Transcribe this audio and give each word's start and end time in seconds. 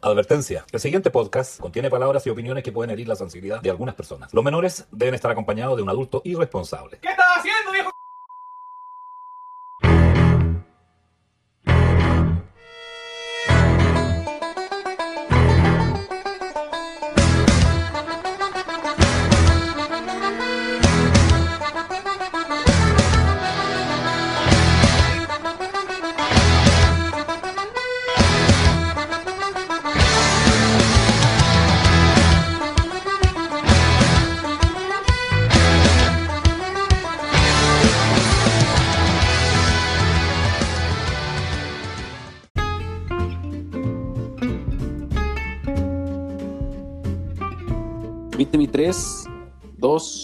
Advertencia. 0.00 0.64
El 0.70 0.78
siguiente 0.78 1.10
podcast 1.10 1.58
contiene 1.58 1.90
palabras 1.90 2.24
y 2.24 2.30
opiniones 2.30 2.62
que 2.62 2.70
pueden 2.70 2.92
herir 2.92 3.08
la 3.08 3.16
sensibilidad 3.16 3.60
de 3.60 3.70
algunas 3.70 3.96
personas. 3.96 4.32
Los 4.32 4.44
menores 4.44 4.86
deben 4.92 5.14
estar 5.14 5.30
acompañados 5.30 5.76
de 5.76 5.82
un 5.82 5.88
adulto 5.88 6.22
irresponsable. 6.24 6.98
¿Qué 7.02 7.08
estás 7.08 7.38
haciendo, 7.38 7.72
viejo? 7.72 7.97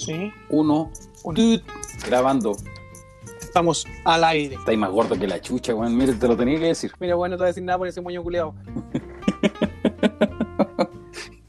Sí, 0.04 0.32
1, 0.50 0.90
Uno. 1.24 1.40
grabando? 2.06 2.56
estamos 3.40 3.86
al 4.04 4.24
aire. 4.24 4.56
Estáis 4.56 4.76
más 4.78 4.90
gordo 4.90 5.16
que 5.16 5.28
la 5.28 5.40
chucha, 5.40 5.74
weón. 5.76 5.96
Mira, 5.96 6.12
te 6.18 6.26
lo 6.26 6.36
tenía 6.36 6.58
que 6.58 6.66
decir. 6.66 6.90
Mira, 6.98 7.14
bueno, 7.14 7.34
no 7.34 7.36
te 7.38 7.42
voy 7.42 7.46
a 7.46 7.50
decir 7.50 7.62
nada 7.62 7.78
por 7.78 7.86
ese 7.86 8.00
moño 8.00 8.20
culeado. 8.22 8.52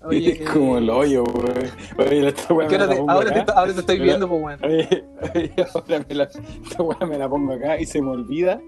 Oye, 0.07 0.43
Es 0.43 0.49
como 0.51 0.77
el 0.77 0.87
hoyo, 0.87 1.23
weón. 1.23 1.71
Oye, 1.97 2.27
esta 2.27 2.53
weá 2.53 2.67
¿qué 2.67 2.77
me 2.77 2.83
hora 2.83 2.85
la 2.85 2.91
te- 2.93 2.97
pongo 2.99 3.11
ahora, 3.11 3.43
te, 3.45 3.51
ahora 3.51 3.73
te 3.73 3.79
estoy 3.79 3.99
viendo, 3.99 4.29
pues, 4.29 4.43
weón. 4.43 4.63
Oye, 4.63 5.03
oye, 5.33 5.53
ahora 5.73 6.05
me 6.07 6.15
la, 6.15 6.23
esta 6.25 6.83
weá 6.83 6.99
me 7.07 7.17
la 7.17 7.27
pongo 7.27 7.53
acá 7.53 7.79
y 7.79 7.85
se 7.87 7.99
me 8.03 8.11
olvida. 8.11 8.61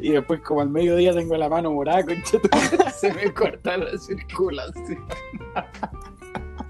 Y 0.00 0.10
después, 0.12 0.40
como 0.42 0.60
al 0.60 0.70
mediodía, 0.70 1.12
tengo 1.12 1.36
la 1.36 1.48
mano 1.48 1.72
morada, 1.72 2.04
concha 2.04 2.38
Se 2.96 3.12
me 3.12 3.34
corta 3.34 3.76
la 3.76 3.98
circulación. 3.98 5.04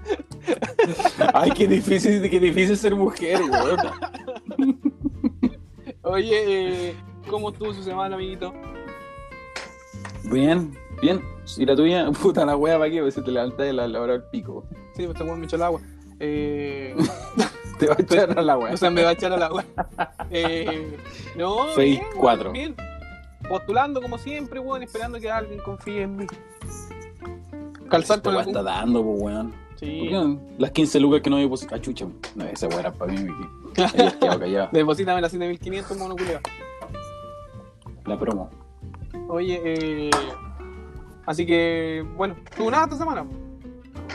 Ay, 1.33 1.51
qué 1.51 1.67
difícil, 1.67 2.29
qué 2.29 2.39
difícil 2.39 2.77
ser 2.77 2.95
mujer, 2.95 3.39
weón. 3.41 4.81
Oye, 6.03 6.89
eh, 6.89 6.95
¿cómo 7.29 7.49
estuvo 7.49 7.73
su 7.73 7.83
semana, 7.83 8.15
amiguito? 8.15 8.53
Bien, 10.23 10.77
bien. 11.01 11.21
¿Y 11.57 11.65
la 11.65 11.75
tuya? 11.75 12.11
Puta 12.21 12.45
la 12.45 12.55
weá, 12.55 12.77
¿para 12.77 12.91
qué? 12.91 13.01
Pues 13.01 13.13
se 13.13 13.21
te 13.21 13.31
levanta 13.31 13.63
de 13.63 13.73
la, 13.73 13.87
la 13.87 14.01
hora 14.01 14.13
del 14.13 14.23
pico. 14.23 14.65
Sí, 14.95 15.03
pues 15.03 15.09
este 15.09 15.23
weón 15.23 15.39
me 15.39 15.45
echó 15.45 15.55
el 15.55 15.63
agua. 15.63 15.81
Eh, 16.19 16.95
Te 17.79 17.87
va 17.87 17.95
a 17.97 18.01
echar 18.01 18.39
a 18.39 18.41
la 18.41 18.57
weá. 18.57 18.73
o 18.73 18.77
sea, 18.77 18.89
me 18.89 19.03
va 19.03 19.09
a 19.09 19.13
echar 19.13 19.33
al 19.33 19.43
agua. 19.43 19.65
Eh, 20.31 20.97
no, 21.35 21.67
Seis, 21.75 21.99
bien. 22.53 22.75
Postulando 23.49 24.01
como 24.01 24.17
siempre, 24.17 24.59
weón, 24.59 24.83
esperando 24.83 25.19
que 25.19 25.29
alguien 25.29 25.59
confíe 25.59 26.03
en 26.03 26.15
mí. 26.15 26.27
Calzar 27.89 28.17
Esta 28.17 28.29
con 28.29 28.39
algún... 28.39 28.55
está 28.55 28.63
dando, 28.63 29.03
pues 29.03 29.21
weón. 29.21 29.64
¿Por 29.79 29.89
Sí. 29.89 30.01
qué 30.03 30.11
no? 30.11 30.39
Las 30.57 30.71
15 30.71 30.99
lucas 30.99 31.21
que 31.21 31.29
no 31.29 31.49
puse. 31.49 31.67
Ah, 31.71 31.79
chucha. 31.79 32.07
No, 32.35 32.45
esa 32.45 32.67
weá 32.67 32.79
era 32.79 32.93
para 32.93 33.11
mí, 33.11 33.19
Miki. 33.23 33.49
Deposítame 34.71 35.21
la 35.21 35.29
7500, 35.29 35.97
mono. 35.97 36.15
La 38.05 38.17
promo. 38.19 38.49
Oye, 39.27 39.61
eh, 39.63 40.11
así 41.25 41.45
que, 41.45 42.05
bueno, 42.15 42.35
tuvo 42.55 42.71
nada 42.71 42.85
esta 42.85 42.97
semana. 42.97 43.25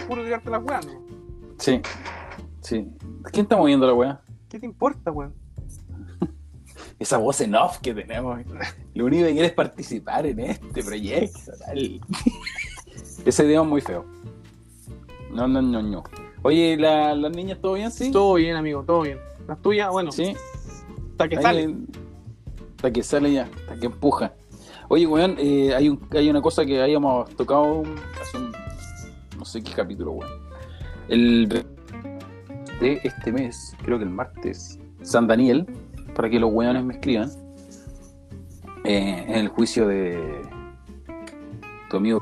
Puro 0.08 0.22
tirarte 0.24 0.48
las 0.50 0.62
weas, 0.64 0.86
¿no? 0.86 0.92
Sí. 1.58 1.80
Sí. 2.62 2.86
¿Quién 3.32 3.44
está 3.44 3.56
moviendo 3.56 3.86
la 3.86 3.94
weá? 3.94 4.20
¿Qué 4.48 4.58
te 4.58 4.66
importa, 4.66 5.10
weón? 5.10 5.34
Esa 6.98 7.18
voz 7.18 7.40
en 7.42 7.54
off 7.54 7.78
que 7.78 7.92
tenemos. 7.94 8.40
Lo 8.94 9.04
único 9.06 9.26
que 9.26 9.32
quiere 9.32 9.48
es 9.48 9.52
participar 9.52 10.26
en 10.26 10.40
este 10.40 10.82
proyecto. 10.82 11.52
tal. 11.66 12.00
Ese 13.26 13.44
idioma 13.44 13.64
es 13.64 13.70
muy 13.70 13.80
feo. 13.82 14.04
No, 15.32 15.46
no, 15.48 15.62
no, 15.62 15.82
no. 15.82 16.04
Oye, 16.42 16.76
¿la- 16.76 17.14
¿las 17.14 17.32
niñas 17.32 17.58
todo 17.60 17.74
bien, 17.74 17.90
sí? 17.90 18.10
Todo 18.10 18.34
bien, 18.34 18.56
amigo, 18.56 18.82
todo 18.82 19.02
bien. 19.02 19.18
Las 19.46 19.60
tuyas, 19.62 19.90
bueno, 19.90 20.10
Sí. 20.12 20.34
hasta 21.12 21.28
que 21.28 21.36
Ahí 21.36 21.42
sale. 21.42 21.66
le- 21.68 21.74
Hasta 22.76 22.90
que 22.92 23.02
sale 23.02 23.32
ya, 23.32 23.42
hasta 23.42 23.76
que 23.78 23.86
empuja. 23.86 24.32
Oye, 24.88 25.06
weón, 25.06 25.36
eh, 25.38 25.74
hay, 25.74 25.88
un, 25.88 26.00
hay 26.12 26.30
una 26.30 26.40
cosa 26.40 26.64
que 26.64 26.82
habíamos 26.82 27.28
tocado 27.36 27.82
hace 28.20 28.38
un. 28.38 28.52
No 29.38 29.44
sé 29.44 29.62
qué 29.62 29.72
capítulo, 29.72 30.12
weón. 30.12 30.32
El. 31.08 31.64
De 32.80 32.98
este 33.04 33.30
mes, 33.32 33.76
creo 33.84 33.98
que 33.98 34.04
el 34.04 34.10
martes, 34.10 34.78
San 35.02 35.26
Daniel, 35.26 35.66
para 36.14 36.30
que 36.30 36.40
los 36.40 36.50
weones 36.52 36.82
me 36.84 36.94
escriban. 36.94 37.30
eh, 38.84 39.24
en 39.28 39.34
el 39.34 39.48
juicio 39.48 39.86
de. 39.86 40.40
Tu 41.90 41.96
amigo. 41.98 42.20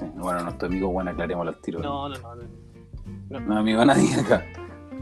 Sí, 0.00 0.06
bueno, 0.16 0.42
nuestro 0.42 0.68
amigo, 0.68 0.88
weón, 0.88 1.08
aclaremos 1.08 1.46
al 1.46 1.60
tiro. 1.60 1.80
No, 1.80 2.08
no, 2.08 2.14
no. 2.18 2.34
no. 3.28 3.40
No, 3.40 3.58
amigo, 3.58 3.84
nadie 3.84 4.14
acá. 4.14 4.44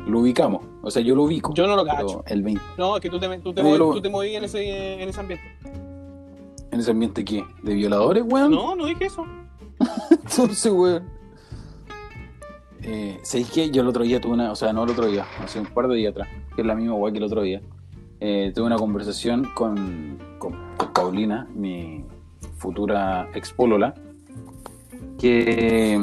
Lo 0.07 0.21
ubicamos. 0.21 0.63
O 0.83 0.91
sea, 0.91 1.03
yo 1.03 1.15
lo 1.15 1.23
ubico. 1.25 1.53
Yo 1.55 1.67
no 1.67 1.77
lo 1.77 1.85
cacho. 1.85 2.23
el 2.27 2.43
20. 2.43 2.63
No, 2.79 2.97
es 2.97 3.03
que 3.03 3.11
tú 3.11 3.19
te, 3.19 3.39
tú 3.39 3.53
te, 3.53 3.63
moví- 3.63 3.79
lo- 3.79 3.93
tú 3.95 4.01
te 4.03 4.09
moví 4.09 4.35
en 4.35 4.45
ese, 4.45 5.03
en 5.03 5.09
ese 5.09 5.21
ambiente. 5.21 5.45
¿En 6.71 6.81
ese 6.81 6.91
ambiente 6.91 7.25
qué? 7.25 7.45
¿De 7.63 7.75
violadores, 7.75 8.25
weón? 8.27 8.51
No, 8.51 8.75
no 8.77 8.87
dije 8.87 9.07
eso. 9.07 9.25
Entonces, 10.11 10.73
weón. 10.73 11.05
Eh, 12.83 13.19
¿Sabéis 13.23 13.51
qué? 13.51 13.71
Yo 13.71 13.83
el 13.83 13.89
otro 13.89 14.05
día 14.05 14.21
tuve 14.21 14.33
una. 14.35 14.53
O 14.53 14.57
sea, 14.57 14.73
no 14.73 14.85
el 14.85 14.91
otro 14.91 15.07
día, 15.07 15.27
hace 15.43 15.61
un 15.61 15.67
par 15.67 15.89
de 15.89 15.97
días 15.97 16.13
atrás, 16.13 16.29
que 16.55 16.63
es 16.63 16.67
la 16.67 16.75
misma 16.75 16.95
weón 16.95 17.13
que 17.13 17.19
el 17.19 17.25
otro 17.25 17.43
día. 17.43 17.61
eh, 18.21 18.53
tuve 18.55 18.67
una 18.67 18.77
conversación 18.77 19.49
con, 19.55 20.19
con, 20.39 20.55
con 20.77 20.93
Paulina, 20.93 21.49
mi 21.55 22.05
futura 22.57 23.29
expólola, 23.35 23.95
que. 25.19 25.99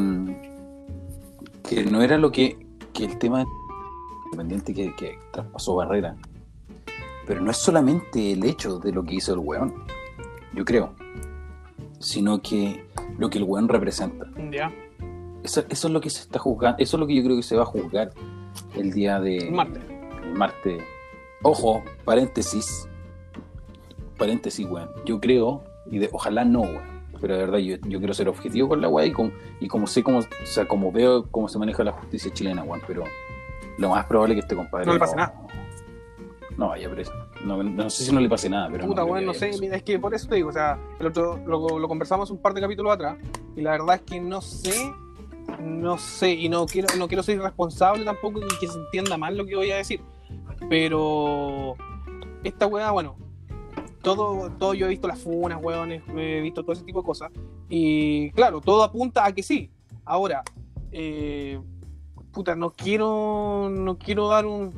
que 1.67 1.85
no 1.85 2.01
era 2.01 2.17
lo 2.17 2.31
que. 2.31 2.57
que 2.93 3.05
el 3.05 3.17
tema 3.17 3.45
independiente 4.25 4.73
que, 4.73 4.95
que 4.95 5.17
traspasó 5.31 5.75
barrera. 5.75 6.15
Pero 7.25 7.41
no 7.41 7.51
es 7.51 7.57
solamente 7.57 8.33
el 8.33 8.43
hecho 8.45 8.79
de 8.79 8.91
lo 8.91 9.03
que 9.03 9.15
hizo 9.15 9.33
el 9.33 9.39
weón, 9.39 9.73
yo 10.53 10.63
creo, 10.63 10.93
sino 11.99 12.41
que 12.41 12.85
lo 13.17 13.29
que 13.29 13.39
el 13.39 13.45
weón 13.45 13.67
representa. 13.67 14.27
Ya, 14.51 14.71
Eso, 15.43 15.63
eso 15.69 15.87
es 15.87 15.93
lo 15.93 16.01
que 16.01 16.09
se 16.11 16.21
está 16.21 16.37
juzgando, 16.37 16.77
eso 16.79 16.97
es 16.97 16.99
lo 16.99 17.07
que 17.07 17.15
yo 17.15 17.23
creo 17.23 17.35
que 17.35 17.43
se 17.43 17.55
va 17.55 17.63
a 17.63 17.65
juzgar 17.65 18.11
el 18.75 18.91
día 18.91 19.19
de 19.19 19.49
martes. 19.49 19.83
el 20.23 20.33
martes. 20.37 20.83
Ojo, 21.41 21.83
paréntesis, 22.03 22.87
paréntesis, 24.17 24.67
weón. 24.69 24.89
Yo 25.05 25.19
creo, 25.19 25.63
y 25.89 25.97
de, 25.97 26.09
ojalá 26.11 26.45
no, 26.45 26.61
weón. 26.61 26.94
Pero 27.25 27.37
de 27.39 27.45
verdad, 27.47 27.57
yo, 27.57 27.77
yo 27.87 27.97
quiero 27.97 28.13
ser 28.13 28.29
objetivo 28.29 28.69
con 28.69 28.81
la 28.81 28.87
weá 28.87 29.07
y, 29.07 29.11
com- 29.11 29.31
y 29.59 29.67
como 29.67 29.87
sé 29.87 30.03
cómo, 30.03 30.19
o 30.19 30.23
sea, 30.43 30.67
como 30.67 30.91
veo 30.91 31.25
cómo 31.31 31.49
se 31.49 31.57
maneja 31.57 31.83
la 31.83 31.91
justicia 31.91 32.31
chilena, 32.31 32.61
weón. 32.61 32.83
Pero 32.85 33.03
lo 33.79 33.89
más 33.89 34.05
probable 34.05 34.35
es 34.35 34.41
que 34.41 34.41
este 34.41 34.55
compadre 34.55 34.85
No 34.85 34.93
le 34.93 34.99
pase 34.99 35.15
nada. 35.15 35.33
No 36.55 36.67
vaya 36.67 36.87
preso. 36.91 37.11
No, 37.43 37.63
no 37.63 37.89
sé 37.89 38.03
si 38.03 38.13
no 38.13 38.19
le 38.19 38.29
pase 38.29 38.47
nada, 38.47 38.69
pero 38.71 38.85
Puta, 38.85 39.01
no 39.01 39.07
vaya 39.09 39.33
sé, 39.33 39.51
mira, 39.59 39.75
es 39.75 39.81
que 39.81 39.97
por 39.97 40.13
eso 40.13 40.27
te 40.27 40.35
digo, 40.35 40.49
o 40.49 40.53
sea, 40.53 40.77
el 40.99 41.07
otro 41.07 41.39
lo, 41.47 41.79
lo 41.79 41.87
conversamos 41.87 42.29
un 42.29 42.37
par 42.37 42.53
de 42.53 42.61
capítulos 42.61 42.93
atrás, 42.93 43.17
y 43.55 43.61
la 43.61 43.71
verdad 43.71 43.95
es 43.95 44.01
que 44.03 44.21
no 44.21 44.39
sé, 44.41 44.93
no 45.59 45.97
sé, 45.97 46.31
y 46.31 46.47
no 46.47 46.67
quiero, 46.67 46.87
no 46.95 47.07
quiero 47.07 47.23
ser 47.23 47.37
irresponsable 47.37 48.05
tampoco 48.05 48.39
y 48.39 48.59
que 48.59 48.67
se 48.67 48.77
entienda 48.77 49.17
mal 49.17 49.35
lo 49.35 49.47
que 49.47 49.55
voy 49.55 49.71
a 49.71 49.77
decir. 49.77 49.99
Pero 50.69 51.75
esta 52.43 52.67
weá, 52.67 52.91
bueno, 52.91 53.17
todo, 54.05 54.49
todo 54.51 54.73
yo 54.73 54.85
he 54.85 54.89
visto 54.89 55.07
las 55.07 55.19
funas, 55.19 55.61
weones, 55.61 56.01
he 56.15 56.39
visto 56.41 56.61
todo 56.63 56.71
ese 56.73 56.83
tipo 56.83 57.01
de 57.01 57.05
cosas. 57.05 57.31
Y 57.67 58.31
claro, 58.31 58.61
todo 58.61 58.83
apunta 58.83 59.25
a 59.25 59.33
que 59.33 59.43
sí. 59.43 59.69
Ahora, 60.05 60.43
eh, 60.91 61.59
puta, 62.31 62.55
no 62.55 62.69
quiero, 62.71 63.69
no 63.69 63.97
quiero 63.97 64.27
dar 64.29 64.45
un, 64.45 64.71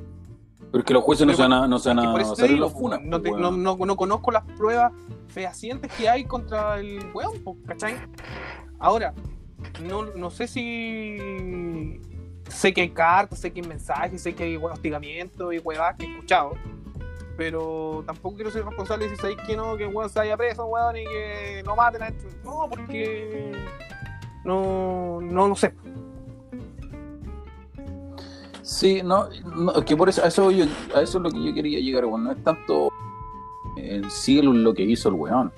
Pero 0.72 0.80
es 0.80 0.86
que 0.86 0.94
los 0.94 1.04
jueces 1.04 1.28
no 1.28 1.34
se 1.34 1.42
van 1.44 1.54
a, 1.54 1.68
no 1.68 1.78
se 1.80 1.90
van 1.90 2.00
que 2.00 2.06
a 2.07 2.12
por 2.12 2.22
eso 2.22 2.34
te 2.36 2.42
hacer 2.44 2.50
digo, 2.56 2.66
los 2.66 2.74
funas. 2.74 3.01
no, 3.04 3.22
te- 3.22 3.30
weón. 3.30 3.42
no, 3.42 3.51
no- 3.75 3.86
no 3.86 3.96
conozco 3.96 4.31
las 4.31 4.44
pruebas 4.57 4.92
fehacientes 5.28 5.92
que 5.94 6.07
hay 6.10 6.24
contra 6.25 6.80
el 6.80 7.00
weón, 7.13 7.34
¿cachai? 7.68 7.96
Ahora, 8.80 9.13
no, 9.84 10.06
no 10.16 10.30
sé 10.30 10.48
si. 10.48 12.00
Sé 12.50 12.74
que 12.74 12.81
hay 12.81 12.90
cartas, 12.90 13.40
sé 13.40 13.51
que 13.51 13.60
hay 13.62 13.68
mensajes, 13.68 14.22
sé 14.22 14.34
que 14.34 14.46
hay 14.46 14.57
weón, 14.57 14.72
hostigamiento 14.74 15.51
y 15.51 15.60
huevas 15.60 15.96
que 15.98 16.06
he 16.06 16.10
escuchado. 16.13 16.54
Pero 17.38 18.04
tampoco 18.06 18.36
quiero 18.36 18.50
ser 18.51 18.66
responsable 18.66 19.07
de 19.07 19.16
si 19.16 19.22
sabéis 19.22 19.38
que 19.45 19.56
no, 19.56 19.78
que 19.78 19.84
el 19.86 19.94
weón 19.95 20.10
se 20.10 20.19
haya 20.19 20.36
preso, 20.36 20.66
weón, 20.66 20.98
y 20.98 21.04
que 21.06 21.62
no 21.66 21.75
maten 21.75 22.01
a 22.01 22.07
este. 22.07 22.25
No, 22.44 22.68
porque. 22.69 23.51
No, 24.44 25.19
no, 25.22 25.48
no 25.48 25.56
sé. 25.56 25.74
Sí, 28.62 29.01
no, 29.04 29.30
no, 29.56 29.72
es 29.75 29.86
que 29.86 29.95
por 29.95 30.10
eso, 30.10 30.24
a 30.24 30.28
eso, 30.28 30.51
yo- 30.51 30.66
a 30.94 31.01
eso 31.01 31.18
es 31.19 31.24
lo 31.24 31.30
que 31.31 31.42
yo 31.44 31.54
quería 31.54 31.80
llegar, 31.80 32.06
bueno, 32.06 32.25
no 32.25 32.31
es 32.34 32.44
tanto 32.44 32.89
en 33.78 34.10
sí 34.12 34.42
lo, 34.42 34.51
lo 34.51 34.74
que 34.74 34.84
hizo 34.84 35.10
el 35.10 35.16
weón. 35.16 35.54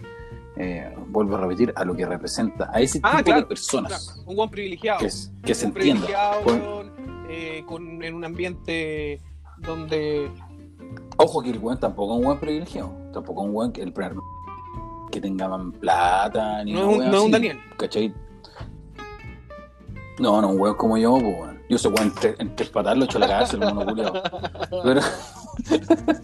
Eh, 0.58 0.94
vuelvo 1.08 1.38
a 1.38 1.42
repetir, 1.42 1.72
a 1.76 1.86
lo 1.86 1.96
que 1.96 2.06
representa, 2.06 2.70
a 2.74 2.82
ese 2.82 3.00
tipo 3.00 3.08
Ah, 3.10 3.24
claro, 3.24 3.42
de 3.42 3.48
personas 3.48 4.06
Claro, 4.14 4.30
un 4.30 4.36
buen 4.36 4.50
privilegiado. 4.50 5.00
que, 5.00 5.06
es- 5.06 5.32
que 5.44 5.56
se 5.56 5.66
un 5.68 5.72
entienda. 5.72 6.06
privilegiado, 6.06 6.42
weón, 6.46 6.92
eh, 7.30 7.64
con- 7.66 8.04
en 8.04 8.14
un 8.14 8.26
ambiente 8.26 9.22
donde. 9.60 10.30
Ojo 11.18 11.42
que 11.42 11.50
el 11.50 11.60
weón 11.60 11.80
tampoco 11.80 12.14
es 12.14 12.20
un 12.20 12.26
weón 12.28 12.40
privilegiado, 12.40 12.92
tampoco 13.14 13.42
es 13.44 13.50
un 13.50 13.56
weón 13.56 13.72
que 13.74 13.82
el 13.82 13.92
primer 13.94 14.14
que 15.12 15.20
tenga 15.20 15.48
más 15.50 15.74
plata, 15.80 16.64
ni 16.64 16.74
No 16.74 16.90
un, 16.92 16.98
no 17.00 17.18
es 17.18 17.24
un 17.24 17.32
Daniel. 17.32 17.58
¿Cachai? 17.78 18.14
No, 20.20 20.42
no, 20.42 20.50
un 20.50 20.60
weón 20.60 20.76
como 20.76 20.98
yo, 20.98 21.14
pues 21.14 21.24
weón. 21.40 21.60
Yo 21.70 21.78
soy 21.78 21.92
weón 21.94 22.08
en 22.10 22.14
tres, 22.16 22.36
en 22.40 22.56
tres 22.56 22.70
patas 22.70 22.98
lo 22.98 23.06
echo 23.06 23.18
a 23.18 23.22
la 23.22 23.28
cárcel, 23.28 23.62
el 23.64 23.74
mono 23.74 23.86
culiao. 23.86 24.14
Pero, 24.84 25.02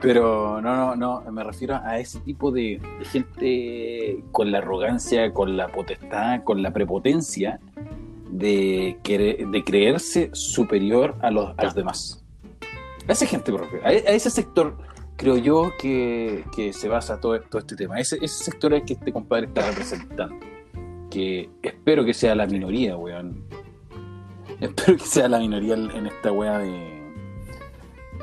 pero 0.00 0.60
no, 0.60 0.96
no, 0.96 1.20
no, 1.22 1.32
me 1.32 1.44
refiero 1.44 1.76
a 1.76 1.98
ese 1.98 2.18
tipo 2.20 2.50
de, 2.50 2.80
de 2.98 3.04
gente 3.04 4.24
con 4.32 4.50
la 4.50 4.58
arrogancia, 4.58 5.32
con 5.32 5.56
la 5.56 5.68
potestad, 5.68 6.42
con 6.44 6.60
la 6.62 6.72
prepotencia 6.72 7.60
de, 8.30 8.98
querer- 9.04 9.48
de 9.50 9.64
creerse 9.64 10.30
superior 10.32 11.14
a 11.22 11.30
los, 11.30 11.54
a 11.56 11.64
los 11.64 11.74
demás. 11.74 12.21
A 13.08 13.12
esa 13.12 13.26
gente, 13.26 13.50
refiero. 13.52 13.84
a, 13.84 13.88
a 13.88 13.92
ese 13.92 14.30
sector 14.30 14.76
creo 15.16 15.36
yo 15.36 15.72
que, 15.80 16.44
que 16.54 16.72
se 16.72 16.88
basa 16.88 17.20
todo, 17.20 17.40
todo 17.42 17.60
este 17.60 17.76
tema. 17.76 17.98
Ese, 18.00 18.16
ese 18.22 18.44
sector 18.44 18.72
es 18.74 18.80
el 18.80 18.86
que 18.86 18.92
este 18.94 19.12
compadre 19.12 19.46
está 19.46 19.66
representando. 19.68 20.34
Que 21.10 21.50
espero 21.62 22.04
que 22.04 22.14
sea 22.14 22.34
la 22.34 22.46
minoría, 22.46 22.96
weón. 22.96 23.44
Espero 24.60 24.96
que 24.96 25.04
sea 25.04 25.28
la 25.28 25.38
minoría 25.38 25.74
en 25.74 26.06
esta 26.06 26.32
weá 26.32 26.58
de, 26.58 27.02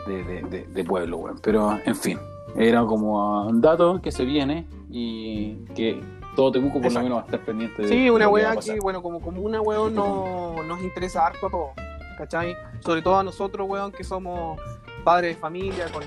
de, 0.08 0.24
de- 0.24 0.42
de- 0.44 0.64
de 0.68 0.84
pueblo, 0.84 1.18
weón. 1.18 1.40
Pero, 1.42 1.80
en 1.86 1.96
fin, 1.96 2.18
era 2.56 2.84
como 2.86 3.46
un 3.48 3.62
dato 3.62 4.02
que 4.02 4.12
se 4.12 4.26
viene 4.26 4.66
y 4.90 5.56
que 5.76 6.02
todo 6.36 6.52
Temuco 6.52 6.82
por 6.82 6.92
lo 6.92 7.02
menos 7.02 7.18
va 7.18 7.22
a 7.22 7.26
estar 7.26 7.40
pendiente 7.42 7.82
de 7.84 7.88
Sí, 7.90 8.10
una 8.10 8.28
weá 8.30 8.56
que, 8.56 8.80
bueno, 8.80 9.02
como, 9.04 9.20
como 9.22 9.42
una 9.42 9.62
weón 9.62 9.94
no, 9.94 10.56
nos 10.64 10.82
interesa 10.82 11.28
harto 11.28 11.48
a 11.48 11.50
todos, 11.50 11.70
¿cachai? 12.20 12.54
Sobre 12.82 13.02
todo 13.02 13.18
a 13.18 13.24
nosotros, 13.24 13.68
weón, 13.68 13.92
que 13.94 14.04
somos 14.04 14.60
padres 15.06 15.36
de 15.36 15.42
familia, 15.42 15.86
con, 15.92 16.04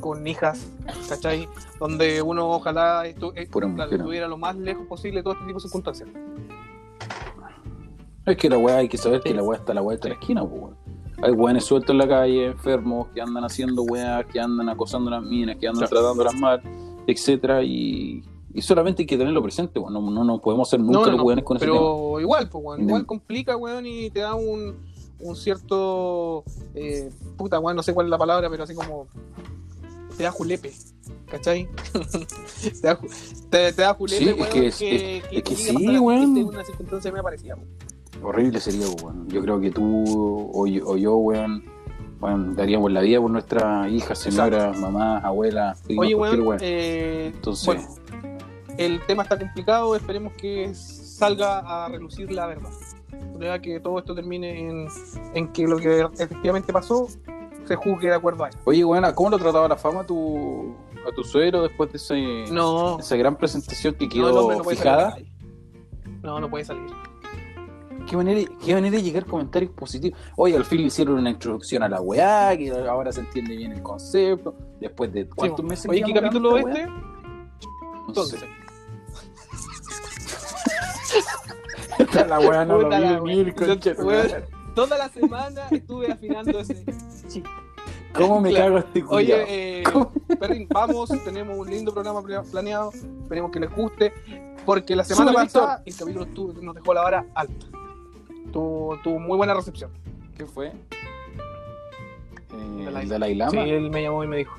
con 0.00 0.26
hijas, 0.26 0.70
¿cachai? 1.08 1.48
Donde 1.80 2.20
uno 2.20 2.46
ojalá 2.50 3.04
estu- 3.06 3.32
eh, 3.34 3.48
estuviera 3.90 4.28
lo 4.28 4.36
más 4.36 4.54
lejos 4.54 4.86
posible 4.86 5.20
de 5.20 5.22
todo 5.24 5.32
este 5.32 5.46
tipo 5.46 5.58
de 5.58 5.62
circunstancias. 5.62 6.08
Es 8.26 8.36
que 8.36 8.48
la 8.48 8.58
weá 8.58 8.76
hay 8.78 8.88
que 8.88 8.96
saber 8.96 9.20
que 9.20 9.34
la 9.34 9.42
weá 9.42 9.58
está 9.58 9.72
a 9.72 9.74
la 9.74 9.82
weá 9.82 9.96
de 9.98 10.08
la 10.10 10.14
esquina, 10.14 10.42
pues, 10.46 10.60
weón. 10.62 10.76
Hay 11.22 11.30
weones 11.32 11.64
sueltos 11.64 11.90
en 11.90 11.98
la 11.98 12.08
calle, 12.08 12.46
enfermos, 12.46 13.08
que 13.14 13.20
andan 13.22 13.44
haciendo 13.44 13.82
weá, 13.82 14.24
que 14.24 14.40
andan 14.40 14.68
acosando 14.68 15.08
a 15.08 15.20
las 15.20 15.22
minas, 15.22 15.56
que 15.56 15.68
andan 15.68 15.86
Claro. 15.88 16.02
tratándolas 16.02 16.34
mal, 16.34 16.60
etcétera, 17.06 17.62
y, 17.62 18.22
y 18.52 18.62
solamente 18.62 19.02
hay 19.02 19.06
que 19.06 19.16
tenerlo 19.16 19.42
presente, 19.42 19.78
weón. 19.78 19.92
No, 19.94 20.00
no, 20.10 20.24
no 20.24 20.38
podemos 20.38 20.68
ser 20.68 20.80
nunca 20.80 20.92
No, 20.92 21.04
no, 21.04 21.10
los 21.12 21.16
no, 21.18 21.24
weones 21.24 21.44
con 21.44 21.56
ese 21.56 21.66
tema. 21.66 21.78
Pero 21.78 22.20
igual, 22.20 22.48
pues, 22.50 22.64
weón, 22.64 22.82
igual 22.82 23.06
complica, 23.06 23.56
weón, 23.56 23.86
y 23.86 24.10
te 24.10 24.20
da 24.20 24.34
un, 24.34 24.74
un 25.20 25.36
cierto. 25.36 26.44
eh, 26.74 27.10
puta, 27.36 27.58
weón, 27.60 27.76
no 27.76 27.82
sé 27.82 27.92
cuál 27.94 28.06
es 28.06 28.10
la 28.10 28.18
palabra, 28.18 28.48
pero 28.50 28.64
así 28.64 28.74
como. 28.74 29.06
Te 30.16 30.22
da 30.22 30.30
julepe, 30.30 30.72
¿cachai? 31.28 31.68
te, 32.80 32.86
da, 32.86 32.98
te, 33.50 33.72
te 33.72 33.82
da 33.82 33.94
julepe, 33.94 34.22
Sí, 34.24 34.28
es 34.30 34.36
weón, 34.38 34.52
que 34.52 34.66
es- 34.68 34.76
que, 34.78 35.16
es 35.16 35.42
que 35.42 35.54
a 35.54 35.56
sí, 35.56 35.98
weón. 35.98 36.36
en 36.36 36.44
una 36.46 36.64
circunstancia 36.64 37.10
me 37.10 37.20
parecía. 37.22 37.56
Horrible 38.22 38.60
sería, 38.60 38.86
weón. 39.02 39.28
Yo 39.28 39.40
creo 39.42 39.58
que 39.60 39.70
tú 39.72 40.04
o 40.54 40.66
yo, 40.68 40.86
o 40.86 40.96
yo, 40.96 41.16
weón, 41.16 41.64
weón, 42.20 42.54
daríamos 42.54 42.92
la 42.92 43.00
vida 43.00 43.20
por 43.20 43.30
nuestras 43.30 43.90
hijas, 43.90 44.16
señoras, 44.18 44.78
mamás, 44.78 45.24
abuelas, 45.24 45.80
primos, 45.82 46.06
Oye, 46.06 46.14
weón. 46.14 46.58
eh, 46.60 47.32
Entonces, 47.34 47.66
bueno, 47.66 47.88
el 48.78 49.04
tema 49.06 49.24
está 49.24 49.36
complicado, 49.36 49.96
esperemos 49.96 50.32
que 50.34 50.72
salga 50.74 51.58
a 51.84 51.88
relucir 51.88 52.30
la 52.30 52.46
verdad. 52.46 52.70
Que 53.62 53.78
todo 53.78 53.98
esto 53.98 54.14
termine 54.14 54.68
en, 54.68 54.88
en 55.34 55.52
que 55.52 55.66
lo 55.66 55.76
que 55.76 56.06
efectivamente 56.18 56.72
pasó 56.72 57.08
se 57.66 57.76
juzgue 57.76 58.08
de 58.08 58.14
acuerdo 58.14 58.44
a 58.44 58.48
él. 58.48 58.54
Oye, 58.64 58.84
weón, 58.84 59.04
¿cómo 59.14 59.30
lo 59.30 59.38
trataba 59.38 59.68
la 59.68 59.76
fama 59.76 60.00
a 60.00 60.06
tu, 60.06 60.74
a 61.06 61.14
tu 61.14 61.22
suegro 61.24 61.62
después 61.62 61.92
de 61.92 61.98
ese, 61.98 62.52
No, 62.52 62.98
esa 62.98 63.16
gran 63.16 63.36
presentación 63.36 63.94
que 63.94 64.06
no, 64.06 64.10
quedó 64.12 64.40
hombre 64.40 64.56
no 64.56 64.64
la 64.64 64.70
fijada? 64.70 65.16
No, 66.22 66.40
no 66.40 66.48
puede 66.48 66.64
salir. 66.64 66.90
¿Qué 68.08 68.16
manera, 68.16 68.50
qué 68.64 68.74
manera 68.74 68.96
de 68.96 69.02
llegar 69.02 69.26
comentarios 69.26 69.72
positivos. 69.72 70.18
Oye, 70.36 70.56
al 70.56 70.64
fin 70.64 70.80
le 70.80 70.86
hicieron 70.86 71.18
una 71.18 71.30
introducción 71.30 71.82
a 71.82 71.88
la 71.88 72.00
weá, 72.00 72.56
que 72.56 72.70
ahora 72.70 73.12
se 73.12 73.20
entiende 73.20 73.56
bien 73.56 73.72
el 73.72 73.82
concepto. 73.82 74.54
Después 74.80 75.12
de 75.12 75.28
cuántos 75.28 75.60
Sí, 75.60 75.66
meses. 75.66 75.90
Oye, 75.90 76.02
¿qué 76.02 76.12
capítulo 76.12 76.56
este? 76.56 76.70
weá? 76.70 76.86
No 76.86 78.04
Entonces. 78.08 78.44
sé. 82.12 82.26
la 82.26 82.40
weá 82.40 82.64
no 82.64 82.78
Puta 82.80 82.98
lo 83.00 83.22
vi 83.24 83.44
venir. 83.44 83.54
Toda 84.74 84.98
la 84.98 85.08
semana 85.08 85.62
estuve 85.70 86.10
afinando 86.12 86.58
ese. 86.58 86.84
chiste. 87.28 87.48
¿Cómo 88.12 88.40
me 88.40 88.50
Claro. 88.50 88.74
cago 88.74 88.78
este 88.78 89.02
culiao? 89.04 89.42
Oye, 89.42 89.80
eh. 89.80 89.84
Perrin, 90.38 90.68
vamos, 90.70 91.10
tenemos 91.24 91.58
un 91.58 91.68
lindo 91.68 91.92
programa 91.92 92.22
pla- 92.22 92.42
planeado, 92.42 92.92
esperemos 92.92 93.50
que 93.50 93.58
les 93.60 93.74
guste, 93.74 94.12
porque 94.64 94.94
la 94.94 95.02
semana 95.04 95.32
pasada 95.32 95.82
el 95.84 95.96
capítulo 95.96 96.26
nos 96.62 96.74
dejó 96.76 96.94
la 96.94 97.02
vara 97.02 97.26
alta. 97.34 97.66
Tuvo, 98.52 98.96
tuvo 99.02 99.18
muy 99.18 99.36
buena 99.36 99.52
recepción. 99.54 99.90
¿Qué 100.36 100.46
fue? 100.46 100.68
Eh, 100.68 100.72
Dalai- 102.84 103.02
el 103.02 103.08
Dalai 103.08 103.32
Sí, 103.32 103.36
Lama. 103.38 103.64
él 103.64 103.90
me 103.90 104.02
llamó 104.02 104.22
y 104.24 104.28
me 104.28 104.36
dijo. 104.38 104.56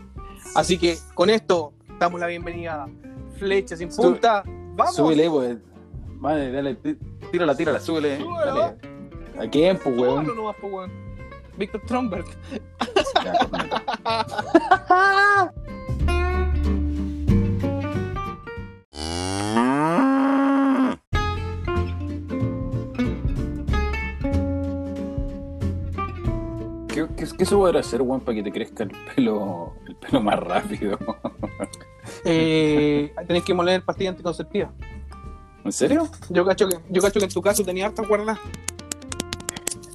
Así 0.53 0.77
que 0.77 0.97
con 1.13 1.29
esto 1.29 1.71
damos 1.99 2.19
la 2.19 2.27
bienvenida 2.27 2.83
a 2.83 2.89
Flecha 3.37 3.75
sin 3.77 3.89
punta. 3.89 4.43
¡Vamos! 4.75 4.95
Súbele, 4.95 5.29
pues. 5.29 5.57
Madre, 6.19 6.51
dale, 6.51 6.75
tí- 6.75 6.97
tírala, 7.31 7.55
tírala, 7.55 7.79
súbele. 7.79 8.17
Dale. 8.17 8.75
¿A 9.39 9.49
quién, 9.49 9.77
pues, 9.77 9.97
weón? 9.97 10.25
nomás, 10.35 10.55
po, 10.57 10.67
weón. 10.67 10.91
Víctor 11.57 11.81
Tromberg. 11.87 12.25
Ya. 13.23 13.33
¿Qué, 26.87 27.05
qué, 27.17 27.25
qué 27.37 27.45
se 27.45 27.55
puede 27.55 27.77
hacer, 27.79 28.01
weón, 28.01 28.21
para 28.21 28.35
que 28.35 28.43
te 28.43 28.51
crezca 28.51 28.83
el 28.83 28.91
pelo, 29.15 29.73
el 29.87 29.95
pelo 29.95 30.21
más 30.21 30.39
rápido? 30.39 30.97
Eh, 32.23 33.13
tenés 33.27 33.43
que 33.43 33.53
moler 33.53 33.83
pastilla 33.83 34.11
anticonceptiva. 34.11 34.71
¿En 35.65 35.71
serio? 35.71 36.07
Yo 36.29 36.45
cacho, 36.45 36.69
que, 36.69 36.77
yo 36.91 37.01
cacho 37.01 37.19
que 37.19 37.25
en 37.25 37.31
tu 37.31 37.41
caso 37.41 37.65
tenía 37.65 37.87
harta 37.87 38.07
cuerda. 38.07 38.39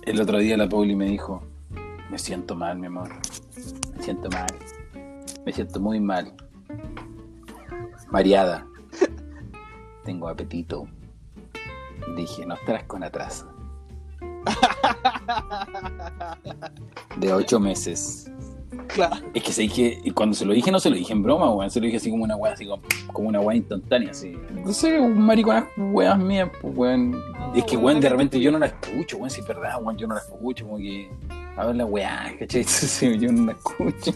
El 0.03 0.21
otro 0.21 0.39
día 0.39 0.57
la 0.57 0.69
Pauli 0.69 0.97
me 0.97 1.05
dijo, 1.05 1.45
me 2.11 2.19
siento 2.19 2.57
mal, 2.57 2.77
mi 2.77 2.89
amor. 2.89 3.13
Me 3.97 4.03
siento 4.03 4.29
mal. 4.31 4.49
Me 5.47 5.53
siento 5.53 5.79
muy 5.79 6.01
mal. 6.01 6.35
Mareada. 8.11 8.67
Tengo 10.05 10.29
apetito. 10.29 10.89
Dije, 12.17 12.45
no 12.47 12.55
estarás 12.55 12.83
con 12.85 13.05
atraso. 13.05 13.47
De 17.17 17.33
ocho 17.33 17.61
meses. 17.61 18.29
Claro. 18.95 19.17
Es 19.35 19.43
que 19.43 19.53
se 19.53 19.63
dije, 19.63 20.01
y 20.03 20.11
cuando 20.11 20.35
se 20.35 20.45
lo 20.45 20.53
dije 20.53 20.71
no 20.71 20.81
se 20.81 20.91
lo 20.91 20.97
dije 20.97 21.13
en 21.13 21.23
broma, 21.23 21.53
weón. 21.53 21.71
Se 21.71 21.81
lo 21.81 21.87
dije 21.87 21.99
así 21.99 22.11
como 22.11 22.25
una 22.25 22.37
weá, 22.37 22.53
así 22.53 22.67
como, 22.67 22.83
como 23.13 23.29
una 23.29 23.41
weá 23.41 23.57
instantánea, 23.57 24.11
así. 24.11 24.37
No 24.65 24.73
sé, 24.73 24.99
un 24.99 25.21
mariconas 25.21 25.65
weas 25.77 26.19
mías, 26.19 26.51
pues 26.61 26.77
weón. 26.77 27.23
es 27.55 27.65
que 27.65 27.77
weón, 27.77 28.01
de 28.01 28.09
repente 28.09 28.41
yo 28.41 28.51
no 28.51 28.59
la 28.59 28.67
escucho, 28.67 29.19
weón, 29.19 29.31
si 29.31 29.41
es 29.41 29.47
verdad, 29.47 29.81
weón, 29.83 29.97
yo 29.97 30.07
no 30.07 30.15
la 30.15 30.21
escucho, 30.21 30.65
como 30.65 30.79
que. 30.79 31.11
A 31.57 31.67
ver 31.67 31.77
la 31.77 31.85
weá, 31.85 32.35
¿cachai? 32.39 32.65
Sí, 32.65 33.19
yo 33.19 33.33
no 33.33 33.47
la 33.47 33.53
escucho. 33.53 34.13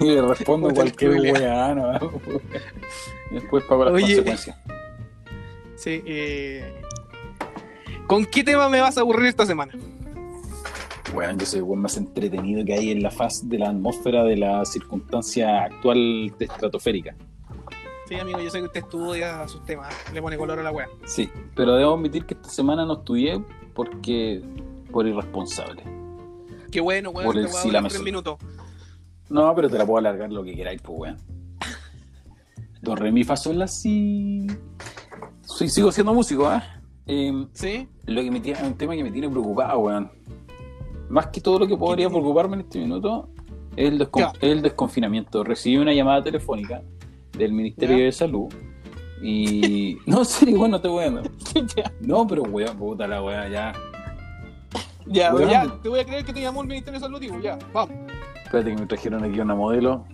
Y 0.00 0.04
le 0.04 0.22
respondo 0.22 0.70
cualquier 0.70 1.10
weá, 1.20 1.74
¿no? 1.74 1.92
Y 3.30 3.34
después 3.34 3.64
pago 3.64 3.86
las 3.86 3.94
Oye. 3.94 4.04
consecuencias. 4.04 4.56
Sí, 5.76 6.02
eh... 6.04 6.74
¿Con 8.06 8.26
qué 8.26 8.42
tema 8.44 8.68
me 8.68 8.80
vas 8.80 8.98
a 8.98 9.00
aburrir 9.02 9.26
esta 9.28 9.46
semana? 9.46 9.72
Weón, 11.14 11.38
yo 11.38 11.46
soy 11.46 11.60
el 11.60 11.66
más 11.76 11.96
entretenido 11.96 12.64
que 12.64 12.74
hay 12.74 12.90
en 12.90 13.02
la 13.02 13.10
faz 13.10 13.48
de 13.48 13.58
la 13.58 13.70
atmósfera 13.70 14.24
de 14.24 14.36
la 14.36 14.64
circunstancia 14.64 15.64
actual 15.64 16.32
estratosférica. 16.38 17.16
Sí, 18.06 18.16
amigo, 18.16 18.40
yo 18.40 18.50
sé 18.50 18.58
que 18.58 18.64
usted 18.64 18.80
estudia 18.80 19.46
sus 19.46 19.64
temas, 19.64 19.94
le 20.12 20.20
pone 20.20 20.36
color 20.36 20.58
a 20.58 20.62
la 20.62 20.72
wea. 20.72 20.88
Sí, 21.04 21.30
pero 21.54 21.76
debo 21.76 21.94
admitir 21.94 22.26
que 22.26 22.34
esta 22.34 22.48
semana 22.48 22.84
no 22.84 22.94
estudié 22.94 23.42
porque 23.74 24.42
por 24.90 25.06
irresponsable. 25.06 25.82
Qué 26.70 26.80
bueno, 26.80 27.10
weón, 27.10 27.26
Por 27.26 27.36
el 27.36 27.46
te 27.46 27.52
voy 27.52 27.76
a 27.76 27.82
sí, 27.82 27.88
tres 27.88 28.02
minutos. 28.02 28.38
No, 29.28 29.54
pero 29.54 29.70
te 29.70 29.78
la 29.78 29.86
puedo 29.86 29.98
alargar 29.98 30.30
lo 30.30 30.42
que 30.42 30.54
queráis, 30.54 30.80
pues 30.82 30.98
weón. 30.98 31.18
Do, 32.82 32.96
re, 32.96 33.12
mi, 33.12 33.24
fa, 33.24 33.36
sol, 33.36 33.58
la, 33.58 33.68
si. 33.68 34.46
Soy, 35.42 35.68
sigo 35.68 35.92
siendo 35.92 36.14
músico, 36.14 36.46
¿ah? 36.46 36.64
Em, 37.06 37.48
¿Sí? 37.52 37.88
lo 38.06 38.22
que 38.22 38.30
me 38.30 38.40
tiene, 38.40 38.62
un 38.62 38.74
tema 38.74 38.94
que 38.96 39.02
me 39.02 39.10
tiene 39.10 39.28
preocupado, 39.28 39.78
weón. 39.80 40.10
Más 41.10 41.26
que 41.26 41.40
todo 41.40 41.58
lo 41.58 41.66
que 41.66 41.76
podría 41.76 42.08
preocuparme 42.08 42.54
en 42.54 42.60
este 42.62 42.78
minuto 42.78 43.28
El, 43.76 43.98
descon- 43.98 44.10
Claro. 44.30 44.38
el 44.40 44.62
desconfinamiento. 44.62 45.44
Recibí 45.44 45.76
una 45.76 45.92
llamada 45.92 46.22
telefónica 46.22 46.82
del 47.36 47.52
Ministerio 47.52 47.98
Ya. 47.98 48.04
de 48.04 48.12
Salud 48.12 48.48
y... 49.22 49.98
no, 50.06 50.20
en 50.20 50.24
serio, 50.24 50.58
bueno, 50.58 50.76
no 50.78 50.80
te 50.80 50.88
voy 50.88 51.04
a... 51.04 51.10
No, 52.00 52.26
pero 52.26 52.42
weón, 52.44 52.76
puta 52.78 53.06
la 53.06 53.22
weá, 53.22 53.48
ya. 53.48 53.72
ya, 55.06 55.34
Weón. 55.34 55.50
ya, 55.50 55.66
te 55.82 55.88
voy 55.88 56.00
a 56.00 56.04
creer 56.06 56.24
que 56.24 56.32
te 56.32 56.40
llamó 56.40 56.62
el 56.62 56.68
Ministerio 56.68 56.98
de 56.98 57.04
Salud, 57.04 57.20
digo, 57.20 57.38
ya, 57.40 57.58
vamos. 57.72 57.94
Espérate 58.44 58.74
que 58.74 58.80
me 58.80 58.86
trajeron 58.86 59.22
aquí 59.24 59.38
una 59.40 59.54
modelo 59.54 60.04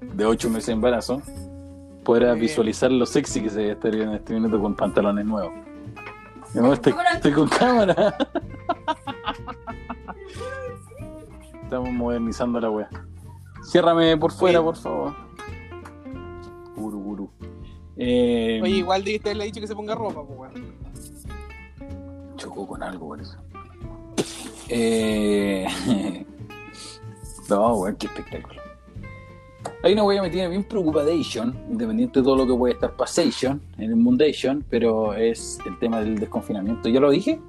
de 0.00 0.24
8 0.24 0.48
meses 0.50 0.66
de 0.66 0.72
embarazo. 0.74 1.20
Podrá 2.04 2.28
Muy 2.28 2.40
bien. 2.40 2.48
visualizar 2.50 2.90
lo 2.92 3.04
sexy 3.06 3.40
que 3.42 3.50
se 3.50 3.56
ve 3.64 3.70
estar 3.72 3.94
en 3.94 4.10
este 4.14 4.34
minuto 4.34 4.60
con 4.60 4.74
pantalones 4.76 5.24
nuevos. 5.26 5.52
No, 6.54 6.72
estoy, 6.72 6.94
estoy 7.14 7.32
con 7.32 7.48
cámara. 7.48 8.16
Estamos 11.64 11.90
modernizando 11.92 12.60
la 12.60 12.70
wea. 12.70 12.88
Ciérrame 13.64 14.16
por 14.16 14.32
fuera, 14.32 14.60
Oye. 14.60 14.66
por 14.66 14.76
favor. 14.76 15.14
Guru, 16.76 16.98
guru. 17.00 17.30
Eh, 17.96 18.60
Oye, 18.62 18.76
igual 18.76 19.02
debiste 19.02 19.30
haberle 19.30 19.46
dicho 19.46 19.60
que 19.60 19.66
se 19.66 19.74
ponga 19.74 19.94
ropa, 19.94 20.24
pues, 20.26 20.38
weón. 20.38 20.74
Chocó 22.36 22.66
con 22.66 22.82
algo, 22.82 23.08
por 23.08 23.20
eso. 23.20 23.36
Eh... 24.68 25.66
no, 27.48 27.76
weón, 27.76 27.96
qué 27.96 28.06
espectáculo. 28.06 28.60
Hay 29.82 29.94
una 29.94 30.04
wea 30.04 30.20
que 30.20 30.28
me 30.28 30.30
tiene 30.30 30.48
bien 30.48 30.64
preocupadation, 30.64 31.56
independiente 31.70 32.20
de 32.20 32.24
todo 32.24 32.36
lo 32.36 32.46
que 32.46 32.54
puede 32.54 32.74
estar 32.74 32.94
pasation 32.96 33.62
en 33.78 33.90
el 33.90 33.96
Mundation, 33.96 34.64
pero 34.68 35.14
es 35.14 35.58
el 35.66 35.78
tema 35.78 36.00
del 36.00 36.18
desconfinamiento. 36.18 36.88
¿Ya 36.88 37.00
lo 37.00 37.10
dije? 37.10 37.40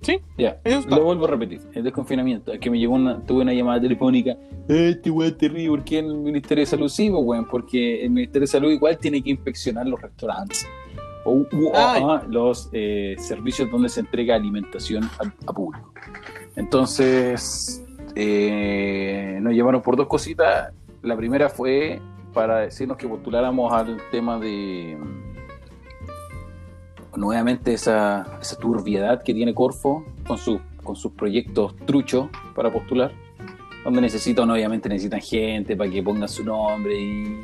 Sí, 0.00 0.20
Ya, 0.38 0.60
eso 0.64 0.78
está. 0.80 0.96
lo 0.96 1.04
vuelvo 1.04 1.24
a 1.26 1.28
repetir. 1.30 1.60
El 1.74 1.82
desconfinamiento. 1.84 2.52
Es 2.52 2.60
que 2.60 2.70
me 2.70 2.78
llegó 2.78 2.94
una, 2.94 3.20
tuve 3.24 3.42
una 3.42 3.52
llamada 3.52 3.80
telefónica. 3.80 4.32
"Eh, 4.68 4.90
Este 4.90 5.10
weón 5.10 5.32
es 5.32 5.38
terrible. 5.38 5.68
¿Por 5.70 5.84
qué 5.84 5.98
el 5.98 6.14
Ministerio 6.18 6.62
de 6.62 6.66
Salud? 6.66 6.88
Sí, 6.88 7.10
pues, 7.10 7.22
weón, 7.24 7.46
porque 7.50 8.04
el 8.04 8.10
Ministerio 8.10 8.42
de 8.42 8.46
Salud 8.46 8.70
igual 8.70 8.96
tiene 8.98 9.20
que 9.22 9.30
inspeccionar 9.30 9.86
los 9.86 10.00
restaurantes 10.00 10.66
o 11.24 11.32
u- 11.32 11.46
Ay. 11.74 12.02
ah, 12.06 12.22
los 12.28 12.70
eh, 12.72 13.16
servicios 13.18 13.70
donde 13.72 13.88
se 13.88 14.00
entrega 14.00 14.36
alimentación 14.36 15.04
a, 15.04 15.32
a 15.46 15.52
público. 15.52 15.92
Entonces, 16.54 17.84
eh, 18.14 19.38
nos 19.40 19.52
llamaron 19.54 19.82
por 19.82 19.96
dos 19.96 20.06
cositas. 20.06 20.72
La 21.02 21.16
primera 21.16 21.48
fue 21.48 22.00
para 22.32 22.58
decirnos 22.60 22.96
que 22.98 23.08
postuláramos 23.08 23.72
al 23.72 23.96
tema 24.12 24.38
de 24.38 24.96
nuevamente 27.18 27.72
esa, 27.74 28.38
esa 28.40 28.56
turbiedad 28.56 29.22
que 29.22 29.34
tiene 29.34 29.52
Corfo 29.54 30.04
con, 30.26 30.38
sus 30.38 30.60
con 30.82 30.96
sus 30.96 31.12
proyectos 31.12 31.74
truchos 31.84 32.28
para 32.54 32.72
postular, 32.72 33.12
donde 33.84 34.00
necesitan, 34.00 34.48
obviamente 34.50 34.88
necesitan 34.88 35.20
gente 35.20 35.76
para 35.76 35.90
que 35.90 36.02
pongan 36.02 36.28
su 36.28 36.44
nombre 36.44 36.98
y, 36.98 37.42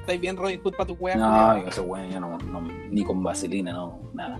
Estáis 0.00 0.20
bien 0.20 0.36
Robin 0.36 0.60
Hood 0.62 0.74
para 0.74 0.86
tu 0.86 0.94
weá. 0.94 1.16
no, 1.16 1.54
digo, 1.56 1.68
ese 1.68 1.80
weón 1.80 2.10
ya 2.10 2.20
no, 2.20 2.38
no- 2.38 2.60
ni 2.90 3.04
con 3.04 3.22
vaselina, 3.22 3.72
no, 3.72 3.98
nada. 4.14 4.38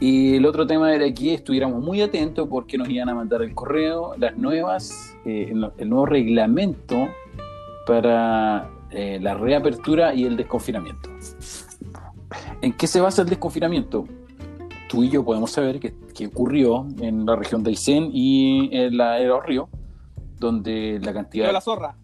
Y 0.00 0.34
el 0.36 0.46
otro 0.46 0.66
tema 0.66 0.92
era 0.92 1.12
que 1.12 1.34
estuviéramos 1.34 1.80
muy 1.82 2.00
atentos 2.02 2.48
porque 2.48 2.76
nos 2.76 2.88
iban 2.88 3.08
a 3.08 3.14
mandar 3.14 3.42
el 3.42 3.54
correo, 3.54 4.14
las 4.16 4.36
nuevas, 4.36 5.14
eh, 5.24 5.48
el, 5.52 5.70
el 5.78 5.88
nuevo 5.88 6.06
reglamento 6.06 7.08
para 7.86 8.68
eh, 8.90 9.18
la 9.20 9.34
reapertura 9.34 10.14
y 10.14 10.24
el 10.24 10.36
desconfinamiento. 10.36 11.08
¿En 12.60 12.72
qué 12.72 12.86
se 12.86 13.00
basa 13.00 13.22
el 13.22 13.28
desconfinamiento? 13.28 14.04
Tú 14.88 15.02
y 15.04 15.08
yo 15.10 15.24
podemos 15.24 15.50
saber 15.50 15.80
que, 15.80 15.94
que 16.14 16.26
ocurrió 16.26 16.86
en 17.00 17.24
la 17.24 17.36
región 17.36 17.62
de 17.62 17.70
Aysén 17.70 18.10
y 18.12 18.68
en 18.76 18.96
la 18.96 19.12
de 19.14 19.26
Los 19.26 19.44
Ríos, 19.44 19.68
donde 20.38 21.00
la 21.02 21.12
cantidad... 21.12 21.46
Yo 21.46 21.52
la 21.52 21.60
zorra. 21.60 21.96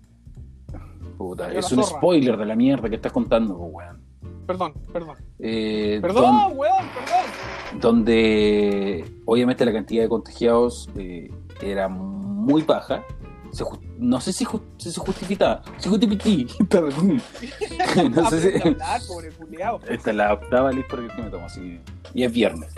Puta, 1.19 1.53
es 1.53 1.71
un 1.73 1.83
zorra. 1.83 1.99
spoiler 1.99 2.37
de 2.37 2.47
la 2.47 2.55
mierda 2.57 2.89
que 2.89 2.95
estás 2.97 3.13
contando, 3.13 3.57
pues, 3.59 3.71
weón. 3.75 3.99
Perdón, 4.47 4.73
perdón. 4.93 5.17
Eh, 5.39 5.99
Perdón, 6.01 6.25
don- 6.25 6.57
weón, 6.59 6.87
perdón. 6.95 7.81
donde 7.83 9.05
obviamente 9.27 9.65
la 9.67 9.73
cantidad 9.73 10.03
de 10.05 10.09
contagiados 10.09 10.89
eh, 10.97 11.31
era 11.61 11.89
muy 11.89 12.63
baja. 12.63 13.05
Se 13.53 13.65
no 13.99 14.21
sé 14.21 14.33
si, 14.33 14.45
ju- 14.45 14.61
si 14.77 14.91
se 14.91 15.01
justificaba. 15.01 15.63
Se 15.79 15.89
justifica. 15.89 16.25
Perdón. 16.69 17.21
no 18.15 18.31
sé 18.31 18.41
si. 18.41 18.49
Aprende 18.59 18.83
a 18.83 18.87
hablar, 18.95 19.01
pobre 19.09 19.31
culiao. 19.31 19.81
Esta 19.89 20.11
es 20.11 20.17
la 20.17 20.33
octava 20.35 20.71
lista 20.73 20.97
que 20.97 21.23
me 21.23 21.31
tomo, 21.31 21.47
así 21.47 21.81
Y 22.15 22.23
es 22.25 22.33
viernes. 22.33 22.75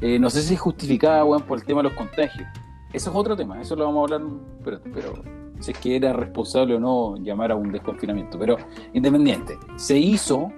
Eh, 0.00 0.18
no 0.18 0.30
sé 0.30 0.42
si 0.42 0.54
es 0.54 0.60
justificada, 0.60 1.24
weón, 1.24 1.42
por 1.42 1.58
el 1.58 1.64
tema 1.64 1.82
de 1.82 1.88
los 1.90 1.92
contagios. 1.98 2.46
Eso 2.92 3.10
es 3.10 3.16
otro 3.16 3.36
tema, 3.36 3.60
eso 3.60 3.76
lo 3.76 3.84
vamos 3.84 4.10
a 4.10 4.14
hablar, 4.14 4.30
pero, 4.64 4.80
pero 4.92 5.22
si 5.60 5.70
es 5.70 5.78
que 5.78 5.94
era 5.94 6.12
responsable 6.12 6.74
o 6.74 6.80
no 6.80 7.16
llamar 7.18 7.52
a 7.52 7.54
un 7.54 7.70
desconfinamiento. 7.70 8.36
Pero 8.38 8.56
independiente, 8.94 9.58
se 9.76 9.96
hizo, 9.96 10.50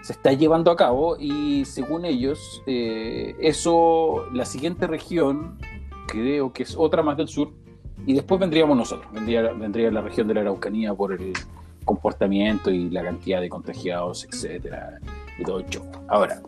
se 0.00 0.12
está 0.14 0.32
llevando 0.32 0.70
a 0.70 0.76
cabo 0.76 1.16
y 1.18 1.64
según 1.66 2.04
ellos, 2.06 2.62
eh, 2.66 3.34
eso, 3.40 4.24
la 4.32 4.44
siguiente 4.46 4.86
región, 4.86 5.58
creo 6.06 6.52
que 6.54 6.62
es 6.62 6.74
otra 6.78 7.02
más 7.02 7.16
del 7.18 7.28
sur, 7.28 7.50
y 8.06 8.14
después 8.14 8.40
vendríamos 8.40 8.76
nosotros, 8.76 9.10
vendría, 9.12 9.42
vendría 9.52 9.90
la 9.90 10.00
región 10.00 10.28
de 10.28 10.34
la 10.34 10.40
Araucanía 10.42 10.94
por 10.94 11.12
el 11.12 11.32
comportamiento 11.84 12.70
y 12.70 12.90
la 12.90 13.02
cantidad 13.02 13.40
de 13.40 13.48
contagiados, 13.48 14.24
etcétera, 14.24 14.98
y 15.38 15.44
todo 15.44 15.58
el 15.58 15.66
show. 15.66 15.84
Ahora, 16.08 16.42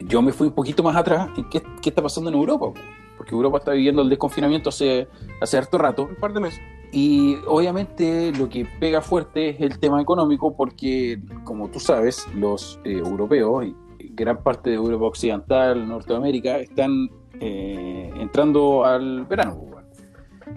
yo 0.00 0.22
me 0.22 0.32
fui 0.32 0.48
un 0.48 0.54
poquito 0.54 0.82
más 0.82 0.96
atrás 0.96 1.28
en 1.36 1.48
qué, 1.48 1.62
qué 1.80 1.90
está 1.90 2.02
pasando 2.02 2.30
en 2.30 2.36
Europa, 2.36 2.66
po? 2.66 2.74
porque 3.16 3.34
Europa 3.34 3.58
está 3.58 3.72
viviendo 3.72 4.02
el 4.02 4.08
desconfinamiento 4.08 4.70
hace, 4.70 5.06
hace 5.40 5.56
harto 5.56 5.78
rato, 5.78 6.04
Un 6.04 6.16
par 6.16 6.32
de 6.32 6.40
meses. 6.40 6.60
y 6.90 7.36
obviamente 7.46 8.32
lo 8.32 8.48
que 8.48 8.66
pega 8.80 9.00
fuerte 9.00 9.50
es 9.50 9.60
el 9.60 9.78
tema 9.78 10.02
económico, 10.02 10.56
porque 10.56 11.20
como 11.44 11.68
tú 11.70 11.78
sabes, 11.78 12.26
los 12.34 12.80
eh, 12.84 12.98
europeos, 12.98 13.66
y 13.66 13.76
gran 14.14 14.42
parte 14.42 14.70
de 14.70 14.76
Europa 14.76 15.04
Occidental, 15.06 15.88
Norteamérica, 15.88 16.58
están 16.58 17.10
eh, 17.40 18.12
entrando 18.16 18.84
al 18.84 19.24
verano. 19.26 19.71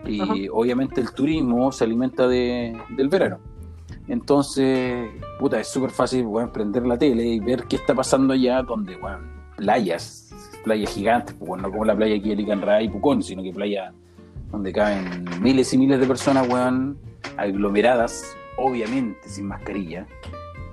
Y 0.06 0.22
Ajá. 0.22 0.34
obviamente 0.52 1.02
el 1.02 1.12
turismo 1.12 1.72
se 1.72 1.84
alimenta 1.84 2.28
de- 2.28 2.78
del 2.96 3.10
verano. 3.10 3.40
Entonces, 4.08 5.10
puta, 5.40 5.60
es 5.60 5.68
súper 5.68 5.90
fácil 5.92 6.26
weón, 6.26 6.52
prender 6.52 6.86
la 6.86 6.98
tele 6.98 7.26
y 7.26 7.40
ver 7.40 7.64
qué 7.64 7.76
está 7.78 7.94
pasando 7.96 8.34
allá, 8.34 8.62
donde, 8.62 8.96
weón, 8.98 9.32
playas, 9.58 10.32
playas 10.64 10.92
gigantes, 10.94 11.36
pues, 11.40 11.62
no 11.62 11.72
como 11.72 11.86
la 11.86 11.96
playa 11.96 12.16
aquí 12.16 12.30
de 12.30 12.36
Licanray 12.36 12.86
y 12.86 12.90
Pucón, 12.90 13.24
sino 13.24 13.42
que 13.42 13.52
playa 13.52 13.94
donde 14.52 14.72
caben 14.72 15.26
miles 15.42 15.74
y 15.74 15.78
miles 15.78 16.00
de 16.00 16.06
personas, 16.06 16.48
weón, 16.48 16.98
aglomeradas, 17.38 18.24
obviamente 18.58 19.28
sin 19.28 19.48
mascarilla. 19.48 20.06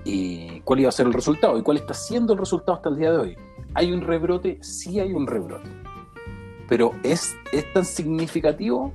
¿Y 0.05 0.61
cuál 0.61 0.81
iba 0.81 0.88
a 0.88 0.93
ser 0.93 1.07
el 1.07 1.12
resultado? 1.12 1.57
¿Y 1.59 1.62
cuál 1.62 1.79
está 1.79 1.95
siendo 1.95 2.33
el 2.35 2.38
resultado 2.38 2.75
hasta 2.76 2.88
el 2.91 2.97
día 2.97 3.12
de 3.12 3.19
hoy? 3.19 3.37
¿Hay 3.75 3.93
un 3.93 4.02
rebrote? 4.02 4.59
Sí 4.62 5.00
hay 5.00 5.12
un 5.12 5.26
rebrote. 5.26 5.69
Pero 6.69 6.93
¿es, 7.02 7.35
es 7.52 7.73
tan 7.73 7.85
significativo? 7.85 8.93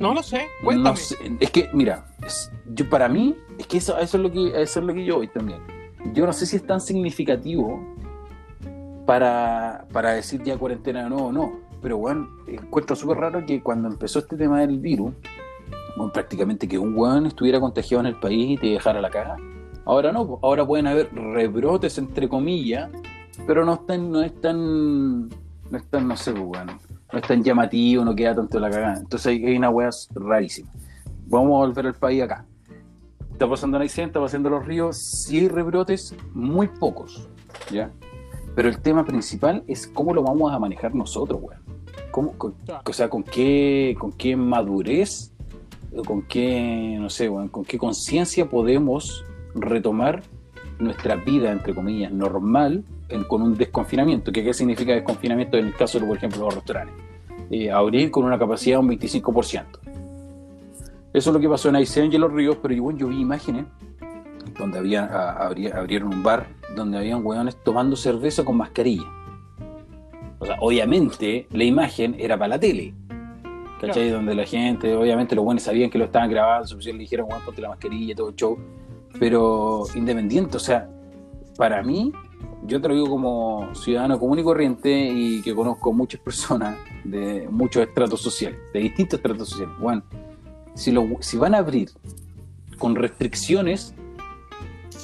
No 0.00 0.14
lo 0.14 0.22
sé, 0.22 0.46
cuéntame. 0.62 0.90
No 0.90 0.96
sé. 0.96 1.16
Es 1.40 1.50
que, 1.50 1.68
mira, 1.72 2.06
es- 2.26 2.50
yo 2.74 2.88
para 2.88 3.08
mí, 3.08 3.34
es 3.58 3.66
que 3.66 3.78
eso, 3.78 3.98
eso, 3.98 4.16
es 4.16 4.22
lo 4.22 4.30
que 4.30 4.48
eso 4.62 4.80
es 4.80 4.86
lo 4.86 4.94
que 4.94 5.04
yo 5.04 5.16
voy 5.16 5.28
también. 5.28 5.60
Yo 6.14 6.24
no 6.26 6.32
sé 6.32 6.46
si 6.46 6.56
es 6.56 6.66
tan 6.66 6.80
significativo 6.80 7.82
para, 9.06 9.86
para 9.92 10.12
decir 10.12 10.42
ya 10.42 10.56
cuarentena 10.56 11.08
nuevo 11.08 11.26
o 11.28 11.32
no. 11.32 11.52
Pero 11.80 11.96
bueno, 11.98 12.28
encuentro 12.46 12.96
súper 12.96 13.18
raro 13.18 13.44
que 13.46 13.62
cuando 13.62 13.88
empezó 13.88 14.18
este 14.18 14.36
tema 14.36 14.60
del 14.60 14.78
virus, 14.78 15.12
bueno, 15.96 16.12
prácticamente 16.12 16.66
que 16.68 16.78
un 16.78 16.96
weón 16.96 17.26
estuviera 17.26 17.60
contagiado 17.60 18.00
en 18.00 18.06
el 18.06 18.16
país 18.20 18.50
y 18.50 18.56
te 18.56 18.66
dejara 18.68 19.00
la 19.00 19.10
caga. 19.10 19.36
Ahora 19.84 20.12
no, 20.12 20.26
pues, 20.26 20.40
ahora 20.42 20.66
pueden 20.66 20.86
haber 20.86 21.08
rebrotes 21.14 21.96
entre 21.98 22.28
comillas, 22.28 22.90
pero 23.46 23.64
no 23.64 23.74
están, 23.74 24.10
no 24.10 24.22
es 24.22 24.38
tan, 24.40 25.28
no 25.28 25.76
es 25.78 25.84
tan, 25.88 26.08
no 26.08 26.16
sé, 26.16 26.32
pues, 26.32 26.44
weón, 26.44 26.78
no 27.12 27.18
es 27.18 27.26
tan 27.26 27.42
llamativo, 27.42 28.04
no 28.04 28.14
queda 28.14 28.34
tanto 28.34 28.58
la 28.60 28.70
cagada. 28.70 28.98
Entonces 28.98 29.26
hay, 29.26 29.56
una 29.56 29.70
weá 29.70 29.90
rarísima. 30.14 30.70
Vamos 31.26 31.48
a 31.48 31.66
volver 31.66 31.86
al 31.86 31.94
país 31.94 32.22
acá. 32.22 32.44
Está 33.32 33.48
pasando 33.48 33.76
en 33.76 33.82
Aysén, 33.82 34.06
está 34.06 34.20
pasando 34.20 34.50
los 34.50 34.66
ríos, 34.66 34.96
sí 34.96 35.38
hay 35.38 35.48
rebrotes, 35.48 36.14
muy 36.34 36.66
pocos, 36.66 37.28
¿ya? 37.70 37.90
Pero 38.56 38.68
el 38.68 38.80
tema 38.80 39.04
principal 39.04 39.62
es 39.68 39.86
cómo 39.86 40.12
lo 40.12 40.22
vamos 40.22 40.52
a 40.52 40.58
manejar 40.58 40.94
nosotros, 40.94 41.40
weón. 41.40 41.60
¿Cómo, 42.10 42.34
o 42.38 42.92
sea, 42.92 43.08
con 43.08 43.22
qué, 43.22 43.94
con 43.98 44.10
qué 44.12 44.34
madurez, 44.34 45.32
con 46.04 46.22
qué, 46.22 46.96
no 46.98 47.08
sé, 47.10 47.28
weón, 47.28 47.48
con 47.48 47.64
qué 47.64 47.78
conciencia 47.78 48.48
podemos 48.50 49.24
retomar 49.54 50.22
nuestra 50.80 51.14
vida, 51.14 51.52
entre 51.52 51.74
comillas, 51.74 52.12
normal 52.12 52.84
en- 53.08 53.24
con 53.24 53.42
un 53.42 53.54
desconfinamiento. 53.56 54.30
¿Qué, 54.32 54.42
¿Qué 54.44 54.52
significa 54.54 54.92
desconfinamiento 54.92 55.56
en 55.56 55.66
el 55.68 55.74
caso 55.74 55.98
de, 55.98 56.06
por 56.06 56.16
ejemplo, 56.16 56.40
los 56.44 56.54
restaurantes? 56.54 56.94
Eh, 57.50 57.70
abrir 57.70 58.10
con 58.10 58.24
una 58.24 58.38
capacidad 58.38 58.76
de 58.76 58.80
un 58.80 58.88
25%. 58.88 59.78
Eso 61.12 61.30
es 61.30 61.34
lo 61.34 61.40
que 61.40 61.48
pasó 61.48 61.68
en 61.70 61.76
Aysén 61.76 62.12
y 62.12 62.16
en 62.16 62.20
los 62.20 62.32
ríos, 62.32 62.58
pero 62.60 62.74
igual 62.74 62.96
yo 62.96 63.08
vi 63.08 63.20
imágenes 63.20 63.64
donde 64.58 64.78
había, 64.78 65.04
a- 65.04 65.48
abri- 65.50 65.72
abrieron 65.74 66.12
un 66.12 66.22
bar 66.22 66.46
donde 66.76 66.98
habían 66.98 67.24
hueones 67.24 67.56
tomando 67.64 67.96
cerveza 67.96 68.44
con 68.44 68.56
mascarilla. 68.56 69.04
O 70.38 70.46
sea, 70.46 70.56
obviamente 70.60 71.46
la 71.52 71.64
imagen 71.64 72.14
era 72.18 72.36
para 72.36 72.48
la 72.50 72.60
tele, 72.60 72.94
¿cachai? 73.80 74.10
Donde 74.10 74.34
la 74.34 74.44
gente, 74.44 74.94
obviamente 74.94 75.34
los 75.34 75.44
buenos 75.44 75.62
sabían 75.64 75.90
que 75.90 75.98
lo 75.98 76.04
estaban 76.04 76.30
grabando, 76.30 76.76
le 76.76 76.92
dijeron, 76.92 77.26
bueno, 77.28 77.42
ponte 77.44 77.60
la 77.62 77.70
mascarilla, 77.70 78.14
todo 78.14 78.28
el 78.28 78.36
show. 78.36 78.58
Pero 79.18 79.84
independiente, 79.94 80.56
o 80.58 80.60
sea, 80.60 80.88
para 81.56 81.82
mí, 81.82 82.12
yo 82.64 82.80
te 82.80 82.88
lo 82.88 82.94
digo 82.94 83.08
como 83.08 83.74
ciudadano 83.74 84.18
común 84.18 84.38
y 84.38 84.42
corriente 84.42 84.90
y 84.90 85.42
que 85.42 85.54
conozco 85.54 85.92
muchas 85.92 86.20
personas 86.20 86.76
de 87.04 87.48
muchos 87.50 87.86
estratos 87.86 88.20
sociales, 88.20 88.58
de 88.72 88.80
distintos 88.80 89.18
estratos 89.18 89.48
sociales. 89.50 89.74
Bueno, 89.78 90.02
si, 90.74 90.92
lo, 90.92 91.06
si 91.20 91.36
van 91.36 91.54
a 91.54 91.58
abrir 91.58 91.90
con 92.78 92.94
restricciones, 92.94 93.94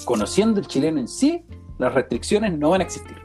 conociendo 0.05 0.61
el 0.61 0.67
chileno 0.67 1.01
en 1.01 1.09
sí, 1.09 1.45
las 1.79 1.93
restricciones 1.95 2.57
no 2.57 2.71
van 2.71 2.81
a 2.81 2.85
existir. 2.85 3.17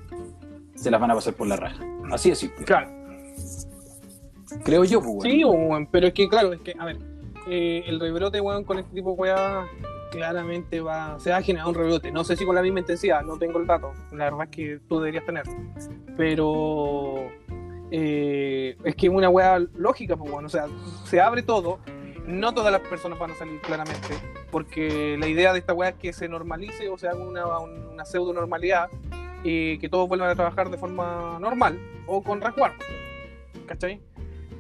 Se 0.76 0.90
las 0.90 1.00
van 1.00 1.12
a 1.12 1.16
pasar 1.16 1.34
por 1.34 1.48
la 1.48 1.56
raja. 1.56 1.84
Así 2.12 2.30
de 2.30 2.36
simple. 2.36 2.66
Claro. 2.66 2.90
Creo 4.64 4.84
yo, 4.84 5.02
pues, 5.02 5.24
Sí, 5.24 5.44
weón, 5.44 5.88
pero 5.92 6.08
es 6.08 6.14
que, 6.14 6.28
claro, 6.28 6.54
es 6.54 6.62
que, 6.62 6.74
a 6.80 6.86
ver, 6.86 6.98
eh, 7.48 7.84
el 7.86 8.00
rebrote, 8.00 8.42
weón, 8.42 8.64
con 8.64 8.80
este 8.80 8.94
tipo 8.94 9.12
de 9.12 9.16
weá, 9.16 9.68
claramente 10.10 10.82
va, 10.82 11.20
se 11.20 11.32
va 11.32 11.38
a 11.38 11.42
generar 11.42 11.68
un 11.68 11.76
rebrote. 11.76 12.12
No 12.12 12.24
sé 12.24 12.36
si 12.36 12.46
con 12.46 12.56
la 12.56 12.62
misma 12.62 12.80
intensidad, 12.80 13.24
no 13.24 13.38
tengo 13.38 13.60
el 13.60 13.68
dato. 13.68 13.94
La 14.12 14.26
verdad 14.26 14.44
es 14.44 14.50
que 14.50 14.80
tú 14.88 15.00
deberías 15.00 15.26
tener. 15.26 15.44
Pero 16.18 17.30
eh, 17.92 18.78
es 18.84 18.96
que 18.96 19.08
es 19.08 19.14
una 19.14 19.30
weá 19.30 19.60
lógica, 19.76 20.16
pues, 20.18 20.32
bueno, 20.32 20.48
o 20.48 20.50
sea, 20.50 20.66
se 21.06 21.20
abre 21.20 21.44
todo. 21.44 21.80
No 22.26 22.54
todas 22.54 22.72
las 22.72 22.82
personas 22.82 23.18
van 23.18 23.32
a 23.32 23.36
salir 23.36 23.60
claramente, 23.62 24.14
porque 24.52 25.18
la 25.20 25.28
idea 25.28 25.52
de 25.52 25.60
esta 25.60 25.74
weá 25.74 25.90
es 25.90 25.96
que 25.96 26.14
se 26.14 26.28
normalice 26.28 26.88
o 26.88 26.96
sea, 26.96 27.16
una, 27.16 27.58
una 27.58 28.06
pseudo 28.06 28.34
normalidad 28.34 28.88
y 29.44 29.80
que 29.80 29.90
todos 29.90 30.08
vuelvan 30.08 30.30
a 30.30 30.36
trabajar 30.36 30.70
de 30.70 30.78
forma 30.78 31.40
normal 31.40 31.80
o 32.06 32.22
con 32.22 32.40
resguardo. 32.40 32.78
¿Cachai? 33.66 34.00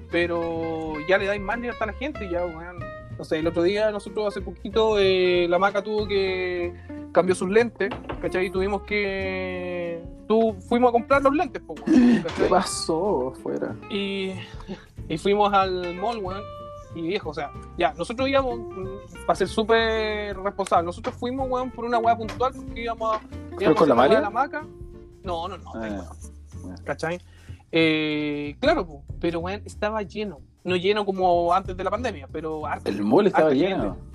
Pero 0.09 0.93
ya 1.07 1.19
le 1.19 1.27
dais 1.27 1.41
más 1.41 1.59
libertad 1.59 1.89
a 1.89 1.91
la 1.91 1.97
gente, 1.97 2.27
ya. 2.29 2.43
No 3.19 3.25
sé, 3.25 3.39
el 3.39 3.47
otro 3.47 3.63
día 3.63 3.91
nosotros 3.91 4.29
hace 4.29 4.39
poquito 4.39 4.97
eh, 4.97 5.45
la 5.49 5.59
maca 5.59 5.83
tuvo 5.83 6.07
que 6.07 6.73
cambió 7.11 7.35
sus 7.35 7.49
lentes, 7.49 7.89
¿cachai? 8.21 8.45
Y 8.45 8.49
tuvimos 8.49 8.83
que 8.83 10.01
tú 10.25 10.55
fuimos 10.69 10.87
a 10.87 10.91
comprar 10.93 11.21
los 11.21 11.35
lentes, 11.35 11.61
po, 11.61 11.73
weón, 11.73 12.15
¿Qué 12.15 12.23
¿cachai? 12.23 12.47
pasó 12.47 13.33
afuera? 13.35 13.75
Y, 13.89 14.31
y 15.09 15.17
fuimos 15.17 15.51
al 15.53 15.95
mall, 15.95 16.19
weón. 16.19 16.41
Y 16.95 17.01
viejo, 17.01 17.31
o 17.31 17.33
sea, 17.33 17.51
ya, 17.77 17.93
nosotros 17.95 18.29
íbamos, 18.29 18.57
mm, 18.57 19.25
para 19.27 19.35
ser 19.35 19.49
súper 19.49 20.37
responsables, 20.37 20.85
nosotros 20.85 21.13
fuimos, 21.15 21.49
weón, 21.49 21.71
por 21.71 21.83
una 21.83 21.97
weá 21.97 22.15
puntual, 22.15 22.53
porque 22.55 22.83
íbamos 22.83 23.17
a. 23.17 23.19
con 23.19 23.59
la 23.59 23.67
a 23.67 23.71
hacer 23.73 23.95
Mali? 23.95 24.15
de 24.15 24.21
la 24.21 24.29
maca. 24.29 24.65
No, 25.23 25.49
no, 25.49 25.57
no, 25.57 25.71
weón, 25.73 26.05
¿cachai? 26.85 27.19
Eh, 27.69 28.55
claro, 28.61 29.03
pero 29.19 29.41
weón, 29.41 29.61
estaba 29.65 30.03
lleno. 30.03 30.39
No 30.63 30.75
lleno 30.75 31.05
como 31.05 31.53
antes 31.53 31.75
de 31.75 31.83
la 31.83 31.89
pandemia, 31.89 32.27
pero 32.31 32.65
harta, 32.65 32.89
El 32.89 33.01
mall 33.01 33.27
estaba 33.27 33.51
lleno. 33.51 33.95
gente. 33.95 34.09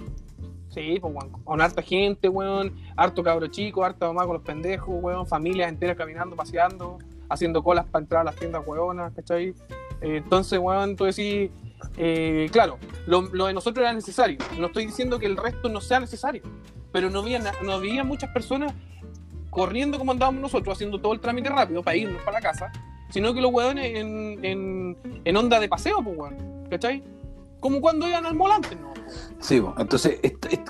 Sí, 0.69 0.99
pues, 1.01 1.15
weón, 1.15 1.31
con 1.45 1.61
harta 1.61 1.83
gente, 1.83 2.29
weón, 2.29 2.75
harto 2.97 3.23
cabro 3.23 3.47
chico, 3.47 3.85
harta 3.85 4.07
mamá 4.09 4.25
con 4.27 4.35
los 4.35 4.43
pendejos, 4.43 4.89
weón, 5.03 5.27
familias 5.27 5.69
enteras 5.69 5.97
caminando, 5.97 6.35
paseando, 6.35 6.99
haciendo 7.29 7.63
colas 7.63 7.87
para 7.87 8.03
entrar 8.03 8.21
a 8.23 8.25
las 8.25 8.37
tiendas, 8.37 8.63
weonas, 8.67 9.13
¿cachai? 9.15 9.55
Eh, 10.01 10.17
entonces, 10.17 10.59
weón, 10.59 10.97
tú 10.97 11.05
decís, 11.05 11.51
eh, 11.97 12.49
claro, 12.51 12.79
lo, 13.07 13.23
lo 13.23 13.47
de 13.47 13.55
nosotros 13.55 13.85
era 13.85 13.93
necesario. 13.93 14.39
No 14.59 14.67
estoy 14.67 14.87
diciendo 14.87 15.19
que 15.21 15.27
el 15.27 15.37
resto 15.37 15.69
no 15.69 15.81
sea 15.81 16.01
necesario, 16.01 16.43
pero 16.91 17.09
no 17.09 17.21
había, 17.21 17.41
no 17.63 17.73
había 17.73 18.03
muchas 18.03 18.31
personas 18.31 18.75
corriendo 19.51 19.99
como 19.99 20.11
andábamos 20.11 20.43
nosotros, 20.43 20.75
haciendo 20.75 21.01
todo 21.01 21.13
el 21.13 21.21
trámite 21.21 21.49
rápido 21.49 21.83
para 21.85 21.97
irnos 21.97 22.21
para 22.23 22.41
la 22.41 22.43
casa, 22.43 22.73
sino 23.14 23.33
que 23.33 23.40
los 23.40 23.52
weones 23.52 23.94
en, 23.94 24.97
en, 25.25 25.37
onda 25.37 25.61
de 25.61 25.68
paseo, 25.68 26.02
pues, 26.02 26.18
weón, 26.18 26.66
¿cachai? 26.68 27.00
Como 27.61 27.80
cuando 27.80 28.09
iban 28.09 28.26
al 28.26 28.37
volante, 28.37 28.75
¿no? 28.75 28.92
Sí, 29.38 29.61
bo, 29.61 29.73
entonces, 29.78 30.18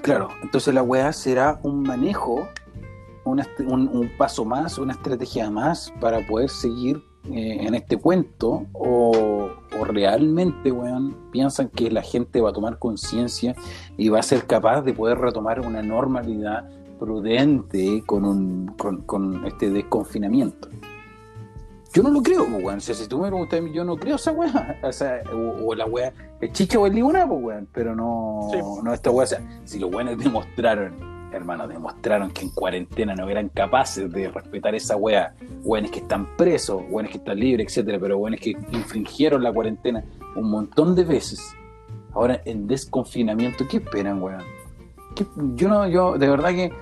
claro, 0.03 0.29
entonces 0.43 0.75
la 0.75 0.83
weá 0.83 1.11
será 1.15 1.59
un 1.63 1.83
manejo, 1.83 2.47
una 3.25 3.49
un, 3.61 3.89
un 3.89 4.11
paso 4.19 4.45
más, 4.45 4.77
una 4.77 4.93
estrategia 4.93 5.51
más 5.51 5.91
para 6.03 6.21
poder 6.27 6.51
seguir 6.51 7.03
eh, 7.33 7.61
en 7.63 7.75
este 7.75 7.97
cuento 7.97 8.67
o, 8.75 9.49
realmente, 9.83 10.71
weón, 10.71 11.17
piensan 11.33 11.71
que 11.71 11.91
la 11.91 12.03
gente 12.03 12.43
va 12.43 12.51
a 12.51 12.53
tomar 12.53 12.79
conciencia 12.79 13.55
y 13.97 14.11
va 14.11 14.19
a 14.19 14.23
ser 14.23 14.45
capaz 14.45 14.83
de 14.83 14.93
poder 14.93 15.17
retomar 15.17 15.61
una 15.61 15.83
normalidad 15.83 16.69
prudente 16.99 18.03
con, 18.05 18.27
un, 18.27 18.67
con 19.07 19.47
este 19.47 19.71
desconfinamiento. 19.71 20.69
Yo 21.95 22.03
no 22.03 22.11
lo 22.11 22.23
creo, 22.23 22.45
pues, 22.47 22.65
weón. 22.65 22.79
O 22.79 22.81
sea, 22.81 22.95
si 22.95 23.07
tú 23.07 23.19
me 23.21 23.29
preguntas 23.29 23.59
a 23.59 23.63
mí, 23.63 23.73
yo 23.73 23.85
no 23.85 23.97
creo 23.97 24.17
esa 24.17 24.33
weá. 24.33 24.79
O 24.83 24.93
sea, 24.93 25.23
o, 25.33 25.69
o 25.69 25.75
la 25.75 25.87
weá 25.87 26.13
es 26.41 26.53
chicha 26.53 26.79
o 26.79 26.87
es 26.87 26.93
limonada, 26.93 27.29
pues, 27.29 27.41
weón. 27.43 27.69
Pero 27.73 27.95
no, 27.95 28.49
Sí. 28.53 28.59
no 28.83 28.93
esta 28.93 29.11
weá. 29.11 29.25
O 29.25 29.27
sea, 29.29 29.61
si 29.65 29.79
los 29.79 29.95
weones 29.95 30.19
demostraron, 30.19 30.93
hermano, 31.33 31.69
demostraron 31.69 32.31
que 32.33 32.43
en 32.43 32.51
cuarentena 32.51 33.15
no 33.15 33.29
eran 33.29 33.49
capaces 33.49 34.11
de 34.13 34.29
respetar 34.29 34.75
esa 34.75 34.97
weá. 34.97 35.35
Weones 35.63 35.93
que 35.93 36.01
están 36.01 36.37
presos, 36.37 36.83
weones 36.91 37.13
que 37.13 37.19
están 37.19 37.39
libres, 37.39 37.69
etcétera, 37.69 37.99
pero 38.01 38.19
weones 38.19 38.41
que 38.41 38.51
infringieron 38.73 39.43
la 39.43 39.53
cuarentena 39.53 40.05
un 40.37 40.51
montón 40.51 40.95
de 40.97 41.05
veces. 41.05 41.41
Ahora, 42.13 42.41
en 42.45 42.67
desconfinamiento, 42.67 43.67
¿qué 43.69 43.77
esperan, 43.79 44.21
weón? 44.21 44.43
¿Qué- 45.15 45.27
Yo 45.55 45.69
no, 45.69 45.87
yo, 45.89 46.19
de 46.19 46.29
verdad 46.29 46.51
que 46.51 46.73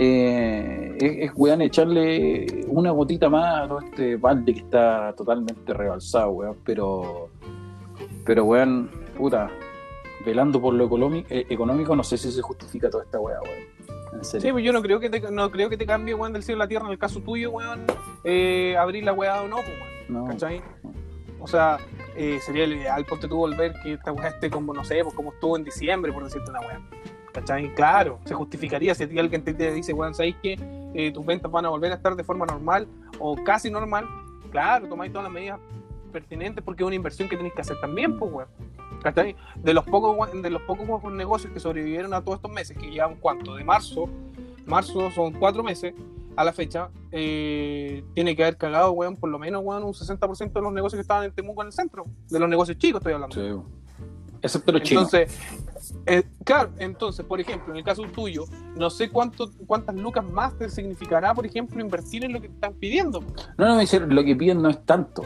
eh, 0.00 0.96
es, 1.00 1.32
weón, 1.34 1.60
echarle 1.60 2.46
una 2.68 2.92
gotita 2.92 3.28
más 3.28 3.64
a 3.64 3.68
todo 3.68 3.80
este 3.80 4.14
balde 4.14 4.54
que 4.54 4.60
está 4.60 5.12
totalmente 5.16 5.74
rebalsado, 5.74 6.30
weón. 6.30 6.56
Pero, 6.64 7.30
pero 8.24 8.44
weón, 8.44 8.88
puta, 9.16 9.50
velando 10.24 10.60
por 10.60 10.74
lo 10.74 10.84
económico, 10.84 11.26
económico, 11.30 11.96
no 11.96 12.04
sé 12.04 12.16
si 12.16 12.30
se 12.30 12.42
justifica 12.42 12.88
toda 12.88 13.02
esta 13.02 13.18
weá, 13.18 13.40
weón. 13.40 13.78
En 14.12 14.24
Sí, 14.24 14.52
pues 14.52 14.64
yo 14.64 14.72
no 14.72 14.82
creo 14.82 15.00
que 15.00 15.10
te, 15.10 15.20
no 15.32 15.50
creo 15.50 15.68
que 15.68 15.76
te 15.76 15.84
cambie, 15.84 16.14
weón, 16.14 16.32
del 16.32 16.44
cielo 16.44 16.62
a 16.62 16.64
la 16.66 16.68
tierra 16.68 16.86
en 16.86 16.92
el 16.92 16.98
caso 16.98 17.20
tuyo, 17.20 17.50
weón, 17.50 17.80
eh, 18.22 18.76
abrir 18.78 19.02
la 19.02 19.12
weá 19.12 19.42
o 19.42 19.48
no, 19.48 19.56
pues, 19.56 19.68
weón, 19.68 20.26
no. 20.26 20.26
¿cachai? 20.26 20.62
O 21.40 21.48
sea, 21.48 21.78
eh, 22.16 22.38
sería 22.46 22.64
el 22.64 22.74
ideal, 22.74 23.04
ponte 23.04 23.26
tú 23.26 23.36
volver 23.36 23.74
que 23.82 23.94
esta 23.94 24.12
weá 24.12 24.28
esté 24.28 24.48
como, 24.48 24.72
no 24.72 24.84
sé, 24.84 25.02
pues 25.02 25.14
como 25.14 25.32
estuvo 25.32 25.56
en 25.56 25.64
diciembre, 25.64 26.12
por 26.12 26.22
decirte 26.22 26.50
una 26.50 26.60
weá. 26.60 26.80
¿Cachai? 27.32 27.74
Claro, 27.74 28.20
se 28.24 28.34
justificaría 28.34 28.94
si 28.94 29.04
alguien 29.18 29.42
te, 29.42 29.52
dice, 29.72 29.92
weón, 29.92 30.14
¿sabéis 30.14 30.36
que 30.42 30.58
eh, 30.94 31.12
tus 31.12 31.24
ventas 31.24 31.50
van 31.50 31.66
a 31.66 31.68
volver 31.68 31.92
a 31.92 31.96
estar 31.96 32.16
de 32.16 32.24
forma 32.24 32.46
normal 32.46 32.88
o 33.18 33.36
casi 33.44 33.70
normal? 33.70 34.06
Claro, 34.50 34.88
tomáis 34.88 35.12
todas 35.12 35.24
las 35.24 35.32
medidas 35.32 35.60
pertinentes 36.12 36.64
porque 36.64 36.82
es 36.82 36.86
una 36.86 36.96
inversión 36.96 37.28
que 37.28 37.36
tenéis 37.36 37.54
que 37.54 37.60
hacer 37.60 37.78
también, 37.80 38.18
pues, 38.18 38.32
weón. 38.32 38.48
¿Cachai? 39.02 39.36
De 39.56 39.72
los 39.74 39.84
pocos 39.84 40.32
de 40.42 40.50
los 40.50 40.62
pocos 40.62 41.12
negocios 41.12 41.52
que 41.52 41.60
sobrevivieron 41.60 42.12
a 42.14 42.22
todos 42.22 42.38
estos 42.38 42.50
meses, 42.50 42.76
que 42.76 42.90
llevan 42.90 43.16
cuánto, 43.16 43.54
de 43.54 43.62
marzo, 43.62 44.08
marzo 44.66 45.10
son 45.12 45.34
cuatro 45.34 45.62
meses 45.62 45.94
a 46.34 46.44
la 46.44 46.52
fecha, 46.52 46.88
eh, 47.10 48.04
tiene 48.14 48.36
que 48.36 48.42
haber 48.42 48.56
cagado, 48.56 48.92
weón, 48.92 49.16
por 49.16 49.28
lo 49.28 49.38
menos, 49.38 49.62
weón, 49.64 49.82
un 49.82 49.92
60% 49.92 50.52
de 50.52 50.60
los 50.60 50.72
negocios 50.72 50.98
que 50.98 51.02
estaban 51.02 51.24
en 51.24 51.32
Temuco 51.32 51.62
en 51.62 51.66
el 51.66 51.72
centro, 51.72 52.06
de 52.28 52.38
los 52.38 52.48
negocios 52.48 52.78
chicos 52.78 53.00
estoy 53.00 53.12
hablando. 53.12 53.34
Sí. 53.34 53.78
Excepto 54.42 54.72
los 54.72 54.82
chinos. 54.82 55.12
Entonces, 55.12 55.38
eh, 56.06 56.22
claro, 56.44 56.70
entonces, 56.78 57.24
por 57.24 57.40
ejemplo, 57.40 57.72
en 57.72 57.78
el 57.78 57.84
caso 57.84 58.02
tuyo, 58.04 58.44
no 58.76 58.90
sé 58.90 59.10
cuánto, 59.10 59.50
cuántas 59.66 59.94
lucas 59.94 60.24
más 60.24 60.56
te 60.56 60.68
significará, 60.68 61.34
por 61.34 61.46
ejemplo, 61.46 61.80
invertir 61.80 62.24
en 62.24 62.32
lo 62.32 62.40
que 62.40 62.48
te 62.48 62.54
están 62.54 62.74
pidiendo. 62.74 63.20
No, 63.56 63.66
no, 63.66 63.78
dice, 63.78 64.00
lo 64.00 64.24
que 64.24 64.36
piden 64.36 64.62
no 64.62 64.68
es 64.68 64.84
tanto. 64.84 65.22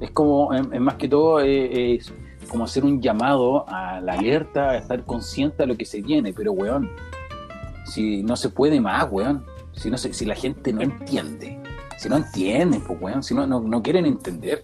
Es 0.00 0.10
como, 0.10 0.52
es, 0.52 0.62
es 0.72 0.80
más 0.80 0.94
que 0.94 1.08
todo, 1.08 1.40
eh, 1.40 1.94
es 1.94 2.12
como 2.48 2.64
hacer 2.64 2.84
un 2.84 3.00
llamado 3.00 3.68
a 3.68 4.00
la 4.00 4.14
alerta, 4.14 4.70
a 4.70 4.76
estar 4.76 5.04
consciente 5.04 5.62
de 5.62 5.66
lo 5.66 5.76
que 5.76 5.84
se 5.84 6.00
viene. 6.00 6.32
Pero, 6.32 6.52
weón, 6.52 6.90
si 7.84 8.22
no 8.22 8.36
se 8.36 8.50
puede 8.50 8.80
más, 8.80 9.06
weón. 9.10 9.44
Si, 9.72 9.90
no 9.90 9.98
se, 9.98 10.12
si 10.12 10.24
la 10.24 10.34
gente 10.34 10.72
no 10.72 10.80
entiende. 10.80 11.60
Si 11.98 12.08
no 12.08 12.16
entienden, 12.16 12.82
pues, 12.82 13.00
weón. 13.00 13.22
Si 13.22 13.34
no, 13.34 13.46
no, 13.46 13.60
no 13.60 13.82
quieren 13.82 14.06
entender. 14.06 14.62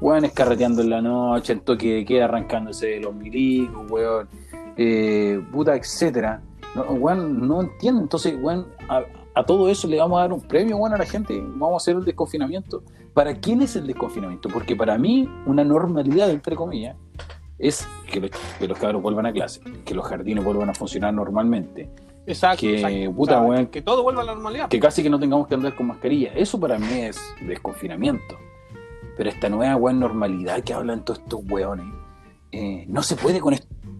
Weón, 0.00 0.24
es 0.24 0.32
carreteando 0.32 0.82
en 0.82 0.90
la 0.90 1.00
noche, 1.00 1.52
el 1.52 1.60
toque 1.62 1.94
de 1.94 2.04
queda 2.04 2.24
arrancándose 2.26 2.86
de 2.86 3.00
los 3.00 3.14
milicos, 3.14 3.90
weón. 3.90 4.28
Eh, 4.76 5.40
puta, 5.52 5.76
etcétera. 5.76 6.42
No, 6.74 6.82
weón, 6.82 7.46
no 7.46 7.62
entiende. 7.62 8.02
Entonces, 8.02 8.36
weón, 8.40 8.66
a, 8.88 9.02
a 9.34 9.44
todo 9.44 9.68
eso 9.68 9.88
le 9.88 9.98
vamos 9.98 10.18
a 10.18 10.22
dar 10.22 10.32
un 10.32 10.40
premio, 10.40 10.76
weón, 10.76 10.94
a 10.94 10.98
la 10.98 11.06
gente. 11.06 11.40
Vamos 11.40 11.74
a 11.74 11.76
hacer 11.76 11.96
el 11.96 12.04
desconfinamiento. 12.04 12.82
¿Para 13.12 13.34
quién 13.34 13.62
es 13.62 13.76
el 13.76 13.86
desconfinamiento? 13.86 14.48
Porque 14.48 14.74
para 14.74 14.98
mí, 14.98 15.28
una 15.46 15.64
normalidad, 15.64 16.30
entre 16.30 16.56
comillas, 16.56 16.96
es 17.58 17.86
que 18.10 18.20
los, 18.20 18.30
que 18.58 18.68
los 18.68 18.78
cabros 18.78 19.00
vuelvan 19.00 19.26
a 19.26 19.32
clase, 19.32 19.60
que 19.84 19.94
los 19.94 20.04
jardines 20.06 20.44
vuelvan 20.44 20.70
a 20.70 20.74
funcionar 20.74 21.14
normalmente, 21.14 21.88
Exacto. 22.26 22.60
Que, 22.60 22.74
exacto. 22.76 23.12
puta, 23.12 23.40
weón. 23.42 23.66
que 23.66 23.82
todo 23.82 24.02
vuelva 24.02 24.22
a 24.22 24.24
la 24.24 24.34
normalidad. 24.34 24.68
que 24.68 24.80
casi 24.80 25.02
que 25.02 25.10
no 25.10 25.18
tengamos 25.18 25.46
que 25.46 25.54
andar 25.54 25.74
con 25.74 25.86
mascarilla. 25.86 26.32
Eso 26.34 26.58
para 26.58 26.78
mí 26.78 27.00
es 27.00 27.20
desconfinamiento. 27.46 28.36
Pero 29.16 29.30
esta 29.30 29.48
nueva 29.48 29.76
weón 29.76 30.00
normalidad 30.00 30.62
que 30.64 30.72
hablan 30.74 31.04
todos 31.04 31.20
estos 31.20 31.40
weones, 31.48 31.86
eh, 32.52 32.84
no 32.88 33.02
se 33.02 33.16
puede 33.16 33.40
con, 33.40 33.54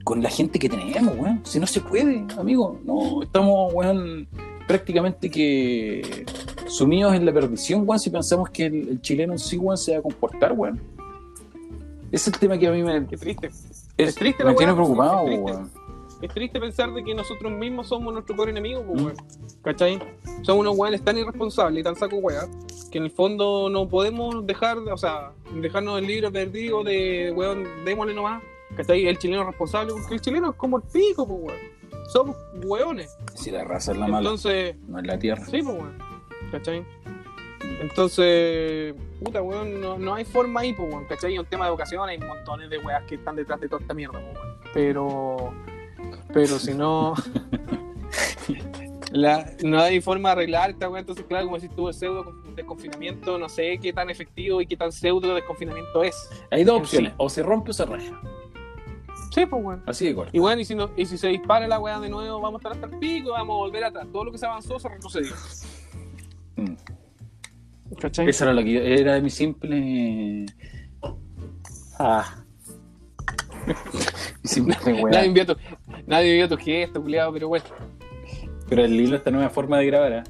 con 0.04 0.22
la 0.22 0.30
gente 0.30 0.58
que 0.58 0.68
tenemos, 0.68 1.16
weón. 1.16 1.40
Si 1.44 1.58
no 1.60 1.66
se 1.66 1.80
puede, 1.80 2.24
amigo. 2.38 2.80
No, 2.84 3.22
estamos, 3.22 3.72
weón, 3.74 4.26
prácticamente 4.66 5.30
que 5.30 6.24
sumidos 6.66 7.14
en 7.14 7.26
la 7.26 7.32
perdición, 7.32 7.82
weón, 7.86 8.00
si 8.00 8.10
pensamos 8.10 8.50
que 8.50 8.66
el, 8.66 8.88
el 8.88 9.00
chileno 9.02 9.32
en 9.34 9.38
sí, 9.38 9.56
weón, 9.56 9.78
se 9.78 9.92
va 9.92 9.98
a 9.98 10.02
comportar, 10.02 10.52
weón. 10.52 10.80
Ese 12.12 12.30
es 12.30 12.34
el 12.34 12.40
tema 12.40 12.58
que 12.58 12.66
a 12.68 12.70
mí 12.72 12.82
me, 12.82 13.06
Qué 13.06 13.16
triste. 13.16 13.46
es- 13.48 13.88
Es 13.96 14.14
triste 14.16 14.44
me 14.44 14.54
tiene 14.54 14.72
preocupado, 14.74 15.24
weón. 15.24 15.70
Es 16.24 16.32
triste 16.32 16.58
pensar 16.58 16.92
de 16.94 17.04
que 17.04 17.14
nosotros 17.14 17.52
mismos 17.52 17.88
somos 17.88 18.12
nuestro 18.12 18.34
peor 18.34 18.48
enemigo, 18.48 18.82
pues, 18.82 19.00
Mm. 19.00 19.04
weón. 19.04 19.16
¿Cachai? 19.62 19.98
Somos 20.42 20.60
unos 20.62 20.76
weones 20.78 21.02
tan 21.04 21.18
irresponsables 21.18 21.80
y 21.80 21.84
tan 21.84 21.96
saco 21.96 22.16
weá 22.16 22.46
que 22.90 22.98
en 22.98 23.04
el 23.04 23.10
fondo 23.10 23.68
no 23.70 23.88
podemos 23.88 24.46
dejar, 24.46 24.78
o 24.78 24.96
sea, 24.96 25.32
dejarnos 25.54 25.98
el 25.98 26.06
libre 26.06 26.30
perdido 26.30 26.82
de 26.82 27.32
weón, 27.36 27.64
démosle 27.84 28.14
nomás. 28.14 28.42
¿Cachai? 28.76 29.06
El 29.06 29.18
chileno 29.18 29.42
es 29.42 29.48
responsable, 29.48 29.92
porque 29.92 30.14
el 30.14 30.20
chileno 30.20 30.50
es 30.50 30.56
como 30.56 30.78
el 30.78 30.82
pico, 30.84 31.26
pues, 31.26 31.40
weón. 31.42 31.58
Somos 32.12 32.36
weones. 32.64 33.16
Si 33.34 33.50
la 33.50 33.64
raza 33.64 33.92
es 33.92 33.98
la 33.98 34.06
mala, 34.06 34.18
Entonces, 34.20 34.76
no 34.88 34.98
es 34.98 35.06
la 35.06 35.18
tierra. 35.18 35.44
sí, 35.44 35.62
pues, 35.62 35.76
weón. 35.76 35.98
¿Cachai? 36.50 36.84
Entonces, 37.80 38.94
puta, 39.22 39.42
weón, 39.42 39.80
no, 39.80 39.98
no 39.98 40.14
hay 40.14 40.24
forma 40.24 40.60
ahí, 40.60 40.72
pues, 40.72 40.90
weón. 40.90 41.04
¿Cachai? 41.06 41.38
Un 41.38 41.46
tema 41.46 41.64
de 41.66 41.70
educación, 41.70 42.08
hay 42.08 42.18
montones 42.18 42.70
de 42.70 42.78
weas 42.78 43.02
que 43.04 43.16
están 43.16 43.36
detrás 43.36 43.60
de 43.60 43.68
toda 43.68 43.82
esta 43.82 43.94
mierda, 43.94 44.18
pues, 44.20 44.34
weón. 44.36 44.54
Pero, 44.72 45.52
pero 46.34 46.58
si 46.58 46.74
no, 46.74 47.14
la, 49.12 49.50
no 49.62 49.80
hay 49.80 50.00
forma 50.00 50.30
de 50.30 50.32
arreglar 50.32 50.70
esta 50.70 50.88
wea, 50.90 51.00
entonces, 51.00 51.24
claro, 51.26 51.46
como 51.46 51.58
si 51.60 51.68
tuvo 51.68 51.88
el 51.88 51.94
pseudo 51.94 52.24
desconfinamiento, 52.54 53.38
no 53.38 53.48
sé 53.48 53.78
qué 53.80 53.92
tan 53.92 54.10
efectivo 54.10 54.60
y 54.60 54.66
qué 54.66 54.76
tan 54.76 54.92
pseudo 54.92 55.34
desconfinamiento 55.34 56.02
es. 56.04 56.14
Hay 56.50 56.64
dos 56.64 56.80
opciones, 56.80 57.10
sí. 57.12 57.14
o 57.18 57.28
se 57.28 57.42
rompe 57.42 57.70
o 57.70 57.74
se 57.74 57.84
raja. 57.86 58.20
Sí, 59.30 59.46
pues, 59.46 59.64
weón. 59.64 59.82
Así 59.86 60.06
de 60.06 60.14
corto. 60.14 60.30
Y 60.32 60.38
bueno, 60.38 60.60
y 60.60 60.64
si, 60.64 60.74
no, 60.74 60.90
y 60.96 61.06
si 61.06 61.18
se 61.18 61.28
dispara 61.28 61.66
la 61.66 61.80
weá 61.80 61.98
de 61.98 62.08
nuevo, 62.08 62.40
vamos 62.40 62.58
a 62.64 62.68
estar 62.68 62.72
hasta 62.72 62.94
el 62.94 63.00
pico, 63.00 63.30
vamos 63.32 63.54
a 63.54 63.58
volver 63.58 63.84
atrás. 63.84 64.06
Todo 64.12 64.24
lo 64.26 64.32
que 64.32 64.38
se 64.38 64.46
avanzó 64.46 64.78
se 64.78 64.88
retrocedió. 64.88 65.32
Mm. 66.56 66.74
¿Cachai? 68.00 68.28
Esa 68.28 68.44
era 68.44 68.54
lo 68.54 68.62
que 68.62 68.72
yo- 68.72 68.80
era 68.80 69.14
de 69.14 69.22
mi 69.22 69.30
simple. 69.30 70.46
Ah. 71.98 72.43
Nadie 74.66 75.02
weá. 75.02 75.28
vio 75.28 75.46
tu, 75.46 75.56
nadie 76.06 76.34
vio 76.34 76.48
tu 76.48 76.56
gesto, 76.56 77.00
culiado, 77.02 77.32
pero 77.32 77.48
bueno. 77.48 77.64
Pero 78.68 78.84
el 78.84 79.00
hilo 79.00 79.16
esta 79.16 79.30
nueva 79.30 79.50
forma 79.50 79.78
de 79.78 79.86
grabar, 79.86 80.12
¿eh? 80.12 80.22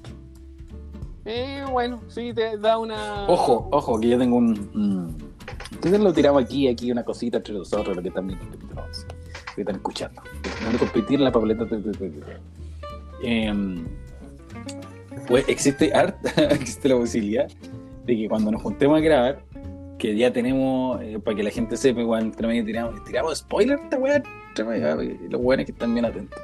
Eh, 1.26 1.64
bueno, 1.70 2.00
sí, 2.08 2.32
te 2.34 2.58
da 2.58 2.78
una. 2.78 3.26
Ojo, 3.28 3.68
ojo, 3.72 3.98
que 3.98 4.08
yo 4.08 4.18
tengo 4.18 4.36
un. 4.36 5.16
Entonces 5.72 6.00
lo 6.00 6.12
tiramos 6.12 6.44
aquí, 6.44 6.68
aquí 6.68 6.90
una 6.90 7.04
cosita 7.04 7.38
entre 7.38 7.54
nosotros, 7.54 7.96
lo 7.96 8.02
que 8.02 8.10
también 8.10 8.38
lo 8.38 8.84
que 9.54 9.60
están 9.62 9.76
escuchando. 9.76 10.22
No 10.70 10.78
competir 10.78 11.18
en 11.18 11.24
la 11.24 11.32
papeleta. 11.32 11.66
Em, 13.22 13.84
pues 15.26 15.48
existe 15.48 15.92
harta, 15.94 16.30
existe 16.50 16.88
la 16.88 16.96
posibilidad 16.96 17.48
de 18.04 18.16
que 18.16 18.28
cuando 18.28 18.50
nos 18.50 18.62
juntemos 18.62 18.98
a 18.98 19.00
grabar, 19.00 19.42
que 20.04 20.16
ya 20.16 20.30
tenemos, 20.32 21.00
eh, 21.02 21.18
para 21.18 21.34
que 21.36 21.42
la 21.42 21.50
gente 21.50 21.76
sepa, 21.78 22.00
igual 22.00 22.24
entre 22.24 22.46
medio 22.46 22.62
tiramos, 22.64 23.02
tiramos 23.04 23.38
spoiler 23.38 23.78
esta 23.82 23.96
weá, 23.98 24.22
medio, 24.66 25.00
eh, 25.00 25.18
los 25.30 25.40
weones 25.40 25.64
que 25.64 25.72
están 25.72 25.94
bien 25.94 26.04
atentos. 26.04 26.38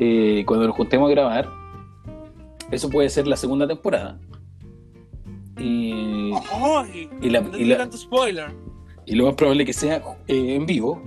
Eh, 0.00 0.42
cuando 0.46 0.66
nos 0.66 0.74
juntemos 0.76 1.08
a 1.08 1.10
grabar, 1.12 1.48
eso 2.72 2.90
puede 2.90 3.08
ser 3.08 3.28
la 3.28 3.36
segunda 3.36 3.68
temporada. 3.68 4.18
Y, 5.58 6.32
y 7.20 7.30
la- 7.30 7.44
y 7.56 7.64
la- 7.66 7.88
spoiler. 7.92 8.46
y 9.06 9.14
lo 9.14 9.26
más 9.26 9.34
probable 9.36 9.64
que 9.64 9.72
sea 9.72 10.02
eh, 10.26 10.54
en 10.56 10.66
vivo, 10.66 11.00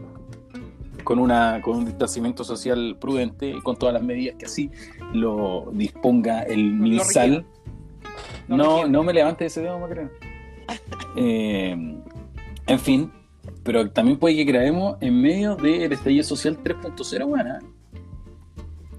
con, 1.03 1.19
una, 1.19 1.59
con 1.61 1.77
un 1.79 1.85
distanciamiento 1.85 2.43
social 2.45 2.95
prudente 3.01 3.49
y 3.49 3.61
con 3.61 3.75
todas 3.75 3.93
las 3.93 4.01
medidas 4.03 4.37
que 4.37 4.45
así 4.45 4.71
lo 5.13 5.69
disponga 5.73 6.43
el 6.43 6.71
MinSal. 6.73 7.45
No, 8.47 8.87
no 8.87 9.03
me 9.03 9.11
levante 9.13 9.45
ese 9.45 9.61
dedo, 9.61 9.85
creo. 9.89 10.09
Eh, 11.15 11.71
en 12.67 12.79
fin, 12.79 13.11
pero 13.63 13.89
también 13.91 14.17
puede 14.17 14.35
que 14.35 14.43
grabemos 14.43 14.97
en 15.01 15.21
medio 15.21 15.55
del 15.55 15.91
estallido 15.93 16.23
social 16.23 16.57
3.0, 16.63 17.25
bueno. 17.27 17.59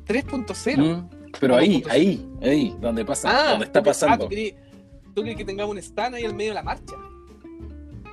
3.0. 0.06 0.76
Mm, 0.78 1.08
Pero 1.40 1.56
ahí, 1.56 1.82
ahí, 1.90 2.26
ahí, 2.42 2.76
donde 2.80 3.04
pasa, 3.04 3.28
Ah, 3.30 3.50
donde 3.50 3.66
está 3.66 3.80
tú- 3.82 3.88
ah, 3.90 3.92
pasando. 3.92 4.24
¿tú 4.24 4.30
crees, 4.30 4.54
tú 5.14 5.22
crees 5.22 5.36
que 5.36 5.44
tengamos 5.44 5.72
un 5.72 5.78
stand 5.78 6.14
ahí 6.14 6.24
en 6.24 6.36
medio 6.36 6.50
de 6.50 6.54
la 6.54 6.62
marcha? 6.62 6.94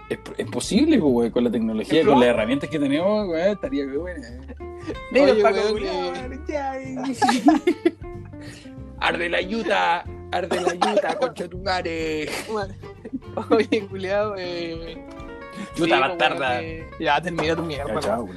Es, 0.09 0.19
es 0.37 0.45
posible, 0.47 0.97
pues, 0.99 1.11
güey, 1.11 1.31
con 1.31 1.43
la 1.45 1.51
tecnología, 1.51 2.03
con 2.05 2.19
las 2.19 2.29
herramientas 2.29 2.69
que 2.69 2.77
tenemos, 2.79 3.27
güey, 3.27 3.51
estaría 3.51 3.85
muy 3.87 3.97
buena. 3.97 4.27
Oye, 5.13 5.35
Paco, 5.41 5.57
eh, 5.77 6.13
Arde 8.99 9.29
la 9.29 9.41
yuta, 9.41 10.03
arde 10.37 10.59
la 10.61 10.73
yuta, 10.73 11.15
concha 11.17 11.47
tu 11.47 11.57
madre. 11.59 12.29
Oye, 13.49 13.87
culiado, 13.87 14.35
eh. 14.37 14.97
Yuta 15.75 15.95
sí, 15.95 16.01
bastarda. 16.01 16.49
weón, 16.49 16.63
eh, 16.63 16.89
Ya, 16.99 17.21
termina 17.21 17.55
tu 17.55 17.63
mierda. 17.63 17.93
Ya, 17.93 17.99
chao, 18.01 18.27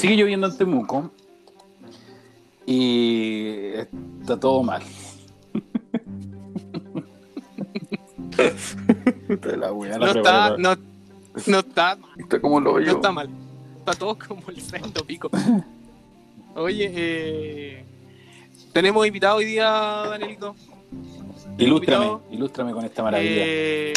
Sigue 0.00 0.16
lloviendo 0.16 0.46
en 0.46 0.56
Temuco 0.56 1.10
y 2.64 3.74
está 4.22 4.40
todo 4.40 4.62
mal. 4.62 4.82
La 9.58 9.72
wea, 9.74 9.98
la 9.98 10.06
No 10.06 10.12
está, 10.12 10.56
no, 10.56 10.74
no 11.46 11.58
está, 11.58 11.98
Está 12.16 12.40
como 12.40 12.60
lo 12.60 12.80
no 12.80 12.90
está 12.90 13.12
mal. 13.12 13.28
Está 13.80 13.92
todo 13.92 14.16
como 14.16 14.40
el 14.48 14.62
santo 14.62 15.04
pico. 15.04 15.30
Oye, 16.54 16.90
eh, 16.94 17.84
tenemos 18.72 19.06
invitado 19.06 19.36
hoy 19.36 19.44
día, 19.44 19.68
Danielito. 19.68 20.56
Ilústrame, 21.58 22.06
invitado. 22.06 22.22
ilústrame 22.30 22.72
con 22.72 22.84
esta 22.86 23.02
maravilla. 23.02 23.42
Eh, 23.44 23.92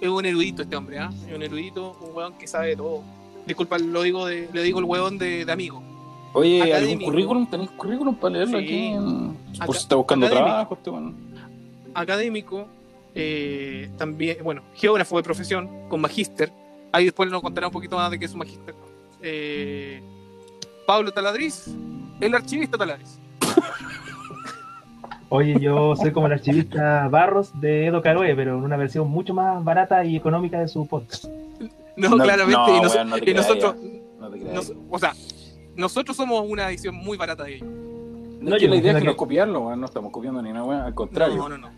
es 0.00 0.08
un 0.08 0.24
erudito 0.24 0.62
este 0.62 0.76
hombre, 0.76 1.00
¿ah? 1.00 1.10
Es 1.26 1.34
un 1.34 1.42
erudito, 1.42 1.98
un 2.00 2.16
weón 2.16 2.38
que 2.38 2.46
sabe 2.46 2.68
de 2.68 2.76
todo. 2.76 3.15
Disculpa, 3.46 3.78
lo 3.78 4.02
digo, 4.02 4.26
de, 4.26 4.48
le 4.52 4.62
digo 4.62 4.78
el 4.80 4.84
weón 4.84 5.18
de, 5.18 5.44
de 5.44 5.52
amigo. 5.52 5.82
Oye, 6.32 6.74
¿algún 6.74 6.98
currículum? 7.04 7.46
¿Tenéis 7.46 7.70
currículum 7.70 8.14
para 8.16 8.34
leerlo 8.34 8.58
Sí. 8.58 8.64
aquí? 8.64 8.86
en- 8.88 9.36
Por 9.64 9.74
si 9.76 9.82
está 9.82 9.96
buscando 9.96 10.26
académico. 10.26 10.50
trabajo, 10.52 10.74
este 10.74 10.90
bueno. 10.90 11.14
Académico, 11.94 12.66
eh, 13.14 13.88
también, 13.96 14.38
bueno, 14.44 14.62
geógrafo 14.74 15.16
de 15.16 15.22
profesión, 15.22 15.88
con 15.88 16.00
magíster. 16.00 16.52
Ahí 16.92 17.04
después 17.06 17.30
nos 17.30 17.40
contará 17.40 17.68
un 17.68 17.72
poquito 17.72 17.96
más 17.96 18.10
de 18.10 18.18
qué 18.18 18.26
es 18.26 18.32
un 18.32 18.40
magíster. 18.40 18.74
Eh, 19.22 20.02
Pablo 20.86 21.10
Taladriz, 21.12 21.68
el 22.20 22.34
archivista 22.34 22.76
Taladriz. 22.76 23.18
Oye, 25.28 25.58
yo 25.58 25.96
soy 25.96 26.12
como 26.12 26.26
el 26.26 26.34
archivista 26.34 27.08
Barros 27.08 27.50
de 27.60 27.86
Edo 27.86 28.00
Caroe, 28.00 28.34
pero 28.36 28.58
en 28.58 28.62
una 28.64 28.76
versión 28.76 29.08
mucho 29.08 29.34
más 29.34 29.62
barata 29.64 30.04
y 30.04 30.16
económica 30.16 30.60
de 30.60 30.68
su 30.68 30.86
podcast. 30.86 31.24
No, 32.10 32.10
No, 32.10 32.24
claramente. 32.24 32.52
no, 32.60 32.76
y, 32.76 32.80
nos- 32.82 32.94
weón, 32.94 33.08
no 33.10 33.18
te 33.18 33.30
y 33.30 33.34
nosotros, 33.34 33.74
No 34.20 34.30
te 34.30 34.38
creas. 34.38 34.54
nos- 34.54 34.72
o 34.90 34.98
sea, 34.98 35.12
nosotros 35.76 36.16
somos 36.16 36.44
una 36.48 36.68
edición 36.70 36.94
muy 36.94 37.16
barata 37.16 37.44
de 37.44 37.56
ellos. 37.56 37.68
No, 37.68 38.50
No, 38.50 38.56
es 38.56 38.60
que 38.60 38.66
yo 38.66 38.70
la 38.70 38.76
idea 38.76 38.92
es 38.92 38.98
que 38.98 39.04
no 39.04 39.10
es 39.12 39.16
copiarlo, 39.16 39.60
weón, 39.60 39.80
no 39.80 39.86
estamos 39.86 40.12
copiando 40.12 40.42
ni 40.42 40.50
una 40.50 40.62
weá, 40.64 40.84
al 40.86 40.94
contrario. 40.94 41.36
No, 41.36 41.48
no, 41.48 41.58
no. 41.58 41.68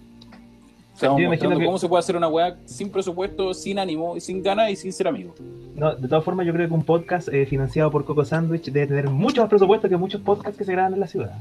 Estamos 0.95 1.21
mostrando 1.23 1.59
que- 1.61 1.65
cómo 1.65 1.79
se 1.79 1.89
puede 1.89 2.01
hacer 2.01 2.17
una 2.17 2.27
weá 2.27 2.59
sin 2.65 2.91
presupuesto, 2.91 3.55
sin 3.55 3.79
ánimo, 3.79 4.17
y 4.17 4.21
sin 4.21 4.43
ganas 4.43 4.71
y 4.71 4.77
sin 4.77 4.93
ser 4.93 5.07
amigo. 5.07 5.33
No, 5.77 5.95
de 5.95 6.09
todas 6.09 6.25
formas, 6.25 6.45
yo 6.45 6.53
creo 6.53 6.67
que 6.67 6.75
un 6.75 6.83
podcast 6.83 7.29
eh, 7.29 7.47
financiado 7.47 7.89
por 7.93 8.05
Coco 8.05 8.25
Sandwich 8.25 8.65
debe 8.73 8.89
tener 8.89 9.09
mucho 9.09 9.41
más 9.43 9.49
presupuesto 9.49 9.89
que 9.89 9.97
muchos 9.97 10.21
podcasts 10.23 10.59
que 10.59 10.65
se 10.65 10.73
graban 10.73 10.95
en 10.95 11.01
la 11.01 11.07
ciudad. 11.07 11.39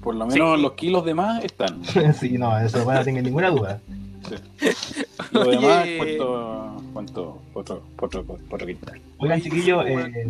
Por 0.00 0.14
lo 0.14 0.24
menos 0.26 0.56
Sí. 0.56 0.62
los 0.62 0.72
kilos 0.74 1.04
de 1.04 1.14
más 1.14 1.44
están. 1.44 1.82
sí, 2.14 2.38
no, 2.38 2.56
eso 2.60 2.84
no 2.90 3.02
tengan 3.02 3.24
ninguna 3.24 3.50
duda. 3.50 3.80
Lo 5.32 5.40
Oye. 5.42 5.50
demás, 5.58 5.88
cuento, 5.98 6.82
cuento 6.92 7.38
otro, 7.54 7.82
otro, 8.00 8.24
otro 8.50 8.66
quintal. 8.66 9.00
Oigan, 9.18 9.40
chiquillos, 9.42 9.84
eh, 9.86 10.28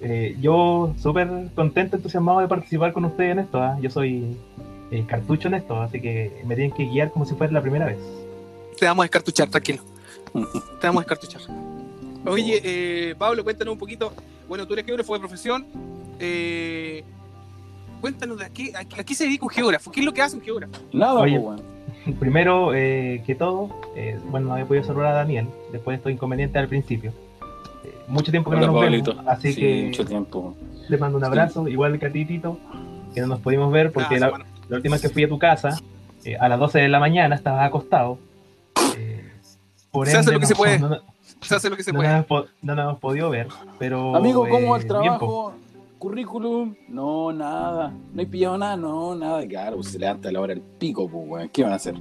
eh, 0.00 0.36
yo 0.40 0.94
súper 1.00 1.28
contento, 1.54 1.96
entusiasmado 1.96 2.40
de 2.40 2.48
participar 2.48 2.92
con 2.92 3.04
ustedes 3.04 3.32
en 3.32 3.38
esto. 3.40 3.58
¿ah? 3.62 3.76
Yo 3.80 3.90
soy 3.90 4.36
eh, 4.90 5.04
cartucho 5.06 5.48
en 5.48 5.54
esto, 5.54 5.80
así 5.80 6.00
que 6.00 6.42
me 6.46 6.54
tienen 6.54 6.72
que 6.74 6.84
guiar 6.84 7.10
como 7.10 7.24
si 7.24 7.34
fuera 7.34 7.52
la 7.52 7.62
primera 7.62 7.86
vez. 7.86 7.98
Te 8.78 8.86
vamos 8.86 9.02
a 9.02 9.06
descartuchar, 9.06 9.48
tranquilo. 9.48 9.82
Te 10.80 10.86
vamos 10.86 11.00
a 11.04 11.06
descartuchar. 11.06 11.42
Oye, 12.26 12.60
eh, 12.64 13.14
Pablo, 13.16 13.42
cuéntanos 13.44 13.72
un 13.72 13.78
poquito. 13.78 14.12
Bueno, 14.48 14.66
tú 14.66 14.74
eres 14.74 14.84
geógrafo 14.84 15.14
de 15.14 15.20
profesión. 15.20 15.66
Eh, 16.18 17.02
cuéntanos 18.00 18.38
de 18.38 18.44
a 18.46 18.50
qué, 18.50 18.72
a, 18.76 18.84
qué- 18.84 19.00
a 19.00 19.04
qué 19.04 19.14
se 19.14 19.24
dedica 19.24 19.44
un 19.44 19.50
geógrafo. 19.50 19.90
¿Qué 19.90 20.00
es 20.00 20.06
lo 20.06 20.12
que 20.12 20.22
hace 20.22 20.36
un 20.36 20.42
geógrafo? 20.42 20.72
Nada, 20.92 21.20
Oye. 21.20 21.38
pues. 21.40 21.60
Primero 22.14 22.72
eh, 22.74 23.22
que 23.26 23.34
todo, 23.34 23.70
eh, 23.96 24.18
bueno, 24.30 24.46
no 24.48 24.52
había 24.54 24.66
podido 24.66 24.84
saludar 24.84 25.08
a 25.12 25.14
Daniel 25.16 25.48
después 25.72 25.94
de 25.94 25.96
estos 25.96 26.12
inconvenientes 26.12 26.56
al 26.60 26.68
principio. 26.68 27.12
Eh, 27.84 27.94
mucho 28.08 28.30
tiempo 28.30 28.50
que 28.50 28.56
Hola, 28.56 28.66
no 28.66 28.72
nos 28.74 28.82
Pablito. 28.82 29.10
vemos, 29.14 29.26
así 29.28 29.52
Sí, 29.52 29.60
que 29.60 29.84
mucho 29.86 30.04
tiempo. 30.04 30.56
le 30.88 30.98
mando 30.98 31.18
un 31.18 31.24
abrazo, 31.24 31.66
igual 31.68 31.98
que 31.98 32.06
a 32.06 32.12
ti, 32.12 32.24
Tito, 32.24 32.58
que 33.14 33.20
no 33.22 33.26
nos 33.26 33.40
pudimos 33.40 33.72
ver 33.72 33.92
porque 33.92 34.16
Ah, 34.16 34.20
la, 34.20 34.44
la 34.68 34.76
última 34.76 34.94
vez 34.94 35.02
que 35.02 35.08
fui 35.08 35.24
a 35.24 35.28
tu 35.28 35.38
casa 35.38 35.76
eh, 36.24 36.36
a 36.38 36.48
las 36.48 36.58
12 36.60 36.78
de 36.80 36.88
la 36.88 37.00
mañana 37.00 37.34
estabas 37.34 37.66
acostado. 37.66 38.18
eh, 38.96 39.24
por 39.90 40.06
Se 40.06 40.16
hace 40.16 40.30
lo 40.32 40.38
que 40.40 40.46
se 40.46 40.54
puede. 40.54 40.78
No, 40.78 40.88
no- 40.90 40.98
Se 41.40 41.54
hace 41.54 41.68
lo 41.70 41.76
que 41.76 41.82
se 41.82 41.92
no 41.92 41.98
puede. 41.98 42.24
no 42.62 42.74
nos 42.74 42.84
hemos 42.84 42.98
podido 43.00 43.30
ver, 43.30 43.48
pero. 43.78 44.14
Amigo, 44.16 44.48
¿cómo 44.48 44.70
va 44.72 44.78
eh, 44.78 44.86
el 44.88 45.00
bien, 45.00 45.18
po. 45.18 45.52
¿Currículum? 45.98 46.74
No, 46.88 47.32
nada. 47.32 47.92
¿No 48.12 48.20
hay 48.20 48.26
pillado 48.26 48.58
nada? 48.58 48.76
No, 48.76 49.14
nada. 49.14 49.46
Claro, 49.46 49.76
pues 49.76 49.88
se 49.92 49.98
levanta 49.98 50.28
a 50.28 50.32
la 50.32 50.40
hora 50.40 50.54
del 50.54 50.62
pico, 50.62 51.08
pues, 51.08 51.24
weón. 51.26 51.48
¿Qué 51.48 51.62
van 51.62 51.72
a 51.72 51.76
hacer? 51.76 51.94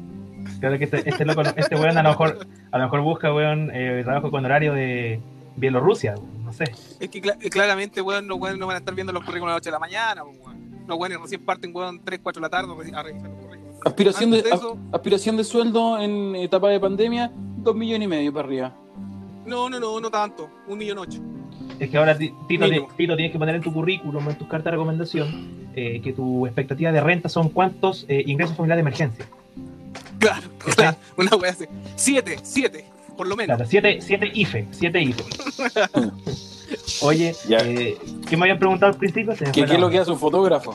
Claro 0.60 0.78
que 0.78 0.84
este, 0.84 1.10
este 1.10 1.26
loco, 1.26 1.42
este 1.42 1.76
weón 1.76 1.98
a 1.98 2.04
lo 2.04 2.10
mejor, 2.10 2.46
a 2.72 2.78
lo 2.78 2.84
mejor 2.84 3.02
busca, 3.02 3.34
weón, 3.34 3.72
eh, 3.74 4.02
trabajo 4.04 4.30
con 4.30 4.46
horario 4.46 4.74
de 4.74 5.20
Bielorrusia, 5.56 6.16
no 6.44 6.54
sé. 6.54 6.66
Es 7.00 7.10
que 7.10 7.22
cla- 7.22 7.38
claramente, 7.50 8.02
weón, 8.02 8.28
los 8.28 8.38
weones 8.40 8.60
no 8.60 8.68
van 8.68 8.76
a 8.76 8.80
estar 8.80 8.94
viendo 8.94 9.12
los 9.14 9.24
currículos 9.24 9.52
a 9.52 9.56
las 9.56 9.62
8 9.62 9.70
de 9.70 9.72
la 9.72 9.80
mañana, 9.80 10.24
pues, 10.24 10.38
weón. 10.46 10.56
Los 10.88 11.00
weones 11.00 11.20
recién 11.20 11.44
parten, 11.44 11.72
weón, 11.76 12.00
3, 12.04 12.20
4 12.22 12.40
de 12.40 12.46
la 12.46 12.50
tarde 12.50 12.72
a 12.94 13.02
revisar 13.02 13.30
los 13.30 13.40
currículos. 13.44 13.76
Aspiración 13.86 14.32
de, 14.32 14.38
Antes 14.38 14.52
de 14.52 14.56
eso, 14.58 14.78
aspiración 14.92 15.38
de 15.38 15.44
sueldo 15.44 15.98
en 16.00 16.36
etapa 16.36 16.70
de 16.70 16.80
pandemia, 16.80 17.32
dos 17.58 17.76
millones 17.76 18.06
y 18.06 18.10
medio 18.10 18.32
para 18.34 18.48
arriba. 18.48 18.76
no, 19.46 19.70
no, 19.70 19.80
no, 19.80 20.00
no 20.00 20.12
tanto. 20.12 20.48
Un 20.68 20.78
millón 20.78 21.00
ocho. 21.00 21.20
Es 21.80 21.90
que 21.90 21.98
ahora, 21.98 22.18
Ti- 22.18 22.34
Tito. 22.48 22.66
Tito, 22.96 23.16
tienes 23.16 23.32
que 23.32 23.40
poner 23.40 23.56
en 23.56 23.62
tu 23.62 23.74
currículum, 23.74 24.30
en 24.30 24.36
tus 24.38 24.48
cartas 24.48 24.66
de 24.66 24.72
recomendación, 24.72 25.70
eh, 25.76 26.00
que 26.02 26.14
tu 26.14 26.46
expectativa 26.46 26.92
de 26.92 27.02
renta 27.02 27.28
son 27.30 27.50
cuántos 27.50 28.06
eh, 28.08 28.24
ingresos 28.26 28.56
familiares 28.56 28.84
de 28.84 28.88
emergencia. 28.90 29.26
Claro, 30.20 30.48
claro. 30.76 30.98
Una 31.18 31.36
wea 31.36 31.52
así. 31.52 31.66
Siete, 31.96 32.38
siete, 32.44 32.86
por 33.18 33.28
lo 33.28 33.36
menos. 33.36 33.58
Claro, 33.58 33.70
7 33.70 34.00
siete 34.02 34.32
IFE, 34.34 34.68
7 34.72 35.02
IFE. 35.02 35.24
Oye, 37.02 37.36
Ya. 37.48 37.58
eh, 37.60 37.98
¿qué 38.28 38.38
me 38.38 38.44
habían 38.44 38.58
preguntado 38.60 38.92
al 38.94 38.98
principio? 38.98 39.34
¿Qué, 39.36 39.52
qué 39.52 39.62
es 39.74 39.80
lo 39.80 39.90
que 39.90 40.00
hace 40.00 40.12
un 40.12 40.18
fotógrafo? 40.20 40.74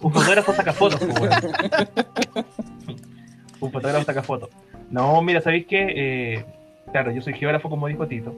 Un 0.00 0.12
fotógrafo 0.12 0.52
saca 0.54 0.72
fotos. 0.72 1.00
Un 3.60 3.70
fotógrafo 3.70 4.04
saca 4.04 4.22
fotos. 4.24 4.48
No, 4.90 5.22
mira, 5.22 5.40
¿sabéis 5.40 5.66
qué? 5.66 5.86
Eh, 5.94 6.44
claro, 6.90 7.12
yo 7.12 7.22
soy 7.22 7.34
geógrafo, 7.34 7.70
como 7.70 7.86
dijo 7.86 8.06
Tito. 8.08 8.34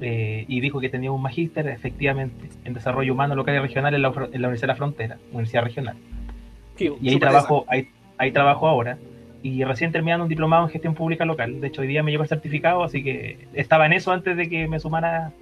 Eh, 0.00 0.44
y 0.46 0.60
dijo 0.60 0.80
que 0.80 0.88
tenía 0.88 1.10
un 1.10 1.20
magíster, 1.20 1.66
efectivamente, 1.68 2.48
en 2.64 2.74
desarrollo 2.74 3.12
humano 3.12 3.34
local 3.34 3.56
y 3.56 3.58
regional 3.58 3.94
en 3.94 4.02
la, 4.02 4.08
en 4.08 4.14
la 4.42 4.48
Universidad 4.48 4.60
de 4.60 4.66
la 4.66 4.76
Frontera, 4.76 5.18
Universidad 5.30 5.64
Regional. 5.64 5.96
Y 6.78 7.08
ahí 7.08 7.18
trabajo, 7.18 7.64
ahí, 7.68 7.88
ahí 8.16 8.30
trabajo 8.30 8.68
ahora. 8.68 8.98
Y 9.42 9.64
recién 9.64 9.92
terminando 9.92 10.24
un 10.24 10.28
diplomado 10.28 10.64
en 10.64 10.70
gestión 10.70 10.94
pública 10.94 11.24
local. 11.24 11.60
De 11.60 11.68
hecho, 11.68 11.82
hoy 11.82 11.88
día 11.88 12.02
me 12.02 12.10
llegó 12.10 12.22
el 12.22 12.28
certificado, 12.28 12.82
así 12.84 13.02
que 13.02 13.46
estaba 13.54 13.86
en 13.86 13.92
eso 13.92 14.12
antes 14.12 14.36
de 14.36 14.48
que 14.48 14.68
me 14.68 14.78
sumara 14.78 15.32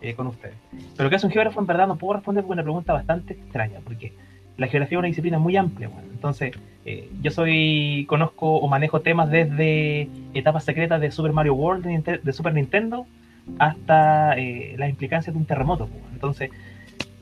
eh, 0.00 0.14
con 0.14 0.26
ustedes. 0.28 0.56
Pero 0.96 1.08
¿qué 1.08 1.16
hace 1.16 1.26
un 1.26 1.32
geógrafo? 1.32 1.60
En 1.60 1.66
verdad 1.66 1.86
no 1.86 1.96
puedo 1.96 2.14
responder 2.14 2.44
porque 2.44 2.54
es 2.54 2.56
una 2.56 2.62
pregunta 2.64 2.92
bastante 2.92 3.34
extraña, 3.34 3.78
porque 3.84 4.12
la 4.56 4.66
geografía 4.66 4.96
es 4.96 5.00
una 5.00 5.08
disciplina 5.08 5.38
muy 5.38 5.56
amplia. 5.56 5.88
bueno. 5.88 6.08
Entonces, 6.12 6.56
eh, 6.84 7.08
yo 7.22 7.30
soy, 7.30 8.06
conozco 8.08 8.56
o 8.56 8.68
manejo 8.68 9.00
temas 9.00 9.30
desde 9.30 10.08
etapas 10.34 10.64
secretas 10.64 11.00
de 11.00 11.10
Super 11.10 11.32
Mario 11.32 11.54
World 11.54 11.84
de 12.22 12.32
Super 12.32 12.54
Nintendo 12.54 13.06
hasta 13.58 14.36
eh, 14.38 14.74
las 14.78 14.88
implicancias 14.90 15.34
de 15.34 15.38
un 15.38 15.46
terremoto. 15.46 15.88
Entonces, 16.12 16.50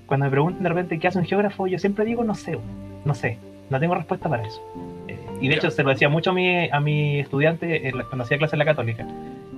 cuando 0.07 0.27
me 0.27 0.31
preguntan 0.31 0.63
de 0.63 0.69
repente 0.69 0.99
qué 0.99 1.09
hace 1.09 1.19
un 1.19 1.25
geógrafo, 1.25 1.67
yo 1.67 1.79
siempre 1.79 2.05
digo 2.05 2.25
no 2.25 2.35
sé, 2.35 2.59
no 3.05 3.15
sé, 3.15 3.39
no 3.71 3.81
tengo 3.81 3.95
respuesta 3.95 4.29
para 4.29 4.47
eso. 4.47 4.61
Eh, 5.09 5.19
y 5.41 5.49
de 5.49 5.55
hecho 5.57 5.71
se 5.71 5.83
lo 5.83 5.91
decía 5.91 6.09
mucho 6.09 6.31
a 6.31 6.35
mi, 6.35 6.69
a 6.71 6.81
mi 6.81 7.19
estudiante 7.21 7.89
en 7.89 7.99
la- 7.99 8.05
cuando 8.05 8.25
hacía 8.25 8.39
clase 8.39 8.55
en 8.57 8.59
la 8.61 8.65
católica. 8.65 9.07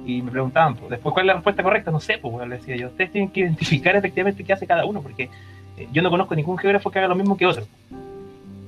Y 0.06 0.22
me 0.22 0.30
preguntaban, 0.30 0.74
pues, 0.74 0.90
después, 0.90 1.12
¿cuál 1.12 1.24
es 1.24 1.26
la 1.28 1.34
respuesta 1.34 1.62
correcta? 1.62 1.90
No 1.90 2.00
sé, 2.00 2.16
pues, 2.18 2.32
bueno, 2.32 2.48
le 2.48 2.56
decía 2.56 2.76
yo, 2.76 2.86
ustedes 2.86 3.12
tienen 3.12 3.30
que 3.30 3.40
identificar 3.40 3.94
efectivamente 3.94 4.42
qué 4.42 4.54
hace 4.54 4.66
cada 4.66 4.86
uno, 4.86 5.02
porque 5.02 5.28
eh, 5.76 5.86
yo 5.92 6.00
no 6.00 6.08
conozco 6.10 6.34
ningún 6.34 6.56
geógrafo 6.56 6.90
que 6.90 6.98
haga 6.98 7.08
lo 7.08 7.14
mismo 7.14 7.36
que 7.36 7.44
otro. 7.46 7.64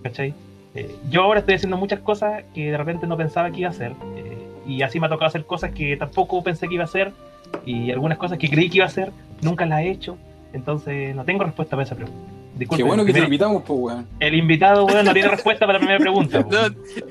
¿Cachai? 0.02 0.34
Eh, 0.74 0.94
yo 1.10 1.22
ahora 1.22 1.40
estoy 1.40 1.54
haciendo 1.54 1.76
muchas 1.76 2.00
cosas 2.00 2.44
que 2.54 2.70
de 2.70 2.76
repente 2.76 3.06
no 3.06 3.16
pensaba 3.16 3.50
que 3.50 3.60
iba 3.60 3.68
a 3.68 3.72
hacer. 3.72 3.92
eh, 4.16 4.36
y 4.66 4.82
así 4.82 5.00
me 5.00 5.06
ha 5.06 5.08
tocado 5.08 5.28
hacer 5.28 5.46
cosas 5.46 5.72
que 5.72 5.96
tampoco 5.96 6.42
pensé 6.44 6.68
que 6.68 6.74
iba 6.74 6.84
a 6.84 6.86
hacer. 6.86 7.12
Y 7.66 7.90
algunas 7.90 8.18
cosas 8.18 8.38
que 8.38 8.48
creí 8.48 8.68
que 8.70 8.76
iba 8.78 8.84
a 8.86 8.88
hacer, 8.88 9.12
nunca 9.42 9.66
las 9.66 9.80
he 9.80 9.90
hecho. 9.90 10.16
Entonces 10.52 11.14
no 11.14 11.24
tengo 11.24 11.44
respuesta 11.44 11.76
para 11.76 11.84
esa 11.84 11.94
pregunta. 11.94 12.20
Qué 12.52 12.58
Disculpen, 12.64 12.86
bueno 12.88 13.04
que 13.06 13.12
te 13.14 13.20
invitamos, 13.20 13.62
pues, 13.66 13.78
weón. 13.80 14.06
el 14.18 14.34
invitado 14.34 14.82
bueno, 14.84 15.02
no 15.02 15.12
tiene 15.14 15.28
respuesta 15.36 15.64
para 15.66 15.74
la 15.74 15.78
primera 15.78 15.98
pregunta. 15.98 16.40
No, 16.50 16.58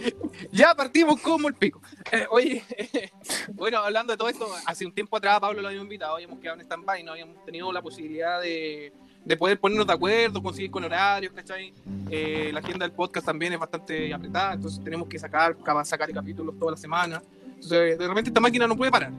ya 0.51 0.75
partimos 0.75 1.19
como 1.21 1.47
el 1.47 1.55
pico. 1.55 1.81
Eh, 2.11 2.25
oye, 2.29 2.61
bueno, 3.53 3.79
hablando 3.79 4.13
de 4.13 4.17
todo 4.17 4.29
esto, 4.29 4.47
hace 4.65 4.85
un 4.85 4.91
tiempo 4.91 5.17
atrás 5.17 5.39
Pablo 5.39 5.61
lo 5.61 5.67
habíamos 5.69 5.85
invitado, 5.85 6.15
habíamos 6.15 6.39
quedado 6.39 6.59
en 6.59 6.65
stand-by, 6.65 7.03
no 7.03 7.11
habíamos 7.13 7.43
tenido 7.45 7.71
la 7.71 7.81
posibilidad 7.81 8.39
de, 8.41 8.93
de 9.25 9.37
poder 9.37 9.59
ponernos 9.59 9.87
de 9.87 9.93
acuerdo, 9.93 10.43
conseguir 10.43 10.69
con 10.69 10.83
horarios, 10.83 11.33
¿cachai? 11.33 11.73
Eh, 12.11 12.51
la 12.53 12.59
agenda 12.59 12.85
del 12.85 12.91
podcast 12.93 13.25
también 13.25 13.53
es 13.53 13.59
bastante 13.59 14.13
apretada, 14.13 14.53
entonces 14.53 14.83
tenemos 14.83 15.07
que 15.07 15.17
sacar, 15.17 15.55
ca- 15.57 15.83
sacar 15.85 16.11
capítulos 16.11 16.59
toda 16.59 16.71
la 16.73 16.77
semana. 16.77 17.23
Entonces, 17.55 17.97
de 17.97 18.07
repente 18.07 18.29
esta 18.29 18.39
máquina 18.41 18.67
no 18.67 18.75
puede 18.75 18.91
parar. 18.91 19.11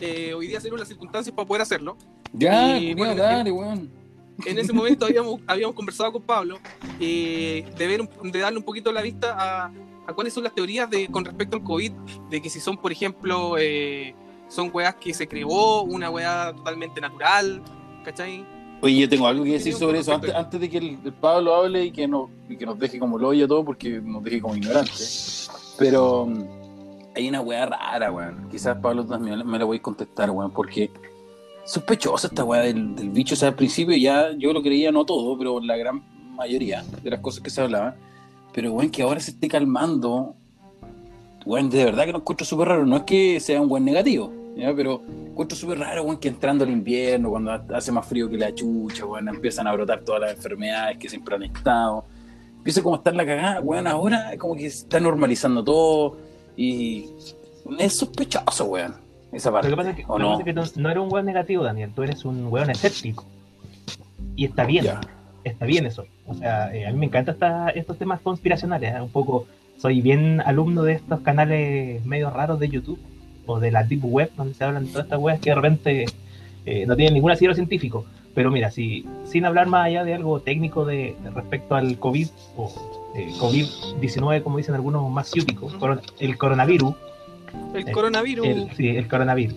Eh, 0.00 0.32
hoy 0.34 0.46
día 0.46 0.58
se 0.58 0.64
dieron 0.64 0.78
las 0.80 0.88
circunstancias 0.88 1.34
para 1.34 1.46
poder 1.46 1.62
hacerlo. 1.62 1.96
Ya, 2.32 2.76
Y, 2.78 2.94
bueno, 2.94 3.14
dale, 3.16 3.50
weón. 3.50 3.90
en 4.46 4.58
ese 4.58 4.72
momento 4.72 5.04
habíamos, 5.06 5.40
habíamos 5.46 5.74
conversado 5.74 6.12
con 6.12 6.22
Pablo 6.22 6.58
eh, 6.98 7.64
de, 7.76 7.86
ver 7.86 8.00
un- 8.00 8.30
de 8.32 8.38
darle 8.38 8.58
un 8.58 8.64
poquito 8.64 8.92
la 8.92 9.02
vista 9.02 9.34
a, 9.38 9.72
a 10.06 10.12
cuáles 10.14 10.32
son 10.32 10.44
las 10.44 10.54
teorías 10.54 10.88
de, 10.88 11.08
con 11.08 11.24
respecto 11.24 11.56
al 11.56 11.62
COVID, 11.64 11.92
de 12.30 12.40
que 12.42 12.48
si 12.50 12.60
son, 12.60 12.76
por 12.76 12.92
ejemplo, 12.92 13.56
eh, 13.58 14.14
son 14.48 14.70
weas 14.72 14.94
que 14.96 15.12
se 15.14 15.28
creó, 15.28 15.82
una 15.82 16.10
wea 16.10 16.52
totalmente 16.56 17.00
natural, 17.00 17.62
¿cachai? 18.04 18.44
Oye, 18.82 18.96
yo 19.00 19.08
tengo 19.10 19.26
algo 19.26 19.44
que 19.44 19.52
decir 19.52 19.74
sobre 19.74 19.98
eso 19.98 20.14
antes, 20.14 20.34
antes 20.34 20.58
de 20.58 20.70
que 20.70 20.78
el, 20.78 20.98
el 21.04 21.12
Pablo 21.12 21.54
hable 21.54 21.84
y 21.84 21.90
que, 21.92 22.08
no, 22.08 22.30
y 22.48 22.56
que 22.56 22.64
nos 22.64 22.78
deje 22.78 22.98
como 22.98 23.18
lo 23.18 23.28
oye 23.28 23.46
todo, 23.46 23.62
porque 23.62 24.00
nos 24.00 24.24
deje 24.24 24.40
como 24.40 24.56
ignorantes. 24.56 25.50
Pero 25.78 26.26
hay 27.14 27.28
una 27.28 27.40
weá 27.40 27.66
rara, 27.66 28.12
weón. 28.12 28.48
Quizás 28.50 28.76
Pablo 28.78 29.04
también 29.04 29.46
me 29.46 29.58
la 29.58 29.64
voy 29.64 29.78
a 29.78 29.82
contestar, 29.82 30.30
weón, 30.30 30.50
porque 30.52 30.90
sospechosa 31.64 32.28
esta 32.28 32.44
weá 32.44 32.62
del, 32.62 32.94
del 32.94 33.10
bicho. 33.10 33.34
O 33.34 33.36
sea, 33.36 33.48
al 33.48 33.54
principio 33.54 33.96
ya 33.96 34.32
yo 34.36 34.52
lo 34.52 34.62
creía, 34.62 34.92
no 34.92 35.04
todo, 35.04 35.36
pero 35.36 35.60
la 35.60 35.76
gran 35.76 36.02
mayoría 36.34 36.84
de 37.02 37.10
las 37.10 37.20
cosas 37.20 37.42
que 37.42 37.50
se 37.50 37.60
hablaban. 37.60 37.94
Pero, 38.52 38.72
weón, 38.72 38.90
que 38.90 39.02
ahora 39.02 39.20
se 39.20 39.32
esté 39.32 39.48
calmando, 39.48 40.34
weón, 41.44 41.70
de 41.70 41.84
verdad 41.84 42.06
que 42.06 42.12
lo 42.12 42.18
encuentro 42.18 42.46
súper 42.46 42.68
raro. 42.68 42.86
No 42.86 42.96
es 42.96 43.02
que 43.02 43.40
sea 43.40 43.60
un 43.60 43.68
buen 43.68 43.84
negativo, 43.84 44.32
¿ya? 44.56 44.74
pero 44.74 45.02
encuentro 45.26 45.56
súper 45.56 45.78
raro, 45.78 46.02
weón, 46.02 46.18
que 46.18 46.28
entrando 46.28 46.64
al 46.64 46.70
invierno, 46.70 47.30
cuando 47.30 47.52
hace 47.74 47.92
más 47.92 48.06
frío 48.06 48.28
que 48.28 48.36
la 48.36 48.54
chucha, 48.54 49.04
weón, 49.04 49.28
empiezan 49.28 49.66
a 49.66 49.72
brotar 49.72 50.00
todas 50.00 50.22
las 50.22 50.32
enfermedades 50.32 50.98
que 50.98 51.08
siempre 51.08 51.34
han 51.34 51.42
estado. 51.44 52.04
Empieza 52.56 52.82
como 52.82 52.96
a 52.96 52.98
estar 52.98 53.14
la 53.14 53.24
cagada, 53.24 53.60
weón, 53.60 53.86
ahora 53.86 54.32
como 54.38 54.54
que 54.54 54.68
se 54.68 54.78
está 54.80 55.00
normalizando 55.00 55.64
todo 55.64 56.29
y 56.64 57.06
es 57.78 57.96
sospechoso, 57.96 58.64
weón, 58.66 58.94
esa 59.32 59.50
parte. 59.50 59.68
Lo 59.68 59.76
que 59.76 59.82
pasa 59.82 59.90
es 59.90 59.96
que, 59.96 60.04
¿o 60.06 60.18
lo 60.18 60.24
que 60.26 60.30
no? 60.32 60.38
es 60.38 60.44
que 60.44 60.52
tú 60.74 60.80
no 60.80 60.90
eres 60.90 61.02
un 61.02 61.12
weón 61.12 61.26
negativo, 61.26 61.64
Daniel, 61.64 61.90
tú 61.94 62.02
eres 62.02 62.24
un 62.24 62.46
weón 62.48 62.70
escéptico. 62.70 63.24
Y 64.36 64.44
está 64.44 64.64
bien, 64.64 64.86
está 65.44 65.64
bien 65.66 65.86
eso. 65.86 66.04
O 66.26 66.34
sea, 66.34 66.74
eh, 66.74 66.86
a 66.86 66.92
mí 66.92 66.98
me 66.98 67.06
encantan 67.06 67.34
esta- 67.34 67.70
estos 67.70 67.96
temas 67.98 68.20
conspiracionales. 68.20 68.94
¿eh? 68.94 69.00
Un 69.00 69.10
poco, 69.10 69.46
soy 69.78 70.00
bien 70.00 70.40
alumno 70.40 70.82
de 70.82 70.94
estos 70.94 71.20
canales 71.20 72.04
medio 72.04 72.30
raros 72.30 72.58
de 72.60 72.68
YouTube 72.68 72.98
o 73.46 73.58
de 73.60 73.70
la 73.70 73.82
Deep 73.84 74.04
Web, 74.04 74.30
donde 74.36 74.54
se 74.54 74.64
hablan 74.64 74.86
todas 74.88 75.04
estas 75.04 75.18
weas 75.18 75.40
que 75.40 75.50
de 75.50 75.56
repente 75.56 76.04
eh, 76.66 76.84
no 76.86 76.94
tienen 76.96 77.14
ningún 77.14 77.30
asidero 77.30 77.54
científico. 77.54 78.04
Pero 78.34 78.50
mira, 78.50 78.70
si, 78.70 79.06
sin 79.24 79.44
hablar 79.44 79.66
más 79.66 79.86
allá 79.86 80.04
de 80.04 80.14
algo 80.14 80.40
técnico 80.40 80.84
de, 80.84 81.16
de 81.22 81.30
respecto 81.30 81.74
al 81.74 81.98
COVID 81.98 82.28
o 82.56 82.70
eh, 83.14 83.30
COVID-19, 83.38 84.42
como 84.42 84.58
dicen 84.58 84.74
algunos 84.74 85.10
más 85.10 85.30
ciúticos, 85.30 85.74
coron- 85.74 86.00
el 86.18 86.36
coronavirus, 86.38 86.94
El 87.74 87.88
Eh, 87.88 87.92
coronavirus, 87.92 88.46
el, 88.46 88.70
sí, 88.76 88.88
el 88.90 89.08
coronavirus. 89.08 89.54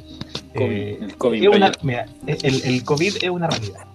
COVID, 0.56 0.72
Eh, 0.72 0.98
el 1.02 1.16
COVID, 1.18 1.44
es 1.44 1.48
una- 1.56 1.72
mira, 1.84 2.06
el, 2.26 2.62
el 2.64 2.84
COVID 2.84 3.16
es 3.22 3.30
una 3.30 3.48
realidad. 3.48 3.86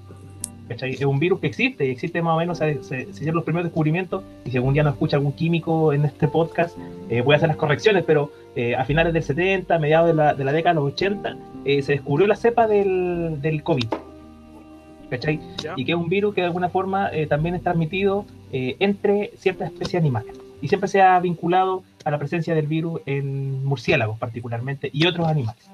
¿cachai? 0.68 0.92
Es 0.92 1.02
un 1.02 1.18
virus 1.18 1.40
que 1.40 1.46
existe 1.46 1.86
y 1.86 1.90
existe 1.90 2.20
más 2.20 2.34
o 2.34 2.38
menos, 2.38 2.58
se, 2.58 2.74
se- 2.84 3.04
se 3.06 3.10
hicieron 3.10 3.36
los 3.36 3.44
primeros 3.44 3.64
descubrimientos 3.64 4.22
y 4.44 4.50
según 4.50 4.74
ya 4.74 4.82
no 4.82 4.90
escucha 4.90 5.16
algún 5.16 5.32
químico 5.32 5.94
en 5.94 6.04
este 6.04 6.28
podcast, 6.28 6.76
eh, 7.08 7.22
voy 7.22 7.32
a 7.32 7.36
hacer 7.38 7.48
las 7.48 7.56
correcciones, 7.56 8.04
pero 8.06 8.30
eh, 8.54 8.76
a 8.76 8.84
finales 8.84 9.14
del 9.14 9.22
70, 9.22 9.74
a 9.74 9.78
mediados 9.78 10.08
de 10.08 10.14
la, 10.14 10.34
de 10.34 10.44
la 10.44 10.52
década 10.52 10.74
de 10.74 10.80
los 10.82 10.92
80, 10.92 11.36
eh, 11.64 11.80
se 11.82 11.92
descubrió 11.92 12.26
la 12.26 12.36
cepa 12.36 12.66
del, 12.66 13.40
del 13.40 13.62
COVID. 13.62 13.86
¿Cachai? 15.10 15.40
y 15.76 15.84
que 15.86 15.92
es 15.92 15.98
un 15.98 16.10
virus 16.10 16.34
que 16.34 16.42
de 16.42 16.48
alguna 16.48 16.68
forma 16.68 17.08
eh, 17.14 17.26
también 17.26 17.54
es 17.54 17.62
transmitido 17.62 18.26
eh, 18.52 18.76
entre 18.80 19.32
ciertas 19.36 19.72
especies 19.72 20.00
animales. 20.00 20.34
Y 20.60 20.68
siempre 20.68 20.88
se 20.88 21.00
ha 21.00 21.18
vinculado 21.20 21.82
a 22.04 22.10
la 22.10 22.18
presencia 22.18 22.54
del 22.54 22.66
virus 22.66 23.00
en 23.06 23.64
murciélagos 23.64 24.18
particularmente 24.18 24.90
y 24.92 25.06
otros 25.06 25.28
animales. 25.28 25.70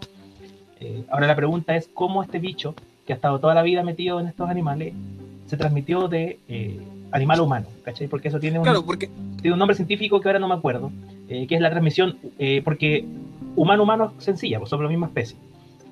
Eh, 0.80 1.04
ahora 1.10 1.26
la 1.26 1.36
pregunta 1.36 1.76
es 1.76 1.88
cómo 1.92 2.22
este 2.22 2.38
bicho, 2.38 2.74
que 3.06 3.12
ha 3.12 3.16
estado 3.16 3.38
toda 3.38 3.54
la 3.54 3.62
vida 3.62 3.82
metido 3.82 4.20
en 4.20 4.26
estos 4.26 4.48
animales, 4.48 4.92
se 5.46 5.56
transmitió 5.56 6.08
de 6.08 6.38
eh, 6.48 6.80
animal 7.12 7.38
a 7.38 7.42
humano, 7.42 7.66
¿cachai? 7.84 8.08
Porque 8.08 8.28
eso 8.28 8.40
tiene 8.40 8.58
un, 8.58 8.64
Claro, 8.64 8.84
porque 8.84 9.08
tiene 9.40 9.52
un 9.52 9.58
nombre 9.58 9.76
científico 9.76 10.20
que 10.20 10.28
ahora 10.28 10.38
no 10.38 10.48
me 10.48 10.54
acuerdo, 10.54 10.90
eh, 11.28 11.46
que 11.46 11.54
es 11.54 11.60
la 11.60 11.70
transmisión, 11.70 12.18
porque 12.64 13.04
humano-humano 13.56 14.12
es 14.18 14.24
sencilla, 14.24 14.58
pues 14.58 14.70
somos 14.70 14.84
la 14.84 14.90
misma 14.90 15.06
especie. 15.06 15.36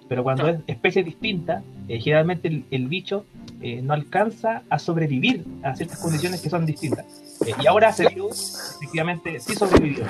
Pero 0.09 0.25
cuando 0.25 0.43
Claro. 0.43 0.59
es 0.59 0.75
especie 0.75 1.03
distinta, 1.03 1.63
eh, 1.89 2.01
generalmente 2.01 2.49
el, 2.49 2.65
el 2.71 2.89
bicho 2.89 3.25
eh, 3.63 3.81
no 3.83 3.95
alcanza 3.95 4.63
a 4.69 4.79
sobrevivir 4.79 5.45
a 5.63 5.75
ciertas 5.75 5.99
condiciones 6.01 6.41
que 6.41 6.51
son 6.51 6.67
distintas. 6.67 7.07
Eh, 7.47 7.53
y 7.63 7.67
ahora 7.67 7.91
ese 7.91 8.09
virus, 8.09 8.75
efectivamente, 8.77 9.39
sí 9.41 9.55
sobrevivió. 9.55 10.05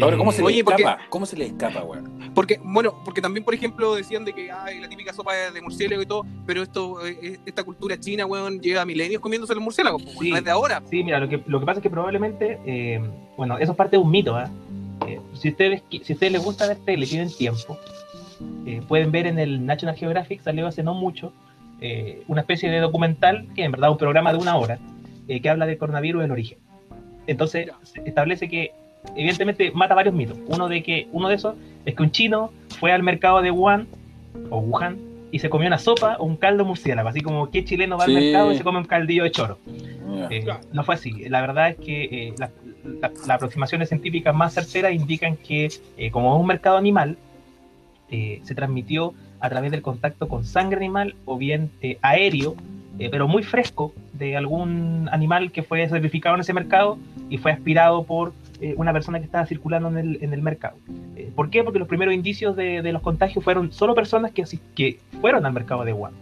Ahora, 0.00 0.16
¿cómo 0.16 0.30
se 0.30 0.38
le 0.38 0.44
Oye, 0.46 0.62
porque- 0.62 0.82
escapa? 0.82 1.02
¿Cómo 1.08 1.26
se 1.26 1.36
le 1.36 1.46
escapa, 1.46 1.82
weón? 1.82 2.30
Porque, 2.32 2.60
bueno, 2.62 2.94
porque 3.04 3.20
también, 3.20 3.44
por 3.44 3.52
ejemplo, 3.52 3.96
decían 3.96 4.24
de 4.24 4.32
que 4.32 4.48
ay, 4.52 4.78
la 4.78 4.88
típica 4.88 5.12
sopa 5.12 5.34
de 5.34 5.60
murciélago 5.60 6.00
y 6.00 6.06
todo, 6.06 6.24
pero 6.46 6.62
esto, 6.62 7.04
eh, 7.04 7.40
esta 7.44 7.64
cultura 7.64 7.98
china, 7.98 8.24
weón, 8.24 8.60
lleva 8.60 8.84
milenios 8.84 9.20
comiéndose 9.20 9.54
los 9.56 9.64
murciélagos, 9.64 10.00
pues, 10.04 10.16
Sí. 10.20 10.30
no 10.30 10.36
es 10.36 10.44
de 10.44 10.50
ahora. 10.52 10.80
Sí, 10.88 11.02
mira, 11.02 11.18
lo 11.18 11.28
que, 11.28 11.42
lo 11.46 11.58
que 11.58 11.66
pasa 11.66 11.80
es 11.80 11.82
que 11.82 11.90
probablemente, 11.90 12.60
eh, 12.64 13.00
bueno, 13.36 13.58
eso 13.58 13.72
es 13.72 13.76
parte 13.76 13.96
de 13.96 14.02
un 14.02 14.10
mito. 14.10 14.36
¿ah? 14.36 14.48
Eh, 15.08 15.20
si, 15.34 15.48
ustedes, 15.48 15.82
si 15.90 16.12
a 16.12 16.14
ustedes 16.14 16.32
les 16.32 16.44
gusta 16.44 16.68
ver 16.68 16.76
tele, 16.84 17.04
tienen 17.04 17.30
tiempo, 17.36 17.76
eh, 18.66 18.82
pueden 18.86 19.10
ver 19.12 19.26
en 19.26 19.38
el 19.38 19.64
National 19.66 19.96
Geographic, 19.96 20.40
salió 20.42 20.66
hace 20.66 20.82
no 20.82 20.94
mucho, 20.94 21.32
eh, 21.80 22.22
una 22.28 22.40
especie 22.42 22.70
de 22.70 22.78
documental, 22.80 23.46
que 23.54 23.64
en 23.64 23.72
verdad 23.72 23.90
un 23.90 23.98
programa 23.98 24.32
de 24.32 24.38
una 24.38 24.56
hora, 24.56 24.78
eh, 25.28 25.40
que 25.40 25.48
habla 25.50 25.66
del 25.66 25.78
coronavirus 25.78 26.24
en 26.24 26.30
origen. 26.30 26.58
Entonces, 27.26 27.68
establece 28.04 28.48
que, 28.48 28.72
evidentemente, 29.16 29.70
mata 29.72 29.94
varios 29.94 30.14
mitos. 30.14 30.38
Uno 30.48 30.68
de, 30.68 30.82
que, 30.82 31.08
uno 31.12 31.28
de 31.28 31.34
esos 31.34 31.54
es 31.84 31.94
que 31.94 32.02
un 32.02 32.10
chino 32.10 32.50
fue 32.80 32.92
al 32.92 33.02
mercado 33.02 33.42
de 33.42 33.50
Wuhan, 33.50 33.86
o 34.50 34.58
Wuhan, 34.58 34.96
y 35.30 35.40
se 35.40 35.50
comió 35.50 35.66
una 35.68 35.78
sopa 35.78 36.16
o 36.18 36.24
un 36.24 36.36
caldo 36.36 36.64
murciélago, 36.64 37.08
así 37.10 37.20
como 37.20 37.50
que 37.50 37.62
chileno 37.64 37.98
va 37.98 38.06
Sí. 38.06 38.16
al 38.16 38.22
mercado 38.22 38.52
y 38.52 38.56
se 38.56 38.64
come 38.64 38.78
un 38.78 38.84
caldillo 38.86 39.24
de 39.24 39.30
choro. 39.30 39.58
Eh. 40.30 40.46
No 40.72 40.84
fue 40.84 40.94
así. 40.94 41.28
La 41.28 41.42
verdad 41.42 41.68
es 41.68 41.76
que 41.76 42.04
eh, 42.04 42.34
la- 42.38 42.50
la- 43.02 43.08
las 43.10 43.30
aproximaciones 43.30 43.88
científicas 43.90 44.34
más 44.34 44.54
certeras 44.54 44.92
indican 44.94 45.36
que, 45.36 45.68
eh, 45.98 46.10
como 46.10 46.34
es 46.34 46.40
un 46.40 46.46
mercado 46.46 46.78
animal, 46.78 47.18
eh, 48.10 48.40
se 48.44 48.54
transmitió 48.54 49.14
a 49.40 49.48
través 49.48 49.70
del 49.70 49.82
contacto 49.82 50.28
con 50.28 50.44
sangre 50.44 50.78
animal 50.78 51.14
o 51.24 51.36
bien 51.38 51.70
eh, 51.80 51.98
aéreo, 52.02 52.56
eh, 52.98 53.08
pero 53.10 53.28
muy 53.28 53.42
fresco, 53.42 53.92
de 54.12 54.36
algún 54.36 55.08
animal 55.12 55.52
que 55.52 55.62
fue 55.62 55.88
sacrificado 55.88 56.34
en 56.34 56.40
ese 56.40 56.52
mercado 56.52 56.98
y 57.30 57.38
fue 57.38 57.52
aspirado 57.52 58.02
por 58.04 58.32
eh, 58.60 58.74
una 58.76 58.92
persona 58.92 59.20
que 59.20 59.26
estaba 59.26 59.46
circulando 59.46 59.88
en 59.88 59.98
el, 59.98 60.18
en 60.22 60.32
el 60.32 60.42
mercado. 60.42 60.76
¿Por 61.36 61.50
qué? 61.50 61.62
Porque 61.62 61.78
los 61.78 61.86
primeros 61.86 62.14
indicios 62.14 62.56
de, 62.56 62.82
los 62.92 63.02
contagios 63.02 63.44
fueron 63.44 63.70
solo 63.70 63.94
personas 63.94 64.32
que, 64.32 64.44
que 64.74 64.98
fueron 65.20 65.46
al 65.46 65.52
mercado 65.52 65.84
de 65.84 65.92
Wuhan. 65.92 66.12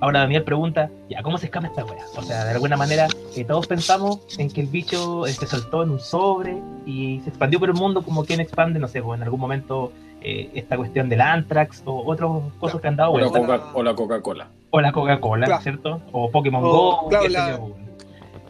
Ahora 0.00 0.20
Daniel 0.20 0.44
pregunta, 0.44 0.90
ya, 1.10 1.22
¿cómo 1.22 1.36
se 1.36 1.46
escapa 1.46 1.66
esta 1.66 1.84
wea? 1.84 2.02
O 2.16 2.22
sea, 2.22 2.44
de 2.46 2.52
alguna 2.52 2.78
manera 2.78 3.06
eh, 3.36 3.44
todos 3.44 3.66
pensamos 3.66 4.20
en 4.38 4.50
que 4.50 4.62
el 4.62 4.66
bicho 4.66 5.26
se 5.26 5.46
soltó 5.46 5.82
en 5.82 5.90
un 5.90 6.00
sobre 6.00 6.56
y 6.86 7.20
se 7.20 7.28
expandió 7.28 7.60
por 7.60 7.68
el 7.68 7.74
mundo 7.74 8.02
como 8.02 8.24
quien 8.24 8.40
expande, 8.40 8.80
no 8.80 8.88
sé, 8.88 9.02
pues 9.02 9.18
en 9.18 9.24
algún 9.24 9.38
momento 9.38 9.92
eh, 10.22 10.50
esta 10.54 10.76
cuestión 10.76 11.08
del 11.08 11.20
anthrax 11.20 11.82
o 11.84 12.02
otras 12.04 12.30
cosas 12.58 12.80
que 12.80 12.88
han 12.88 12.96
dado 12.96 13.12
O 13.12 13.18
la 13.18 13.28
vuelta. 13.28 13.40
Coca- 13.58 13.70
o 13.74 13.82
la 13.82 13.94
Coca-Cola. 13.94 14.48
O 14.70 14.80
la 14.80 14.92
Coca-Cola, 14.92 15.46
Claro. 15.46 15.62
¿cierto? 15.62 16.02
O 16.12 16.30
Pokémon 16.30 16.62
O, 16.64 16.68
Go, 16.70 17.08
claro, 17.08 17.28
la- 17.28 17.58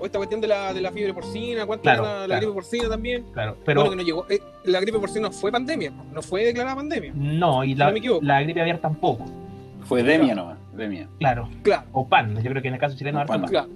O 0.02 0.06
esta 0.06 0.18
cuestión 0.18 0.40
de 0.40 0.48
la, 0.48 0.72
de 0.72 0.80
la 0.80 0.90
fiebre 0.92 1.12
porcina, 1.12 1.66
¿cuánto 1.66 1.82
Claro, 1.82 2.04
era 2.04 2.20
la, 2.20 2.26
la 2.28 2.36
gripe 2.38 2.52
porcina 2.52 2.88
también? 2.88 3.24
claro. 3.34 3.56
Pero 3.66 3.80
Bueno, 3.82 3.90
que 3.90 3.96
no 3.96 4.02
llegó. 4.02 4.26
eh, 4.30 4.40
la 4.64 4.80
gripe 4.80 4.98
porcina 4.98 5.28
no 5.28 5.32
fue 5.32 5.52
pandemia, 5.52 5.92
no 6.12 6.22
fue 6.22 6.44
declarada 6.44 6.76
pandemia. 6.76 7.12
no, 7.14 7.64
y 7.64 7.74
la, 7.74 7.86
no 7.86 7.92
me 7.92 7.98
equivoco. 7.98 8.24
la 8.24 8.40
gripe 8.42 8.60
aviar 8.62 8.78
tampoco, 8.78 9.26
Fue 9.84 10.02
Demia 10.02 10.34
nomás, 10.34 10.58
Demia. 10.72 11.06
claro. 11.18 11.48
Claro, 11.62 11.82
O 11.92 12.08
pan, 12.08 12.34
yo 12.42 12.50
creo 12.50 12.62
que 12.62 12.68
en 12.68 12.74
el 12.74 12.80
caso 12.80 12.96
chileno 12.96 13.18
pan. 13.26 13.42
pan. 13.42 13.50
claro. 13.50 13.68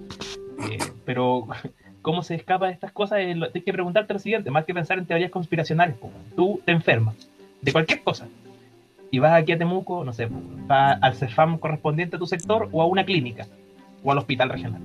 Eh, 0.71 0.77
pero, 1.05 1.45
¿cómo 2.01 2.23
se 2.23 2.33
escapa 2.35 2.67
de 2.67 2.73
estas 2.73 2.91
cosas? 2.91 3.19
Eh, 3.19 3.33
Tienes 3.51 3.63
que 3.63 3.73
preguntarte 3.73 4.13
lo 4.13 4.19
siguiente, 4.19 4.49
más 4.49 4.65
que 4.65 4.73
pensar 4.73 4.97
en 4.97 5.05
teorías 5.05 5.29
conspiracionales. 5.29 5.95
Tú 6.35 6.59
te 6.65 6.71
enfermas 6.71 7.15
de 7.65 7.71
cualquier 7.73 8.01
cosa 8.03 8.27
y 9.11 9.19
vas 9.19 9.33
aquí 9.33 9.51
a 9.51 9.57
Temuco, 9.57 10.03
no 10.05 10.13
sé, 10.13 10.27
vas 10.67 10.97
al 11.01 11.15
CEFAM 11.15 11.57
correspondiente 11.57 12.15
a 12.15 12.19
tu 12.19 12.25
sector 12.27 12.69
o 12.71 12.81
a 12.81 12.85
una 12.85 13.03
clínica 13.05 13.45
o 14.03 14.11
al 14.11 14.17
hospital 14.19 14.49
regional. 14.49 14.81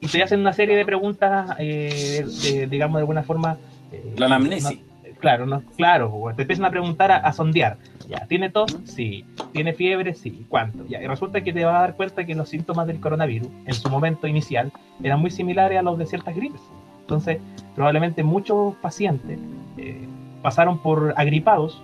Y 0.00 0.06
te 0.08 0.22
hacen 0.22 0.40
una 0.40 0.52
serie 0.52 0.76
de 0.76 0.84
preguntas, 0.84 1.56
eh, 1.58 2.24
de- 2.42 2.52
de- 2.60 2.66
digamos, 2.66 2.96
de 2.96 3.00
alguna 3.00 3.22
forma... 3.22 3.58
eh, 3.92 4.14
La 4.16 4.26
anamnesis. 4.26 4.64
no- 4.64 4.90
Claro, 5.20 5.44
no, 5.44 5.62
claro, 5.76 6.32
te 6.34 6.42
empiezan 6.42 6.64
a 6.64 6.70
preguntar, 6.70 7.12
a, 7.12 7.16
a 7.18 7.32
sondear. 7.34 7.76
Ya, 8.08 8.26
¿tiene 8.26 8.48
tos? 8.48 8.74
Sí. 8.84 9.26
¿Tiene 9.52 9.74
fiebre? 9.74 10.14
Sí. 10.14 10.46
¿Cuánto? 10.48 10.86
Ya, 10.88 11.02
y 11.02 11.06
resulta 11.06 11.42
que 11.42 11.52
te 11.52 11.62
vas 11.62 11.74
a 11.76 11.80
dar 11.80 11.94
cuenta 11.94 12.24
que 12.24 12.34
los 12.34 12.48
síntomas 12.48 12.86
del 12.86 13.00
coronavirus, 13.00 13.48
en 13.66 13.74
su 13.74 13.90
momento 13.90 14.26
inicial, 14.26 14.72
eran 15.02 15.20
muy 15.20 15.30
similares 15.30 15.78
a 15.78 15.82
los 15.82 15.98
de 15.98 16.06
ciertas 16.06 16.34
gripes. 16.34 16.62
Entonces, 17.02 17.36
probablemente 17.74 18.22
muchos 18.22 18.74
pacientes 18.76 19.38
eh, 19.76 20.06
pasaron 20.42 20.78
por 20.78 21.14
agripados 21.16 21.82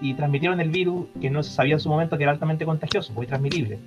y 0.00 0.14
transmitieron 0.14 0.60
el 0.60 0.70
virus 0.70 1.06
que 1.20 1.30
no 1.30 1.42
se 1.42 1.50
sabía 1.50 1.74
en 1.74 1.80
su 1.80 1.88
momento 1.88 2.16
que 2.16 2.24
era 2.24 2.32
altamente 2.32 2.64
contagioso, 2.66 3.12
muy 3.14 3.26
transmitible. 3.26 3.78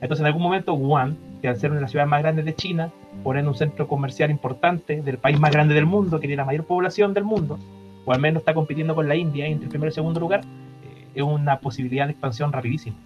Entonces, 0.00 0.20
en 0.20 0.26
algún 0.26 0.42
momento, 0.42 0.74
Wuhan, 0.74 1.16
que 1.40 1.48
al 1.48 1.56
ser 1.56 1.70
una 1.70 1.76
de 1.76 1.82
las 1.82 1.90
ciudades 1.90 2.10
más 2.10 2.20
grandes 2.22 2.44
de 2.44 2.54
China, 2.54 2.90
por 3.24 3.38
ende 3.38 3.48
un 3.48 3.56
centro 3.56 3.88
comercial 3.88 4.30
importante 4.30 5.00
del 5.00 5.16
país 5.18 5.40
más 5.40 5.50
grande 5.50 5.74
del 5.74 5.86
mundo, 5.86 6.20
que 6.20 6.26
tiene 6.26 6.42
la 6.42 6.44
mayor 6.44 6.64
población 6.64 7.14
del 7.14 7.24
mundo, 7.24 7.58
o 8.04 8.12
al 8.12 8.20
menos 8.20 8.42
está 8.42 8.52
compitiendo 8.52 8.94
con 8.94 9.08
la 9.08 9.16
India 9.16 9.46
entre 9.46 9.64
el 9.64 9.70
primero 9.70 9.90
y 9.90 9.94
segundo 9.94 10.20
lugar, 10.20 10.40
eh, 10.84 11.06
es 11.14 11.22
una 11.22 11.58
posibilidad 11.60 12.04
de 12.06 12.12
expansión 12.12 12.52
rapidísima. 12.52 12.96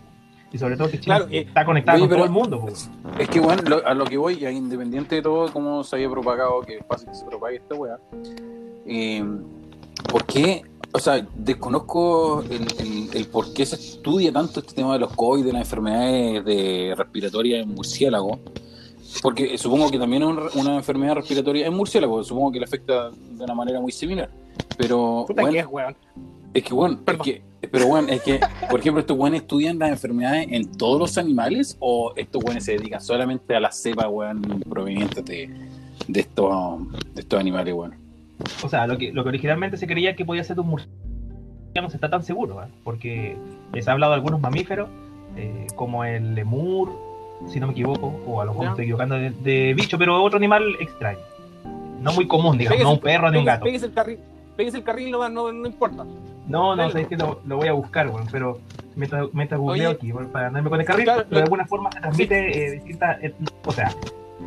Y 0.53 0.59
sobre 0.59 0.77
todo 0.77 0.91
que 0.91 0.99
China 0.99 1.19
Claro, 1.19 1.31
eh, 1.33 1.45
está 1.47 1.65
conectada 1.65 1.97
oye, 1.97 2.09
con 2.09 2.17
todo 2.17 2.25
el 2.25 2.33
mundo. 2.33 2.61
pues. 2.61 2.91
Es 3.21 3.29
que, 3.29 3.39
bueno, 3.39 3.63
lo- 3.69 3.87
a 3.87 3.95
lo 3.95 4.05
que 4.05 4.17
voy, 4.19 4.45
independiente 4.45 5.15
de 5.15 5.23
todo 5.23 5.53
cómo 5.53 5.85
se 5.85 5.95
haya 5.95 6.11
propagado, 6.11 6.61
que 6.63 6.79
es 6.79 6.87
fácil 6.89 7.09
que 7.11 7.15
se 7.15 7.25
propague 7.25 7.57
esta 7.59 7.77
weá, 7.77 7.99
eh, 8.87 9.25
¿por 10.11 10.25
qué? 10.27 10.63
O 10.93 10.99
sea, 10.99 11.25
desconozco 11.37 12.43
el, 12.51 12.67
el- 12.81 13.09
el 13.15 13.27
por 13.27 13.53
qué 13.53 13.65
se 13.65 13.77
estudia 13.77 14.33
tanto 14.33 14.61
este 14.61 14.75
tema 14.75 14.95
de 14.95 14.99
los 15.01 15.13
COVID, 15.15 15.45
de 15.45 15.53
las 15.53 15.63
enfermedades 15.63 16.45
de 16.45 16.95
respiratorias 16.97 17.63
en 17.63 17.75
murciélago. 17.75 18.41
Porque 19.23 19.57
supongo 19.59 19.91
que 19.91 19.99
también 19.99 20.23
es 20.23 20.29
un- 20.29 20.61
una 20.61 20.77
enfermedad 20.77 21.15
respiratoria 21.17 21.67
en 21.67 21.75
murciélago, 21.75 22.23
supongo 22.25 22.53
que 22.53 22.59
le 22.61 22.65
afecta 22.65 23.11
de 23.11 23.45
una 23.45 23.55
manera 23.55 23.81
muy 23.81 23.93
similar. 23.93 24.31
Pero, 24.77 25.25
Puta 25.27 25.43
bueno, 25.43 25.53
que 25.55 25.59
es, 25.61 25.67
weón. 25.67 25.97
es 26.55 26.63
que, 26.65 26.75
bueno, 26.75 26.99
es 27.07 27.19
que, 27.19 27.43
pero 27.71 27.87
bueno, 27.87 28.09
es 28.09 28.23
que, 28.23 28.41
por 28.71 28.81
ejemplo, 28.81 29.01
estos 29.01 29.17
buenos 29.17 29.41
estudian 29.43 29.79
las 29.79 29.91
enfermedades 29.91 30.49
en 30.51 30.73
todos 30.73 30.99
los 30.99 31.19
animales 31.19 31.77
o 31.81 32.13
estos 32.17 32.43
buenos 32.43 32.65
se 32.65 32.73
dedican 32.73 33.01
solamente 33.01 33.55
a 33.55 33.61
la 33.61 33.71
cepa, 33.73 34.09
weón, 34.09 34.43
provenientes 34.69 35.25
de, 35.25 35.51
de, 36.09 36.21
estos, 36.21 36.79
de 37.15 37.21
estos 37.21 37.39
animales, 37.39 37.75
weón. 37.75 37.95
O 38.63 38.69
sea, 38.69 38.87
lo 38.87 38.99
que, 38.99 39.13
lo 39.13 39.23
que 39.23 39.29
originalmente 39.31 39.77
se 39.77 39.87
creía 39.87 40.15
que 40.17 40.25
podía 40.25 40.45
ser 40.45 40.59
un 40.61 40.69
murciélago 40.69 41.01
ya 41.75 41.83
no 41.83 41.89
se 41.91 41.97
está 41.99 42.11
tan 42.11 42.25
seguro, 42.25 42.63
¿eh? 42.65 42.67
porque 42.83 43.37
se 43.81 43.89
ha 43.89 43.93
hablado 43.93 44.11
de 44.13 44.17
algunos 44.17 44.41
mamíferos, 44.41 44.89
eh, 45.37 45.69
como 45.77 46.05
el 46.05 46.35
lemur, 46.35 46.91
si 47.47 47.61
no 47.61 47.69
me 47.69 47.73
equivoco, 47.73 48.09
o 48.27 48.41
a 48.41 48.45
lo 48.45 48.51
mejor 48.53 48.67
estoy 48.71 48.85
equivocando 48.87 49.15
de, 49.15 49.31
de 49.31 49.73
bicho, 49.75 49.97
pero 49.97 50.21
otro 50.23 50.37
animal 50.37 50.65
extraño. 50.81 51.21
No 52.01 52.13
muy 52.13 52.27
común, 52.27 52.59
digamos, 52.59 52.79
Pégase- 52.81 52.83
no 52.83 52.93
un 52.95 52.99
perro 53.01 53.31
ni 53.31 53.39
un 53.39 53.45
gato. 53.45 53.65
Pégase 53.65 53.87
el 53.87 53.93
carril, 53.93 54.19
el 54.59 54.83
carril 54.83 55.11
nomás, 55.13 55.31
no, 55.31 55.53
no 55.53 55.67
importa. 55.67 56.05
No, 56.49 56.75
no, 56.75 56.91
sabes 56.91 57.07
que 57.07 57.17
lo, 57.17 57.41
lo 57.47 57.57
voy 57.59 57.69
a 57.69 57.73
buscar, 57.73 58.09
bueno, 58.09 58.27
pero 58.33 58.59
mientras, 58.97 59.29
mientras 59.33 59.61
googleo 59.61 59.91
aquí, 59.91 60.11
bueno, 60.11 60.29
para 60.31 60.49
andarme 60.49 60.71
con 60.71 60.81
el 60.81 60.87
carril, 60.87 61.05
Claro, 61.05 61.25
pero 61.29 61.37
de 61.39 61.43
alguna 61.45 61.67
forma 61.67 61.93
se 61.93 62.01
transmite 62.01 62.67
eh, 62.67 62.71
distintas. 62.73 63.19
o 63.65 63.71
sea, 63.73 63.95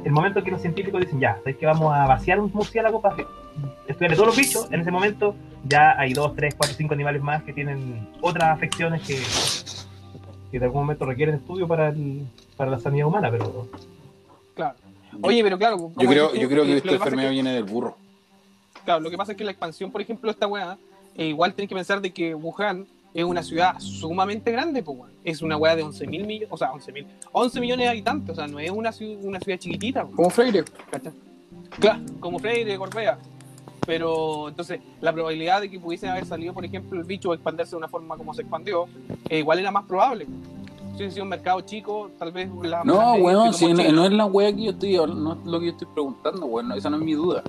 el 0.04 0.12
momento 0.12 0.44
que 0.44 0.52
los 0.52 0.62
científicos 0.62 1.02
dicen, 1.02 1.20
ya, 1.20 1.36
sabes 1.38 1.58
que 1.58 1.66
vamos 1.66 1.94
a 1.94 2.06
vaciar 2.06 2.40
un 2.40 2.52
murciélago 2.54 3.02
para 3.02 3.16
estudiar 3.88 4.12
de 4.12 4.16
todos 4.18 4.28
los 4.28 4.38
bichos, 4.38 4.72
en 4.72 4.82
ese 4.82 4.92
momento 4.92 5.36
ya 5.64 5.98
hay 5.98 6.14
dos, 6.14 6.36
tres, 6.36 6.56
cuatro, 6.56 6.76
cinco 6.76 6.94
animales 6.94 7.22
más 7.22 7.44
que 7.44 7.54
tienen 7.54 8.10
otras 8.22 8.50
afecciones 8.50 9.02
que, 9.02 9.18
que 10.52 10.60
de 10.60 10.66
algún 10.66 10.82
momento 10.82 11.06
requieren 11.06 11.36
estudio 11.36 11.68
para, 11.68 11.90
el, 11.90 12.28
para 12.58 12.72
la 12.72 12.80
sanidad 12.80 13.08
humana, 13.08 13.30
pero 13.32 13.68
Claro. 14.56 14.76
Oye, 15.22 15.44
pero 15.44 15.58
claro. 15.58 15.92
Yo 15.98 16.10
creo, 16.10 16.34
yo 16.34 16.50
creo 16.50 16.64
que 16.64 16.78
esta 16.78 16.90
pasa 16.90 16.96
es 16.96 17.02
enfermedad 17.02 17.32
viene 17.32 17.54
del 17.54 17.64
burro. 17.64 17.98
Claro, 18.84 19.00
lo 19.00 19.10
que 19.10 19.18
pasa 19.18 19.32
es 19.32 19.38
que 19.38 19.44
la 19.44 19.52
expansión, 19.52 19.92
por 19.92 20.02
ejemplo, 20.02 20.28
de 20.28 20.34
esta 20.34 20.48
weá, 20.48 20.78
eh, 21.16 21.28
igual 21.28 21.54
tenés 21.54 21.70
que 21.70 21.76
pensar 21.76 22.02
de 22.02 22.12
que 22.12 22.36
Wuhan 22.36 22.88
es 23.14 23.24
una 23.24 23.44
ciudad 23.44 23.80
sumamente 23.80 24.52
grande, 24.52 24.82
pues. 24.84 25.00
Es 25.24 25.42
una 25.42 25.56
weá 25.58 25.76
de 25.76 25.84
11 25.84 26.08
mil 26.08 26.26
millones, 26.26 26.50
o 26.52 26.58
sea, 26.58 26.72
11 26.74 26.92
mil, 26.92 27.08
11 27.32 27.60
millones 27.62 27.86
de 27.86 27.90
habitantes, 27.90 28.30
o 28.32 28.36
sea, 28.36 28.48
no 28.48 28.60
es 28.60 28.72
una, 28.72 28.90
ciu- 28.92 29.18
una 29.24 29.40
ciudad 29.40 29.58
chiquitita, 29.60 30.04
Como 30.06 30.30
Freire. 30.30 30.64
¿cachai? 30.92 31.12
Claro, 31.80 32.02
como 32.20 32.40
Freire, 32.40 32.78
Corbea. 32.78 33.18
Pero 33.86 34.48
entonces, 34.50 34.80
la 35.02 35.12
probabilidad 35.12 35.60
de 35.62 35.70
que 35.70 35.80
pudiese 35.80 36.08
haber 36.08 36.26
salido, 36.26 36.54
por 36.54 36.64
ejemplo, 36.64 36.98
el 37.00 37.06
bicho 37.06 37.30
o 37.30 37.34
expandirse 37.34 37.72
de 37.72 37.78
una 37.78 37.88
forma 37.90 38.16
como 38.16 38.34
se 38.34 38.42
expandió, 38.42 38.86
eh, 39.30 39.40
igual 39.40 39.60
era 39.60 39.72
más 39.72 39.84
probable. 39.86 40.26
Si 40.26 40.98
hubiese 40.98 41.12
sido 41.16 41.24
un 41.24 41.30
mercado 41.30 41.60
chico, 41.62 42.10
tal 42.18 42.32
vez 42.32 42.50
la. 42.62 42.84
No, 42.84 43.14
weón, 43.16 43.54
si 43.54 43.74
no, 43.74 44.06
es 44.06 44.12
la 44.14 44.26
weá 44.26 44.54
que 44.56 44.64
yo 44.64 44.72
estoy 44.72 44.96
hablando, 44.96 45.36
no 45.36 45.42
es 45.42 45.48
lo 45.48 45.60
que 45.60 45.66
yo 45.66 45.72
estoy 45.74 45.88
preguntando, 45.94 46.46
weón, 46.46 46.70
no, 46.70 46.76
esa 46.76 46.90
no 46.90 46.98
es 46.98 47.04
mi 47.04 47.14
duda. 47.14 47.44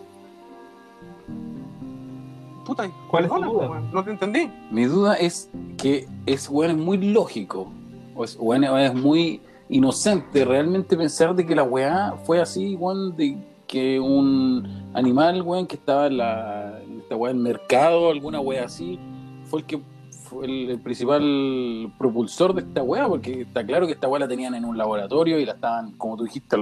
Puta, 2.65 2.91
¿Cuál 3.11 3.25
es 3.25 3.31
tu 3.31 3.43
duda? 3.43 3.69
weón, 3.69 3.91
No 3.93 4.03
te 4.05 4.11
entendí. 4.11 4.51
Mi 4.71 4.85
duda 4.85 5.15
es 5.15 5.51
que 5.77 6.07
es, 6.27 6.49
weón, 6.49 6.73
es 6.73 6.77
muy 6.79 6.99
lógico, 6.99 7.71
o 8.15 8.25
es, 8.25 8.37
weón, 8.41 8.65
es 8.65 8.95
muy 8.95 9.41
inocente 9.69 10.45
realmente 10.45 10.97
pensar 10.97 11.35
de 11.35 11.45
que 11.47 11.55
la 11.55 11.63
weá 11.63 12.15
fue 12.25 12.41
así, 12.41 12.75
weón, 12.77 13.17
de 13.17 13.37
que 13.67 13.99
un 13.99 14.91
animal, 14.95 15.43
weón, 15.43 15.67
que 15.67 15.77
estaba 15.77 16.07
en 16.07 16.19
la, 16.19 16.81
en 16.83 17.01
esta 17.01 17.17
weá 17.17 17.33
del 17.33 17.43
mercado, 17.43 18.11
alguna 18.11 18.41
weá 18.41 18.65
así, 18.65 18.99
fue 19.45 19.61
el 19.61 19.67
que 19.67 19.81
fue 20.25 20.47
el, 20.47 20.71
el 20.71 20.81
principal 20.81 21.93
propulsor 21.99 22.55
de 22.55 22.63
esta 22.63 22.83
weá, 22.83 23.09
porque 23.09 23.43
está 23.43 23.65
claro 23.65 23.87
que 23.87 23.93
esta 23.93 24.09
weá 24.09 24.21
la 24.21 24.29
tenían 24.29 24.55
en 24.55 24.65
un 24.65 24.77
laboratorio 24.79 25.39
y 25.39 25.45
la 25.45 25.53
estaban, 25.53 25.93
como 25.93 26.17
tú 26.17 26.25
dijiste, 26.25 26.57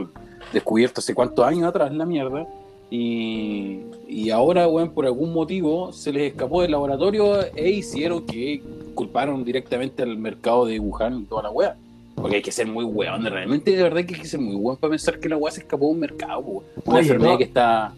descubierto 0.53 1.01
hace 1.01 1.15
cuántos 1.15 1.45
años 1.45 1.69
atrás 1.69 1.93
la 1.93 2.05
mierda. 2.07 2.47
Y, 2.95 3.81
y 4.07 4.29
ahora, 4.29 4.69
weón, 4.69 4.91
por 4.91 5.07
algún 5.07 5.33
motivo 5.33 5.93
se 5.95 6.13
les 6.13 6.31
escapó 6.33 6.61
del 6.61 6.73
laboratorio 6.73 7.41
e 7.57 7.71
hicieron 7.71 8.27
que 8.27 8.63
culparon 8.95 9.43
directamente 9.45 10.03
al 10.03 10.19
mercado 10.19 10.67
de 10.67 10.79
Wuhan 10.79 11.21
y 11.21 11.25
toda 11.25 11.45
la 11.45 11.51
weá. 11.51 11.75
Porque 12.15 12.37
hay 12.37 12.43
que 12.43 12.53
ser 12.53 12.67
muy 12.67 12.85
weón, 12.85 13.25
realmente 13.25 13.75
de 13.75 13.83
verdad 13.83 14.05
que 14.05 14.15
hay 14.15 14.21
que 14.21 14.29
ser 14.29 14.41
muy 14.41 14.57
weón 14.57 14.77
para 14.77 14.91
pensar 14.91 15.19
que 15.19 15.31
la 15.31 15.39
weá 15.39 15.51
se 15.51 15.61
escapó 15.61 15.87
de 15.87 15.93
un 15.93 16.01
mercado, 16.01 16.41
weón. 16.41 16.65
Una 16.85 16.97
Oye, 16.97 17.01
enfermedad 17.01 17.33
no. 17.33 17.39
que 17.39 17.45
está. 17.45 17.95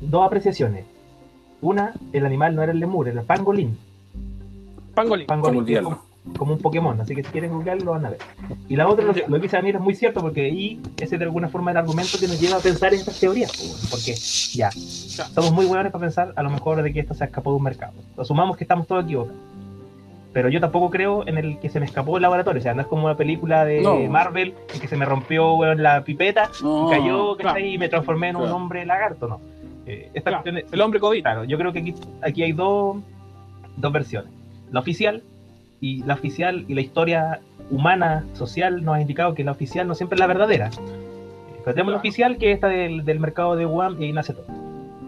Dos 0.00 0.26
apreciaciones. 0.26 0.84
Una, 1.62 1.94
el 2.12 2.26
animal 2.26 2.56
no 2.56 2.62
era 2.64 2.72
el 2.72 2.80
lemur, 2.80 3.06
era 3.06 3.20
el 3.20 3.26
pangolín. 3.26 3.78
Pangolín. 4.96 5.28
Pangolín, 5.28 5.54
¿Cómo 5.54 5.64
que 5.64 5.74
es 5.74 5.78
olvidarlo? 5.78 6.13
Como, 6.38 6.52
un 6.54 6.58
Pokémon, 6.58 7.00
así 7.00 7.14
que 7.14 7.22
si 7.22 7.30
quieren 7.30 7.50
googlearlo 7.52 7.84
lo 7.84 7.90
van 7.92 8.06
a 8.06 8.10
ver. 8.10 8.18
Y 8.68 8.76
la 8.76 8.88
otra, 8.88 9.04
lo, 9.04 9.12
lo 9.12 9.36
que 9.36 9.42
dice 9.42 9.56
Daniel 9.56 9.76
es 9.76 9.82
muy 9.82 9.94
cierto, 9.94 10.20
porque 10.20 10.46
ahí 10.46 10.80
ese 10.98 11.18
de 11.18 11.24
alguna 11.24 11.48
forma 11.48 11.70
el 11.70 11.76
argumento 11.76 12.18
que 12.18 12.26
nos 12.28 12.40
lleva 12.40 12.56
a 12.56 12.60
pensar 12.60 12.92
en 12.94 13.00
estas 13.00 13.20
teorías. 13.20 13.50
pues, 13.56 13.68
bueno, 13.70 13.88
porque 13.90 14.14
ya, 14.14 14.70
somos 15.34 15.52
muy 15.52 15.66
buenos 15.66 15.92
para 15.92 16.02
pensar 16.04 16.32
a 16.36 16.42
lo 16.42 16.50
mejor 16.50 16.82
de 16.82 16.92
que 16.92 17.00
esto 17.00 17.14
se 17.14 17.24
escapó 17.24 17.50
de 17.50 17.56
un 17.56 17.62
mercado. 17.62 17.92
Asumamos 18.16 18.56
que 18.56 18.64
estamos 18.64 18.86
todos 18.86 19.04
equivocados. 19.04 19.38
Pero 20.32 20.48
yo 20.48 20.60
tampoco 20.60 20.90
creo 20.90 21.24
en 21.28 21.38
el 21.38 21.60
que 21.60 21.68
se 21.68 21.78
me 21.78 21.86
escapó 21.86 22.14
del 22.14 22.22
laboratorio. 22.22 22.58
O 22.58 22.62
sea, 22.62 22.74
no 22.74 22.80
es 22.80 22.88
como 22.88 23.04
una 23.04 23.16
película 23.16 23.64
de 23.64 23.80
No. 23.82 23.96
Marvel 24.10 24.52
en 24.74 24.80
que 24.80 24.88
se 24.88 24.96
me 24.96 25.04
rompió 25.04 25.54
weón, 25.54 25.80
la 25.80 26.02
pipeta 26.02 26.50
No, 26.60 26.88
cayó 26.90 27.36
claro. 27.36 27.60
y 27.60 27.78
me 27.78 27.88
transformé 27.88 28.30
en 28.30 28.36
un 28.36 28.42
Claro. 28.42 28.56
hombre 28.56 28.84
lagarto, 28.84 29.28
no. 29.28 29.40
Eh, 29.86 30.10
esta 30.12 30.30
Claro, 30.42 30.58
es- 30.58 30.72
el 30.72 30.80
hombre 30.80 30.98
COVID. 30.98 31.22
claro, 31.22 31.44
yo 31.44 31.56
creo 31.56 31.72
que 31.72 31.78
aquí, 31.80 31.94
aquí 32.20 32.42
hay 32.42 32.50
dos, 32.52 32.96
dos 33.76 33.92
versiones. 33.92 34.32
La 34.72 34.80
oficial 34.80 35.22
y 35.84 36.02
la 36.04 36.14
oficial 36.14 36.64
y 36.66 36.72
la 36.72 36.80
historia 36.80 37.40
humana, 37.70 38.24
social, 38.32 38.82
nos 38.82 38.94
ha 38.94 39.02
indicado 39.02 39.34
que 39.34 39.44
la 39.44 39.52
oficial 39.52 39.86
no 39.86 39.94
siempre 39.94 40.16
es 40.16 40.20
la 40.20 40.26
verdadera. 40.26 40.70
Pero 41.62 41.74
tenemos 41.74 41.92
la 41.92 41.98
oficial, 41.98 42.38
que 42.38 42.50
es 42.50 42.54
esta 42.54 42.68
del, 42.68 43.04
del 43.04 43.20
mercado 43.20 43.54
de 43.54 43.66
Wuhan, 43.66 44.00
y 44.00 44.06
ahí 44.06 44.12
nace 44.14 44.32
todo. 44.32 44.46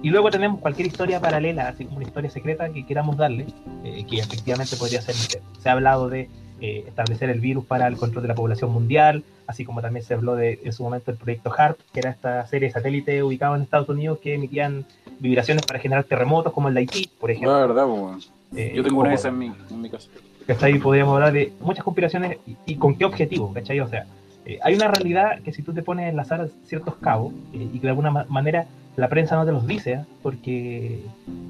Y 0.03 0.11
luego 0.11 0.31
tenemos 0.31 0.61
cualquier 0.61 0.87
historia 0.87 1.18
paralela, 1.18 1.68
así 1.68 1.87
como 1.87 1.97
una 1.97 2.07
historia 2.07 2.29
secreta 2.29 2.68
que 2.68 2.85
queramos 2.85 3.16
darle, 3.16 3.47
eh, 3.85 4.05
que 4.05 4.18
efectivamente 4.18 4.77
podría 4.77 5.01
ser. 5.01 5.14
Se 5.14 5.68
ha 5.70 5.72
hablado 5.72 6.11
de 6.11 6.29
eh, 6.61 6.85
establecer 6.87 7.31
el 7.31 7.41
virus 7.41 7.64
para 7.64 7.87
el 7.87 7.97
control 7.97 8.24
de 8.24 8.29
la 8.29 8.35
población 8.35 8.70
mundial, 8.70 9.24
así 9.47 9.64
como 9.64 9.81
también 9.81 10.05
se 10.05 10.12
habló 10.12 10.37
de 10.37 10.61
en 10.62 10.74
su 10.74 10.83
momento 10.83 11.11
el 11.11 11.16
proyecto 11.16 11.51
HARP, 11.57 11.79
que 11.95 12.01
era 12.01 12.11
esta 12.11 12.47
serie 12.49 12.68
de 12.68 12.74
satélite 12.74 13.22
ubicado 13.22 13.57
en 13.57 13.62
Estados 13.62 13.89
Unidos 13.89 14.18
que 14.22 14.35
emitían 14.35 14.85
vibraciones 15.20 15.64
para 15.64 15.79
generar 15.79 16.05
terremotos, 16.05 16.53
como 16.53 16.68
el 16.68 16.74
de 16.74 16.81
Haití, 16.81 17.11
por 17.18 17.31
ejemplo. 17.31 17.53
La 17.53 17.66
verdad, 17.66 17.87
weón. 17.87 18.20
Eh, 18.55 18.72
Yo 18.77 18.83
tengo 18.83 19.01
una 19.01 19.09
de 19.09 19.14
esas 19.14 19.33
en 19.33 19.39
mi, 19.39 19.47
en 19.70 19.81
mi 19.81 19.89
casa. 19.91 20.09
¿Cachai? 20.47 20.78
Podríamos 20.78 21.14
hablar 21.14 21.32
de 21.32 21.53
muchas 21.61 21.84
conspiraciones 21.84 22.38
y, 22.66 22.76
con 22.76 22.94
qué 22.97 23.05
objetivo, 23.05 23.53
¿cachai? 23.53 23.80
O 23.80 23.88
sea, 23.88 24.07
eh, 24.44 24.59
hay 24.62 24.74
una 24.74 24.88
realidad 24.88 25.40
que 25.42 25.53
si 25.53 25.62
tú 25.62 25.72
te 25.72 25.82
pones 25.82 26.07
a 26.07 26.09
enlazar 26.09 26.49
ciertos 26.64 26.94
cabos 26.97 27.32
eh, 27.53 27.68
y 27.72 27.78
que 27.78 27.86
de 27.86 27.90
alguna 27.90 28.11
ma- 28.11 28.26
manera 28.28 28.66
la 28.97 29.09
prensa 29.09 29.36
no 29.36 29.44
te 29.44 29.53
los 29.53 29.66
dice, 29.66 29.92
¿eh? 29.92 30.05
porque 30.22 31.01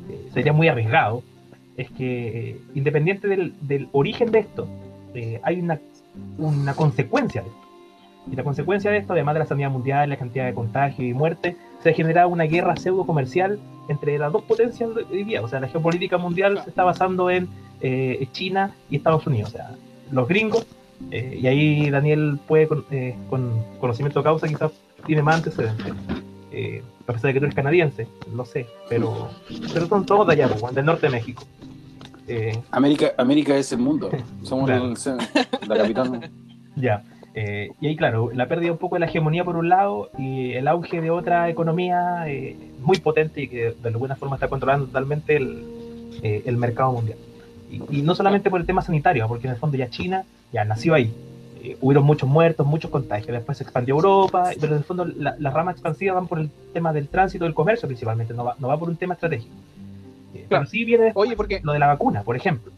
eh, 0.08 0.28
sería 0.32 0.52
muy 0.52 0.68
arriesgado, 0.68 1.22
es 1.76 1.90
que 1.90 2.58
independiente 2.74 3.28
del, 3.28 3.52
del 3.60 3.88
origen 3.92 4.30
de 4.32 4.38
esto, 4.40 4.66
hay 5.42 5.60
una, 5.60 5.78
una 6.36 6.74
consecuencia 6.74 7.40
de 7.42 7.48
esto. 7.48 7.60
Y 8.30 8.36
la 8.36 8.42
consecuencia 8.42 8.90
de 8.90 8.98
esto, 8.98 9.12
además 9.14 9.34
de 9.34 9.38
la 9.38 9.46
sanidad 9.46 9.70
mundial, 9.70 10.10
la 10.10 10.16
cantidad 10.16 10.44
de 10.46 10.52
contagio 10.52 11.06
y 11.06 11.14
muerte, 11.14 11.56
se 11.82 11.90
ha 11.90 11.92
generado 11.94 12.28
una 12.28 12.44
guerra 12.44 12.76
pseudo 12.76 13.06
comercial 13.06 13.58
entre 13.88 14.18
las 14.18 14.32
dos 14.32 14.42
potencias 14.42 14.90
hoy 15.10 15.24
día. 15.24 15.42
O 15.42 15.48
sea, 15.48 15.60
la 15.60 15.68
geopolítica 15.68 16.18
mundial 16.18 16.60
se 16.64 16.70
está 16.70 16.84
basando 16.84 17.30
en 17.30 17.48
eh, 17.80 18.26
China 18.32 18.72
y 18.90 18.96
Estados 18.96 19.26
Unidos. 19.26 19.50
O 19.50 19.52
sea, 19.52 19.70
los 20.10 20.26
gringos, 20.28 20.66
eh, 21.10 21.38
y 21.42 21.46
ahí 21.46 21.90
Daniel 21.90 22.38
puede, 22.46 22.66
con, 22.68 22.84
eh, 22.90 23.14
con 23.28 23.52
conocimiento 23.80 24.20
de 24.20 24.24
causa, 24.24 24.48
quizás 24.48 24.72
tiene 25.06 25.22
más 25.22 25.36
antecedentes. 25.36 25.92
Eh, 26.52 26.82
a 27.06 27.12
pesar 27.12 27.28
de 27.28 27.34
que 27.34 27.38
tú 27.40 27.44
eres 27.46 27.54
canadiense, 27.54 28.08
lo 28.34 28.44
sé, 28.44 28.66
pero, 28.88 29.28
pero 29.72 29.86
son 29.86 30.04
todos 30.06 30.26
de 30.26 30.32
allá, 30.32 30.48
pues, 30.48 30.74
del 30.74 30.84
norte 30.86 31.06
de 31.06 31.12
México. 31.12 31.44
Eh, 32.28 32.58
América, 32.72 33.12
América 33.18 33.56
es 33.56 33.70
el 33.72 33.78
mundo. 33.78 34.10
Somos 34.42 34.66
Claro. 34.66 34.86
el- 34.86 35.68
la 35.68 35.76
capital. 35.76 36.30
Ya. 36.74 37.04
Eh, 37.38 37.70
y 37.80 37.86
ahí, 37.86 37.96
claro, 37.96 38.30
la 38.32 38.46
pérdida 38.48 38.72
un 38.72 38.78
poco 38.78 38.96
de 38.96 39.00
la 39.00 39.06
hegemonía 39.06 39.44
por 39.44 39.56
un 39.56 39.68
lado 39.68 40.10
y 40.18 40.52
el 40.54 40.66
auge 40.68 41.00
de 41.02 41.10
otra 41.10 41.48
economía 41.50 42.24
eh, 42.26 42.56
muy 42.80 42.98
potente 42.98 43.42
y 43.42 43.48
que 43.48 43.74
de 43.80 43.88
alguna 43.88 44.16
forma 44.16 44.36
está 44.36 44.48
controlando 44.48 44.86
totalmente 44.86 45.36
el, 45.36 45.62
eh, 46.22 46.42
el 46.46 46.56
mercado 46.56 46.92
mundial. 46.92 47.18
Y, 47.70 47.98
y 47.98 48.02
no 48.02 48.14
solamente 48.14 48.48
por 48.48 48.58
el 48.60 48.66
tema 48.66 48.80
sanitario, 48.80 49.28
porque 49.28 49.46
en 49.48 49.52
el 49.52 49.58
fondo 49.58 49.76
ya 49.76 49.90
China 49.90 50.24
ya 50.52 50.64
nació 50.64 50.94
ahí. 50.94 51.12
Eh, 51.62 51.76
hubieron 51.82 52.04
muchos 52.04 52.28
muertos, 52.28 52.66
muchos 52.66 52.90
contagios. 52.90 53.28
Después 53.28 53.58
se 53.58 53.64
expandió 53.64 53.94
a 53.94 53.98
Europa, 53.98 54.50
pero 54.60 54.72
en 54.72 54.78
el 54.78 54.84
fondo 54.84 55.04
la- 55.04 55.36
las 55.38 55.52
ramas 55.52 55.74
expansivas 55.74 56.14
van 56.14 56.28
por 56.28 56.38
el 56.38 56.48
tema 56.72 56.92
del 56.94 57.08
tránsito, 57.08 57.44
del 57.44 57.52
comercio 57.54 57.86
principalmente, 57.86 58.32
no 58.32 58.44
va, 58.44 58.56
no 58.58 58.68
va 58.68 58.78
por 58.78 58.88
un 58.88 58.96
tema 58.96 59.12
estratégico. 59.14 59.52
Eh, 60.34 60.46
Claro. 60.48 60.62
Pero 60.62 60.66
sí 60.66 60.84
viene 60.84 61.12
Oye, 61.14 61.36
porque 61.36 61.60
lo 61.62 61.72
de 61.72 61.78
la 61.80 61.88
vacuna, 61.88 62.22
por 62.22 62.34
ejemplo. 62.36 62.72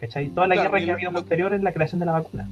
¿Cachai? 0.00 0.30
Toda 0.30 0.46
la 0.48 0.54
Claro, 0.54 0.70
guerra 0.70 0.84
que 0.84 0.90
ha 0.90 0.94
habido 0.94 1.10
lo- 1.12 1.20
posterior 1.20 1.52
es 1.54 1.62
la 1.62 1.72
creación 1.72 2.00
de 2.00 2.06
la 2.06 2.12
vacuna. 2.12 2.48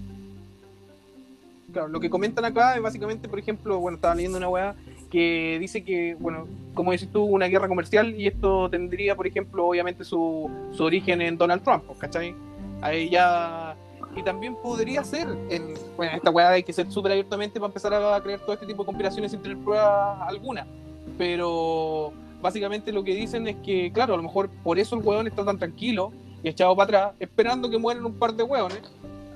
Claro, 1.72 1.88
lo 1.88 2.00
que 2.00 2.08
comentan 2.08 2.44
acá 2.44 2.76
es 2.76 2.82
básicamente, 2.82 3.28
por 3.28 3.38
ejemplo, 3.38 3.78
bueno, 3.78 3.96
estaba 3.96 4.14
leyendo 4.14 4.38
una 4.38 4.48
weá 4.48 4.74
que 5.10 5.58
dice 5.60 5.84
que, 5.84 6.16
bueno, 6.18 6.46
como 6.74 6.92
dices 6.92 7.10
tú, 7.10 7.24
una 7.24 7.46
guerra 7.46 7.68
comercial 7.68 8.14
y 8.18 8.26
esto 8.26 8.70
tendría, 8.70 9.14
por 9.14 9.26
ejemplo, 9.26 9.66
obviamente 9.66 10.04
su, 10.04 10.50
su 10.72 10.84
origen 10.84 11.20
en 11.20 11.36
Donald 11.36 11.62
Trump, 11.62 11.84
pues, 11.86 11.98
¿cachai? 11.98 12.34
Ahí 12.80 13.10
ya... 13.10 13.76
Y 14.16 14.22
también 14.22 14.56
podría 14.56 15.04
ser, 15.04 15.28
en, 15.50 15.74
esta 16.14 16.30
weá 16.30 16.50
hay 16.50 16.62
que 16.62 16.72
ser 16.72 16.90
súper 16.90 17.12
abiertamente 17.12 17.60
para 17.60 17.68
empezar 17.68 17.92
a 17.94 18.20
crear 18.22 18.40
todo 18.40 18.54
este 18.54 18.66
tipo 18.66 18.82
de 18.82 18.86
conspiraciones 18.86 19.30
sin 19.30 19.42
tener 19.42 19.58
pruebas 19.58 20.18
alguna. 20.22 20.66
Pero 21.18 22.12
básicamente 22.40 22.90
lo 22.90 23.04
que 23.04 23.14
dicen 23.14 23.46
es 23.46 23.56
que, 23.56 23.92
claro, 23.92 24.14
a 24.14 24.16
lo 24.16 24.22
mejor 24.22 24.48
por 24.64 24.78
eso 24.78 24.96
el 24.96 25.02
weón 25.04 25.26
está 25.26 25.44
tan 25.44 25.58
tranquilo 25.58 26.12
y 26.42 26.48
echado 26.48 26.74
para 26.74 26.84
atrás, 26.84 27.14
esperando 27.20 27.68
que 27.68 27.78
mueran 27.78 28.06
un 28.06 28.14
par 28.14 28.34
de 28.34 28.42
weones 28.42 28.80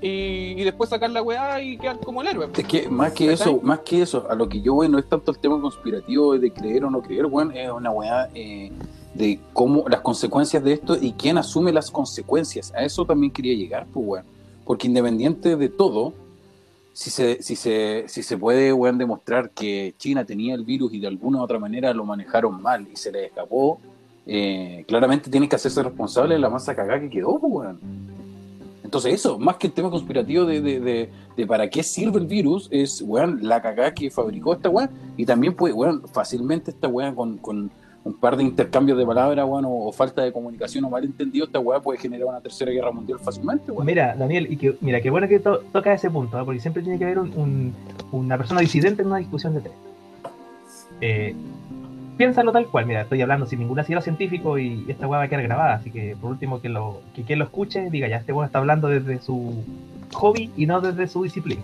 y, 0.03 0.61
y 0.61 0.65
después 0.65 0.91
sacar 0.91 1.11
la 1.11 1.23
weá 1.23 1.63
y 1.63 1.79
quedar 1.79 1.99
como 2.01 2.21
el 2.21 2.29
héroe. 2.29 2.49
Es 2.55 2.67
que 2.67 2.89
más 2.89 3.13
que 3.13 3.33
eso, 3.33 3.61
más 3.63 3.81
que 3.81 4.03
eso, 4.03 4.27
a 4.29 4.35
lo 4.35 4.49
que 4.49 4.61
yo 4.61 4.75
voy 4.75 4.89
no 4.89 4.99
es 4.99 5.09
tanto 5.09 5.31
el 5.31 5.39
tema 5.39 5.61
conspirativo 5.61 6.37
de 6.37 6.53
creer 6.53 6.85
o 6.85 6.91
no 6.91 7.01
creer, 7.01 7.27
weón, 7.27 7.57
es 7.57 7.71
una 7.71 7.91
weá 7.91 8.29
eh, 8.35 8.73
de 9.15 9.39
cómo 9.53 9.89
las 9.89 10.01
consecuencias 10.01 10.63
de 10.65 10.73
esto 10.73 10.97
y 11.01 11.13
quién 11.13 11.39
asume 11.39 11.73
las 11.73 11.91
consecuencias. 11.91 12.73
A 12.75 12.83
eso 12.83 13.05
también 13.07 13.33
quería 13.33 13.55
llegar, 13.55 13.87
pues, 13.93 14.07
weón. 14.07 14.25
Porque 14.65 14.89
independiente 14.89 15.57
de 15.57 15.69
todo, 15.69 16.13
si 16.93 17.11
se, 17.11 17.43
si 17.43 17.57
se, 17.57 18.05
si 18.09 18.23
se 18.23 18.37
puede, 18.37 18.73
weón, 18.73 18.99
demostrar 18.99 19.51
que 19.51 19.95
China 19.99 20.25
tenía 20.25 20.55
el 20.55 20.65
virus 20.65 20.93
y 20.93 21.01
de 21.01 21.07
alguna 21.07 21.39
u 21.39 21.43
otra 21.43 21.59
manera 21.59 21.95
lo 21.95 22.05
manejaron 22.05 22.61
mal 22.61 22.87
y 22.93 22.97
se 22.97 23.13
les 23.13 23.27
escapó, 23.27 23.81
eh, 24.27 24.85
claramente 24.87 25.31
tienen 25.31 25.49
que 25.49 25.57
hacerse 25.57 25.83
responsables 25.83 26.37
de 26.37 26.41
la 26.41 26.49
masa 26.49 26.75
cagada 26.75 27.01
que 27.01 27.11
quedó, 27.11 27.39
pues, 27.39 27.53
weón. 27.53 28.12
Entonces 28.93 29.15
eso, 29.15 29.39
más 29.39 29.57
que 29.57 29.69
el 29.69 29.73
tema 29.73 29.89
conspirativo 29.89 30.45
de, 30.45 30.61
de, 30.61 30.79
de, 30.79 31.09
de 31.35 31.47
para 31.47 31.71
qué 31.71 31.83
sirve 31.83 32.21
el 32.21 32.27
virus, 32.27 32.69
es, 32.71 33.01
weón, 33.01 33.39
la 33.41 33.63
cagada 33.63 33.95
que 33.95 34.11
fabricó 34.11 34.53
esta 34.53 34.69
weón. 34.69 34.91
Y 35.17 35.25
también 35.25 35.55
puede, 35.55 35.73
weón, 35.73 36.03
fácilmente 36.13 36.73
esta 36.73 36.89
weón 36.89 37.15
con, 37.15 37.39
con 37.39 37.71
un 38.05 38.13
par 38.21 38.37
de 38.37 38.43
intercambios 38.43 38.99
de 38.99 39.07
palabras, 39.07 39.47
weón, 39.49 39.65
o, 39.67 39.91
falta 39.93 40.21
de 40.23 40.31
comunicación 40.31 40.85
o 40.85 40.91
malentendido, 40.91 41.47
esta 41.47 41.59
weón 41.59 41.81
puede 41.83 41.99
generar 42.01 42.27
una 42.29 42.43
tercera 42.43 42.71
guerra 42.71 42.93
mundial 42.93 43.19
fácilmente, 43.19 43.73
weón. 43.73 43.87
Mira, 43.87 44.15
Daniel, 44.15 44.47
y 44.53 44.59
que, 44.59 44.77
mira, 44.83 45.01
qué 45.01 45.09
bueno 45.09 45.27
que 45.27 45.39
to- 45.39 45.61
toca 45.73 45.95
ese 45.95 46.11
punto, 46.11 46.39
¿eh? 46.39 46.43
porque 46.45 46.61
siempre 46.61 46.83
tiene 46.83 46.99
que 46.99 47.05
haber 47.07 47.19
un- 47.19 47.33
un- 47.35 47.75
una 48.13 48.37
persona 48.37 48.61
disidente 48.61 49.01
en 49.01 49.09
una 49.09 49.17
discusión 49.17 49.55
de 49.55 49.61
tres. 49.63 49.73
Eh, 51.01 51.35
piénsalo 52.17 52.53
tal 52.53 52.67
cual, 52.67 52.87
mira, 52.87 53.03
estoy 53.03 53.21
hablando 53.23 53.47
sin 53.47 53.59
ningún 53.61 53.79
asidero 53.79 54.01
científico 54.03 54.59
y 54.59 54.85
esta 54.89 55.07
weá 55.07 55.19
va 55.19 55.25
a 55.25 55.29
quedar 55.29 55.43
grabada, 55.45 55.75
así 55.75 55.91
que 55.91 56.17
por 56.21 56.31
último 56.31 56.61
que, 56.61 56.69
lo, 56.69 57.01
que 57.15 57.23
quien 57.23 57.39
lo 57.39 57.45
escuche 57.47 57.91
diga, 57.91 58.09
ya, 58.09 58.17
este 58.17 58.33
weón 58.33 58.47
está 58.47 58.59
hablando 58.59 58.89
desde 58.89 59.21
su 59.21 59.65
hobby 60.15 60.51
y 60.57 60.67
no 60.67 60.81
desde 60.81 61.07
su 61.09 61.23
disciplina. 61.25 61.63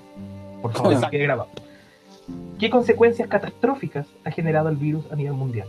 Por 0.62 0.72
favor, 0.72 0.88
que 0.90 0.94
Exacto. 0.94 1.11
quede 1.12 1.22
grabado. 1.24 1.49
¿Qué 2.59 2.68
consecuencias 2.70 3.28
catastróficas 3.28 4.07
ha 4.24 4.30
generado 4.30 4.68
el 4.68 4.76
virus 4.76 5.05
a 5.12 5.16
nivel 5.16 5.34
mundial? 5.34 5.68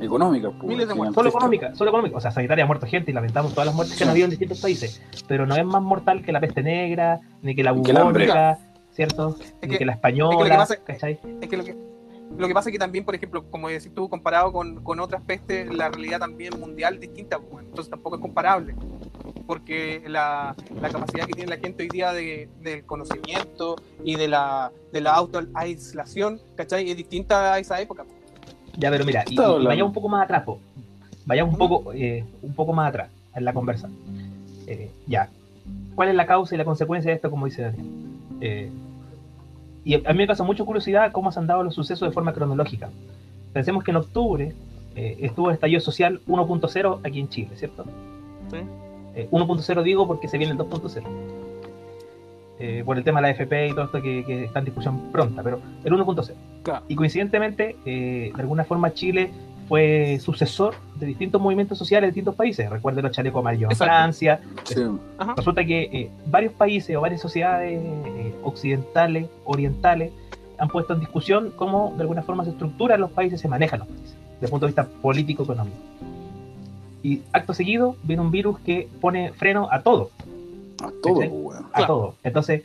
Económica, 0.00 0.50
pues, 0.50 0.64
Miles 0.64 0.88
de 0.88 0.94
muertes. 0.94 1.14
Solo 1.14 1.28
económica, 1.28 1.74
solo 1.74 1.90
económica. 1.90 2.16
O 2.16 2.20
sea, 2.20 2.30
sanitaria 2.30 2.64
ha 2.64 2.66
muerto 2.66 2.86
gente 2.86 3.10
y 3.10 3.14
lamentamos 3.14 3.52
todas 3.52 3.66
las 3.66 3.74
muertes 3.74 3.98
que 3.98 4.04
han 4.04 4.10
habido 4.10 4.24
en 4.24 4.30
distintos 4.30 4.60
países. 4.60 5.02
Pero 5.28 5.46
no 5.46 5.54
es 5.56 5.64
más 5.64 5.82
mortal 5.82 6.22
que 6.22 6.32
la 6.32 6.40
peste 6.40 6.62
negra, 6.62 7.20
ni 7.42 7.54
que 7.54 7.62
la 7.62 7.74
que 7.74 7.92
bubónica, 7.92 8.58
¿cierto? 8.92 9.36
Es 9.38 9.54
ni 9.62 9.68
que, 9.72 9.78
que- 9.78 9.84
la 9.84 9.92
es 9.92 9.96
que 9.96 10.08
española, 10.08 10.38
lo 10.38 10.44
que 10.44 10.50
pasa- 10.56 10.76
¿cachai? 10.84 11.18
Es 11.42 11.48
que 11.48 11.56
lo 11.56 11.64
que, 11.64 11.76
lo 12.36 12.48
que 12.48 12.54
pasa 12.54 12.68
es 12.68 12.72
que 12.72 12.78
también, 12.78 13.04
por 13.04 13.14
ejemplo, 13.14 13.44
como 13.50 13.68
decís 13.68 13.92
tú, 13.94 14.08
comparado 14.08 14.52
con, 14.52 14.82
con 14.82 15.00
otras 15.00 15.22
pestes, 15.22 15.72
la 15.72 15.88
realidad 15.88 16.20
también 16.20 16.58
mundial 16.58 16.94
es 16.94 17.00
distinta, 17.00 17.38
pues, 17.38 17.50
bueno, 17.50 17.68
entonces 17.68 17.90
tampoco 17.90 18.16
es 18.16 18.22
comparable. 18.22 18.74
Porque 19.46 20.02
la, 20.06 20.54
la 20.80 20.88
capacidad 20.90 21.26
que 21.26 21.32
tiene 21.32 21.50
la 21.50 21.58
gente 21.58 21.82
hoy 21.82 21.88
día 21.88 22.12
de, 22.12 22.48
del 22.62 22.84
conocimiento 22.84 23.76
y 24.04 24.14
de 24.14 24.28
la, 24.28 24.70
de 24.92 25.00
la 25.00 25.12
autoaislación, 25.14 26.40
¿cachai? 26.56 26.88
Es 26.90 26.96
distinta 26.96 27.54
a 27.54 27.58
esa 27.58 27.80
época. 27.80 28.04
pues. 28.04 28.16
Ya, 28.78 28.90
pero 28.90 29.04
mira, 29.04 29.24
y, 29.28 29.34
y 29.34 29.36
vayamos 29.66 29.90
un 29.90 29.94
poco 29.94 30.08
más 30.08 30.24
atrás, 30.24 30.44
po. 30.44 30.60
vayamos 31.26 31.52
un 31.52 31.58
poco, 31.58 31.92
eh, 31.92 32.24
un 32.42 32.54
poco 32.54 32.72
más 32.72 32.88
atrás. 32.90 33.10
en 33.34 33.44
la 33.44 33.52
conversa. 33.52 33.88
Eh, 34.66 34.90
ya, 35.06 35.28
¿cuál 35.96 36.08
es 36.10 36.14
la 36.14 36.26
causa 36.26 36.54
y 36.54 36.58
la 36.58 36.64
consecuencia 36.64 37.10
de 37.10 37.16
esto, 37.16 37.28
como 37.30 37.46
dice 37.46 37.62
Daniel? 37.62 37.86
Eh, 38.40 38.70
y 39.84 39.94
a 39.94 40.12
mí 40.12 40.18
me 40.18 40.26
pasa 40.26 40.44
mucha 40.44 40.64
curiosidad 40.64 41.12
cómo 41.12 41.32
se 41.32 41.38
han 41.38 41.46
dado 41.46 41.62
los 41.62 41.74
sucesos 41.74 42.08
de 42.08 42.12
forma 42.12 42.32
cronológica. 42.32 42.90
Pensemos 43.52 43.82
que 43.82 43.90
en 43.90 43.96
octubre 43.96 44.54
eh, 44.94 45.16
estuvo 45.20 45.48
el 45.48 45.54
estallido 45.54 45.80
social 45.80 46.20
1.0 46.26 47.00
aquí 47.04 47.20
en 47.20 47.28
Chile, 47.28 47.50
¿cierto? 47.56 47.84
Sí. 48.50 48.58
Eh, 49.14 49.28
1.0 49.30 49.82
digo 49.82 50.06
porque 50.06 50.28
se 50.28 50.38
viene 50.38 50.52
el 50.52 50.58
2.0. 50.58 51.02
Eh, 52.62 52.82
por 52.84 52.98
el 52.98 53.04
tema 53.04 53.20
de 53.20 53.28
la 53.28 53.30
FP 53.30 53.68
y 53.68 53.70
todo 53.70 53.86
esto 53.86 54.02
que, 54.02 54.22
que 54.22 54.44
está 54.44 54.58
en 54.58 54.66
discusión 54.66 55.10
pronta, 55.10 55.42
pero 55.42 55.60
el 55.82 55.92
1.0. 55.94 56.34
Claro. 56.62 56.84
Y 56.88 56.94
coincidentemente, 56.94 57.76
eh, 57.86 58.32
de 58.34 58.40
alguna 58.42 58.64
forma 58.64 58.92
Chile 58.92 59.30
fue 59.70 60.18
sucesor 60.20 60.74
de 60.96 61.06
distintos 61.06 61.40
movimientos 61.40 61.78
sociales 61.78 62.08
de 62.08 62.10
distintos 62.10 62.34
países. 62.34 62.68
Recuerden 62.68 63.04
los 63.04 63.12
chalecos 63.12 63.38
amarillos 63.38 63.70
en. 63.70 63.76
Francia. 63.76 64.40
Sí. 64.64 64.82
Ajá. 65.16 65.34
Resulta 65.36 65.64
que 65.64 65.82
eh, 65.82 66.10
varios 66.26 66.52
países 66.54 66.96
o 66.96 67.00
varias 67.00 67.20
sociedades 67.20 67.80
eh, 67.80 68.34
occidentales, 68.42 69.28
orientales, 69.44 70.10
han 70.58 70.66
puesto 70.66 70.94
en 70.94 70.98
discusión 70.98 71.52
cómo 71.54 71.94
de 71.94 72.02
alguna 72.02 72.22
forma 72.22 72.42
se 72.44 72.50
estructuran 72.50 73.00
los 73.00 73.12
países, 73.12 73.40
se 73.40 73.46
manejan 73.46 73.78
los 73.78 73.86
países, 73.88 74.16
desde 74.34 74.46
el 74.46 74.50
punto 74.50 74.66
de 74.66 74.70
vista 74.70 74.88
político-económico. 75.00 75.76
Y 77.04 77.22
acto 77.32 77.54
seguido 77.54 77.94
viene 78.02 78.22
un 78.22 78.32
virus 78.32 78.58
que 78.58 78.88
pone 79.00 79.32
freno 79.34 79.68
a 79.70 79.82
todo, 79.82 80.10
A 80.82 80.90
todo, 81.00 81.20
¿Sí? 81.22 81.28
weón. 81.28 81.64
a 81.66 81.68
Claro. 81.76 81.86
todo. 81.86 82.14
Entonces, 82.24 82.64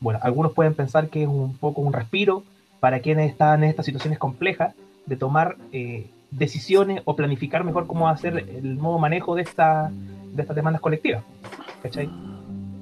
bueno, 0.00 0.18
algunos 0.22 0.52
pueden 0.52 0.74
pensar 0.74 1.08
que 1.08 1.22
es 1.22 1.28
un 1.28 1.56
poco 1.56 1.80
un 1.80 1.94
respiro 1.94 2.42
para 2.78 3.00
quienes 3.00 3.30
están 3.30 3.64
en 3.64 3.70
estas 3.70 3.86
situaciones 3.86 4.18
complejas 4.18 4.74
de 5.06 5.16
tomar 5.16 5.56
eh, 5.72 6.10
decisiones 6.32 7.02
o 7.04 7.14
planificar 7.14 7.62
mejor 7.62 7.86
cómo 7.86 8.08
hacer 8.08 8.38
el 8.38 8.76
nuevo 8.76 8.98
manejo 8.98 9.34
de, 9.34 9.42
esta, 9.42 9.90
de 9.90 10.42
estas 10.42 10.56
demandas 10.56 10.82
colectivas. 10.82 11.22
¿Cachai? 11.82 12.10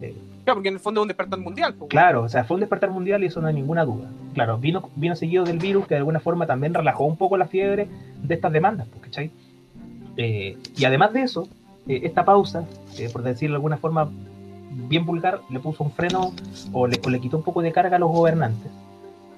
Eh, 0.00 0.16
Claro, 0.44 0.56
porque 0.56 0.68
en 0.68 0.74
el 0.74 0.80
fondo 0.80 1.00
es 1.00 1.02
un 1.02 1.08
despertar 1.08 1.38
mundial. 1.38 1.74
claro, 1.88 2.22
o 2.22 2.28
sea, 2.28 2.44
fue 2.44 2.54
un 2.54 2.60
despertar 2.60 2.90
mundial 2.90 3.22
y 3.22 3.26
eso 3.26 3.40
no 3.40 3.48
hay 3.48 3.54
ninguna 3.54 3.84
duda. 3.84 4.08
Claro, 4.34 4.58
vino, 4.58 4.88
vino 4.96 5.14
seguido 5.14 5.44
del 5.44 5.58
virus 5.58 5.86
que 5.86 5.94
de 5.94 5.98
alguna 5.98 6.20
forma 6.20 6.46
también 6.46 6.72
relajó 6.72 7.04
un 7.04 7.16
poco 7.16 7.36
la 7.36 7.46
fiebre 7.46 7.88
de 8.22 8.34
estas 8.34 8.52
demandas, 8.52 8.88
¿cachai? 9.00 9.30
Eh, 10.16 10.56
y 10.76 10.84
además 10.84 11.12
de 11.12 11.22
eso, 11.22 11.46
eh, 11.86 12.00
esta 12.04 12.24
pausa, 12.24 12.64
por 13.12 13.22
decirlo 13.22 13.54
de 13.54 13.58
alguna 13.58 13.76
forma 13.76 14.10
bien 14.88 15.04
vulgar, 15.04 15.40
le 15.50 15.60
puso 15.60 15.84
un 15.84 15.92
freno 15.92 16.32
o 16.72 16.86
le, 16.86 16.98
o 17.04 17.10
le 17.10 17.20
quitó 17.20 17.36
un 17.36 17.42
poco 17.42 17.60
de 17.60 17.72
carga 17.72 17.96
a 17.96 17.98
los 17.98 18.10
gobernantes. 18.10 18.70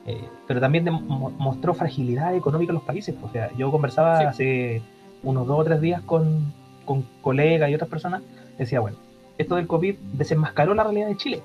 Eh, 0.06 0.24
pero 0.48 0.60
también 0.60 0.84
mo- 0.92 1.30
mostró 1.38 1.74
fragilidad 1.74 2.34
económica 2.34 2.70
en 2.70 2.74
los 2.74 2.84
países. 2.84 3.14
pues, 3.14 3.30
O 3.30 3.32
sea, 3.32 3.50
yo 3.56 3.70
conversaba 3.70 4.18
Sí. 4.18 4.24
hace 4.24 4.82
unos 5.22 5.46
dos 5.46 5.60
o 5.60 5.64
tres 5.64 5.80
días 5.80 6.02
con, 6.02 6.52
con 6.84 7.04
colegas 7.20 7.70
y 7.70 7.74
otras 7.74 7.88
personas, 7.88 8.22
decía, 8.58 8.80
bueno, 8.80 8.96
esto 9.38 9.54
del 9.56 9.66
COVID 9.68 9.94
desenmascaró 10.14 10.74
la 10.74 10.82
realidad 10.84 11.06
de 11.08 11.16
Chile. 11.16 11.40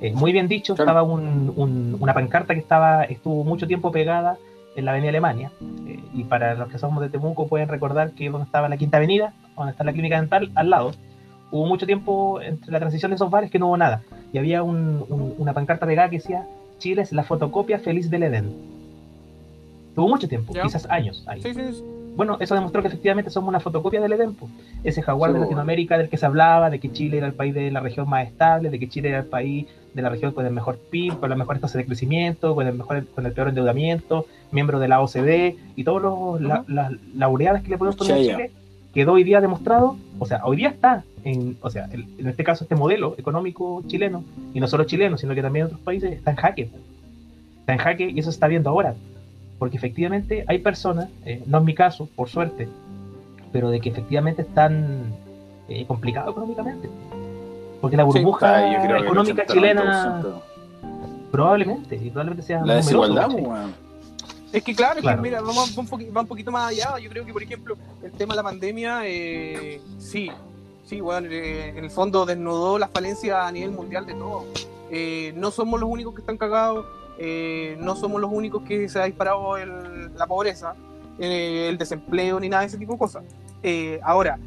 Eh, 0.00 0.12
muy 0.14 0.32
bien 0.32 0.46
dicho, 0.46 0.74
Claro. 0.74 0.90
estaba 0.90 1.02
un- 1.02 1.52
un- 1.56 1.96
una 1.98 2.14
pancarta 2.14 2.54
que 2.54 2.60
estaba 2.60 3.04
estuvo 3.04 3.42
mucho 3.44 3.66
tiempo 3.66 3.90
pegada 3.90 4.36
en 4.76 4.84
la 4.84 4.90
Avenida 4.92 5.08
Alemania. 5.08 5.50
Eh, 5.88 6.00
y 6.14 6.24
para 6.24 6.54
los 6.54 6.68
que 6.68 6.78
somos 6.78 7.02
de 7.02 7.08
Temuco 7.08 7.48
pueden 7.48 7.68
recordar 7.68 8.12
que 8.12 8.28
donde 8.30 8.44
estaba 8.44 8.68
la 8.68 8.76
Quinta 8.76 8.98
Avenida, 8.98 9.32
donde 9.56 9.72
está 9.72 9.84
la 9.84 9.92
clínica 9.92 10.20
dental, 10.20 10.50
al 10.54 10.70
lado, 10.70 10.92
hubo 11.50 11.66
mucho 11.66 11.86
tiempo 11.86 12.40
entre 12.42 12.70
la 12.70 12.78
transición 12.78 13.10
de 13.10 13.14
esos 13.16 13.30
bares 13.30 13.50
que 13.50 13.58
no 13.58 13.68
hubo 13.68 13.76
nada. 13.78 14.02
Y 14.32 14.38
había 14.38 14.62
un- 14.62 15.34
una 15.38 15.52
pancarta 15.54 15.86
pegada 15.86 16.10
que 16.10 16.16
decía, 16.18 16.46
Chile 16.78 17.02
es 17.02 17.12
la 17.12 17.22
fotocopia 17.24 17.78
feliz 17.78 18.10
del 18.10 18.24
Edén. 18.24 18.52
Tuvo 19.94 20.08
mucho 20.08 20.28
tiempo, 20.28 20.52
Ya. 20.54 20.62
quizás 20.62 20.86
años 20.90 21.24
ahí. 21.26 21.42
Sí, 21.42 21.54
sí, 21.54 21.60
sí. 21.72 21.82
Bueno, 22.16 22.38
eso 22.40 22.54
demostró 22.54 22.80
que 22.80 22.88
efectivamente 22.88 23.30
somos 23.30 23.48
una 23.48 23.60
fotocopia 23.60 24.00
del 24.00 24.12
Edén, 24.12 24.34
po. 24.34 24.48
ese 24.84 25.02
jaguar 25.02 25.30
Sí, 25.30 25.34
de. 25.34 25.40
Latinoamérica 25.40 25.98
del 25.98 26.08
que 26.08 26.16
se 26.16 26.24
hablaba, 26.26 26.70
de 26.70 26.78
que 26.80 26.90
Chile 26.92 27.18
era 27.18 27.26
el 27.26 27.34
país 27.34 27.54
de 27.54 27.70
la 27.70 27.80
región 27.80 28.08
más 28.08 28.26
estable, 28.26 28.70
de 28.70 28.78
que 28.78 28.88
Chile 28.88 29.08
era 29.10 29.18
el 29.18 29.26
país 29.26 29.66
de 29.94 30.02
la 30.02 30.08
región 30.10 30.32
con 30.32 30.44
el 30.46 30.52
mejor 30.52 30.78
PIB, 30.90 31.18
con 31.18 31.28
las 31.30 31.38
mejores 31.38 31.60
tasas 31.60 31.76
de 31.76 31.84
crecimiento, 31.86 32.54
con 32.54 32.66
el 32.66 32.74
mejor, 32.74 33.06
con 33.06 33.24
el 33.26 33.32
peor 33.32 33.48
endeudamiento, 33.48 34.26
miembro 34.50 34.78
de 34.78 34.88
la 34.88 35.00
OCDE 35.00 35.56
y 35.76 35.84
todos 35.84 36.02
los 36.02 36.40
la- 36.40 36.60
Ujú. 36.60 36.72
las 36.72 36.92
laureadas 37.14 37.62
que 37.62 37.70
le 37.70 37.78
podemos 37.78 37.96
poner 37.96 38.14
a. 38.14 38.16
Chile, 38.18 38.50
quedó 38.96 39.12
hoy 39.12 39.24
día 39.24 39.42
demostrado, 39.42 39.96
o 40.18 40.24
sea, 40.24 40.40
hoy 40.46 40.56
día 40.56 40.70
está 40.70 41.04
en, 41.22 41.58
o 41.60 41.68
sea, 41.68 41.84
el- 41.92 42.06
en 42.18 42.28
este 42.28 42.42
caso 42.44 42.64
este 42.64 42.74
modelo 42.76 43.14
económico 43.18 43.82
chileno, 43.86 44.24
y 44.54 44.58
no 44.58 44.66
solo 44.68 44.84
chileno, 44.84 45.18
sino 45.18 45.34
que 45.34 45.42
también 45.42 45.66
otros 45.66 45.80
países, 45.80 46.12
está 46.12 46.30
en 46.30 46.36
jaque. 46.38 46.70
Está 47.60 47.72
en 47.74 47.78
jaque 47.78 48.10
y 48.10 48.18
eso 48.18 48.30
se 48.30 48.36
está 48.36 48.46
viendo 48.48 48.70
ahora. 48.70 48.94
Porque 49.58 49.76
efectivamente 49.76 50.44
hay 50.48 50.60
personas, 50.60 51.10
eh, 51.26 51.42
no 51.46 51.58
es 51.58 51.64
mi 51.64 51.74
caso, 51.74 52.08
por 52.16 52.30
suerte, 52.30 52.68
pero 53.52 53.68
de 53.68 53.80
que 53.80 53.90
efectivamente 53.90 54.40
están 54.42 55.12
eh, 55.68 55.84
complicados 55.86 56.30
económicamente. 56.30 56.88
Porque 57.82 57.98
la 57.98 58.04
Sí, 58.04 58.08
burbuja 58.20 58.72
económica 58.98 59.42
80, 59.42 59.52
chilena 59.52 59.82
90%. 60.22 60.42
probablemente, 61.30 61.96
y 61.96 62.08
probablemente 62.10 62.42
sea 62.46 62.64
La 62.64 62.76
desigualdad. 62.76 63.28
Es 64.56 64.62
que 64.64 64.74
claro, 64.74 65.00
es 65.00 65.04
que 65.04 65.22
mira, 65.22 65.40
vamos 65.42 65.76
va 65.76 65.82
un, 65.82 66.16
va 66.16 66.20
un 66.22 66.26
poquito 66.26 66.50
más 66.50 66.70
allá. 66.70 66.98
Yo 66.98 67.10
creo 67.10 67.26
que, 67.26 67.32
por 67.32 67.42
ejemplo, 67.42 67.76
el 68.02 68.10
tema 68.12 68.32
de 68.32 68.36
la 68.36 68.42
pandemia, 68.42 69.00
eh, 69.04 69.82
sí, 69.98 70.30
sí, 70.86 71.00
bueno, 71.02 71.28
eh, 71.30 71.68
en 71.76 71.84
el 71.84 71.90
fondo 71.90 72.24
desnudó 72.24 72.78
las 72.78 72.90
falencias 72.90 73.36
a 73.36 73.52
nivel 73.52 73.72
mundial 73.72 74.06
de 74.06 74.14
todo. 74.14 74.46
Eh, 74.90 75.34
no 75.36 75.50
somos 75.50 75.78
los 75.78 75.90
únicos 75.90 76.14
que 76.14 76.20
están 76.22 76.38
cagados, 76.38 76.86
no 77.78 77.96
somos 77.96 78.18
los 78.20 78.30
únicos 78.32 78.62
que 78.62 78.88
se 78.88 78.98
ha 78.98 79.04
disparado 79.04 79.58
el- 79.58 80.14
la 80.16 80.26
pobreza, 80.26 80.74
el 81.18 81.76
desempleo, 81.76 82.40
ni 82.40 82.48
nada 82.48 82.62
de 82.62 82.68
ese 82.68 82.78
tipo 82.78 82.92
de 82.94 82.98
cosas. 82.98 83.24
Ahora, 84.02 84.38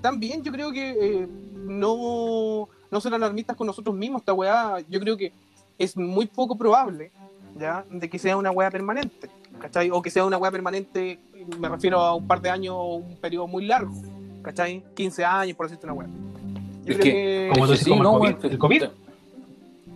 también 0.00 0.42
yo 0.44 0.52
creo 0.52 0.70
que 0.70 1.26
no, 1.56 2.68
no 2.92 3.00
ser 3.00 3.12
alarmistas 3.14 3.56
con 3.56 3.66
nosotros 3.66 3.94
mismos, 3.96 4.20
esta 4.22 4.32
weá, 4.34 4.78
yo 4.88 5.00
creo 5.00 5.16
que 5.16 5.32
es 5.78 5.96
muy 5.96 6.26
poco 6.26 6.56
probable 6.56 7.10
¿ya? 7.58 7.84
de 7.90 8.08
que 8.10 8.18
sea 8.18 8.36
una 8.36 8.50
weá 8.50 8.70
permanente, 8.70 9.28
¿cachai? 9.60 9.90
O 9.90 10.02
que 10.02 10.10
sea 10.10 10.24
una 10.24 10.38
weá 10.38 10.50
permanente, 10.50 11.18
me 11.58 11.68
refiero 11.68 12.00
a 12.00 12.14
un 12.14 12.26
par 12.26 12.40
de 12.40 12.50
años 12.50 12.74
o 12.76 12.94
un 12.96 13.16
periodo 13.16 13.46
muy 13.46 13.66
largo, 13.66 13.92
¿cachai? 14.42 14.84
15 14.94 15.24
años, 15.24 15.56
por 15.56 15.66
decirte 15.66 15.86
una 15.86 15.94
weá. 15.94 16.08
Yo 16.84 16.92
Es 16.92 16.98
creo 16.98 17.00
que- 17.00 17.50
Como 17.52 17.66
que 17.66 17.78
como 17.84 17.94
el 17.96 18.02
no, 18.02 18.12
COVID, 18.18 18.44
el 18.52 18.58
COVID. 18.58 18.82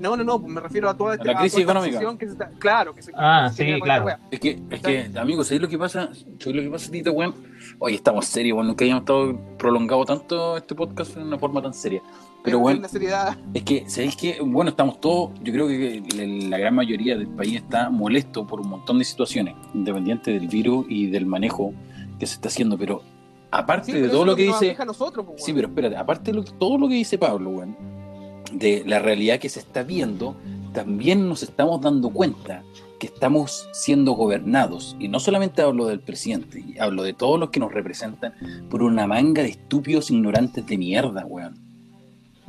No, 0.01 0.17
no, 0.17 0.25
no, 0.25 0.39
me 0.39 0.61
refiero 0.63 0.89
a 0.89 0.97
toda, 0.97 1.13
A 1.13 1.17
la 1.25 1.35
crisis 1.35 1.59
esta 1.61 1.73
económica. 1.73 2.17
que 2.19 2.27
se 2.27 2.33
está- 2.33 2.49
claro, 2.59 2.95
que 2.95 3.03
se, 3.03 3.13
Ah, 3.15 3.51
se 3.55 3.75
sí, 3.75 3.81
claro. 3.83 4.09
esta. 4.09 4.21
Es 4.31 4.41
que, 4.41 4.59
es 4.71 4.81
que, 4.81 5.11
amigos, 5.19 5.47
¿sabéis 5.49 5.61
lo 5.61 5.69
que 5.69 5.77
pasa? 5.77 6.09
¿Sabéis 6.39 6.57
lo 6.57 6.63
que 6.63 6.71
pasa, 6.71 6.91
Tito, 6.91 7.13
weón? 7.13 7.35
Oye, 7.79 7.97
estamos 7.97 8.25
serios, 8.25 8.57
weón. 8.57 8.69
Nunca 8.69 8.83
habíamos 8.85 9.03
estado 9.03 9.39
prolongado 9.59 10.05
tanto 10.07 10.57
este 10.57 10.75
podcast 10.75 11.15
de 11.17 11.23
una 11.23 11.39
forma 11.39 11.61
tan 11.61 11.75
seria. 11.75 12.01
Pero, 12.43 12.59
bueno, 12.59 12.89
seriedad. 12.89 13.37
es 13.53 13.63
que, 13.65 13.85
¿sabéis 13.89 14.17
que 14.17 14.39
Bueno, 14.43 14.71
estamos 14.71 15.01
todos, 15.01 15.31
yo 15.43 15.53
creo 15.53 15.69
que 15.69 16.03
la 16.49 16.57
gran 16.59 16.75
mayoría 16.75 17.17
del 17.17 17.29
país 17.29 17.57
está 17.57 17.91
molesto 17.91 18.47
por 18.47 18.61
un 18.61 18.69
montón 18.71 18.99
de 18.99 19.05
situaciones, 19.05 19.55
independiente 19.75 20.33
del 20.33 20.49
virus 20.49 20.87
y 20.89 21.07
del 21.09 21.27
manejo 21.27 21.75
que 22.19 22.27
se 22.27 22.35
está 22.35 22.49
haciendo. 22.49 22.79
Pero, 22.79 23.03
aparte 23.51 23.87
Sí, 23.87 23.93
de 23.93 24.01
pero 24.01 24.13
todo 24.13 24.25
lo 24.25 24.37
que 24.37 24.45
dice. 24.45 24.77
nosotros, 24.87 25.27
pues, 25.27 25.45
Sí, 25.45 25.51
weón. 25.53 25.57
pero 25.57 25.69
espérate, 25.69 25.97
aparte 25.97 26.31
de 26.33 26.37
lo- 26.39 26.45
todo 26.45 26.79
lo 26.79 26.89
que 26.89 26.95
dice 26.95 27.19
Pablo, 27.19 27.51
weón, 27.51 27.77
de 28.53 28.85
la 28.87 28.99
realidad 29.01 29.39
que 29.39 29.49
se 29.49 29.61
está 29.61 29.83
viendo, 29.83 30.35
también 30.73 31.29
nos 31.29 31.43
estamos 31.43 31.81
dando 31.81 32.11
cuenta 32.11 32.63
que 32.99 33.07
estamos 33.07 33.69
siendo 33.73 34.13
gobernados, 34.13 34.95
y 34.99 35.09
no 35.09 35.21
solamente 35.21 35.63
hablo 35.63 35.87
del 35.87 36.01
presidente, 36.01 36.63
hablo 36.81 37.03
de 37.03 37.13
todos 37.15 37.39
los 37.41 37.51
que 37.51 37.59
nos 37.61 37.73
representan, 37.73 38.35
por 38.71 38.83
una 38.83 39.07
manga 39.07 39.43
de 39.43 39.49
estúpidos 39.51 40.11
ignorantes 40.11 40.67
de 40.67 40.77
mierda, 40.79 41.25
weón. 41.27 41.55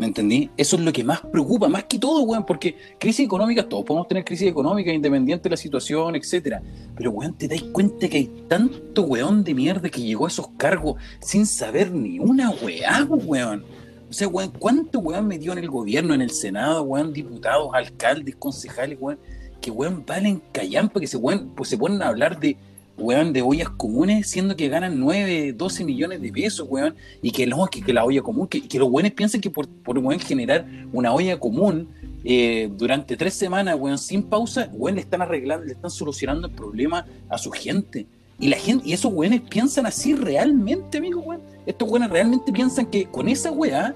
¿Me 0.01 0.07
entendí? 0.07 0.49
Eso 0.57 0.77
es 0.77 0.81
lo 0.81 0.91
que 0.91 1.03
más 1.03 1.21
preocupa, 1.21 1.67
más 1.67 1.83
que 1.83 1.99
todo, 1.99 2.23
weón, 2.23 2.43
porque 2.43 2.75
crisis 2.97 3.23
económica, 3.23 3.69
todos 3.69 3.85
podemos 3.85 4.07
tener 4.07 4.25
crisis 4.25 4.47
económica 4.47 4.91
independiente 4.91 5.43
de 5.43 5.51
la 5.51 5.57
situación, 5.57 6.15
etcétera. 6.15 6.59
Pero, 6.95 7.11
weón, 7.11 7.37
te 7.37 7.47
das 7.47 7.61
cuenta 7.71 8.09
que 8.09 8.17
hay 8.17 8.45
tanto 8.47 9.03
weón 9.03 9.43
de 9.43 9.53
mierda 9.53 9.89
que 9.89 10.01
llegó 10.01 10.25
a 10.25 10.29
esos 10.29 10.47
cargos 10.57 10.95
sin 11.19 11.45
saber 11.45 11.91
ni 11.91 12.17
una 12.17 12.49
weá, 12.49 13.03
weón. 13.11 13.63
O 14.09 14.11
sea, 14.13 14.27
weón, 14.27 14.51
¿cuánto 14.57 14.97
weón 14.97 15.27
metió 15.27 15.51
en 15.51 15.59
el 15.59 15.69
gobierno, 15.69 16.15
en 16.15 16.23
el 16.23 16.31
Senado, 16.31 16.81
weón, 16.81 17.13
diputados, 17.13 17.69
alcaldes, 17.71 18.35
concejales, 18.37 18.97
weón? 18.99 19.19
Que 19.61 19.69
weón 19.69 20.03
valen 20.03 20.41
callampa, 20.51 20.99
que 20.99 21.05
se, 21.05 21.17
weón, 21.17 21.51
pues 21.55 21.69
se 21.69 21.77
ponen 21.77 22.01
a 22.01 22.07
hablar 22.07 22.39
de 22.39 22.57
weón 23.01 23.33
de 23.33 23.41
ollas 23.41 23.69
comunes, 23.69 24.29
siendo 24.29 24.55
que 24.55 24.69
ganan 24.69 24.99
9, 24.99 25.53
12 25.53 25.83
millones 25.83 26.21
de 26.21 26.31
pesos, 26.31 26.67
weón, 26.69 26.95
y 27.21 27.31
que, 27.31 27.45
no, 27.47 27.65
que, 27.67 27.81
que 27.81 27.93
la 27.93 28.05
olla 28.05 28.21
común, 28.21 28.47
que, 28.47 28.79
los 28.79 28.89
weones 28.89 29.11
piensan 29.13 29.41
que 29.41 29.49
por, 29.49 29.67
por 29.67 29.97
weón 29.97 30.19
generar 30.19 30.65
una 30.93 31.13
olla 31.13 31.39
común 31.39 31.87
eh, 32.23 32.69
durante 32.77 33.17
tres 33.17 33.33
semanas, 33.33 33.75
weón, 33.79 33.97
sin 33.97 34.23
pausa, 34.23 34.69
weón, 34.73 34.95
le 34.95 35.01
están 35.01 35.21
arreglando, 35.21 35.65
le 35.65 35.73
están 35.73 35.91
solucionando 35.91 36.47
el 36.47 36.53
problema 36.53 37.05
a 37.29 37.37
su 37.37 37.51
gente. 37.51 38.05
Y 38.39 38.47
la 38.47 38.57
gente, 38.57 38.87
y 38.87 38.93
esos 38.93 39.13
weones 39.13 39.41
piensan 39.41 39.85
así 39.85 40.15
realmente, 40.15 40.97
amigo, 40.97 41.21
weón. 41.21 41.41
Estos 41.65 41.89
weones 41.89 42.09
realmente 42.09 42.51
piensan 42.51 42.87
que 42.87 43.05
con 43.05 43.27
esa 43.27 43.51
weá 43.51 43.95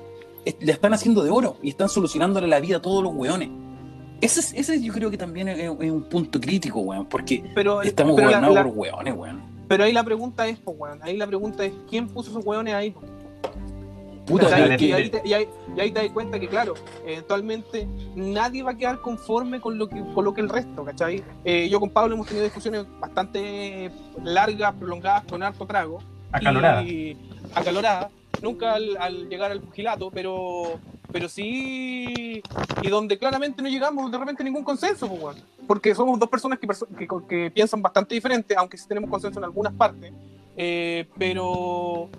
le 0.60 0.72
están 0.72 0.94
haciendo 0.94 1.24
de 1.24 1.32
oro 1.32 1.58
y 1.64 1.70
están 1.70 1.90
solucionándole 1.90 2.48
la 2.48 2.60
vida 2.60 2.78
a 2.78 2.82
todos 2.82 3.04
los 3.04 3.14
weones. 3.16 3.50
Ese, 4.22 4.40
es- 4.40 4.54
ese 4.54 4.82
yo 4.82 4.94
creo 4.94 5.12
que 5.12 5.18
también 5.18 5.48
es, 5.50 5.60
es 5.60 5.70
un 5.92 6.04
punto 6.04 6.40
crítico, 6.40 6.80
weón, 6.80 7.06
porque 7.06 7.44
Pero, 7.54 7.82
estamos 7.82 8.16
pero 8.16 8.28
gobernados 8.28 8.56
la- 8.56 8.64
por 8.64 8.74
weones, 8.74 9.14
weón. 9.16 9.42
pero 9.68 9.84
ahí 9.84 9.94
la 9.94 10.04
pregunta 10.04 10.48
es, 10.48 10.58
pues, 10.60 10.78
weón, 10.80 11.00
ahí 11.04 11.18
la 11.18 11.28
pregunta 11.28 11.66
es, 11.66 11.74
¿quién 11.90 12.08
puso 12.08 12.32
esos 12.32 12.46
weones 12.46 12.74
ahí? 12.74 12.94
Puta, 14.26 14.50
dale, 14.50 14.74
y, 14.74 14.78
que- 14.78 14.94
ahí 14.94 15.10
te, 15.10 15.22
y 15.24 15.34
ahí- 15.34 15.48
y 15.78 15.80
ahí 15.80 15.92
te 15.92 16.02
das 16.02 16.12
cuenta 16.12 16.40
que, 16.40 16.48
claro, 16.48 16.74
eventualmente 17.06 17.88
nadie 18.16 18.64
va 18.64 18.72
a 18.72 18.76
quedar 18.78 19.00
conforme 19.00 19.60
con 19.62 19.78
lo 19.78 19.88
que, 19.88 20.02
con 20.16 20.26
lo 20.26 20.34
que 20.34 20.42
el 20.42 20.50
resto, 20.50 20.84
¿cachai? 20.84 21.24
Eh, 21.44 21.70
yo 21.70 21.80
con 21.80 21.92
Pablo 21.92 22.16
hemos 22.16 22.26
tenido 22.28 22.44
discusiones 22.44 22.86
bastante 23.00 23.92
largas, 24.24 24.74
prolongadas, 24.76 25.26
con 25.26 25.44
harto 25.44 25.68
trago. 25.68 26.00
Acalorada. 26.32 26.82
Y 26.82 27.16
acalorada. 27.54 28.10
Nunca 28.42 28.74
al, 28.74 28.98
al 28.98 29.30
llegar 29.30 29.52
al 29.52 29.62
pugilato, 29.62 30.12
pero, 30.12 30.80
pero 31.12 31.30
sí. 31.30 32.42
Y 32.82 32.90
donde 32.90 33.18
claramente 33.18 33.62
no 33.62 33.70
llegamos 33.70 34.12
de 34.12 34.18
repente 34.18 34.44
a 34.44 34.46
ningún 34.46 34.64
consenso, 34.64 35.08
pues. 35.10 35.38
Porque 35.68 35.96
somos 35.96 36.20
dos 36.20 36.30
personas 36.30 36.60
que, 36.60 36.68
que, 36.68 37.08
que 37.28 37.52
piensan 37.52 37.82
bastante 37.82 38.14
diferente, 38.14 38.56
aunque 38.56 38.78
sí 38.78 38.88
tenemos 38.88 39.10
consenso 39.10 39.40
en 39.40 39.46
algunas 39.46 39.74
partes. 39.74 40.14
Eh, 40.58 41.08
pero, 41.18 42.10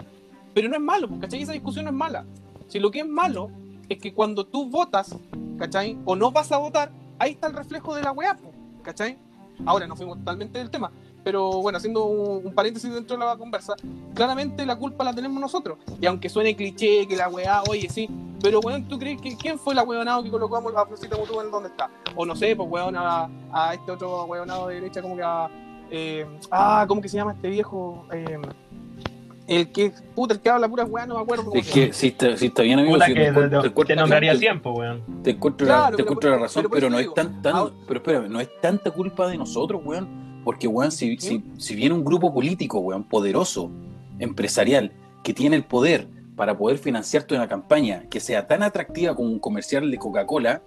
pero 0.52 0.68
no 0.68 0.74
es 0.74 0.82
malo, 0.82 1.08
pues, 1.08 1.20
¿cachai? 1.20 1.42
Esa 1.42 1.52
discusión 1.52 1.84
no 1.84 1.90
es 1.90 1.96
mala. 1.96 2.24
Si 2.68 2.78
lo 2.78 2.90
que 2.90 3.00
es 3.00 3.06
malo 3.06 3.50
es 3.88 3.98
que 3.98 4.12
cuando 4.12 4.44
tú 4.44 4.68
votas, 4.68 5.14
¿cachai? 5.58 5.96
O 6.04 6.16
no 6.16 6.30
vas 6.32 6.50
a 6.52 6.58
votar, 6.58 6.90
ahí 7.18 7.32
está 7.32 7.46
el 7.46 7.54
reflejo 7.54 7.94
de 7.94 8.02
la 8.02 8.12
weá, 8.12 8.36
pues, 8.36 8.54
¿cachai? 8.82 9.16
Ahora, 9.64 9.86
no 9.86 9.96
fuimos 9.96 10.18
totalmente 10.18 10.58
del 10.58 10.70
tema, 10.70 10.92
pero 11.26 11.60
bueno, 11.60 11.78
haciendo 11.78 12.04
un, 12.04 12.46
un 12.46 12.54
paréntesis 12.54 12.88
dentro 12.94 13.16
de 13.16 13.24
la 13.24 13.36
conversa, 13.36 13.74
claramente 14.14 14.64
la 14.64 14.76
culpa 14.76 15.02
la 15.02 15.12
tenemos 15.12 15.40
nosotros. 15.40 15.76
Y 16.00 16.06
aunque 16.06 16.28
suene 16.28 16.54
cliché, 16.54 17.04
que 17.08 17.16
la 17.16 17.28
weá, 17.28 17.62
oye, 17.68 17.88
sí, 17.90 18.08
pero 18.40 18.60
weón, 18.60 18.86
¿tú 18.86 18.96
crees 18.96 19.20
que 19.20 19.36
quién 19.36 19.58
fue 19.58 19.74
la 19.74 19.82
weonado 19.82 20.22
que 20.22 20.30
colocamos 20.30 20.72
a 20.76 20.86
Florcita 20.86 21.16
Mutú 21.16 21.40
en 21.40 21.50
donde 21.50 21.70
está? 21.70 21.90
O 22.14 22.24
no 22.24 22.36
sé, 22.36 22.54
pues 22.54 22.68
weón, 22.70 22.94
a, 22.96 23.28
a 23.52 23.74
este 23.74 23.90
otro 23.90 24.22
weonado 24.26 24.68
de 24.68 24.76
derecha, 24.76 25.02
como 25.02 25.16
que 25.16 25.22
a. 25.24 25.50
eh, 25.90 26.24
ah, 26.52 26.84
¿cómo 26.86 27.00
que 27.02 27.08
se 27.08 27.16
llama 27.16 27.32
este 27.32 27.48
viejo? 27.48 28.06
Eh, 28.12 28.38
el 29.48 29.72
que, 29.72 29.92
puta, 30.14 30.34
el 30.34 30.40
que 30.40 30.48
habla 30.48 30.68
pura 30.68 30.84
weá, 30.84 31.06
no 31.06 31.16
me 31.16 31.22
acuerdo 31.22 31.44
cómo 31.46 31.56
Es 31.60 31.68
que 31.72 31.92
si 31.92 32.06
está, 32.08 32.36
si 32.36 32.46
está 32.46 32.62
bien, 32.62 32.78
amigo, 32.78 33.00
si 33.00 33.14
que 33.14 33.32
te, 33.32 33.70
te, 33.70 33.84
te 33.84 33.96
nombraría 33.96 34.32
te- 34.34 34.38
tiempo, 34.38 34.70
weón. 34.74 35.02
Te 35.24 35.30
encuentro, 35.30 35.66
Claro, 35.66 35.82
la, 35.82 35.90
te 35.90 35.96
pero 35.96 36.02
encuentro 36.04 36.30
la 36.30 36.38
razón, 36.38 36.62
pero 36.62 36.70
pero, 36.72 36.90
no 36.90 36.96
es 36.98 37.02
digo, 37.02 37.14
tan, 37.14 37.42
tan 37.42 37.56
ahora- 37.56 37.74
pero 37.88 37.98
espérame, 37.98 38.28
no 38.28 38.38
es 38.38 38.48
tanta 38.60 38.92
culpa 38.92 39.26
de 39.26 39.38
nosotros, 39.38 39.80
weón, 39.84 40.25
porque 40.46 40.68
weón, 40.68 40.92
si, 40.92 41.18
si, 41.18 41.42
si 41.58 41.74
viene 41.74 41.92
un 41.92 42.04
grupo 42.04 42.32
político, 42.32 42.78
weón, 42.78 43.02
poderoso, 43.02 43.68
empresarial, 44.20 44.92
que 45.24 45.34
tiene 45.34 45.56
el 45.56 45.64
poder 45.64 46.06
para 46.36 46.56
poder 46.56 46.78
financiarte 46.78 47.34
una 47.34 47.48
campaña 47.48 48.04
que 48.08 48.20
sea 48.20 48.46
tan 48.46 48.62
atractiva 48.62 49.16
como 49.16 49.28
un 49.28 49.40
comercial 49.40 49.90
de 49.90 49.98
Coca-Cola, 49.98 50.62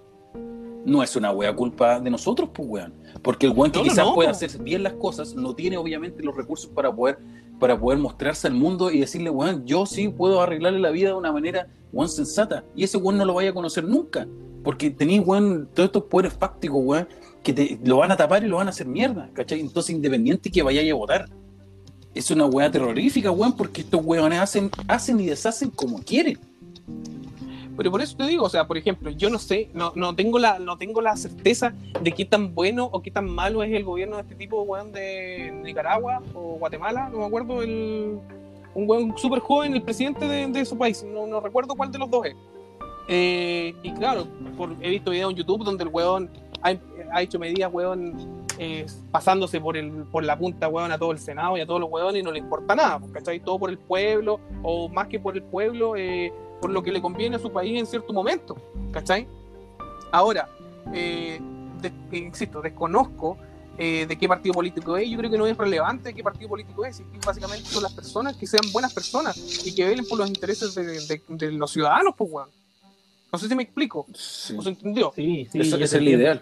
no 0.84 1.02
es 1.02 1.16
una 1.16 1.32
wea 1.32 1.56
culpa 1.56 2.02
de 2.02 2.10
nosotros, 2.10 2.50
pues 2.54 2.68
weón. 2.68 2.94
Porque 3.22 3.46
el 3.46 3.54
weón 3.54 3.72
que 3.72 3.80
No, 3.80 3.86
no, 3.86 3.90
quizás 3.90 4.06
no, 4.06 4.16
puede 4.16 4.28
hacer 4.28 4.62
bien 4.62 4.84
las 4.84 4.96
cosas, 4.96 5.34
no 5.34 5.56
tiene 5.56 5.78
obviamente 5.78 6.24
los 6.24 6.36
recursos 6.36 6.70
para 6.70 6.94
poder, 6.94 7.18
para 7.58 7.80
poder 7.80 8.00
mostrarse 8.00 8.48
al 8.48 8.56
mundo 8.56 8.92
y 8.92 9.00
decirle, 9.00 9.30
weón, 9.30 9.66
yo 9.66 9.86
sí 9.86 10.10
puedo 10.10 10.42
arreglarle 10.42 10.80
la 10.80 10.90
vida 10.90 11.12
de 11.12 11.16
una 11.16 11.32
manera, 11.32 11.70
weón, 11.94 12.10
sensata. 12.10 12.66
Y 12.76 12.84
ese 12.84 12.98
weón 12.98 13.18
no 13.18 13.24
lo 13.24 13.36
vaya 13.36 13.52
a 13.52 13.54
conocer 13.54 13.86
nunca. 13.86 14.28
Porque 14.62 14.90
tenéis, 14.90 15.26
weón, 15.26 15.70
todos 15.74 15.88
estos 15.88 16.04
poderes 16.04 16.34
fácticos, 16.34 16.82
weón, 16.84 17.08
que 17.44 17.54
te, 17.54 17.80
lo 17.84 17.98
van 17.98 18.12
a 18.12 18.18
tapar 18.18 18.44
y 18.44 18.48
lo 18.48 18.58
van 18.58 18.68
a 18.68 18.72
hacer 18.72 18.88
mierda, 18.88 19.30
¿cachai? 19.34 19.60
Entonces, 19.60 19.96
independiente 19.96 20.52
que 20.52 20.62
vayáis 20.62 20.92
a 20.92 20.96
votar, 20.96 21.30
es 22.14 22.30
una 22.32 22.46
weá 22.48 22.70
terrorífica, 22.70 23.32
weón, 23.32 23.56
porque 23.56 23.82
estos 23.82 24.02
weones 24.04 24.40
hacen, 24.40 24.70
hacen 24.88 25.20
y 25.20 25.28
deshacen 25.28 25.70
como 25.70 26.00
quieren. 26.02 26.38
Pero 27.78 27.92
por 27.92 28.02
eso 28.02 28.18
te 28.18 28.26
digo, 28.26 28.44
o 28.44 28.50
sea, 28.50 28.68
por 28.68 28.78
ejemplo, 28.78 29.10
yo 29.12 29.30
no 29.30 29.40
sé, 29.40 29.70
no, 29.74 29.94
no, 29.96 30.14
tengo, 30.14 30.38
la, 30.38 30.60
no 30.60 30.78
tengo 30.78 31.00
la 31.02 31.16
certeza 31.16 31.74
de 32.02 32.12
qué 32.12 32.26
tan 32.26 32.54
bueno 32.54 32.90
o 32.92 33.02
qué 33.02 33.10
tan 33.10 33.30
malo 33.30 33.64
es 33.64 33.72
el 33.72 33.86
gobierno 33.86 34.18
de 34.18 34.24
este 34.24 34.36
tipo, 34.36 34.64
weón, 34.64 34.92
de 34.92 35.54
Nicaragua 35.64 36.22
o 36.34 36.58
Guatemala, 36.58 37.08
no 37.10 37.20
me 37.20 37.26
acuerdo, 37.26 37.62
el, 37.62 38.20
un 38.76 38.90
weón 38.90 39.18
súper 39.18 39.40
joven, 39.40 39.76
el 39.76 39.82
presidente 39.82 40.28
de, 40.28 40.48
de 40.48 40.66
su 40.66 40.78
país, 40.78 41.06
no, 41.10 41.26
no 41.26 41.40
recuerdo 41.40 41.74
cuál 41.76 41.90
de 41.90 42.00
los 42.00 42.10
dos 42.12 42.26
es. 42.26 42.36
Eh, 43.08 43.74
y 43.82 43.92
claro, 43.94 44.28
por- 44.58 44.76
he 44.82 44.90
visto 44.90 45.12
videos 45.12 45.32
en 45.32 45.38
YouTube 45.38 45.64
donde 45.64 45.84
el 45.86 45.90
weón 45.90 46.30
ha, 46.62 47.22
hecho 47.22 47.40
medidas, 47.40 47.72
weón, 47.74 48.46
eh, 48.58 48.86
pasándose 49.12 49.60
por, 49.62 49.78
el, 49.78 49.92
por 50.12 50.24
la 50.24 50.38
punta, 50.38 50.68
weón, 50.68 50.92
a 50.92 50.98
todo 50.98 51.12
el 51.12 51.20
Senado 51.20 51.58
y 51.58 51.62
a 51.62 51.66
todos 51.66 51.80
los 51.80 51.90
weones 51.90 52.22
y 52.22 52.24
no 52.24 52.32
le 52.32 52.40
importa 52.40 52.76
nada, 52.76 53.00
pues, 53.00 53.12
¿cachai? 53.12 53.40
Todo 53.40 53.58
por 53.60 53.70
el 53.70 53.78
pueblo, 53.78 54.40
o 54.64 54.90
más 54.90 55.08
que 55.08 55.20
por 55.20 55.36
el 55.36 55.44
pueblo, 55.44 55.96
eh, 55.96 56.34
por 56.62 56.70
lo 56.72 56.84
que 56.84 56.92
le 56.92 57.02
conviene 57.02 57.38
a 57.38 57.40
su 57.40 57.52
país 57.52 57.80
en 57.80 57.86
cierto 57.86 58.12
momento, 58.14 58.56
¿cachai? 58.92 59.28
Ahora, 60.12 60.50
eh, 60.94 61.40
eh, 61.84 62.18
insisto, 62.18 62.62
desconozco 62.62 63.38
eh, 63.78 64.06
de 64.06 64.18
qué 64.18 64.28
partido 64.28 64.54
político 64.54 64.98
es, 64.98 65.10
yo 65.10 65.18
creo 65.18 65.32
que 65.32 65.38
no 65.38 65.48
es 65.48 65.56
relevante 65.58 66.10
de 66.10 66.14
qué 66.16 66.22
partido 66.22 66.50
político 66.50 66.84
es, 66.84 66.98
que 66.98 67.06
básicamente 67.26 67.66
son 67.70 67.84
las 67.84 67.94
personas 67.94 68.36
que 68.36 68.46
sean 68.46 68.64
buenas 68.74 68.94
personas 68.94 69.38
y 69.66 69.74
que 69.74 69.86
velen 69.88 70.06
por 70.06 70.18
los 70.18 70.28
intereses 70.28 70.76
de, 70.76 70.84
de- 70.84 71.22
de 71.30 71.52
los 71.54 71.72
ciudadanos, 71.72 72.14
pues, 72.18 72.30
weón. 72.30 72.50
No 73.32 73.38
sé 73.40 73.48
si 73.48 73.56
me 73.56 73.64
explico, 73.64 74.06
Sí. 74.14 74.54
¿no 74.56 74.62
se 74.62 74.70
entendió? 74.70 75.12
Sí, 75.16 75.48
sí. 75.52 75.60
Eso 75.60 75.78
es 75.78 75.94
el 75.94 76.00
entiendo. 76.00 76.22
ideal. 76.24 76.42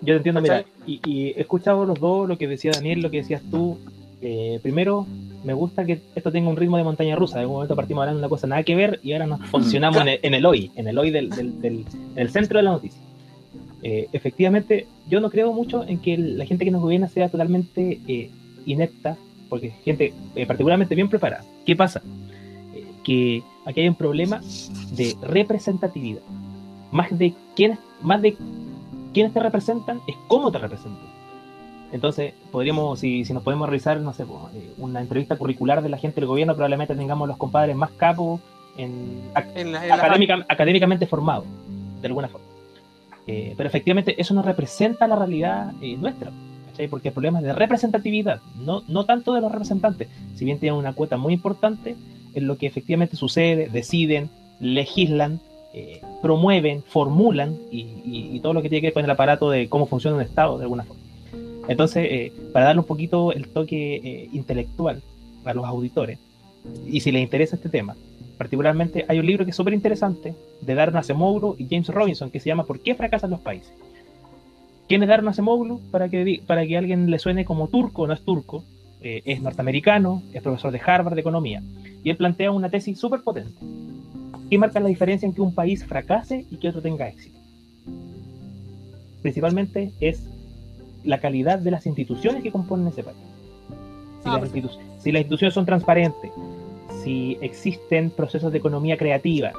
Yo 0.00 0.14
te 0.14 0.16
entiendo, 0.16 0.40
mira, 0.40 0.64
y, 0.86 1.00
y 1.04 1.28
he 1.28 1.40
escuchado 1.40 1.84
los 1.84 1.98
dos, 2.00 2.28
lo 2.28 2.36
que 2.38 2.48
decía 2.48 2.70
Daniel, 2.72 3.00
lo 3.02 3.10
que 3.10 3.18
decías 3.18 3.42
tú. 3.50 3.78
Eh, 4.24 4.60
primero, 4.62 5.04
me 5.44 5.52
gusta 5.52 5.84
que 5.84 6.00
esto 6.14 6.30
tenga 6.30 6.48
un 6.48 6.56
ritmo 6.56 6.76
de 6.76 6.84
montaña 6.84 7.16
rusa. 7.16 7.40
En 7.40 7.46
un 7.48 7.54
momento 7.54 7.74
partimos 7.74 8.02
hablando 8.02 8.18
de 8.20 8.24
una 8.24 8.28
cosa 8.28 8.46
nada 8.46 8.62
que 8.62 8.74
ver 8.76 9.00
y 9.02 9.12
ahora 9.12 9.26
nos 9.26 9.40
posicionamos 9.50 10.00
en 10.02 10.08
el, 10.08 10.20
en 10.22 10.34
el 10.34 10.46
hoy, 10.46 10.70
en 10.76 10.86
el 10.88 10.96
hoy 10.98 11.10
del, 11.10 11.28
del- 11.30 11.60
del- 11.60 11.84
en 12.14 12.18
el 12.18 12.30
centro 12.30 12.58
de 12.58 12.62
la 12.62 12.70
noticia. 12.70 13.00
Eh, 13.82 14.06
efectivamente, 14.12 14.86
yo 15.08 15.20
no 15.20 15.28
creo 15.28 15.52
mucho 15.52 15.84
en 15.84 15.98
que 15.98 16.16
la 16.16 16.46
gente 16.46 16.64
que 16.64 16.70
nos 16.70 16.82
gobierna 16.82 17.08
sea 17.08 17.28
totalmente 17.28 18.00
eh, 18.06 18.30
inepta, 18.64 19.16
porque 19.48 19.68
es 19.68 19.74
gente 19.84 20.12
eh, 20.36 20.46
particularmente 20.46 20.94
bien 20.94 21.08
preparada. 21.08 21.44
¿Qué 21.66 21.74
pasa? 21.74 22.00
Eh, 22.74 22.84
que 23.02 23.42
aquí 23.66 23.80
hay 23.80 23.88
un 23.88 23.94
problema 23.94 24.40
de 24.92 25.16
representatividad. 25.22 26.22
Más 26.90 27.16
de 27.16 27.34
quiénes, 27.56 27.78
más 28.02 28.20
de 28.22 28.36
quiénes 29.14 29.32
te 29.32 29.40
representan, 29.40 30.00
es 30.06 30.16
cómo 30.28 30.50
te 30.52 30.58
representan. 30.58 31.10
Entonces, 31.92 32.32
podríamos, 32.50 32.98
si, 33.00 33.24
si 33.24 33.32
nos 33.34 33.42
podemos 33.42 33.68
revisar, 33.68 34.00
no 34.00 34.12
sé, 34.14 34.24
pues, 34.24 34.38
eh, 34.54 34.72
una 34.78 35.00
entrevista 35.00 35.36
curricular 35.36 35.82
de 35.82 35.90
la 35.90 35.98
gente 35.98 36.20
del 36.20 36.26
gobierno, 36.28 36.54
probablemente 36.54 36.94
tengamos 36.94 37.28
los 37.28 37.36
compadres 37.36 37.76
más 37.76 37.90
capos 37.92 38.40
en, 38.78 39.20
ac- 39.34 39.52
En 39.54 39.72
la, 39.72 39.82
en 39.82 39.88
la- 39.90 39.94
académica- 39.96 40.46
académicamente 40.48 41.06
formados, 41.06 41.44
de 42.00 42.06
alguna 42.06 42.28
forma. 42.28 42.46
Eh, 43.26 43.52
pero 43.56 43.68
efectivamente 43.68 44.14
eso 44.20 44.32
no 44.34 44.42
representa 44.42 45.06
la 45.06 45.16
realidad 45.16 45.72
eh, 45.82 45.96
nuestra, 45.98 46.30
¿cachai? 46.72 46.88
porque 46.88 47.08
el 47.08 47.14
problema 47.14 47.38
es 47.38 47.44
de 47.44 47.52
representatividad, 47.52 48.40
no, 48.64 48.82
no 48.88 49.04
tanto 49.04 49.32
de 49.34 49.40
los 49.40 49.52
representantes, 49.52 50.08
si 50.34 50.44
bien 50.44 50.58
tienen 50.58 50.78
una 50.78 50.92
cuota 50.92 51.16
muy 51.16 51.32
importante 51.34 51.94
en 52.34 52.46
lo 52.46 52.56
que 52.58 52.66
efectivamente 52.66 53.16
sucede, 53.16 53.68
deciden, 53.68 54.28
legislan, 54.60 55.40
eh, 55.74 56.00
promueven, 56.20 56.82
formulan 56.82 57.56
y, 57.70 57.80
y- 58.04 58.30
y 58.32 58.40
todo 58.40 58.52
lo 58.52 58.62
que 58.62 58.68
tiene 58.68 58.80
que 58.82 58.86
ver 58.88 58.94
con 58.94 59.04
el 59.04 59.10
aparato 59.10 59.50
de 59.50 59.68
cómo 59.68 59.86
funciona 59.86 60.16
un 60.16 60.22
Estado 60.22 60.58
de 60.58 60.64
alguna 60.64 60.84
forma. 60.84 61.02
Entonces, 61.68 62.06
eh, 62.10 62.32
para 62.52 62.66
darle 62.66 62.80
un 62.80 62.86
poquito 62.86 63.32
el 63.32 63.48
toque 63.48 63.96
eh, 63.96 64.28
intelectual 64.32 65.00
a 65.44 65.54
los 65.54 65.64
auditores, 65.64 66.18
y 66.86 67.00
si 67.00 67.10
les 67.12 67.22
interesa 67.22 67.56
este 67.56 67.68
tema, 67.68 67.96
particularmente 68.38 69.04
hay 69.08 69.18
un 69.18 69.26
libro 69.26 69.44
que 69.44 69.50
es 69.50 69.56
súper 69.56 69.72
interesante 69.74 70.34
de 70.60 70.74
Darren 70.74 70.96
Acemoglu 70.96 71.56
y 71.58 71.66
James 71.68 71.88
Robinson 71.88 72.30
que 72.30 72.40
se 72.40 72.48
llama 72.48 72.64
¿Por 72.64 72.80
qué 72.80 72.94
fracasan 72.94 73.30
los 73.30 73.40
países? 73.40 73.72
¿Quién 74.92 75.02
es 75.04 75.08
Darren 75.08 75.28
Acemoglu? 75.28 75.80
Para 75.90 76.10
que, 76.10 76.42
para 76.46 76.66
que 76.66 76.76
a 76.76 76.78
alguien 76.78 77.10
le 77.10 77.18
suene 77.18 77.46
como 77.46 77.68
turco, 77.68 78.06
no 78.06 78.12
es 78.12 78.20
turco, 78.26 78.62
eh, 79.00 79.22
es 79.24 79.40
norteamericano, 79.40 80.22
es 80.34 80.42
profesor 80.42 80.70
de 80.70 80.82
Harvard 80.84 81.14
de 81.14 81.22
Economía, 81.22 81.62
y 82.04 82.10
él 82.10 82.18
plantea 82.18 82.50
una 82.50 82.68
tesis 82.68 82.98
súper 83.00 83.22
potente. 83.22 83.58
¿Qué 84.50 84.58
marca 84.58 84.80
la 84.80 84.88
diferencia 84.88 85.24
en 85.24 85.32
que 85.32 85.40
un 85.40 85.54
país 85.54 85.82
fracase 85.86 86.44
y 86.50 86.58
que 86.58 86.68
otro 86.68 86.82
tenga 86.82 87.08
éxito? 87.08 87.38
Principalmente 89.22 89.92
es 89.98 90.28
la 91.04 91.20
calidad 91.20 91.58
de 91.58 91.70
las 91.70 91.86
instituciones 91.86 92.42
que 92.42 92.52
componen 92.52 92.88
ese 92.88 93.02
país. 93.02 93.16
Si, 94.22 94.28
Ah, 94.28 94.40
las, 94.42 94.50
si 94.50 95.10
las 95.10 95.20
instituciones 95.20 95.54
son 95.54 95.64
transparentes, 95.64 96.30
si 97.02 97.38
existen 97.40 98.10
procesos 98.10 98.52
de 98.52 98.58
economía 98.58 98.98
creativa, 98.98 99.52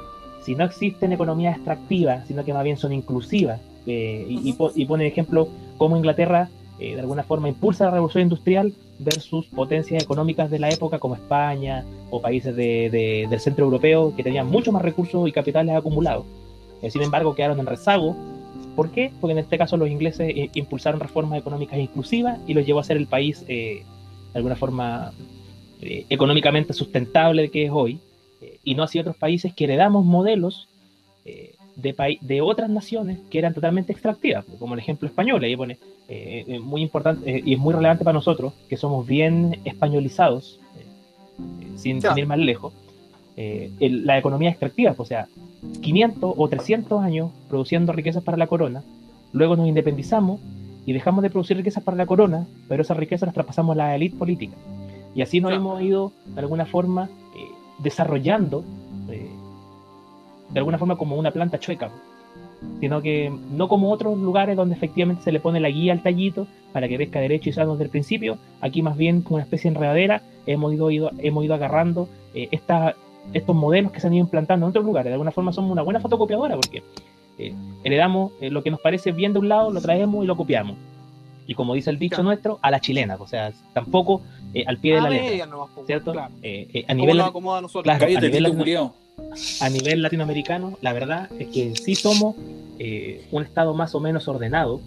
si 0.44 0.54
no 0.54 0.64
existen 0.64 1.12
economías 1.12 1.56
extractivas, 1.56 2.24
sino 2.28 2.44
que 2.44 2.54
más 2.54 2.62
bien 2.62 2.76
son 2.76 2.92
inclusivas, 2.92 3.60
eh, 3.86 4.24
y, 4.28 4.48
y 4.48 4.52
po- 4.54 4.72
y 4.74 4.84
pone 4.86 5.06
ejemplo 5.06 5.48
cómo 5.76 5.96
Inglaterra 5.96 6.48
eh, 6.78 6.94
de 6.94 7.00
alguna 7.00 7.22
forma 7.22 7.48
impulsa 7.48 7.84
la 7.84 7.92
revolución 7.92 8.22
industrial 8.22 8.72
versus 8.98 9.46
potencias 9.46 10.02
económicas 10.02 10.50
de 10.50 10.58
la 10.58 10.70
época 10.70 10.98
como 10.98 11.14
España 11.14 11.84
o 12.10 12.20
países 12.20 12.54
de- 12.56 12.90
de- 12.90 13.26
del 13.28 13.40
centro 13.40 13.64
europeo 13.64 14.14
que 14.16 14.22
tenían 14.22 14.48
mucho 14.48 14.72
más 14.72 14.82
recursos 14.82 15.28
y 15.28 15.32
capitales 15.32 15.74
acumulados. 15.76 16.24
Eh, 16.82 16.90
sin 16.90 17.02
embargo, 17.02 17.34
quedaron 17.34 17.58
en 17.60 17.66
rezago. 17.66 18.16
¿Por 18.76 18.90
qué? 18.90 19.12
Porque 19.20 19.32
en 19.32 19.38
este 19.38 19.56
caso 19.58 19.76
los 19.76 19.88
ingleses 19.88 20.34
impulsaron 20.54 20.98
reformas 21.00 21.38
económicas 21.38 21.78
inclusivas 21.78 22.38
y 22.46 22.54
los 22.54 22.66
llevó 22.66 22.80
a 22.80 22.84
ser 22.84 22.96
el 22.96 23.06
país 23.06 23.44
eh, 23.48 23.82
de 24.32 24.38
alguna 24.38 24.56
forma 24.56 25.12
económicamente 25.80 26.72
sustentable 26.72 27.50
que 27.50 27.66
es 27.66 27.70
hoy, 27.70 28.00
y 28.62 28.74
no 28.74 28.82
así 28.82 28.98
otros 28.98 29.16
países 29.16 29.52
que 29.54 29.64
heredamos 29.64 30.04
modelos 30.04 30.68
eh, 31.24 31.53
de, 31.76 32.18
de 32.20 32.40
otras 32.40 32.70
naciones 32.70 33.18
que 33.30 33.38
eran 33.38 33.52
totalmente 33.54 33.92
extractivas, 33.92 34.44
como 34.58 34.74
el 34.74 34.80
ejemplo 34.80 35.08
español, 35.08 35.42
ahí 35.42 35.56
pone, 35.56 35.78
eh, 36.08 36.44
eh, 36.46 36.58
muy 36.60 36.82
importante 36.82 37.28
eh, 37.38 37.42
y 37.44 37.54
es 37.54 37.58
muy 37.58 37.74
relevante 37.74 38.04
para 38.04 38.14
nosotros, 38.14 38.52
que 38.68 38.76
somos 38.76 39.06
bien 39.06 39.58
españolizados, 39.64 40.60
eh, 40.78 40.84
sin, 41.76 42.00
sin 42.00 42.18
ir 42.18 42.26
más 42.26 42.38
lejos, 42.38 42.72
el- 43.36 44.06
la 44.06 44.16
economía 44.18 44.50
extractiva, 44.50 44.94
o 44.96 45.04
sea, 45.04 45.26
500 45.82 46.34
o 46.36 46.48
300 46.48 47.02
años 47.02 47.30
produciendo 47.48 47.92
riquezas 47.92 48.22
para 48.22 48.36
la 48.36 48.46
corona, 48.46 48.84
luego 49.32 49.56
nos 49.56 49.66
independizamos 49.66 50.40
y 50.86 50.92
dejamos 50.92 51.22
de 51.22 51.30
producir 51.30 51.56
riquezas 51.56 51.82
para 51.82 51.96
la 51.96 52.06
corona, 52.06 52.46
pero 52.68 52.82
esas 52.82 52.96
riquezas 52.96 53.26
las 53.26 53.34
traspasamos 53.34 53.74
a 53.74 53.78
la 53.78 53.96
élite 53.96 54.16
política. 54.16 54.54
Y 55.16 55.22
así 55.22 55.40
nos 55.40 55.50
Claro. 55.50 55.62
hemos 55.62 55.82
ido, 55.82 56.12
de 56.26 56.40
alguna 56.40 56.66
forma, 56.66 57.08
eh, 57.36 57.48
desarrollando, 57.82 58.62
eh, 59.10 59.28
de 60.50 60.58
alguna 60.58 60.78
forma 60.78 60.96
como 60.96 61.16
una 61.16 61.30
planta 61.30 61.58
chueca, 61.58 61.90
sino 62.80 63.02
que 63.02 63.32
no 63.50 63.68
como 63.68 63.90
otros 63.90 64.18
lugares 64.18 64.56
donde 64.56 64.74
efectivamente 64.74 65.22
se 65.22 65.32
le 65.32 65.40
pone 65.40 65.60
la 65.60 65.68
guía 65.68 65.92
al 65.92 66.02
tallito 66.02 66.46
para 66.72 66.88
que 66.88 66.98
pesca 66.98 67.20
derecho 67.20 67.50
y 67.50 67.52
sano 67.52 67.72
desde 67.72 67.84
el 67.84 67.90
principio, 67.90 68.38
aquí 68.60 68.82
más 68.82 68.96
bien 68.96 69.22
como 69.22 69.36
una 69.36 69.44
especie 69.44 69.70
de 69.70 69.76
enredadera 69.76 70.22
hemos 70.46 70.72
ido, 70.72 71.10
hemos 71.18 71.44
ido 71.44 71.54
agarrando 71.54 72.08
eh, 72.34 72.48
estos 72.50 73.56
modelos 73.56 73.92
que 73.92 74.00
se 74.00 74.06
han 74.06 74.14
ido 74.14 74.24
implantando 74.24 74.66
en 74.66 74.70
otros 74.70 74.84
lugares. 74.84 75.10
De 75.10 75.14
alguna 75.14 75.30
forma 75.30 75.52
somos 75.52 75.70
una 75.70 75.82
buena 75.82 76.00
fotocopiadora 76.00 76.56
porque 76.56 76.82
eh, 77.38 77.54
heredamos 77.82 78.32
eh, 78.40 78.50
lo 78.50 78.62
que 78.62 78.70
nos 78.70 78.80
parece 78.80 79.12
bien 79.12 79.32
de 79.32 79.38
un 79.38 79.48
lado, 79.48 79.70
lo 79.70 79.80
traemos 79.80 80.24
y 80.24 80.26
lo 80.26 80.36
copiamos. 80.36 80.76
Y 81.46 81.54
como 81.54 81.74
dice 81.74 81.90
el 81.90 81.98
dicho 81.98 82.16
Claro. 82.16 82.28
nuestro, 82.28 82.58
a 82.62 82.70
la 82.70 82.80
chilena, 82.80 83.16
o 83.18 83.26
sea, 83.26 83.52
tampoco 83.72 84.22
eh, 84.54 84.64
al 84.66 84.78
pie 84.78 84.92
de 84.94 84.98
A 84.98 85.02
la 85.02 85.10
letra, 85.10 85.46
nomás, 85.46 85.70
¿cierto? 85.86 86.12
Claro. 86.12 86.32
Eh, 86.42 86.68
eh, 86.72 86.84
a, 86.88 86.94
nivel, 86.94 87.18
nos 87.18 87.28
acomoda 87.28 87.58
a 87.58 87.62
nosotros. 87.62 87.84
Claro. 87.84 88.00
Cállate, 88.00 88.26
a 88.26 88.28
nivel 88.30 88.44
Tito 88.44 88.48
latino- 88.48 88.58
culiao. 88.58 88.94
a 89.60 89.68
nivel 89.68 90.02
latinoamericano, 90.02 90.78
la 90.80 90.92
verdad 90.92 91.28
es 91.38 91.48
que 91.48 91.74
sí 91.76 91.94
somos 91.94 92.34
eh, 92.78 93.26
un 93.30 93.42
estado 93.42 93.74
más 93.74 93.94
o 93.94 94.00
menos 94.00 94.26
ordenado. 94.28 94.80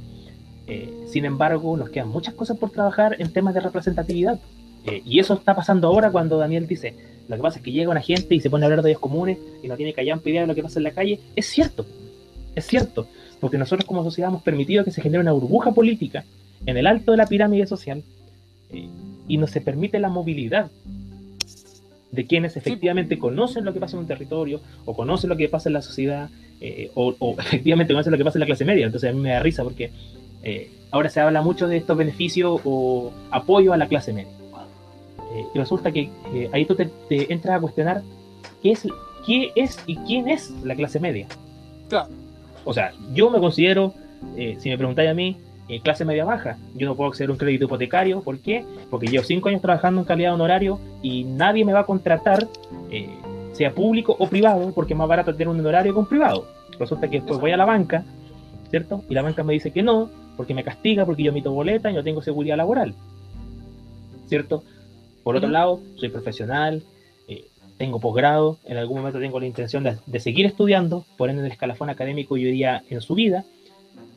eh, 0.70 0.92
sin 1.08 1.24
embargo, 1.24 1.78
nos 1.78 1.90
quedan 1.92 2.10
muchas 2.10 2.34
cosas 2.34 2.58
por 2.58 2.72
trabajar 2.72 3.16
en 3.20 3.32
temas 3.32 3.54
de 3.54 3.62
representatividad. 3.62 4.38
Eh, 4.86 5.02
y 5.06 5.20
eso 5.20 5.34
está 5.36 5.56
pasando 5.56 5.88
ahora 5.88 6.12
cuando 6.12 6.38
Daniel 6.38 6.68
dice, 6.68 6.94
lo 7.30 7.36
que 7.38 7.42
pasa 7.42 7.60
es 7.60 7.64
que 7.64 7.72
llega 7.72 7.90
una 7.90 8.02
gente 8.02 8.36
y 8.36 8.42
se 8.42 8.50
pone 8.50 8.66
a 8.66 8.68
hablar 8.68 8.82
de 8.84 8.90
ellos 8.90 9.00
comunes 9.02 9.38
y 9.64 9.68
no 9.70 9.78
tiene 9.78 9.94
callampa 9.94 10.30
idea 10.30 10.42
de 10.42 10.48
lo 10.48 10.56
que 10.56 10.64
pasa 10.64 10.80
en 10.80 10.84
la 10.84 10.92
calle. 10.92 11.20
Es 11.38 11.46
cierto, 11.48 11.86
es 12.56 12.66
cierto, 12.68 13.08
porque 13.40 13.58
nosotros 13.58 13.86
como 13.88 14.04
sociedad 14.04 14.30
hemos 14.30 14.44
permitido 14.44 14.84
que 14.84 14.92
se 14.92 15.02
genere 15.02 15.22
una 15.22 15.32
burbuja 15.32 15.72
política 15.72 16.26
en 16.66 16.78
el 16.78 16.88
alto 16.88 17.12
de 17.12 17.18
la 17.18 17.28
pirámide 17.28 17.68
social 17.68 18.04
eh, 18.72 18.88
y 19.28 19.38
no 19.38 19.48
se 19.48 19.62
permite 19.62 20.00
la 20.00 20.10
movilidad 20.10 20.72
de 22.12 22.26
quienes 22.26 22.58
efectivamente 22.58 23.20
conocen 23.20 23.66
lo 23.66 23.74
que 23.74 23.80
pasa 23.80 23.96
en 23.96 24.02
un 24.02 24.08
territorio 24.08 24.62
o 24.86 24.96
conocen 24.96 25.30
lo 25.30 25.38
que 25.38 25.50
pasa 25.50 25.70
en 25.70 25.74
la 25.74 25.82
sociedad 25.82 26.30
eh, 26.60 26.90
o, 26.96 27.14
o 27.20 27.36
efectivamente 27.40 27.94
conocen 27.94 28.12
lo 28.12 28.18
que 28.18 28.24
pasa 28.24 28.38
en 28.38 28.42
la 28.42 28.46
clase 28.46 28.66
media. 28.66 28.86
Entonces 28.86 29.10
a 29.10 29.14
mí 29.14 29.20
me 29.20 29.30
da 29.30 29.40
risa 29.40 29.64
porque 29.64 29.92
eh, 30.44 30.72
ahora 30.92 31.10
se 31.10 31.20
habla 31.20 31.42
mucho 31.42 31.68
de 31.68 31.78
estos 31.78 31.98
beneficios 31.98 32.62
o 32.64 33.12
apoyo 33.32 33.74
a 33.74 33.78
la 33.78 33.88
clase 33.88 34.14
media. 34.14 34.32
Eh, 35.34 35.44
y 35.54 35.58
resulta 35.58 35.92
que 35.92 36.10
ahí 36.54 36.66
tú 36.66 36.76
te, 36.76 36.86
te 37.10 37.32
entras 37.32 37.58
a 37.58 37.60
cuestionar 37.60 38.02
qué 38.64 38.72
es, 38.72 38.88
qué 39.26 39.52
es 39.56 39.78
y 39.86 39.98
quién 39.98 40.30
es 40.30 40.52
la 40.64 40.76
clase 40.76 41.00
media. 41.00 41.28
Claro. 41.90 42.10
O 42.64 42.74
sea, 42.74 42.94
yo 43.14 43.30
me 43.30 43.40
considero, 43.40 43.94
si 44.36 44.70
me 44.70 44.78
preguntáis 44.78 45.10
a 45.10 45.14
mí, 45.14 45.38
eh, 45.70 45.82
clase 45.82 46.06
media 46.06 46.26
baja. 46.26 46.58
Yo 46.76 46.88
no 46.88 46.96
puedo 46.96 47.10
acceder 47.10 47.30
a 47.30 47.34
un 47.34 47.38
crédito 47.38 47.66
hipotecario. 47.66 48.22
¿Por 48.22 48.40
qué? 48.40 48.66
Porque 48.90 49.08
llevo 49.08 49.24
cinco 49.24 49.50
años 49.50 49.62
trabajando 49.62 50.02
en 50.02 50.06
calidad 50.06 50.30
de 50.30 50.36
honorario 50.36 50.80
y 51.02 51.24
nadie 51.26 51.66
me 51.66 51.74
va 51.74 51.82
a 51.82 51.86
contratar, 51.86 52.48
eh, 52.90 53.10
sea 53.54 53.74
público 53.74 54.16
o 54.18 54.28
privado, 54.28 54.72
porque 54.74 54.94
es 54.94 54.98
más 54.98 55.08
barato 55.08 55.34
tener 55.34 55.50
un 55.50 55.60
honorario 55.60 55.94
que 55.94 56.00
un 56.00 56.06
privado. 56.06 56.48
Resulta 56.80 57.10
que 57.10 57.18
después 57.18 57.40
voy 57.40 57.52
a 57.52 57.58
la 57.58 57.66
banca, 57.66 58.06
¿cierto? 58.70 59.04
Y 59.10 59.14
la 59.14 59.22
banca 59.24 59.44
me 59.44 59.54
dice 59.54 59.72
que 59.72 59.84
no, 59.84 60.10
porque 60.38 60.54
me 60.54 60.64
castiga, 60.64 61.06
porque 61.06 61.24
yo 61.24 61.32
emito 61.32 61.52
boleta 61.52 61.92
y 61.92 61.94
no 61.94 62.04
tengo 62.04 62.22
seguridad 62.22 62.58
laboral. 62.58 62.94
¿Cierto? 64.28 64.64
Por 65.24 65.36
otro 65.36 65.50
lado, 65.50 65.82
soy 65.96 66.10
profesional, 66.10 66.84
eh, 67.28 67.48
tengo 67.78 68.00
posgrado, 68.00 68.58
en 68.66 68.78
algún 68.78 69.00
momento 69.00 69.20
tengo 69.20 69.40
la 69.40 69.48
intención 69.48 69.84
de, 69.84 69.98
de 70.06 70.20
seguir 70.20 70.46
estudiando, 70.46 71.06
por 71.18 71.30
ende 71.30 71.46
el 71.46 71.52
escalafón 71.52 71.90
académico 71.90 72.38
yo 72.38 72.48
iría 72.48 72.84
en 72.90 73.02
su 73.02 73.16
vida, 73.16 73.44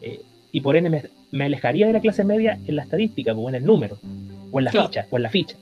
eh, 0.00 0.20
y 0.52 0.60
por 0.60 0.76
ende 0.76 0.90
me, 0.90 1.04
me 1.30 1.44
alejaría 1.44 1.86
de 1.86 1.92
la 1.92 2.00
clase 2.00 2.24
media 2.24 2.58
en 2.66 2.76
la 2.76 2.82
estadística, 2.82 3.32
o 3.32 3.48
en 3.48 3.54
el 3.56 3.64
número, 3.64 3.98
o 4.50 4.58
en 4.58 4.64
la 4.64 4.70
Claro. 4.70 4.88
ficha, 4.88 5.06
o 5.10 5.16
en 5.16 5.22
la 5.22 5.30
ficha. 5.30 5.56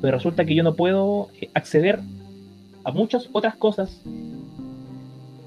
Pero 0.00 0.16
resulta 0.16 0.44
que 0.44 0.54
yo 0.54 0.62
no 0.62 0.74
puedo 0.74 1.28
eh, 1.40 1.50
acceder 1.54 2.00
a 2.84 2.92
muchas 2.92 3.28
otras 3.32 3.56
cosas 3.56 4.00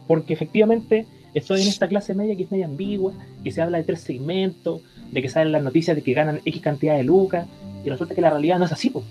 porque 0.07 0.33
efectivamente 0.33 1.05
estoy 1.33 1.61
en 1.61 1.67
esta 1.67 1.87
clase 1.87 2.13
media 2.15 2.35
que 2.35 2.43
es 2.43 2.51
media 2.51 2.65
ambigua, 2.65 3.13
que 3.43 3.51
se 3.51 3.61
habla 3.61 3.77
de 3.77 3.83
tres 3.83 4.01
segmentos, 4.01 4.81
de 5.11 5.21
que 5.21 5.29
salen 5.29 5.51
las 5.51 5.63
noticias 5.63 5.95
de 5.95 6.01
que 6.03 6.13
ganan 6.13 6.41
X 6.45 6.61
cantidad 6.61 6.95
de 6.97 7.03
lucas, 7.03 7.47
y 7.85 7.89
resulta 7.89 8.15
que 8.15 8.21
la 8.21 8.29
realidad 8.29 8.59
no 8.59 8.65
es 8.65 8.71
así, 8.71 8.89
po. 8.89 9.03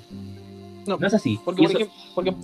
No, 0.86 0.96
no 0.98 1.06
es 1.06 1.14
así. 1.14 1.38
Porque, 1.44 1.62
por 1.62 1.70
eso- 1.70 1.78
ejemplo, 1.78 1.96
porque, 2.14 2.34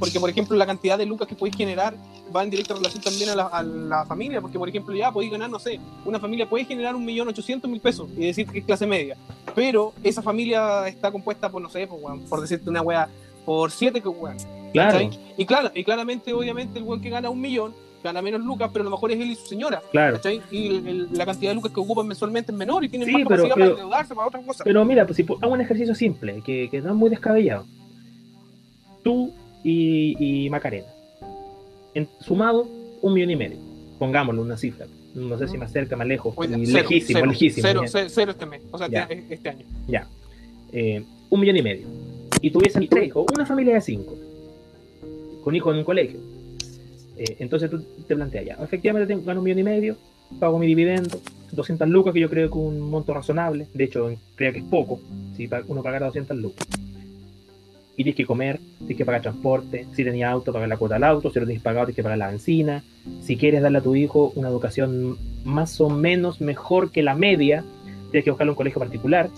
porque, 0.00 0.18
por 0.18 0.28
ejemplo, 0.28 0.56
la 0.56 0.66
cantidad 0.66 0.98
de 0.98 1.06
lucas 1.06 1.28
que 1.28 1.36
podéis 1.36 1.54
generar 1.56 1.94
va 2.34 2.42
en 2.42 2.50
directa 2.50 2.74
relación 2.74 3.00
también 3.02 3.28
a 3.30 3.36
la, 3.36 3.44
a 3.46 3.62
la 3.62 4.04
familia. 4.06 4.40
Porque, 4.40 4.58
por 4.58 4.68
ejemplo, 4.68 4.92
ya 4.96 5.12
podéis 5.12 5.30
ganar, 5.30 5.48
no 5.50 5.58
sé, 5.60 5.78
una 6.04 6.18
familia 6.18 6.48
puede 6.48 6.64
generar 6.64 6.96
un 6.96 7.04
millón 7.04 7.28
ochocientos 7.28 7.70
mil 7.70 7.80
pesos 7.80 8.08
y 8.16 8.26
decir 8.26 8.48
que 8.48 8.58
es 8.58 8.64
clase 8.64 8.86
media. 8.86 9.16
Pero 9.54 9.92
esa 10.02 10.22
familia 10.22 10.88
está 10.88 11.12
compuesta 11.12 11.48
por, 11.50 11.62
no 11.62 11.68
sé, 11.68 11.86
por, 11.86 12.00
por 12.22 12.40
decirte 12.40 12.68
una 12.68 12.82
wea, 12.82 13.08
por 13.44 13.70
siete 13.70 14.00
que 14.00 14.08
weón. 14.08 14.36
claro. 14.72 15.10
Y, 15.36 15.44
claro, 15.46 15.70
y 15.74 15.84
claramente, 15.84 16.32
obviamente, 16.32 16.78
el 16.78 16.84
weón 16.84 17.00
que 17.00 17.10
gana 17.10 17.30
un 17.30 17.40
millón 17.40 17.72
gana 18.02 18.22
menos 18.22 18.40
lucas, 18.40 18.70
pero 18.72 18.82
a 18.82 18.84
lo 18.86 18.90
mejor 18.92 19.12
es 19.12 19.20
él 19.20 19.30
y 19.30 19.34
su 19.34 19.44
señora. 19.46 19.82
claro. 19.92 20.16
¿cachai? 20.16 20.40
Y 20.50 20.68
el- 20.68 20.88
el- 20.88 21.08
la 21.12 21.26
cantidad 21.26 21.50
de 21.50 21.54
lucas 21.56 21.70
que 21.70 21.80
ocupan 21.80 22.06
mensualmente 22.06 22.50
es 22.50 22.56
menor 22.56 22.82
y 22.82 22.88
tienen 22.88 23.06
Sí, 23.06 23.12
más 23.12 23.24
pero- 23.28 23.42
capacidad 23.42 23.54
pero- 23.56 23.66
para 23.66 23.82
endeudarse 23.82 24.14
para 24.14 24.26
otras 24.28 24.46
cosas. 24.46 24.62
Pero 24.64 24.84
mira, 24.86 25.04
pues 25.04 25.16
si 25.18 25.22
hago 25.24 25.52
un 25.52 25.60
ejercicio 25.60 25.94
simple, 25.94 26.40
que, 26.42 26.70
que 26.70 26.80
no 26.80 26.88
es 26.90 26.94
muy 26.96 27.10
descabellado. 27.10 27.66
Tú 29.02 29.32
y, 29.64 30.44
y 30.44 30.50
Macarena. 30.50 30.88
En, 31.94 32.08
sumado, 32.20 32.66
un 33.02 33.14
millón 33.14 33.30
y 33.30 33.36
medio. 33.36 33.58
Pongámoslo 33.98 34.42
una 34.42 34.56
cifra. 34.56 34.86
No 35.14 35.36
sé 35.38 35.48
si 35.48 35.58
más 35.58 35.72
cerca, 35.72 35.96
más 35.96 36.06
lejos. 36.06 36.32
Oye, 36.36 36.56
cero, 36.66 36.88
lejísimo, 36.88 37.18
cero, 37.18 37.30
lejísimo. 37.30 37.66
Cero, 37.66 37.80
ya. 37.82 37.88
cero, 37.88 38.08
cero 38.10 38.30
este 38.32 38.46
mes, 38.46 38.62
o 38.70 38.78
sea, 38.78 38.88
Ya. 38.88 39.02
este, 39.10 39.34
este 39.34 39.48
año. 39.48 39.66
Eh, 40.72 41.02
un 41.30 41.40
millón 41.40 41.56
y 41.56 41.62
medio. 41.62 41.86
Y 42.40 42.50
tuviesen 42.50 42.86
tres 42.88 43.08
hijos, 43.08 43.26
una 43.34 43.44
familia 43.44 43.74
de 43.74 43.80
cinco. 43.80 44.16
Con 45.42 45.54
hijos 45.56 45.72
en 45.72 45.78
un 45.80 45.84
colegio. 45.84 46.20
Eh, 47.16 47.36
entonces 47.40 47.68
tú 47.70 47.82
te 48.06 48.14
planteas 48.14 48.46
ya. 48.46 48.54
Efectivamente 48.62 49.06
tengo, 49.12 49.24
gano 49.26 49.40
un 49.40 49.44
millón 49.44 49.58
y 49.58 49.64
medio, 49.64 49.96
pago 50.38 50.58
mi 50.58 50.66
dividendo, 50.66 51.20
200 51.52 51.88
lucas, 51.88 52.14
que 52.14 52.20
yo 52.20 52.30
creo 52.30 52.48
que 52.48 52.58
es 52.58 52.64
un 52.64 52.80
monto 52.80 53.12
razonable. 53.12 53.66
De 53.74 53.84
hecho, 53.84 54.10
creo 54.36 54.52
que 54.52 54.60
es 54.60 54.64
poco. 54.64 55.00
Si 55.36 55.48
uno 55.66 55.82
pagara 55.82 56.06
200 56.06 56.36
lucas. 56.38 56.66
Y 58.00 58.02
tienes 58.02 58.16
que 58.16 58.24
comer, 58.24 58.58
tienes 58.78 58.96
que 58.96 59.04
pagar 59.04 59.20
transporte. 59.20 59.84
Si 59.94 60.04
tenías 60.04 60.32
auto, 60.32 60.54
pagar 60.54 60.70
la 60.70 60.78
cuota 60.78 60.94
del 60.94 61.04
auto. 61.04 61.30
Si 61.30 61.38
lo 61.38 61.44
tienes 61.44 61.62
pagado, 61.62 61.84
tienes 61.84 61.96
que 61.96 62.02
pagar 62.02 62.16
la 62.16 62.28
benzina. 62.28 62.82
Si 63.22 63.36
quieres 63.36 63.60
darle 63.60 63.76
a 63.76 63.82
tu 63.82 63.94
hijo 63.94 64.32
una 64.36 64.48
educación 64.48 65.18
más 65.44 65.78
o 65.82 65.90
menos 65.90 66.40
mejor 66.40 66.90
que 66.90 67.02
la 67.02 67.14
media, 67.14 67.62
tienes 68.10 68.24
que 68.24 68.30
buscarle 68.30 68.52
un 68.52 68.56
colegio 68.56 68.78
particular, 68.78 69.28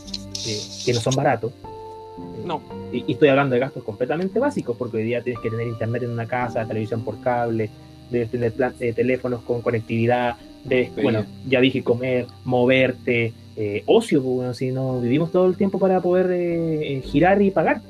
eh, 0.47 0.59
que 0.85 0.93
no 0.93 1.01
son 1.01 1.17
baratos. 1.17 1.51
Eh, 1.51 2.47
No. 2.47 2.61
Y, 2.93 3.03
y 3.09 3.13
estoy 3.15 3.31
hablando 3.31 3.55
de 3.55 3.61
gastos 3.61 3.83
completamente 3.83 4.39
básicos, 4.39 4.77
porque 4.77 4.99
hoy 4.99 5.03
día 5.05 5.23
tienes 5.23 5.43
que 5.43 5.51
tener 5.51 5.67
internet 5.67 6.05
en 6.05 6.11
una 6.11 6.27
casa, 6.27 6.65
televisión 6.65 7.03
por 7.03 7.21
cable, 7.21 7.69
debes 8.13 8.31
tener 8.31 8.53
plan- 8.53 8.75
eh, 8.79 8.93
teléfonos 8.93 9.43
con 9.43 9.61
conectividad, 9.61 10.37
debes, 10.63 10.91
Sí. 10.95 11.03
bueno, 11.03 11.25
ya 11.49 11.61
dije 11.61 11.83
comer, 11.83 12.27
moverte, 12.45 13.33
eh, 13.57 13.83
ocio, 13.87 14.23
pues, 14.23 14.35
bueno, 14.37 14.55
si 14.55 14.71
no 14.71 15.01
vivimos 15.01 15.33
todo 15.33 15.47
el 15.47 15.57
tiempo 15.57 15.79
para 15.81 16.01
poder 16.01 17.03
girar 17.03 17.43
y 17.43 17.51
pagar, 17.51 17.81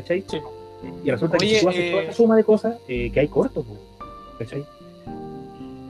¿cachai? 0.00 0.24
Sí. 0.28 0.38
Y 1.04 1.10
resulta 1.10 1.38
que 1.38 1.48
si 1.48 1.60
tú 1.60 1.68
haces 1.68 1.80
eh, 1.80 1.90
toda 1.90 2.02
esa 2.04 2.12
suma 2.12 2.36
de 2.36 2.44
cosas, 2.44 2.76
eh, 2.88 3.10
que 3.12 3.20
hay 3.20 3.28
cortos, 3.28 3.64
¿cachai? 4.38 4.64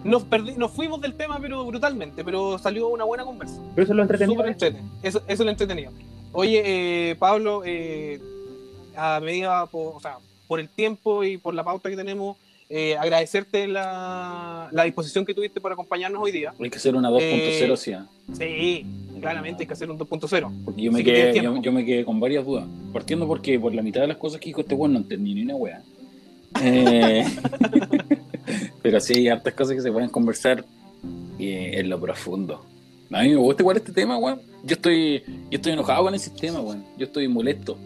Nos, 0.05 0.23
perdí, 0.25 0.55
nos 0.57 0.71
fuimos 0.71 1.01
del 1.01 1.15
tema, 1.15 1.39
pero 1.41 1.65
brutalmente, 1.67 2.25
pero 2.25 2.59
salió 2.59 2.89
una 2.89 3.05
buena 3.05 3.25
conversa. 3.25 3.61
Pero 3.75 3.85
eso 3.85 3.93
es 3.93 3.97
lo 3.97 4.03
entretenido. 4.03 4.45
Eso, 4.45 4.63
eso 5.03 5.23
es 5.27 5.41
lo 5.41 5.51
entretenido. 5.51 5.93
Oye, 6.33 6.63
eh, 6.65 7.17
Pablo, 7.17 7.63
eh, 7.65 8.21
a 8.97 9.21
medida, 9.21 9.67
por, 9.67 9.97
o 9.97 10.01
sea, 10.01 10.19
por 10.47 10.61
el 10.61 10.69
tiempo 10.69 11.25
y 11.25 11.37
por 11.37 11.55
la 11.55 11.65
pauta 11.65 11.91
que 11.91 11.97
tenemos, 11.97 12.37
eh, 12.71 12.97
agradecerte 12.97 13.67
la, 13.67 14.69
la 14.73 14.85
disposición 14.85 15.25
que 15.25 15.35
tuviste 15.35 15.61
para 15.61 15.73
acompañarnos 15.73 16.23
hoy 16.23 16.33
día. 16.33 16.53
Hay 16.61 16.71
que 16.71 16.77
hacer 16.77 16.95
una 16.95 17.11
2.0, 17.11 17.21
Eh, 17.21 17.77
sí, 17.77 17.93
¿ah? 17.93 18.07
Sí, 18.37 18.87
claramente 19.21 19.63
hay 19.63 19.67
que 19.67 19.73
hacer 19.73 19.91
un 19.91 19.99
2.0. 19.99 20.65
Porque 20.65 20.83
yo 20.83 20.93
me, 20.93 21.03
que 21.03 21.13
quedé, 21.13 21.43
yo 21.63 21.73
me 21.73 21.85
quedé 21.85 22.05
con 22.05 22.21
varias 22.21 22.45
dudas. 22.45 22.67
Partiendo 22.93 23.27
porque 23.27 23.59
por 23.59 23.75
la 23.75 23.83
mitad 23.83 24.03
de 24.03 24.09
las 24.09 24.19
cosas 24.19 24.41
que 24.41 24.51
dijo 24.51 24.61
este 24.61 24.75
weón 24.75 24.93
no 24.93 24.99
entendí 24.99 25.35
ni 25.35 25.43
una 25.43 25.57
wea. 25.57 25.83
Eh, 26.63 27.25
pero 28.83 29.01
sí 29.01 29.15
hay 29.15 29.29
hartas 29.29 29.55
cosas 29.55 29.75
que 29.77 29.83
se 29.83 29.93
pueden 29.93 30.11
conversar 30.11 30.65
eh, 31.39 31.73
en 31.75 31.89
lo 31.89 31.99
profundo. 31.99 32.65
A 33.11 33.23
mí 33.23 33.31
me 33.31 33.37
gusta 33.37 33.63
igual 33.63 33.79
este 33.79 33.93
tema, 33.93 34.19
weón. 34.19 34.43
Yo 34.65 34.75
estoy, 34.75 35.23
yo 35.27 35.57
estoy 35.57 35.73
enojado 35.73 36.05
con 36.05 36.13
el 36.13 36.21
sistema, 36.21 36.61
weón. 36.61 36.85
Yo 36.99 37.07
estoy 37.07 37.29
molesto 37.29 37.79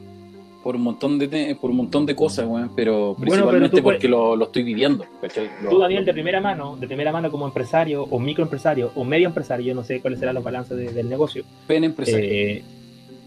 por 0.62 0.76
un 0.76 0.82
montón 0.82 1.18
de 1.18 1.56
por 1.60 1.70
un 1.70 1.76
montón 1.76 2.06
de 2.06 2.14
cosas, 2.14 2.46
weón. 2.46 2.70
Pero 2.76 3.16
principalmente 3.18 3.82
porque 3.82 4.08
lo, 4.08 4.36
lo 4.36 4.44
estoy 4.46 4.62
viviendo. 4.62 5.04
Lo- 5.62 5.70
Tú, 5.70 5.78
Daniel, 5.78 6.04
de 6.04 6.12
primera 6.12 6.40
mano, 6.40 6.76
de 6.76 6.86
primera 6.86 7.10
mano 7.12 7.30
como 7.30 7.46
empresario 7.46 8.04
o 8.04 8.18
microempresario 8.18 8.92
o 8.94 9.04
medio 9.04 9.26
empresario, 9.28 9.66
yo 9.66 9.74
no 9.74 9.82
sé 9.84 10.00
cuáles 10.00 10.18
serán 10.20 10.34
los 10.36 10.44
balances 10.44 10.76
de- 10.76 10.92
del 10.92 11.08
negocio. 11.08 11.44
pena 11.66 11.86
empresario. 11.86 12.28
Eh, 12.30 12.62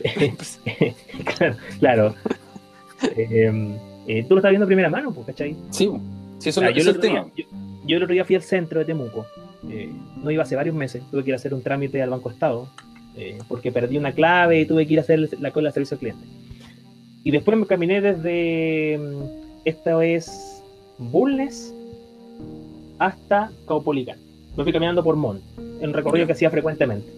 claro, 1.38 1.56
claro. 1.80 2.16
Eh, 3.16 3.52
eh, 4.08 4.24
tú 4.28 4.36
lo 4.36 4.40
estás 4.40 4.52
viendo 4.52 4.66
de 4.66 4.70
primera 4.70 4.90
mano, 4.90 5.12
pues, 5.14 5.28
¿cachai? 5.28 5.56
Sí, 5.72 5.88
po. 5.88 6.00
sí 6.40 6.50
eso 6.50 6.60
sea, 6.62 6.70
es 6.70 6.76
yo, 6.78 6.84
lo- 6.84 6.92
el 6.92 7.00
tema. 7.00 7.26
día, 7.36 7.46
yo, 7.50 7.58
yo 7.86 7.98
el 7.98 8.04
otro 8.04 8.14
día 8.14 8.26
fui 8.26 8.36
al 8.36 8.44
centro 8.44 8.80
de 8.80 8.86
Temuco. 8.86 9.26
eh, 9.70 9.90
no 10.22 10.32
iba 10.32 10.44
hace 10.44 10.56
varios 10.56 10.76
meses. 10.76 11.04
Tuve 11.12 11.24
que 11.24 11.30
ir 11.32 11.34
a 11.34 11.38
hacer 11.38 11.54
un 11.54 11.62
trámite 11.64 12.02
al 12.02 12.10
Banco 12.10 12.30
Estado 12.30 12.70
porque 13.48 13.72
perdí 13.72 13.98
una 13.98 14.12
clave 14.12 14.60
y 14.60 14.66
tuve 14.66 14.86
que 14.86 14.92
ir 14.94 15.00
a 15.00 15.02
hacer 15.04 15.30
la 15.40 15.52
cola 15.52 15.70
de 15.70 15.74
servicio 15.74 15.96
al 15.96 16.00
cliente. 16.00 16.26
Y 17.26 17.32
después 17.32 17.58
me 17.58 17.66
caminé 17.66 18.00
desde. 18.00 18.98
mm, 18.98 19.24
Esta 19.66 20.06
es. 20.06 20.62
Bulnes 20.98 21.74
hasta 23.00 23.52
Caupolicán. 23.68 24.18
Me 24.56 24.64
fui 24.64 24.72
caminando 24.72 25.04
por 25.04 25.18
Mont, 25.18 25.42
en 25.82 25.92
recorrido 25.92 26.26
que 26.26 26.32
hacía 26.32 26.50
frecuentemente. 26.50 27.12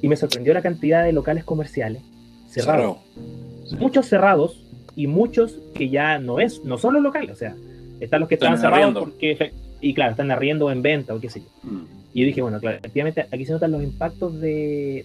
Y 0.00 0.08
me 0.08 0.16
sorprendió 0.16 0.52
la 0.52 0.62
cantidad 0.62 1.04
de 1.04 1.12
locales 1.12 1.44
comerciales 1.44 2.02
cerrados 2.48 2.98
Cerrado. 3.14 3.78
muchos 3.78 4.06
cerrados 4.06 4.64
y 4.96 5.06
muchos 5.06 5.58
que 5.74 5.88
ya 5.88 6.18
no 6.18 6.40
es, 6.40 6.64
no 6.64 6.76
son 6.78 6.94
los 6.94 7.02
locales, 7.02 7.30
o 7.30 7.36
sea, 7.36 7.54
están 8.00 8.20
los 8.20 8.28
que 8.28 8.34
están, 8.34 8.58
cerrados 8.58 8.94
porque, 8.98 9.52
y 9.82 9.92
claro, 9.94 10.12
están 10.12 10.30
arriendo 10.30 10.66
o 10.66 10.70
en 10.70 10.80
venta 10.80 11.14
o 11.14 11.20
qué 11.20 11.28
sé 11.28 11.40
yo. 11.40 11.46
Mm. 11.70 11.84
Y 12.14 12.20
yo 12.20 12.26
dije, 12.26 12.40
bueno, 12.42 12.58
claro, 12.60 12.78
efectivamente 12.78 13.26
aquí 13.30 13.44
se 13.44 13.52
notan 13.52 13.72
los 13.72 13.82
impactos 13.82 14.40
de, 14.40 15.04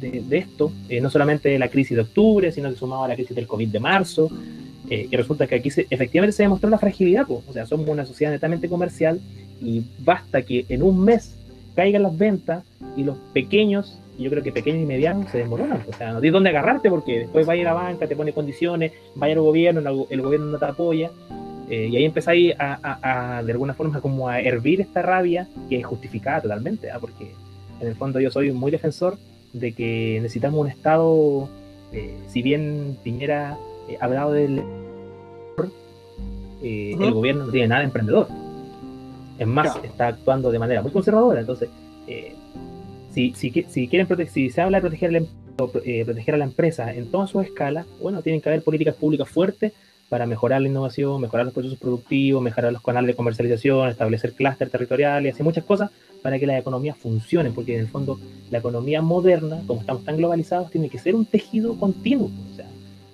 de, 0.00 0.10
de- 0.10 0.20
de 0.22 0.38
esto, 0.38 0.72
eh, 0.88 1.00
no 1.00 1.10
solamente 1.10 1.48
de 1.48 1.58
la 1.58 1.68
crisis 1.68 1.96
de 1.96 2.02
octubre, 2.02 2.50
sino 2.52 2.70
que 2.70 2.76
sumado 2.76 3.04
a 3.04 3.08
la 3.08 3.14
crisis 3.14 3.34
del 3.36 3.46
COVID 3.46 3.68
de 3.68 3.80
marzo, 3.80 4.30
eh, 4.88 5.06
y 5.10 5.16
resulta 5.16 5.46
que 5.46 5.56
aquí 5.56 5.70
se- 5.70 5.86
efectivamente 5.90 6.32
se 6.32 6.42
demostró 6.44 6.70
la 6.70 6.78
fragilidad, 6.78 7.26
po. 7.26 7.42
o 7.48 7.52
sea, 7.52 7.66
somos 7.66 7.88
una 7.88 8.06
sociedad 8.06 8.32
netamente 8.32 8.68
comercial 8.68 9.20
y 9.60 9.82
basta 10.04 10.42
que 10.42 10.64
en 10.68 10.82
un 10.82 11.04
mes 11.04 11.34
caigan 11.76 12.02
las 12.04 12.16
ventas 12.16 12.64
y 12.96 13.02
los 13.04 13.16
pequeños, 13.34 13.98
yo 14.18 14.30
creo 14.30 14.42
que 14.42 14.52
pequeños 14.52 14.82
y 14.82 14.86
medianos 14.86 15.30
se 15.30 15.38
desmoronan, 15.38 15.82
o 15.88 15.96
sea, 15.96 16.12
no 16.12 16.20
tienes 16.20 16.32
dónde 16.34 16.50
agarrarte 16.50 16.90
porque 16.90 17.20
después 17.20 17.48
va 17.48 17.54
a 17.54 17.56
ir 17.56 17.66
a 17.68 17.74
la 17.74 17.80
banca, 17.82 18.06
te 18.06 18.14
pone 18.16 18.32
condiciones, 18.32 18.92
vaya 19.16 19.34
al 19.34 19.40
gobierno, 19.40 20.06
el 20.10 20.20
gobierno 20.22 20.46
no 20.46 20.58
te 20.58 20.64
apoya, 20.64 21.10
eh, 21.70 21.88
y 21.90 21.96
ahí 21.96 22.04
empezáis 22.04 22.52
a, 22.58 22.78
a- 22.82 23.38
a, 23.38 23.42
de 23.42 23.52
alguna 23.52 23.72
forma 23.74 24.00
como 24.00 24.28
a 24.28 24.40
hervir 24.40 24.80
esta 24.80 25.00
rabia 25.02 25.48
que 25.68 25.78
es 25.78 25.86
justificada 25.86 26.42
totalmente, 26.42 26.90
¿ah? 26.90 26.98
porque 27.00 27.30
en 27.80 27.86
el 27.88 27.94
fondo 27.94 28.20
yo 28.20 28.30
soy 28.30 28.52
muy 28.52 28.70
defensor 28.70 29.16
de 29.52 29.72
que 29.72 30.18
necesitamos 30.20 30.60
un 30.60 30.66
Estado, 30.68 31.48
eh, 31.92 32.16
si 32.28 32.42
bien 32.42 32.98
Piñera 33.02 33.56
eh, 33.88 33.96
ha 34.00 34.04
hablado 34.04 34.32
del... 34.32 34.62
Ujú. 35.56 35.70
El 36.62 37.12
gobierno 37.14 37.46
no 37.46 37.52
tiene 37.52 37.68
nada 37.68 37.80
de 37.80 37.86
emprendedor. 37.86 38.28
Es 39.38 39.46
más, 39.46 39.72
Claro. 39.72 39.86
está 39.88 40.08
actuando 40.08 40.50
de 40.50 40.58
manera 40.58 40.82
muy 40.82 40.90
conservadora. 40.92 41.40
Entonces, 41.40 41.70
eh, 42.06 42.34
si, 43.12 43.32
si, 43.34 43.50
si 43.68 43.88
quieren 43.88 44.06
si 44.28 44.50
se 44.50 44.60
habla 44.60 44.76
de 44.78 44.82
proteger, 44.82 45.10
el 45.10 45.16
em- 45.16 45.26
proteger 45.56 46.34
a 46.34 46.38
la 46.38 46.44
empresa 46.44 46.92
en 46.92 47.10
todas 47.10 47.30
sus 47.30 47.44
escalas, 47.44 47.86
bueno, 48.02 48.20
tienen 48.22 48.40
que 48.42 48.48
haber 48.50 48.62
políticas 48.62 48.94
públicas 48.94 49.28
fuertes 49.28 49.72
para 50.10 50.26
mejorar 50.26 50.60
la 50.60 50.68
innovación, 50.68 51.20
mejorar 51.22 51.46
los 51.46 51.54
procesos 51.54 51.78
productivos, 51.78 52.42
mejorar 52.42 52.72
los 52.72 52.82
canales 52.82 53.06
de 53.08 53.14
comercialización, 53.14 53.88
establecer 53.88 54.32
clústeres 54.34 54.70
territoriales, 54.70 55.38
y 55.40 55.42
muchas 55.42 55.64
cosas 55.64 55.90
para 56.20 56.38
que 56.38 56.46
la 56.46 56.58
economía 56.58 56.92
funcione, 56.94 57.50
porque 57.52 57.74
en 57.76 57.80
el 57.80 57.88
fondo 57.88 58.18
la 58.50 58.58
economía 58.58 59.00
moderna, 59.00 59.62
como 59.66 59.80
estamos 59.80 60.04
tan 60.04 60.16
globalizados, 60.18 60.70
tiene 60.70 60.90
que 60.90 60.98
ser 60.98 61.14
un 61.14 61.24
tejido 61.24 61.76
continuo. 61.78 62.28
O 62.52 62.56
sea, 62.56 62.66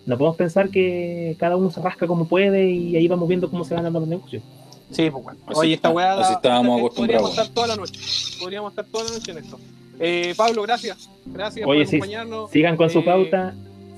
no 0.07 0.17
podemos 0.19 0.37
pensar 0.37 0.71
que 0.71 1.37
cada 1.39 1.57
uno 1.57 1.71
se 1.71 1.81
rasca 1.81 2.07
como 2.07 2.27
puede 2.27 2.71
y 2.71 2.97
ahí 2.97 3.07
vamos 3.07 3.29
viendo 3.29 3.49
cómo 3.51 3.65
se 3.65 3.75
van 3.75 3.85
dando 3.85 4.01
los 4.01 4.09
negocios. 4.09 4.43
Sí, 4.91 5.11
pues 5.11 5.23
bueno. 5.23 5.39
Así 5.47 5.59
Oye, 5.61 5.75
esta 5.75 5.89
está- 5.89 5.97
weá. 5.97 6.21
así 6.21 6.33
estábamos 6.33 6.77
eh, 6.79 6.81
acostumbrados. 6.81 7.23
Podríamos 7.23 7.31
estar 7.31 7.49
toda 7.55 7.67
la 7.67 7.77
noche. 7.77 8.01
Podríamos 8.41 8.73
estar 8.73 8.85
toda 8.87 9.05
la 9.05 9.11
noche 9.11 9.33
en 9.33 9.39
esto. 9.39 9.59
Eh, 9.99 10.35
Pablo, 10.37 10.63
gracias. 10.63 11.11
Gracias 11.27 11.67
Oye, 11.67 11.81
por 11.81 11.89
sí, 11.89 11.97
acompañarnos. 11.97 12.51
Sigan 12.51 12.77
con 12.77 12.89
su 12.91 13.01
Eh, 13.01 13.03
pauta. 13.05 13.55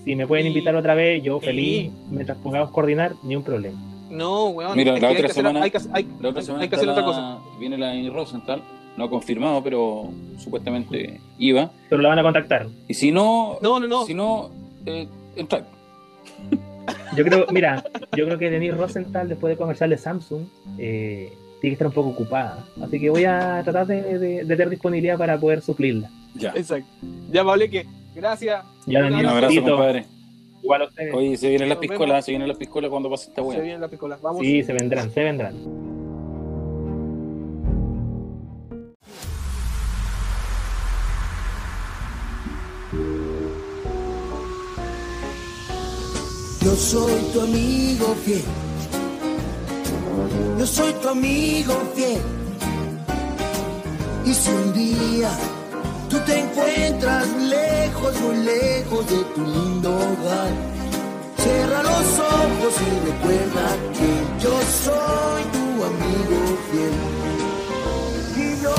Si 0.08 0.16
me 0.16 0.26
pueden 0.26 0.46
invitar 0.46 0.74
otra 0.74 0.94
vez, 0.94 1.22
yo 1.22 1.38
Sí. 1.38 1.44
feliz. 1.44 1.90
Mientras 2.10 2.38
podamos 2.38 2.70
coordinar, 2.70 3.12
ni 3.24 3.36
un 3.36 3.42
problema. 3.42 3.78
No, 4.10 4.46
weón. 4.48 4.74
Mira, 4.74 4.98
la 4.98 5.10
otra 5.10 5.28
semana- 5.28 5.62
hay 5.62 5.70
que- 5.70 5.76
hay- 5.92 6.08
La 6.18 6.30
otra 6.30 6.40
hay- 6.40 6.46
semana 6.46 6.62
hay 6.62 6.68
que 6.70 6.76
está 6.76 6.76
hacer 6.76 6.88
otra 6.88 7.04
cosa. 7.04 7.38
viene 7.60 7.76
la 7.76 7.90
Amy 7.90 8.08
Rosenthal, 8.08 8.62
no 8.96 9.04
ha 9.04 9.10
confirmado, 9.10 9.62
pero 9.62 10.08
supuestamente 10.38 11.20
iba. 11.38 11.70
Pero 11.90 12.00
la 12.00 12.08
van 12.08 12.18
a 12.20 12.22
contactar. 12.22 12.68
Y 12.88 12.94
si 12.94 13.12
no, 13.12 13.58
No, 13.60 13.78
no, 13.78 13.86
no. 13.86 14.06
si 14.06 14.14
no, 14.14 14.48
eh, 14.86 15.06
entra. 15.36 15.66
Yo 17.14 17.22
creo, 17.24 17.44
mira, 17.50 17.84
yo 18.16 18.24
creo 18.24 18.38
que 18.38 18.48
Denise 18.48 18.76
Rosenthal, 18.76 19.28
después 19.28 19.50
de 19.52 19.58
comercial 19.58 19.90
de 19.90 19.98
Samsung, 19.98 20.44
eh, 20.78 21.30
tiene 21.60 21.72
que 21.72 21.74
estar 21.74 21.86
un 21.88 21.92
poco 21.92 22.08
ocupada. 22.08 22.64
Así 22.80 22.98
que 22.98 23.10
voy 23.10 23.24
a 23.26 23.60
tratar 23.62 23.86
de, 23.86 24.18
de- 24.18 24.18
de 24.44 24.46
tener 24.56 24.70
disponibilidad 24.70 25.18
para 25.18 25.38
poder 25.38 25.60
suplirla. 25.60 26.08
Ya. 26.34 26.52
Exacto. 26.56 26.88
Ya, 27.30 27.44
Pablo, 27.44 27.66
que 27.70 27.84
gracias. 28.18 28.64
Ya, 28.86 29.06
Un 29.06 29.26
abrazo, 29.26 29.62
compadre. 29.62 30.04
Igual 30.62 30.82
a 30.82 30.84
ustedes. 30.86 31.14
Oye, 31.14 31.36
se 31.36 31.48
vienen 31.48 31.68
las 31.68 31.78
piscolas, 31.78 32.24
se 32.24 32.32
vienen 32.32 32.48
las 32.48 32.56
piscolas 32.58 32.90
cuando 32.90 33.08
pase 33.08 33.30
esta 33.30 33.42
Se 33.42 33.48
weá. 33.48 33.60
vienen 33.60 33.80
las 33.80 33.90
picolas. 33.90 34.20
Vamos. 34.20 34.40
Sí, 34.42 34.62
se 34.62 34.72
vendrán, 34.72 35.10
se 35.10 35.22
vendrán. 35.22 35.54
Yo 46.60 46.74
soy 46.74 47.14
tu 47.32 47.40
amigo 47.40 48.14
fiel. 48.24 48.42
Yo 50.58 50.66
soy 50.66 50.92
tu 50.94 51.08
amigo 51.08 51.74
fiel. 51.94 52.20
Y 54.26 54.34
si 54.34 54.50
un 54.50 54.72
día 54.74 55.30
tú 56.08 56.18
te 56.20 56.38
encuentras 56.38 57.26
lejos, 57.36 58.20
muy 58.20 58.36
lejos 58.44 59.10
de 59.10 59.24
tu 59.34 59.44
lindo 59.44 59.90
hogar, 59.90 60.52
cierra 61.36 61.82
los 61.82 62.18
ojos 62.18 62.74
y 62.80 63.10
recuerda 63.10 63.66
que 63.92 64.42
yo 64.42 64.60
soy 64.84 65.42
tu 65.52 65.84
amigo 65.84 66.58
fiel. 66.70 66.92
Y 68.36 68.62
yo 68.62 68.74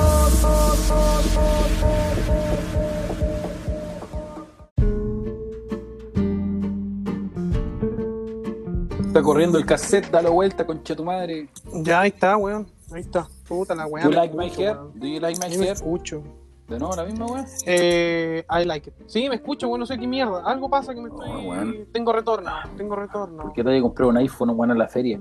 Está 9.07 9.23
corriendo 9.23 9.57
el 9.57 9.65
cassette, 9.65 10.09
dale 10.11 10.29
vuelta, 10.29 10.65
concha 10.65 10.95
tu 10.95 11.03
madre. 11.03 11.49
Ya, 11.73 12.01
ahí 12.01 12.09
está, 12.09 12.37
weón. 12.37 12.67
Ahí 12.91 13.01
está. 13.01 13.27
Puta 13.47 13.73
la 13.73 13.87
weá. 13.87 14.03
Do 14.03 14.11
you 14.11 14.15
like 14.15 14.35
my 14.35 14.49
hair? 14.49 14.75
weón. 14.77 14.99
Do 14.99 15.07
you 15.07 15.19
like 15.19 15.39
my 15.39 15.51
hair? 15.51 15.73
escucho. 15.73 16.23
De 16.69 16.77
nuevo 16.77 16.95
la 16.95 17.03
misma 17.05 17.25
weá. 17.25 17.45
Eh, 17.65 18.45
I 18.49 18.65
like 18.65 18.89
it. 18.89 18.95
Sí, 19.07 19.27
me 19.27 19.35
escucho, 19.35 19.67
weón, 19.67 19.79
no 19.79 19.85
sé 19.85 19.97
qué 19.97 20.05
mierda. 20.07 20.43
Algo 20.45 20.69
pasa 20.69 20.93
que 20.93 21.01
me 21.01 21.09
estoy. 21.09 21.29
Oh, 21.29 21.49
weón. 21.49 21.75
Tengo 21.91 22.13
retorno, 22.13 22.51
tengo 22.77 22.95
retorno. 22.95 23.41
¿Por 23.43 23.53
qué 23.53 23.63
te 23.63 23.81
comprar 23.81 24.07
un 24.09 24.17
iPhone 24.17 24.55
bueno 24.55 24.73
en 24.73 24.79
la 24.79 24.87
feria? 24.87 25.19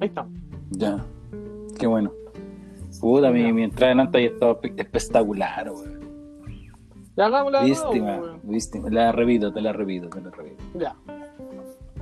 Ahí 0.00 0.08
está. 0.08 0.26
Ya. 0.70 1.04
Qué 1.78 1.86
bueno. 1.86 2.10
Puta, 3.00 3.30
mi, 3.30 3.52
mi 3.52 3.62
entrada 3.62 3.92
en 3.92 4.00
Anta 4.00 4.18
ya 4.20 4.26
estaba 4.26 4.60
espe- 4.60 4.74
espectacular, 4.80 5.70
weón. 5.70 6.00
Ya 7.16 7.28
nuevo, 7.28 7.60
Víctima, 7.62 8.16
weón. 8.18 8.40
víctima. 8.42 8.88
La 8.90 9.12
repito, 9.12 9.52
te 9.52 9.60
la 9.60 9.72
repito, 9.72 10.08
te 10.08 10.20
la 10.20 10.30
repito. 10.30 10.62
Ya. 10.74 10.96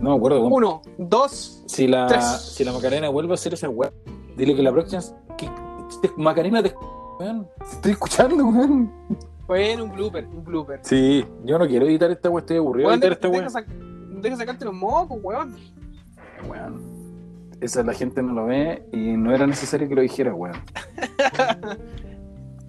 No 0.01 0.11
me 0.11 0.17
acuerdo 0.17 0.41
cómo. 0.43 0.57
Uno, 0.57 0.83
dos. 0.97 1.63
Si 1.67 1.87
la, 1.89 2.07
Tres. 2.07 2.25
si 2.57 2.65
la 2.65 2.73
Macarena 2.73 3.09
vuelve 3.11 3.33
a 3.33 3.35
hacer 3.35 3.53
esa 3.55 3.69
weá, 3.69 3.93
dile 4.37 4.55
que 4.57 4.63
la 4.63 4.73
próxima. 4.73 5.03
Que, 5.37 5.51
Macarena, 6.17 6.63
te, 6.63 6.75
weón. 7.19 7.49
Te 7.59 7.65
estoy 7.73 7.93
escuchando, 7.93 8.45
weón. 8.47 8.93
Bueno, 9.47 9.85
un 9.85 9.93
blooper, 9.93 10.27
un 10.27 10.45
blooper. 10.45 10.81
Sí, 10.83 11.25
yo 11.45 11.59
no 11.59 11.67
quiero 11.67 11.87
editar 11.87 12.11
esta 12.11 12.29
weá, 12.29 12.41
estoy 12.41 12.59
aburrido 12.59 12.91
de 12.91 12.97
Weón, 12.97 13.03
editar 13.03 13.33
deja, 13.33 13.47
esta 13.49 13.61
weá. 13.61 13.65
deja 13.65 13.75
sac- 13.75 14.21
deja 14.21 14.37
sacarte 14.37 14.65
los 14.67 14.75
mocos, 14.75 15.19
weón. 15.23 15.57
Weón. 16.49 16.99
Esa 17.61 17.83
la 17.83 17.93
gente 17.95 18.23
no 18.23 18.35
lo 18.35 18.45
ve 18.47 18.85
y 18.93 19.17
no 19.17 19.35
era 19.35 19.47
necesario 19.47 19.89
que 19.89 19.95
lo 19.95 20.03
dijera, 20.03 20.35
weón. 20.35 20.57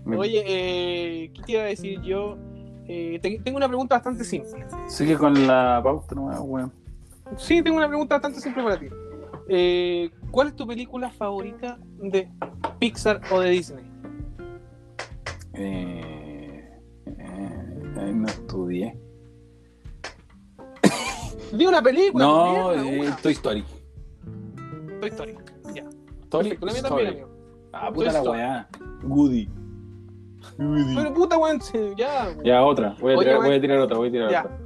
Me- 0.06 0.18
Oye, 0.18 0.44
eh, 0.48 1.32
¿qué 1.34 1.42
te 1.44 1.52
iba 1.52 1.62
a 1.62 1.66
decir 1.66 2.02
yo? 2.02 2.38
Eh, 2.88 3.20
te- 3.22 3.40
tengo 3.44 3.58
una 3.58 3.68
pregunta 3.68 3.96
bastante 3.96 4.24
simple. 4.24 4.66
Sigue 4.88 5.16
con 5.18 5.46
la 5.46 5.82
pauta, 5.84 6.16
no, 6.16 6.28
weón. 6.44 6.72
Sí, 7.38 7.62
tengo 7.62 7.78
una 7.78 7.88
pregunta 7.88 8.16
bastante 8.16 8.40
simple 8.40 8.64
para 8.64 8.80
ti. 8.80 8.88
Eh, 9.50 10.10
¿Cuál 10.32 10.48
es 10.48 10.56
tu 10.56 10.66
película 10.66 11.12
favorita 11.12 11.78
de 12.02 12.28
Pixar 12.80 13.22
o 13.32 13.40
de 13.42 13.50
Disney? 13.52 13.84
Eh, 15.62 16.70
eh, 17.06 17.94
ahí 17.98 18.14
no 18.14 18.28
estudié. 18.28 18.98
Di 21.54 21.66
una 21.66 21.82
película. 21.82 22.24
No, 22.26 22.74
eh. 22.74 23.10
Toy 23.22 23.34
Story. 23.34 23.64
Toy 25.02 25.10
Story. 25.10 25.36
Ya. 25.74 25.86
También, 26.30 26.58
amigo. 26.86 27.30
Ah, 27.74 27.92
Toy 27.94 28.06
puta 28.06 28.12
la 28.14 28.22
weá. 28.24 28.70
Woody. 29.04 29.50
Woody. 30.58 30.96
Pero 30.96 31.14
puta, 31.14 31.38
weón, 31.38 31.60
ya. 31.98 32.36
Ya, 32.44 32.64
otra. 32.64 32.96
Voy 33.00 33.14
a, 33.14 33.18
Oye, 33.18 33.26
tirar, 33.26 33.40
weón. 33.40 33.50
voy 33.50 33.58
a 33.58 33.62
tirar 33.62 33.80
otra, 33.80 33.98
voy 33.98 34.08
a 34.08 34.12
tirar 34.12 34.32
Ya. 34.32 34.42
otra. 34.46 34.60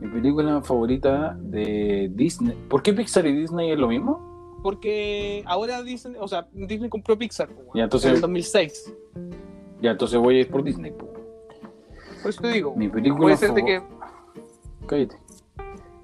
Mi 0.00 0.08
película 0.08 0.62
favorita 0.62 1.36
de 1.40 2.10
Disney. 2.14 2.56
¿Por 2.68 2.82
qué 2.82 2.92
Pixar 2.92 3.26
y 3.26 3.32
Disney 3.36 3.70
es 3.70 3.78
lo 3.78 3.86
mismo? 3.88 4.60
Porque 4.62 5.42
ahora 5.46 5.82
Disney, 5.82 6.16
o 6.18 6.26
sea, 6.26 6.48
Disney 6.52 6.88
compró 6.88 7.16
Pixar, 7.18 7.48
Ya, 7.74 7.84
entonces- 7.84 8.08
en 8.10 8.14
el 8.16 8.20
2006. 8.20 8.94
Ya, 9.82 9.90
entonces 9.90 10.18
voy 10.18 10.36
a 10.36 10.40
ir 10.40 10.50
por 10.50 10.62
Disney. 10.62 10.92
po. 10.92 11.08
Por 12.22 12.30
eso 12.30 12.40
te 12.40 12.48
digo, 12.48 12.74
Mi 12.76 12.88
película 12.88 13.20
puede 13.20 13.36
ser 13.36 13.52
de 13.52 13.64
que 13.64 13.82
Cállate. 14.86 15.16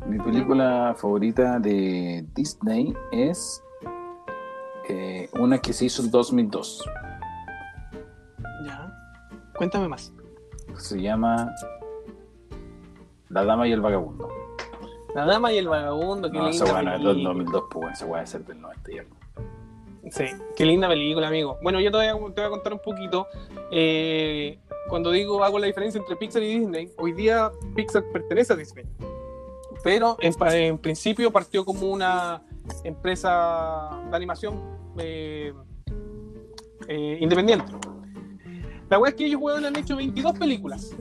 Mi 0.07 0.19
película 0.19 0.95
favorita 0.97 1.59
de 1.61 2.27
Disney 2.35 2.93
es 3.13 3.63
eh, 4.89 5.29
una 5.39 5.59
que 5.59 5.73
se 5.73 5.85
hizo 5.85 6.03
en 6.03 6.11
2002. 6.11 6.85
Ya. 8.67 8.93
Cuéntame 9.57 9.89
más. 9.89 10.13
Se 10.77 11.01
llama 11.01 11.55
La 13.29 13.45
Dama 13.45 13.69
y 13.69 13.73
el 13.73 13.81
Vagabundo. 13.81 14.29
La 15.15 15.25
dama 15.25 15.53
y 15.53 15.59
el 15.59 15.69
vagabundo, 15.69 16.31
qué 16.31 16.39
No, 16.39 16.49
esa 16.49 16.65
weá 16.67 16.83
no 16.83 16.91
es 16.93 16.99
del 16.99 17.07
película. 17.15 17.35
2002, 17.35 17.65
pues 17.71 17.93
esa 17.95 18.07
weá 18.07 18.27
ser 18.27 18.45
del 18.45 18.61
90 18.61 18.93
y 18.93 18.99
algo. 18.99 19.17
Sí, 20.11 20.25
qué 20.57 20.65
linda 20.65 20.89
película, 20.89 21.29
amigo. 21.29 21.59
Bueno, 21.63 21.81
yo 21.81 21.91
te 21.91 21.97
voy 21.97 22.07
a, 22.07 22.13
te 22.35 22.41
voy 22.41 22.45
a 22.45 22.51
contar 22.51 22.73
un 22.73 22.79
poquito. 22.79 23.27
Eh, 23.71 24.59
cuando 24.89 25.11
digo 25.11 25.45
hago 25.45 25.59
la 25.59 25.67
diferencia 25.67 25.99
entre 25.99 26.17
Pixar 26.17 26.43
y 26.43 26.59
Disney, 26.61 26.91
hoy 26.97 27.13
día 27.13 27.51
Pixar 27.75 28.05
pertenece 28.13 28.53
a 28.53 28.57
Disney. 28.57 28.87
Pero 29.85 30.17
en, 30.21 30.79
principio 30.79 31.31
partió 31.31 31.65
como 31.65 31.89
una 31.91 32.43
empresa 32.85 34.03
de 34.11 34.17
animación 34.17 34.61
eh, 34.99 35.53
eh, 36.89 37.19
independiente. 37.21 37.73
La 38.91 38.99
wea 38.99 39.11
es 39.11 39.17
que 39.17 39.27
ellos 39.27 39.41
weón, 39.41 39.65
han 39.65 39.77
hecho 39.77 39.97
22 39.97 40.39
películas. 40.39 40.95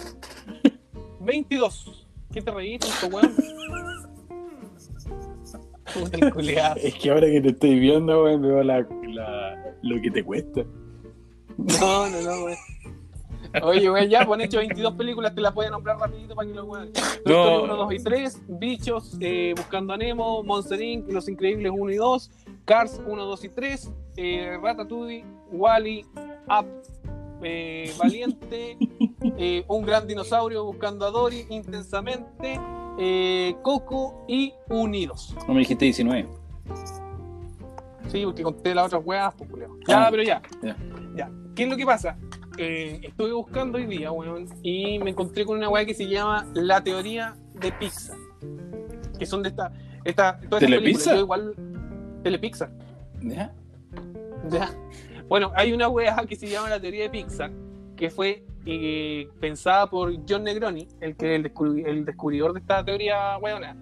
22. 1.20 2.06
¿Qué 2.32 2.42
te 2.42 2.74
esto, 2.74 3.06
weón? 3.06 3.34
Es 6.76 6.94
que 6.94 7.10
ahora 7.10 7.26
que 7.26 7.40
te 7.40 7.48
estoy 7.50 7.78
viendo, 7.78 8.24
weón, 8.24 8.42
veo 8.42 8.62
la, 8.62 8.86
la- 9.08 9.74
lo 9.82 10.00
que 10.02 10.10
te 10.10 10.22
cuesta. 10.24 10.62
No, 11.56 12.08
no, 12.08 12.20
no, 12.22 12.40
güey. 12.42 12.56
Oye, 13.62 13.88
güey, 13.88 14.08
ya, 14.08 14.26
pues 14.26 14.38
han 14.38 14.44
hecho 14.44 14.58
22 14.58 14.94
películas, 14.94 15.34
te 15.34 15.40
las 15.40 15.54
voy 15.54 15.66
a 15.66 15.70
nombrar 15.70 15.98
rapidito 15.98 16.34
para 16.34 16.46
que 16.48 16.54
lo 16.54 16.64
weón. 16.66 16.90
No. 17.24 17.44
Story 17.48 17.64
1, 17.64 17.76
2 17.76 17.92
y 17.94 17.98
3, 18.04 18.42
Bichos, 18.48 19.16
eh, 19.20 19.54
Buscando 19.56 19.94
a 19.94 19.96
Nemo, 19.96 20.42
Monster 20.42 20.80
Inc., 20.80 21.10
Los 21.10 21.28
Increíbles 21.28 21.72
1 21.74 21.90
y 21.92 21.96
2, 21.96 22.30
Cars 22.66 23.00
1, 23.06 23.24
2 23.24 23.44
y 23.44 23.48
3, 23.48 23.90
eh, 24.16 24.58
Ratatouille, 24.62 25.24
Wally, 25.50 26.04
Up, 26.48 26.66
eh, 27.42 27.90
Valiente, 27.98 28.76
eh, 29.38 29.64
Un 29.66 29.82
Gran 29.86 30.06
Dinosaurio, 30.06 30.64
Buscando 30.64 31.06
a 31.06 31.10
Dory, 31.10 31.46
Intensamente, 31.48 32.60
eh, 32.98 33.56
Coco 33.62 34.24
y 34.28 34.52
Unidos. 34.68 35.34
No 35.46 35.54
me 35.54 35.60
dijiste 35.60 35.84
19. 35.84 36.28
Sí, 38.08 38.24
porque 38.24 38.42
conté 38.42 38.74
las 38.74 38.86
otras 38.86 39.02
weas, 39.04 39.34
pues, 39.36 39.50
culeo. 39.50 39.76
Ya, 39.86 40.06
Ah, 40.06 40.08
pero 40.10 40.22
ya. 40.22 40.40
ya. 40.62 40.76
Ya. 41.14 41.30
¿Qué 41.54 41.64
es 41.64 41.68
lo 41.68 41.76
que 41.76 41.84
pasa? 41.84 42.16
Eh, 42.56 43.00
estuve 43.02 43.32
buscando 43.32 43.78
hoy 43.78 43.86
día, 43.86 44.10
weón, 44.10 44.46
y 44.62 44.98
me 44.98 45.10
encontré 45.10 45.44
con 45.44 45.58
una 45.58 45.68
wea 45.68 45.84
que 45.84 45.94
se 45.94 46.08
llama 46.08 46.46
La 46.54 46.82
Teoría 46.82 47.36
de 47.54 47.70
Pixar. 47.72 48.16
Que 49.18 49.26
son 49.26 49.42
de 49.42 49.50
esta. 49.50 49.72
esta 50.04 50.40
todas 50.48 50.60
¿Telepizza? 50.60 51.16
igual. 51.16 51.54
Telepixar. 52.22 52.70
¿Ya? 53.20 53.52
Ya. 54.48 54.70
Bueno, 55.28 55.52
hay 55.54 55.72
una 55.72 55.88
wea 55.88 56.16
que 56.28 56.36
se 56.36 56.48
llama 56.48 56.70
La 56.70 56.80
Teoría 56.80 57.02
de 57.04 57.10
Pixar, 57.10 57.50
que 57.96 58.10
fue 58.10 58.44
eh, 58.70 59.28
pensada 59.40 59.88
por 59.88 60.12
John 60.28 60.44
Negroni, 60.44 60.86
el 61.00 61.16
que 61.16 61.34
el, 61.34 61.44
descubri- 61.44 61.86
el 61.86 62.04
descubridor 62.04 62.52
de 62.52 62.60
esta 62.60 62.84
teoría 62.84 63.38
weona. 63.38 63.76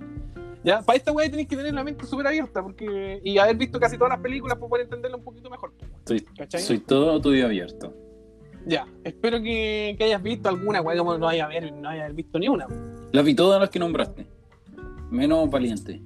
Ya, 0.65 0.83
para 0.83 0.97
esta 0.97 1.13
wea 1.13 1.31
tenéis 1.31 1.47
que 1.49 1.57
tener 1.57 1.73
la 1.75 1.85
mente 1.85 2.05
súper 2.07 2.27
abierta 2.27 2.61
porque, 2.63 3.21
y 3.23 3.39
haber 3.39 3.57
visto 3.57 3.79
casi 3.79 3.97
todas 3.97 4.11
las 4.11 4.21
películas 4.21 4.59
para 4.59 4.69
poder 4.69 4.85
entenderla 4.85 5.17
un 5.17 5.23
poquito 5.25 5.49
mejor. 5.49 5.73
Soy, 6.05 6.21
¿Cachai? 6.37 6.61
soy 6.61 6.79
todo 6.81 7.21
tuyo 7.21 7.47
abierto. 7.47 7.95
Ya, 8.67 8.85
espero 9.05 9.41
que, 9.41 9.95
que 9.97 10.05
hayas 10.05 10.21
visto 10.23 10.49
alguna, 10.49 10.81
weá, 10.81 10.99
como 10.99 11.17
no 11.19 11.29
haya, 11.29 11.47
ver, 11.47 11.73
no 11.73 11.89
haya 11.89 12.09
visto 12.09 12.37
ni 12.41 12.49
una. 12.49 12.67
Las 13.13 13.25
vi 13.25 13.35
todas 13.35 13.61
las 13.61 13.71
que 13.71 13.79
nombraste. 13.79 14.27
Menos 15.09 15.49
Valiente. 15.49 16.03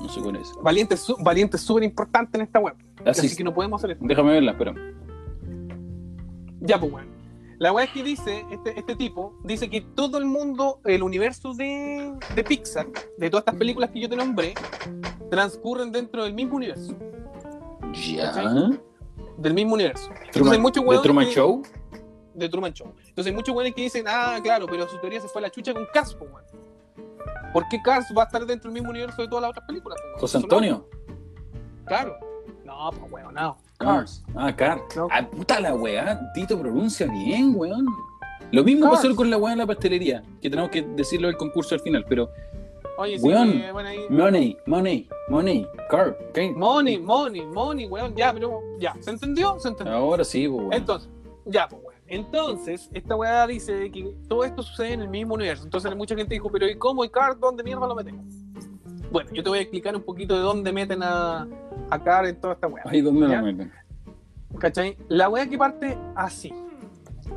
No 0.00 0.08
sé 0.08 0.20
cuál 0.20 0.36
es. 0.36 0.52
Valiente 0.60 0.96
su- 0.96 1.16
Valiente 1.22 1.56
es 1.56 1.62
súper 1.62 1.84
importante 1.84 2.36
en 2.36 2.42
esta 2.44 2.58
web. 2.58 2.74
Así 3.06 3.26
Así 3.26 3.36
que 3.36 3.44
no 3.44 3.54
podemos 3.54 3.80
hacer 3.80 3.92
esto. 3.92 4.04
Déjame 4.08 4.32
verla, 4.32 4.52
espera. 4.52 4.74
Ya, 6.60 6.78
pues, 6.80 6.92
weón. 6.92 7.06
La 7.58 7.72
weá 7.72 7.86
es 7.86 7.90
que 7.90 8.02
dice, 8.04 8.44
este, 8.52 8.78
este 8.78 8.94
tipo, 8.94 9.34
dice 9.42 9.68
que 9.68 9.80
todo 9.80 10.18
el 10.18 10.24
mundo, 10.26 10.80
el 10.84 11.02
universo 11.02 11.54
de, 11.54 12.14
de 12.34 12.44
Pixar, 12.44 12.86
de 13.16 13.30
todas 13.30 13.42
estas 13.42 13.56
películas 13.56 13.90
que 13.90 14.00
yo 14.00 14.08
te 14.08 14.14
nombré, 14.16 14.54
transcurren 15.30 15.90
dentro 15.90 16.22
del 16.22 16.34
mismo 16.34 16.56
universo. 16.56 16.94
Ya. 17.94 18.32
¿Cachai? 18.32 18.80
Del 19.38 19.54
mismo 19.54 19.74
universo. 19.74 20.10
Entonces 20.24 20.52
hay 20.52 20.58
muchos 20.60 20.84
¿De 20.84 20.98
Truman 21.00 21.26
que- 21.26 21.32
Show? 21.32 21.62
De 22.34 22.48
Truman 22.48 22.72
Show. 22.72 22.92
Entonces 23.08 23.26
hay 23.26 23.32
muchos 23.34 23.54
weones 23.54 23.74
que 23.74 23.82
dicen, 23.82 24.04
ah, 24.06 24.38
claro, 24.42 24.66
pero 24.66 24.88
su 24.88 24.96
teoría 24.98 25.20
se 25.20 25.26
fue 25.28 25.40
a 25.40 25.42
la 25.42 25.50
chucha 25.50 25.74
con 25.74 25.86
Cars, 25.92 26.14
pues, 26.14 26.30
weón. 26.30 26.44
¿Por 27.52 27.66
qué 27.68 27.80
Cars 27.82 28.06
va 28.16 28.22
a 28.22 28.26
estar 28.26 28.46
dentro 28.46 28.70
del 28.70 28.74
mismo 28.74 28.90
universo 28.90 29.20
de 29.22 29.26
todas 29.28 29.42
las 29.42 29.50
otras 29.50 29.66
películas? 29.66 29.98
José 30.18 30.36
Antonio. 30.36 30.88
Claro. 31.86 32.16
No, 32.64 32.90
pues 32.90 33.10
weón, 33.12 33.34
no. 33.34 33.56
Cars. 33.78 34.24
Ah, 34.34 34.54
Cars. 34.54 34.82
No. 34.96 35.08
Ah, 35.10 35.22
puta 35.28 35.60
la 35.60 35.74
weá. 35.74 36.20
Tito 36.34 36.58
pronuncia 36.58 37.06
bien, 37.06 37.52
weón. 37.56 37.86
Lo 38.50 38.64
mismo 38.64 38.86
Cars. 38.90 39.02
pasó 39.02 39.14
con 39.16 39.30
la 39.30 39.36
weá 39.36 39.52
en 39.52 39.58
la 39.58 39.66
pastelería, 39.66 40.22
que 40.42 40.50
tenemos 40.50 40.70
que 40.70 40.82
decirlo 40.82 41.28
del 41.28 41.36
concurso 41.36 41.74
al 41.74 41.80
final, 41.80 42.04
pero 42.08 42.28
Oye, 42.98 43.16
sí, 43.18 43.24
Weón. 43.24 43.50
eh, 43.50 43.70
bueno, 43.70 43.88
ahí. 43.90 44.00
money, 44.10 44.56
money, 44.66 45.08
money, 45.28 45.68
car, 45.88 46.18
¿qué? 46.34 46.50
Money, 46.50 46.98
money, 46.98 47.46
money, 47.46 47.86
weón. 47.86 48.14
Ya, 48.16 48.32
pero 48.32 48.60
ya, 48.80 48.96
¿se 49.00 49.10
entendió? 49.10 49.56
Se 49.60 49.68
entendió. 49.68 49.94
Ahora 49.94 50.24
sí, 50.24 50.48
pues, 50.48 50.60
weón. 50.60 50.72
Entonces, 50.72 51.08
ya, 51.46 51.68
pues 51.68 51.80
weón. 51.84 51.94
Entonces, 52.08 52.88
esta 52.92 53.14
weá 53.14 53.46
dice 53.46 53.90
que 53.92 54.16
todo 54.28 54.42
esto 54.42 54.62
sucede 54.62 54.94
en 54.94 55.02
el 55.02 55.08
mismo 55.08 55.34
universo. 55.34 55.62
Entonces, 55.62 55.94
mucha 55.94 56.16
gente 56.16 56.34
dijo, 56.34 56.50
pero 56.50 56.66
¿y 56.66 56.74
cómo? 56.76 57.04
¿Y 57.04 57.10
Card? 57.10 57.36
¿Dónde 57.38 57.62
mierda 57.62 57.86
lo 57.86 57.94
metemos? 57.94 58.24
Bueno, 59.10 59.30
yo 59.32 59.42
te 59.42 59.48
voy 59.48 59.58
a 59.58 59.62
explicar 59.62 59.94
un 59.96 60.02
poquito 60.02 60.34
de 60.34 60.40
dónde 60.40 60.72
meten 60.72 61.02
a, 61.02 61.46
a 61.90 62.02
Card 62.02 62.26
en 62.28 62.40
toda 62.40 62.54
esta 62.54 62.66
weá. 62.66 62.82
Ahí 62.86 63.00
donde 63.00 63.28
¿Ya? 63.28 63.38
lo 63.40 63.46
meten. 63.46 63.72
¿Cachai? 64.58 64.96
La 65.08 65.28
wea 65.28 65.46
que 65.48 65.56
parte 65.58 65.96
así. 66.14 66.52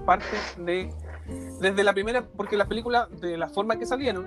Parte 0.06 0.26
de. 0.58 0.90
Desde 1.62 1.84
la 1.84 1.94
primera. 1.94 2.24
Porque 2.36 2.58
las 2.58 2.68
películas, 2.68 3.08
de 3.22 3.38
la 3.38 3.48
forma 3.50 3.78
que 3.78 3.86
salieron, 3.86 4.26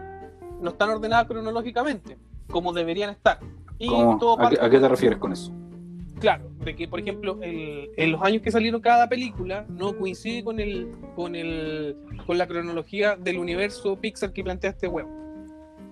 no 0.60 0.70
están 0.70 0.90
ordenadas 0.90 1.26
cronológicamente, 1.26 2.16
como 2.50 2.72
deberían 2.72 3.10
estar. 3.10 3.38
Y 3.78 3.88
¿A, 3.88 4.16
qué, 4.18 4.26
parte. 4.38 4.58
a 4.60 4.70
qué 4.70 4.78
te 4.78 4.88
refieres 4.88 5.18
con 5.18 5.32
eso? 5.32 5.52
Claro, 6.20 6.48
de 6.64 6.76
que, 6.76 6.86
por 6.88 7.00
ejemplo, 7.00 7.38
el- 7.42 7.90
en 7.96 8.12
los 8.12 8.22
años 8.22 8.40
que 8.40 8.50
salieron 8.50 8.80
cada 8.80 9.08
película, 9.08 9.66
no 9.68 9.96
coincide 9.98 10.44
con 10.44 10.60
el, 10.60 10.92
con 11.16 11.34
el, 11.34 11.96
con 12.26 12.38
la 12.38 12.46
cronología 12.46 13.16
del 13.16 13.38
universo 13.38 13.96
Pixar 13.96 14.32
que 14.32 14.42
plantea 14.44 14.70
este 14.70 14.86
huevo. 14.88 15.10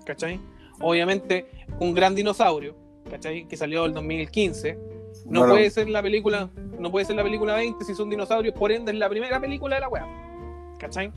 ¿Cachai? 0.06 0.40
Obviamente, 0.82 1.46
un 1.80 1.94
gran 1.94 2.14
dinosaurio, 2.14 2.74
¿cachai? 3.10 3.46
Que 3.48 3.56
salió 3.56 3.84
el 3.86 3.94
2015. 3.94 4.78
No 5.26 5.40
Bueno. 5.40 5.54
puede 5.54 5.70
ser 5.70 5.88
la 5.88 6.02
película, 6.02 6.50
no 6.78 6.90
puede 6.90 7.04
ser 7.06 7.16
la 7.16 7.22
película 7.22 7.54
20 7.54 7.84
si 7.84 7.94
son 7.94 8.10
dinosaurios, 8.10 8.54
por 8.54 8.72
ende 8.72 8.92
es 8.92 8.98
la 8.98 9.08
primera 9.08 9.40
película 9.40 9.76
de 9.76 9.80
la 9.82 9.88
wea. 9.88 10.06
¿Cachai? 10.78 11.12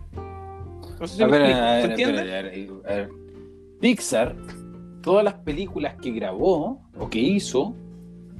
No 0.99 1.07
sé 1.07 1.17
si 1.17 1.23
A 1.23 1.27
ver, 1.27 1.41
explico. 1.41 1.59
a 1.65 1.71
ver, 1.71 1.81
¿Se 1.81 1.87
a 1.87 1.89
entiende? 1.91 2.23
ver, 2.23 2.33
a 2.35 2.41
ver, 2.41 2.69
a 2.85 2.89
ver. 2.95 3.09
Pixar, 3.81 4.35
todas 5.01 5.23
las 5.23 5.33
películas 5.35 5.95
que 6.01 6.11
grabó 6.11 6.81
o 6.97 7.09
que 7.09 7.19
hizo, 7.19 7.75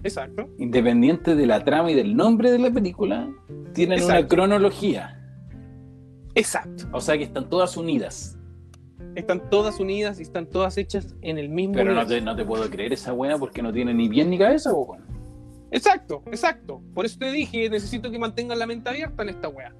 Exacto. 0.03 0.47
independiente 0.59 1.36
de 1.36 1.45
la 1.47 1.63
trama 1.63 1.91
y 1.91 1.95
del 1.95 2.15
nombre 2.15 2.51
de 2.51 2.59
la 2.59 2.69
película, 2.71 3.28
tienen 3.73 4.03
una 4.03 4.28
cronología. 4.28 5.19
Exacto. 6.36 6.86
O 6.91 7.01
sea 7.01 7.17
que 7.17 7.23
están 7.23 7.49
todas 7.49 7.76
unidas. 7.78 8.34
Están 9.16 9.50
todas 9.50 9.80
unidas 9.80 10.20
y 10.20 10.24
están 10.24 10.48
todas 10.48 10.78
hechas 10.78 11.16
en 11.22 11.38
el 11.38 11.50
mismo 11.50 11.76
Pero 11.76 11.93
no 11.93 12.06
te, 12.06 12.22
no 12.22 12.36
te 12.36 12.46
puedo 12.46 12.70
creer 12.70 12.93
esa 12.93 13.12
buena 13.12 13.38
porque 13.38 13.62
no 13.62 13.72
tiene 13.72 13.93
ni 13.93 14.08
pie 14.10 14.26
ni 14.26 14.38
cabeza, 14.38 14.74
weón. 14.74 15.04
Exacto, 15.72 16.24
exacto. 16.28 16.82
Por 16.93 17.06
eso 17.06 17.18
te 17.20 17.32
dije, 17.32 17.70
necesito 17.70 18.10
que 18.10 18.18
mantengas 18.20 18.58
la 18.58 18.66
mente 18.68 18.89
abierta 18.89 19.24
en 19.24 19.30
esta 19.30 19.50
wea. 19.50 19.74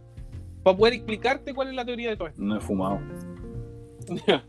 Para 0.63 0.76
poder 0.78 0.93
explicarte 0.93 1.53
cuál 1.53 1.70
es 1.70 1.76
la 1.76 1.86
teoría 1.86 2.09
de 2.09 2.18
todo 2.18 2.28
esto. 2.28 2.41
No 2.41 2.57
he 2.57 2.59
fumado. 2.59 2.99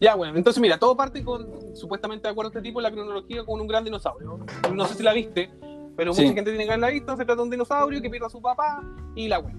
ya, 0.00 0.14
bueno, 0.14 0.36
entonces 0.36 0.60
mira, 0.60 0.78
todo 0.78 0.96
parte 0.96 1.24
con, 1.24 1.74
supuestamente 1.74 2.28
de 2.28 2.32
acuerdo 2.32 2.48
a 2.48 2.52
este 2.52 2.62
tipo, 2.62 2.80
la 2.80 2.90
cronología 2.90 3.44
con 3.44 3.60
un 3.60 3.66
gran 3.66 3.84
dinosaurio. 3.84 4.38
No 4.74 4.84
sé 4.86 4.94
si 4.94 5.02
la 5.02 5.12
viste, 5.12 5.50
pero 5.96 6.12
Sí. 6.12 6.22
mucha 6.22 6.34
gente 6.34 6.50
tiene 6.50 6.64
que 6.64 6.70
haberla 6.70 6.90
visto. 6.90 7.16
Se 7.16 7.24
trata 7.24 7.36
de 7.36 7.42
un 7.42 7.50
dinosaurio 7.50 8.00
que 8.02 8.10
pierde 8.10 8.26
a 8.26 8.30
su 8.30 8.40
papá 8.40 8.82
y 9.14 9.28
la 9.28 9.40
wea. 9.40 9.56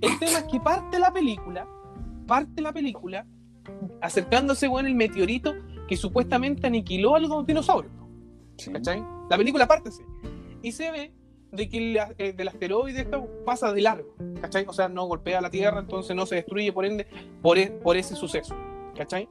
El 0.00 0.18
tema 0.18 0.38
es 0.38 0.44
que 0.50 0.60
parte 0.60 0.98
la 0.98 1.12
película, 1.12 1.66
parte 2.26 2.60
la 2.60 2.72
película, 2.72 3.26
acercándose, 4.00 4.68
weón, 4.68 4.86
el 4.86 4.94
meteorito 4.94 5.54
que 5.88 5.96
supuestamente 5.96 6.66
aniquiló 6.66 7.14
a 7.14 7.20
los 7.20 7.46
dinosaurios. 7.46 7.92
Sí. 8.58 8.72
¿cachai? 8.72 9.02
La 9.30 9.36
película 9.36 9.66
parte 9.66 9.90
así. 9.90 10.02
Y 10.62 10.72
se 10.72 10.90
ve 10.90 11.12
de 11.52 11.68
que 11.68 11.78
el, 11.78 11.98
eh, 12.18 12.32
del 12.32 12.48
asteroide 12.48 13.02
esto 13.02 13.28
pasa 13.44 13.72
de 13.72 13.80
largo, 13.82 14.14
¿cachai? 14.40 14.64
O 14.68 14.72
sea, 14.72 14.88
no 14.88 15.04
golpea 15.06 15.40
la 15.40 15.50
Tierra, 15.50 15.78
entonces 15.80 16.14
no 16.16 16.26
se 16.26 16.36
destruye 16.36 16.72
por 16.72 16.84
ende 16.84 17.06
por, 17.42 17.56
e- 17.58 17.70
por 17.70 17.96
ese 17.96 18.14
suceso, 18.16 18.54
¿cachai? 18.96 19.28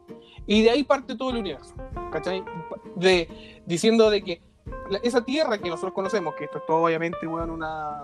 Y 0.48 0.64
de 0.64 0.70
ahí 0.70 0.84
parte 0.84 1.16
todo 1.16 1.32
el 1.32 1.38
universo, 1.38 1.74
¿cachai? 2.12 2.44
De, 2.96 3.28
diciendo 3.66 4.10
de 4.10 4.24
que 4.24 4.42
la- 4.90 5.00
esa 5.00 5.24
Tierra 5.26 5.58
que 5.58 5.70
nosotros 5.70 5.94
conocemos, 5.94 6.36
que 6.36 6.46
esto 6.46 6.60
es 6.60 6.66
todo 6.66 6.84
obviamente, 6.86 7.28
weón, 7.28 7.50
una, 7.50 8.04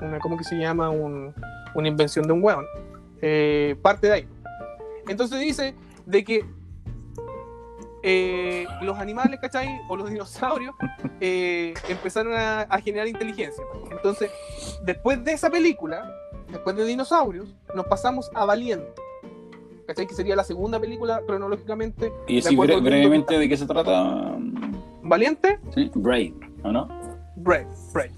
una 0.00 0.18
¿cómo 0.20 0.36
que 0.36 0.44
se 0.44 0.56
llama? 0.56 0.88
Un- 0.90 1.34
una 1.74 1.88
invención 1.88 2.26
de 2.26 2.32
un 2.32 2.42
weón, 2.42 2.64
eh, 3.20 3.76
parte 3.82 4.06
de 4.06 4.12
ahí. 4.12 4.28
Entonces 5.08 5.40
dice 5.40 5.74
de 6.06 6.24
que 6.24 6.44
eh, 8.02 8.66
los 8.82 8.98
animales, 8.98 9.40
¿cachai? 9.40 9.80
O 9.88 9.96
los 9.96 10.08
dinosaurios 10.10 10.74
eh, 11.20 11.74
empezaron 11.88 12.34
a, 12.34 12.60
a 12.62 12.80
generar 12.80 13.08
inteligencia. 13.08 13.64
Entonces, 13.90 14.30
después 14.84 15.24
de 15.24 15.32
esa 15.32 15.50
película, 15.50 16.08
después 16.50 16.76
de 16.76 16.84
Dinosaurios, 16.84 17.54
nos 17.74 17.86
pasamos 17.86 18.30
a 18.34 18.44
Valiente. 18.44 18.92
¿Cachai? 19.86 20.06
Que 20.06 20.14
sería 20.14 20.36
la 20.36 20.44
segunda 20.44 20.78
película 20.80 21.22
cronológicamente. 21.26 22.12
Y 22.26 22.40
bre- 22.40 22.56
mundo 22.56 22.80
brevemente 22.82 23.38
de 23.38 23.48
qué 23.48 23.56
se 23.56 23.66
trata. 23.66 24.36
Valiente, 25.02 25.60
Sí, 25.74 25.90
Brave, 25.94 26.34
¿o 26.64 26.72
no? 26.72 26.88
Brave, 27.36 27.68
Brave. 27.92 28.10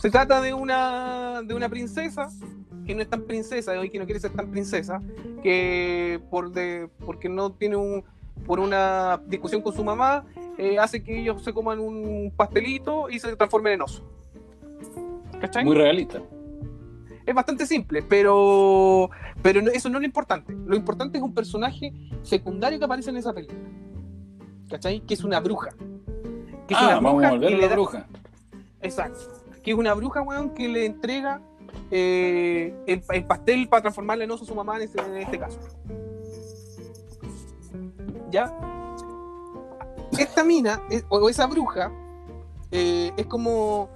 Se 0.00 0.10
trata 0.10 0.40
de 0.40 0.52
una, 0.52 1.42
de 1.42 1.54
una 1.54 1.68
princesa 1.68 2.28
que 2.84 2.94
no 2.94 3.02
es 3.02 3.08
tan 3.08 3.22
princesa 3.22 3.82
y 3.84 3.90
que 3.90 3.98
no 3.98 4.04
quiere 4.04 4.20
ser 4.20 4.32
tan 4.32 4.50
princesa, 4.50 5.00
que 5.42 6.20
por 6.30 6.50
de, 6.52 6.88
porque 7.04 7.28
no 7.28 7.52
tiene 7.52 7.76
un 7.76 8.04
por 8.46 8.60
una 8.60 9.20
discusión 9.26 9.62
con 9.62 9.72
su 9.74 9.84
mamá 9.84 10.24
eh, 10.58 10.78
hace 10.78 11.02
que 11.02 11.20
ellos 11.20 11.42
se 11.42 11.52
coman 11.52 11.78
un 11.80 12.32
pastelito 12.36 13.08
y 13.08 13.18
se 13.18 13.34
transformen 13.36 13.74
en 13.74 13.82
oso. 13.82 14.04
¿Cachai? 15.40 15.64
Muy 15.64 15.76
realista. 15.76 16.20
Es 17.26 17.34
bastante 17.34 17.64
simple, 17.66 18.02
pero, 18.02 19.08
pero 19.42 19.60
eso 19.72 19.88
no 19.88 19.96
es 19.98 20.02
lo 20.02 20.06
importante. 20.06 20.54
Lo 20.66 20.76
importante 20.76 21.16
es 21.18 21.24
un 21.24 21.32
personaje 21.32 21.92
secundario 22.22 22.78
que 22.78 22.84
aparece 22.84 23.10
en 23.10 23.16
esa 23.16 23.32
película. 23.32 23.58
¿Cachai? 24.68 25.00
Que 25.00 25.14
es 25.14 25.24
una 25.24 25.40
bruja. 25.40 25.70
Que 26.68 26.74
es 26.74 26.80
Ah, 26.80 26.86
una 26.86 26.94
vamos 26.96 27.12
bruja 27.14 27.28
a 27.28 27.30
volver 27.32 27.54
a 27.54 27.56
la 27.58 27.68
da- 27.68 27.74
bruja. 27.74 28.06
Exacto. 28.82 29.20
Que 29.62 29.70
es 29.70 29.76
una 29.76 29.94
bruja, 29.94 30.20
weón, 30.22 30.50
que 30.54 30.68
le 30.68 30.84
entrega 30.84 31.40
eh, 31.90 32.74
el, 32.86 33.02
el 33.10 33.24
pastel 33.24 33.68
para 33.68 33.82
transformarle 33.82 34.24
en 34.24 34.30
oso 34.30 34.44
a 34.44 34.46
su 34.46 34.54
mamá 34.54 34.76
en 34.76 34.82
este, 34.82 35.00
este 35.20 35.38
caso. 35.38 35.58
¿Ya? 38.30 38.52
Esta 40.18 40.44
mina, 40.44 40.80
es- 40.90 41.04
o 41.08 41.28
esa 41.28 41.46
bruja, 41.46 41.90
eh, 42.70 43.12
es 43.16 43.26
como. 43.26 43.88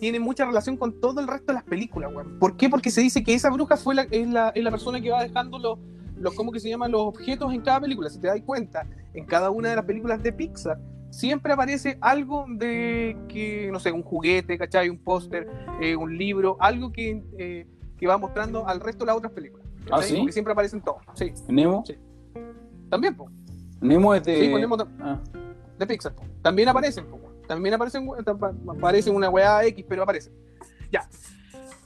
Tiene 0.00 0.20
mucha 0.20 0.44
relación 0.44 0.76
con 0.76 1.00
todo 1.00 1.20
el 1.20 1.26
resto 1.26 1.46
de 1.46 1.54
las 1.54 1.64
películas, 1.64 2.12
weón. 2.14 2.38
¿Por 2.38 2.56
qué? 2.58 2.68
Porque 2.68 2.90
se 2.90 3.00
dice 3.00 3.24
que 3.24 3.32
esa 3.32 3.48
bruja 3.50 3.76
fue 3.78 3.94
la, 3.94 4.02
es, 4.10 4.28
la, 4.28 4.50
es 4.50 4.62
la 4.62 4.70
persona 4.70 5.00
que 5.00 5.10
va 5.10 5.22
dejando 5.22 5.58
los, 5.58 5.78
los, 6.18 6.34
¿cómo 6.34 6.52
que 6.52 6.60
se 6.60 6.68
llaman? 6.68 6.90
Los 6.92 7.00
objetos 7.02 7.52
en 7.54 7.62
cada 7.62 7.80
película. 7.80 8.10
Si 8.10 8.18
te 8.18 8.26
das 8.26 8.38
cuenta, 8.44 8.86
en 9.14 9.24
cada 9.24 9.48
una 9.50 9.70
de 9.70 9.76
las 9.76 9.84
películas 9.86 10.22
de 10.22 10.30
Pixar, 10.32 10.78
siempre 11.14 11.52
aparece 11.52 11.96
algo 12.00 12.44
de 12.48 13.16
que, 13.28 13.70
no 13.72 13.78
sé, 13.78 13.92
un 13.92 14.02
juguete, 14.02 14.58
¿cachai? 14.58 14.90
Un 14.90 14.98
póster, 14.98 15.48
eh, 15.80 15.96
un 15.96 16.16
libro, 16.16 16.56
algo 16.60 16.92
que, 16.92 17.22
eh, 17.38 17.66
que 17.96 18.06
va 18.06 18.18
mostrando 18.18 18.66
al 18.66 18.80
resto 18.80 19.04
de 19.04 19.06
las 19.06 19.16
otras 19.16 19.32
películas. 19.32 19.66
¿Ah, 19.86 19.96
¿cachai? 19.96 20.08
sí? 20.08 20.16
Porque 20.16 20.32
siempre 20.32 20.52
aparecen 20.52 20.82
todos. 20.82 21.02
Sí, 21.14 21.32
Nemo. 21.48 21.84
Sí. 21.86 21.96
también, 22.90 23.14
po. 23.16 23.30
Nemo 23.80 24.14
es 24.14 24.24
de. 24.24 24.40
Sí, 24.40 24.48
ponemos 24.48 24.78
de, 24.78 24.84
Ah, 25.00 25.20
de 25.78 25.86
Pixar, 25.86 26.14
po. 26.14 26.22
También 26.42 26.68
aparecen, 26.68 27.06
po. 27.06 27.20
También 27.46 27.74
aparecen, 27.74 28.08
aparecen 28.68 29.14
una 29.14 29.28
weá 29.28 29.64
X, 29.66 29.84
pero 29.88 30.02
aparecen. 30.02 30.32
Ya. 30.90 31.08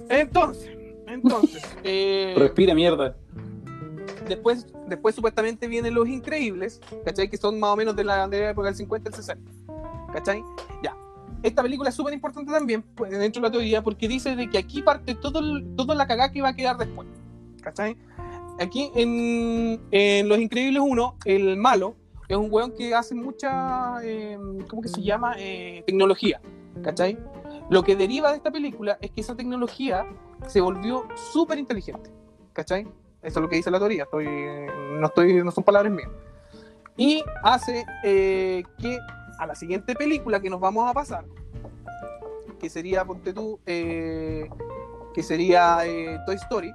Entonces, 0.09 0.71
entonces, 1.07 1.63
eh, 1.85 2.35
respira 2.37 2.75
mierda. 2.75 3.17
Después, 4.29 4.67
después 4.87 5.15
supuestamente 5.15 5.67
vienen 5.67 5.95
los 5.95 6.09
increíbles, 6.09 6.81
¿cachai? 7.05 7.29
Que 7.29 7.37
son 7.37 7.59
más 7.59 7.71
o 7.71 7.77
menos 7.77 7.97
de 7.97 8.05
la, 8.05 8.29
de 8.29 8.51
época 8.51 8.67
del 8.69 8.77
50 8.77 9.09
al 9.11 9.15
60. 9.15 9.51
¿Cachai? 10.13 10.43
Ya. 10.83 10.97
Esta 11.43 11.63
película 11.63 11.89
es 11.91 11.95
súper 11.95 12.13
importante 12.15 12.51
también, 12.53 12.83
pues, 12.97 13.11
dentro 13.11 13.41
de 13.43 13.49
la 13.49 13.53
teoría, 13.53 13.83
porque 13.83 14.09
dice 14.09 14.35
de 14.37 14.49
que 14.51 14.59
aquí 14.59 14.83
parte 14.83 15.15
todo 15.15 15.39
el- 15.41 15.75
toda 15.77 15.95
la 15.95 16.07
cagada 16.07 16.33
que 16.33 16.43
va 16.43 16.49
a 16.49 16.55
quedar 16.57 16.77
después. 16.77 17.07
¿Cachai? 17.63 17.97
Aquí 18.61 18.91
en, 18.95 19.81
en 19.93 20.29
Los 20.29 20.39
Increíbles 20.39 20.83
1, 20.85 21.17
el 21.27 21.57
malo 21.57 21.95
es 22.29 22.37
un 22.37 22.49
weón 22.51 22.73
que 22.77 22.95
hace 22.95 23.15
mucha, 23.15 23.97
eh, 24.03 24.37
¿cómo 24.69 24.83
que 24.83 24.89
se 24.89 25.01
llama? 25.03 25.35
Eh, 25.39 25.83
tecnología. 25.87 26.41
¿Cachai? 26.83 27.17
Lo 27.71 27.83
que 27.85 27.95
deriva 27.97 28.31
de 28.31 28.37
esta 28.39 28.51
película 28.51 28.99
es 29.01 29.11
que 29.11 29.21
esa 29.21 29.37
tecnología 29.37 30.05
se 30.47 30.61
volvió 30.61 31.05
súper 31.33 31.59
inteligente. 31.59 32.11
¿Cachai? 32.53 32.87
Eso 33.23 33.39
es 33.41 33.43
lo 33.43 33.49
que 33.49 33.57
dice 33.57 33.71
la 33.71 33.79
teoría. 33.79 34.05
Estoy, 34.05 34.27
no, 34.99 35.07
estoy, 35.07 35.43
no 35.43 35.51
son 35.51 35.65
palabras 35.65 35.93
mías. 35.93 36.09
Y 36.97 37.23
hace 37.43 37.85
eh, 38.05 38.63
que 38.79 38.99
a 39.39 39.47
la 39.47 39.55
siguiente 39.55 39.95
película 39.95 40.41
que 40.41 40.51
nos 40.51 40.61
vamos 40.61 40.89
a 40.89 40.93
pasar, 40.93 41.25
que 42.59 42.69
sería, 42.69 43.05
ponte 43.05 43.33
tú, 43.33 43.59
eh, 43.67 44.49
que 45.15 45.23
sería 45.23 45.79
eh, 45.87 46.19
Toy 46.27 46.35
Story, 46.37 46.73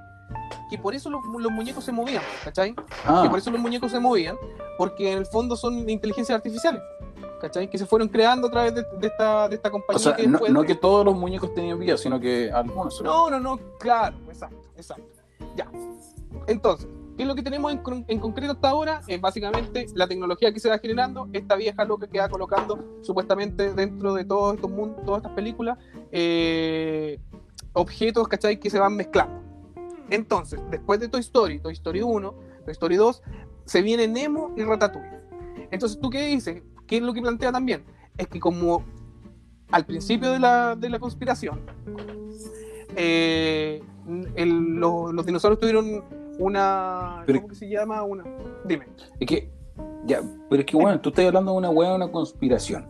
que 0.70 0.78
por 0.78 0.94
eso 0.94 1.10
los, 1.10 1.22
los 1.26 1.52
muñecos 1.52 1.84
se 1.84 1.92
movían, 1.92 2.22
¿cachai? 2.42 2.74
Ah, 3.04 3.20
Que 3.24 3.30
por 3.30 3.38
eso 3.38 3.50
los 3.50 3.60
muñecos 3.60 3.90
se 3.92 4.00
movían, 4.00 4.36
porque 4.78 5.12
en 5.12 5.18
el 5.18 5.26
fondo 5.26 5.56
son 5.56 5.88
inteligencias 5.90 6.36
artificiales, 6.36 6.82
¿cachai? 7.40 7.68
Que 7.68 7.76
se 7.76 7.84
fueron 7.84 8.08
creando 8.08 8.48
a 8.48 8.50
través 8.50 8.74
de, 8.74 8.82
de 8.98 9.06
esta, 9.06 9.46
de 9.48 9.56
esta 9.56 9.70
compañía 9.70 9.96
o 9.96 9.98
sea, 10.00 10.16
que 10.16 10.26
no, 10.26 10.32
después- 10.38 10.52
no 10.52 10.62
que 10.62 10.74
todos 10.74 11.04
los 11.04 11.14
muñecos 11.14 11.52
tenían 11.54 11.78
vida, 11.78 11.98
sino 11.98 12.18
que 12.18 12.50
algunos. 12.50 13.00
no, 13.02 13.28
no, 13.28 13.38
no, 13.40 13.58
claro, 13.78 14.16
exacto, 14.28 14.56
exacto. 14.76 15.04
Ya. 15.56 15.70
Entonces, 16.46 16.88
¿qué 17.16 17.22
es 17.22 17.28
lo 17.28 17.34
que 17.34 17.42
tenemos 17.42 17.72
en, 17.72 18.04
en 18.08 18.18
concreto 18.18 18.52
hasta 18.52 18.68
ahora? 18.68 19.00
Es 19.06 19.20
básicamente 19.20 19.86
la 19.94 20.06
tecnología 20.06 20.52
que 20.52 20.60
se 20.60 20.68
va 20.68 20.78
generando, 20.78 21.28
esta 21.32 21.56
vieja 21.56 21.84
loca 21.84 22.06
que 22.06 22.18
va 22.18 22.28
colocando 22.28 22.98
supuestamente 23.02 23.72
dentro 23.72 24.14
de 24.14 24.24
todos 24.24 24.54
estos 24.54 24.70
mundos, 24.70 25.04
todas 25.04 25.18
estas 25.18 25.32
películas, 25.32 25.78
eh, 26.12 27.18
objetos, 27.72 28.28
¿cachai? 28.28 28.58
Que 28.58 28.70
se 28.70 28.78
van 28.78 28.96
mezclando. 28.96 29.42
Entonces, 30.10 30.60
después 30.70 31.00
de 31.00 31.08
Toy 31.08 31.20
Story, 31.20 31.60
Toy 31.60 31.72
Story 31.72 32.02
1, 32.02 32.34
Toy 32.64 32.72
Story 32.72 32.96
2, 32.96 33.22
se 33.64 33.82
viene 33.82 34.06
Nemo 34.06 34.52
y 34.56 34.62
Ratatouille. 34.62 35.20
Entonces, 35.70 35.98
¿tú 36.00 36.10
qué 36.10 36.26
dices? 36.26 36.62
¿Qué 36.86 36.98
es 36.98 37.02
lo 37.02 37.14
que 37.14 37.22
plantea 37.22 37.50
también? 37.50 37.84
Es 38.18 38.28
que 38.28 38.38
como 38.38 38.84
al 39.70 39.86
principio 39.86 40.30
de 40.30 40.38
la, 40.38 40.76
de 40.76 40.88
la 40.90 40.98
conspiración, 40.98 41.60
eh, 42.96 43.82
el- 44.36 44.74
los 44.76 45.26
dinosaurios 45.26 45.60
tuvieron 45.60 46.04
una... 46.38 47.22
Pero- 47.26 47.40
¿Cómo 47.40 47.48
que 47.50 47.54
se 47.56 47.68
llama? 47.68 48.02
Una... 48.02 48.24
Dime. 48.64 48.86
Es 49.20 49.26
que, 49.26 49.50
ya, 50.06 50.20
pero 50.50 50.60
es 50.60 50.66
que 50.66 50.76
bueno, 50.76 51.00
tú 51.00 51.08
estás 51.10 51.26
hablando 51.26 51.52
de 51.52 51.58
una 51.58 51.68
de 51.70 51.94
una 51.94 52.10
conspiración. 52.10 52.86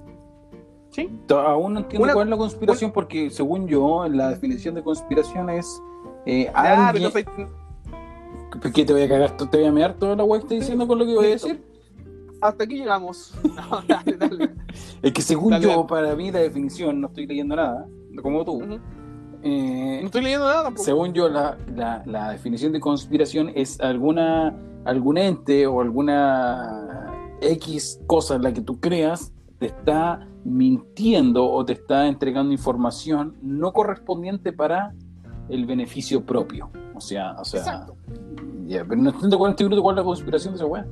¿Sí? 0.91 1.11
Aún 1.31 1.75
no 1.75 1.81
entiendo 1.81 2.05
Una- 2.05 2.13
cuál 2.15 2.27
es 2.29 2.31
la 2.31 2.37
conspiración, 2.37 2.93
porque 2.93 3.29
según 3.31 3.67
yo, 3.67 4.07
la 4.09 4.31
definición 4.31 4.75
de 4.77 4.83
conspiración 4.83 5.51
es 5.51 5.81
eh, 6.27 6.51
Ah, 6.55 6.89
alguien. 6.89 7.11
pero 7.13 7.25
no 7.35 7.45
soy- 7.45 8.61
¿Por 8.61 8.73
qué 8.73 8.85
te 8.85 8.93
voy 8.93 9.03
a 9.03 9.09
cagar? 9.09 9.37
¿Te 9.37 9.45
voy 9.59 9.67
a 9.67 9.73
mear 9.73 9.95
toda 9.95 10.15
la 10.15 10.23
weá 10.25 10.39
que 10.41 10.45
estás 10.47 10.61
diciendo 10.61 10.87
con 10.87 10.99
lo 10.99 11.05
que 11.05 11.15
voy 11.15 11.27
a 11.27 11.31
decir? 11.31 11.61
Hasta 12.41 12.65
aquí 12.65 12.77
llegamos. 12.77 13.35
No, 13.45 13.83
dale, 13.89 14.17
dale. 14.17 14.51
Es 15.03 15.13
que 15.13 15.23
según 15.23 15.51
Dale, 15.51 15.65
yo, 15.67 15.87
para 15.87 16.15
mí 16.15 16.31
la 16.31 16.39
definición, 16.41 17.01
no 17.01 17.09
estoy 17.09 17.27
leyendo 17.27 17.57
nada, 17.57 17.87
como 18.23 18.45
tú. 18.45 18.63
Eh, 19.45 19.99
No 20.01 20.07
estoy 20.07 20.23
leyendo 20.23 20.47
nada 20.47 20.65
tampoco. 20.65 20.85
según 20.85 21.13
yo, 21.13 21.29
la, 21.29 21.57
la- 21.75 22.03
la 22.07 22.31
definición 22.31 22.73
de 22.73 22.81
conspiración 22.81 23.51
es 23.55 23.81
alguna 23.81 24.57
algún 24.85 25.17
ente 25.17 25.67
o 25.67 25.81
alguna 25.81 27.11
X 27.41 28.01
cosa 28.07 28.35
en 28.37 28.43
la 28.43 28.53
que 28.53 28.61
tú 28.61 28.81
creas 28.81 29.33
te 29.59 29.67
está 29.67 30.27
mintiendo 30.45 31.51
o 31.51 31.65
te 31.65 31.73
está 31.75 32.07
entregando 32.07 32.53
información 32.53 33.37
no 33.41 33.73
correspondiente 33.73 34.53
para 34.53 34.93
el 35.49 35.65
beneficio 35.67 36.25
propio. 36.25 36.71
O 36.95 37.01
sea, 37.01 37.33
o 37.41 37.45
sea, 37.45 37.61
Exacto. 37.61 37.97
ya, 38.67 38.85
pero 38.85 39.01
no 39.01 39.11
entiendo 39.11 39.39
cuál, 39.39 39.55
cuál 39.57 39.95
es 39.95 39.97
la 39.97 40.05
conspiración 40.05 40.55
de 40.55 40.57
esa 40.57 40.67
weá. 40.67 40.87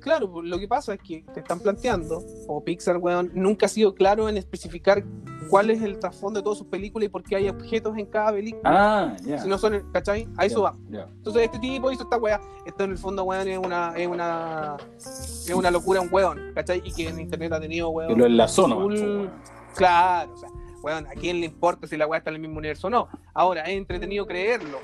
Claro, 0.00 0.30
pues, 0.30 0.46
lo 0.48 0.58
que 0.58 0.68
pasa 0.68 0.94
es 0.94 1.00
que 1.02 1.24
te 1.34 1.40
están 1.40 1.58
planteando, 1.60 2.22
o 2.46 2.62
Pixar, 2.62 2.98
weón, 2.98 3.30
nunca 3.34 3.66
ha 3.66 3.68
sido 3.68 3.94
claro 3.94 4.28
en 4.28 4.36
especificar 4.36 5.04
cuál 5.48 5.70
es 5.70 5.82
el 5.82 5.98
trasfondo 5.98 6.40
de 6.40 6.44
todas 6.44 6.58
sus 6.58 6.66
películas 6.66 7.06
y 7.06 7.08
por 7.08 7.22
qué 7.22 7.36
hay 7.36 7.48
objetos 7.48 7.96
en 7.96 8.06
cada 8.06 8.32
película. 8.32 8.62
Ah, 8.64 9.16
ya. 9.24 9.38
Si 9.38 9.48
no 9.48 9.58
son, 9.58 9.90
¿cachai? 9.92 10.28
A 10.36 10.44
eso 10.46 10.62
va. 10.62 10.74
Entonces 10.90 11.42
este 11.44 11.58
tipo 11.58 11.90
hizo 11.90 12.02
esta 12.04 12.16
weá. 12.18 12.40
Esto 12.66 12.84
en 12.84 12.90
el 12.92 12.98
fondo, 12.98 13.24
weón, 13.24 13.48
es 13.48 13.58
una, 13.58 13.92
es 13.96 14.06
una, 14.06 14.76
es 14.96 15.52
una 15.54 15.70
locura, 15.70 16.00
un 16.00 16.08
weón, 16.12 16.52
¿cachai? 16.54 16.82
Y 16.84 16.92
que 16.92 17.08
en 17.08 17.20
internet 17.20 17.52
ha 17.52 17.60
tenido, 17.60 17.88
weón. 17.90 18.08
Que 18.10 18.16
lo 18.16 18.26
enlazó 18.26 18.68
nomás, 18.68 18.84
full- 18.84 18.98
po, 18.98 19.04
weón. 19.04 19.30
Claro, 19.74 20.32
o 20.32 20.36
sea, 20.36 20.48
weón, 20.82 21.06
¿a 21.06 21.10
quién 21.10 21.40
le 21.40 21.46
importa 21.46 21.86
si 21.86 21.96
la 21.96 22.06
weá 22.06 22.18
está 22.18 22.30
en 22.30 22.36
el 22.36 22.42
mismo 22.42 22.58
universo 22.58 22.86
o 22.88 22.90
no? 22.90 23.08
Ahora, 23.34 23.62
es 23.62 23.70
entretenido 23.76 24.26
creerlo. 24.26 24.78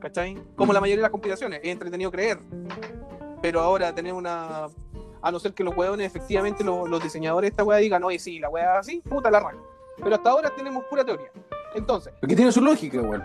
¿Cachai? 0.00 0.36
Como 0.56 0.72
la 0.72 0.80
mayoría 0.80 0.98
de 0.98 1.02
las 1.02 1.10
conspiraciones, 1.10 1.60
es 1.62 1.70
entretenido 1.70 2.10
creer. 2.10 2.38
Pero 3.40 3.60
ahora 3.60 3.94
tener 3.94 4.12
una. 4.12 4.66
A 5.24 5.32
no 5.32 5.38
ser 5.40 5.54
que 5.54 5.64
los 5.64 5.76
weones, 5.76 6.06
efectivamente, 6.06 6.62
los, 6.62 6.88
los 6.88 7.02
diseñadores 7.02 7.48
de 7.48 7.52
esta 7.52 7.64
weá 7.64 7.78
digan, 7.78 8.04
oye, 8.04 8.18
sí, 8.18 8.38
la 8.38 8.48
weá 8.48 8.78
así, 8.78 9.00
puta 9.00 9.30
la 9.30 9.40
raja. 9.40 9.56
Pero 9.96 10.14
hasta 10.14 10.30
ahora 10.30 10.50
tenemos 10.54 10.84
pura 10.84 11.04
teoría. 11.04 11.30
Entonces, 11.74 12.12
Porque 12.20 12.36
tiene 12.36 12.52
su 12.52 12.60
lógica, 12.60 13.00
weón. 13.00 13.22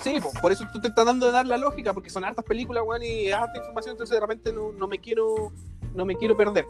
Sí, 0.00 0.20
po, 0.20 0.30
por 0.40 0.52
eso 0.52 0.64
tú 0.72 0.80
te 0.80 0.88
estás 0.88 1.04
dando 1.04 1.26
de 1.26 1.32
dar 1.32 1.46
la 1.46 1.56
lógica, 1.56 1.92
porque 1.92 2.08
son 2.08 2.24
hartas 2.24 2.44
películas, 2.44 2.84
weón, 2.86 3.02
y 3.02 3.26
es 3.26 3.34
harta 3.34 3.58
información, 3.58 3.92
entonces 3.92 4.14
de 4.14 4.20
repente 4.20 4.52
no, 4.52 4.72
no 4.72 4.86
me 4.86 4.98
quiero 4.98 5.52
no 5.94 6.04
me 6.04 6.16
quiero 6.16 6.36
perder. 6.36 6.66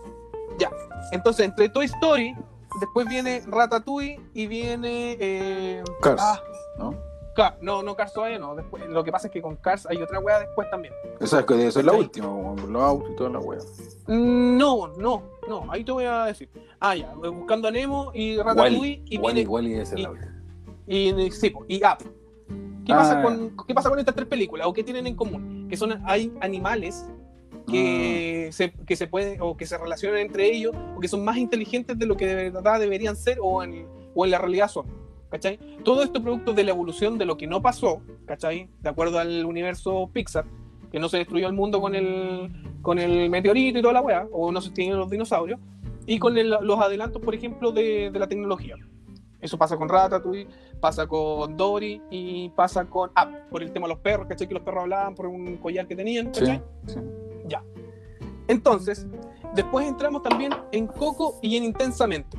Ya. 0.58 0.70
Entonces, 1.12 1.44
entre 1.44 1.68
Toy 1.68 1.84
Story, 1.86 2.34
después 2.80 3.06
viene 3.08 3.42
Ratatouille 3.46 4.18
y 4.34 4.46
viene. 4.46 5.16
eh, 5.20 5.84
Cars, 6.00 6.22
ah, 6.24 6.40
¿no? 6.78 6.94
No, 7.60 7.82
no 7.82 7.96
Cars 7.96 8.12
todavía 8.12 8.38
no. 8.38 8.54
Después, 8.54 8.86
lo 8.88 9.02
que 9.02 9.10
pasa 9.12 9.28
es 9.28 9.32
que 9.32 9.40
con 9.40 9.56
Cars 9.56 9.86
hay 9.86 9.96
otra 10.02 10.18
weá 10.20 10.38
después 10.40 10.68
también. 10.70 10.92
Esa 11.20 11.40
es 11.40 11.46
que 11.46 11.54
debe 11.54 11.70
ser 11.72 11.84
la 11.84 11.92
última, 11.92 12.26
los 12.68 12.82
autos 12.82 13.10
y 13.10 13.16
toda 13.16 13.30
la 13.30 13.38
wea. 13.38 13.58
Mm, 14.06 14.56
No, 14.58 14.88
no, 14.98 15.22
no, 15.48 15.66
ahí 15.72 15.82
te 15.84 15.92
voy 15.92 16.04
a 16.04 16.26
decir. 16.26 16.48
Ah, 16.78 16.94
ya, 16.94 17.12
buscando 17.14 17.68
a 17.68 17.70
Nemo 17.70 18.10
y 18.14 18.36
Ratatouille 18.36 19.02
y 19.06 19.18
Wally, 19.18 19.34
viene 19.44 19.48
Wally 19.48 19.86
ser 19.86 19.98
y- 19.98 20.02
la 20.02 20.10
última. 20.10 20.42
y, 20.86 21.30
sí, 21.30 21.52
y 21.68 21.76
Up. 21.84 21.98
¿Qué, 22.84 22.92
Ah, 22.92 22.96
pasa 22.96 23.22
con, 23.22 23.56
¿Qué 23.66 23.74
pasa 23.74 23.88
con 23.88 23.98
estas 24.00 24.14
tres 24.14 24.26
películas? 24.26 24.66
¿O 24.66 24.72
qué 24.72 24.82
tienen 24.82 25.06
en 25.06 25.14
común? 25.14 25.68
Que 25.70 25.76
son 25.76 26.02
hay 26.04 26.32
animales 26.40 27.06
que, 27.70 28.46
Ah. 28.48 28.52
se, 28.52 28.72
que 28.72 28.96
se 28.96 29.06
pueden 29.06 29.40
o 29.40 29.56
que 29.56 29.66
se 29.66 29.78
relacionan 29.78 30.18
entre 30.20 30.46
ellos 30.52 30.74
o 30.96 31.00
que 31.00 31.08
son 31.08 31.24
más 31.24 31.36
inteligentes 31.36 31.98
de 31.98 32.06
lo 32.06 32.16
que 32.16 32.26
de 32.26 32.50
verdad 32.50 32.80
deberían 32.80 33.16
ser 33.16 33.38
o 33.40 33.62
en, 33.62 33.86
o 34.14 34.24
en 34.24 34.30
la 34.32 34.38
realidad 34.38 34.68
son. 34.68 34.86
¿Cachai? 35.32 35.58
Todo 35.82 36.02
esto 36.02 36.22
producto 36.22 36.52
de 36.52 36.62
la 36.62 36.70
evolución 36.72 37.16
de 37.16 37.24
lo 37.24 37.36
que 37.38 37.46
no 37.46 37.62
pasó, 37.62 38.02
¿cachai? 38.26 38.68
De 38.80 38.90
acuerdo 38.90 39.18
al 39.18 39.44
universo 39.46 40.10
Pixar, 40.12 40.44
que 40.92 41.00
no 41.00 41.08
se 41.08 41.16
destruyó 41.16 41.46
el 41.48 41.54
mundo 41.54 41.80
con 41.80 41.94
el, 41.94 42.52
con 42.82 42.98
el 42.98 43.30
meteorito 43.30 43.78
y 43.78 43.82
toda 43.82 43.94
la 43.94 44.02
weá, 44.02 44.28
o 44.30 44.52
no 44.52 44.60
se 44.60 44.68
extinguieron 44.68 45.00
los 45.00 45.08
dinosaurios, 45.10 45.58
y 46.04 46.18
con 46.18 46.36
el- 46.36 46.50
los 46.50 46.78
adelantos, 46.78 47.22
por 47.22 47.34
ejemplo, 47.34 47.72
de, 47.72 48.10
de 48.10 48.18
la 48.18 48.26
tecnología. 48.28 48.76
Eso 49.40 49.56
pasa 49.56 49.76
con 49.78 49.88
Ratatouille, 49.88 50.46
pasa 50.80 51.06
con 51.06 51.56
Dory 51.56 52.02
y 52.10 52.50
pasa 52.50 52.84
con 52.84 53.08
Up, 53.10 53.48
por 53.50 53.62
el 53.62 53.72
tema 53.72 53.86
de 53.88 53.94
los 53.94 54.02
perros, 54.02 54.26
¿cachai? 54.28 54.46
Que 54.46 54.54
los 54.54 54.62
perros 54.62 54.82
hablaban 54.82 55.14
por 55.14 55.26
un 55.28 55.56
collar 55.56 55.86
que 55.88 55.96
tenían, 55.96 56.26
¿cachai? 56.26 56.62
sí. 56.86 56.98
Ya. 57.48 57.64
Entonces, 58.48 59.06
después 59.54 59.88
entramos 59.88 60.22
también 60.22 60.52
en 60.72 60.86
Coco 60.86 61.38
y 61.40 61.56
en 61.56 61.64
Intensamente. 61.64 62.36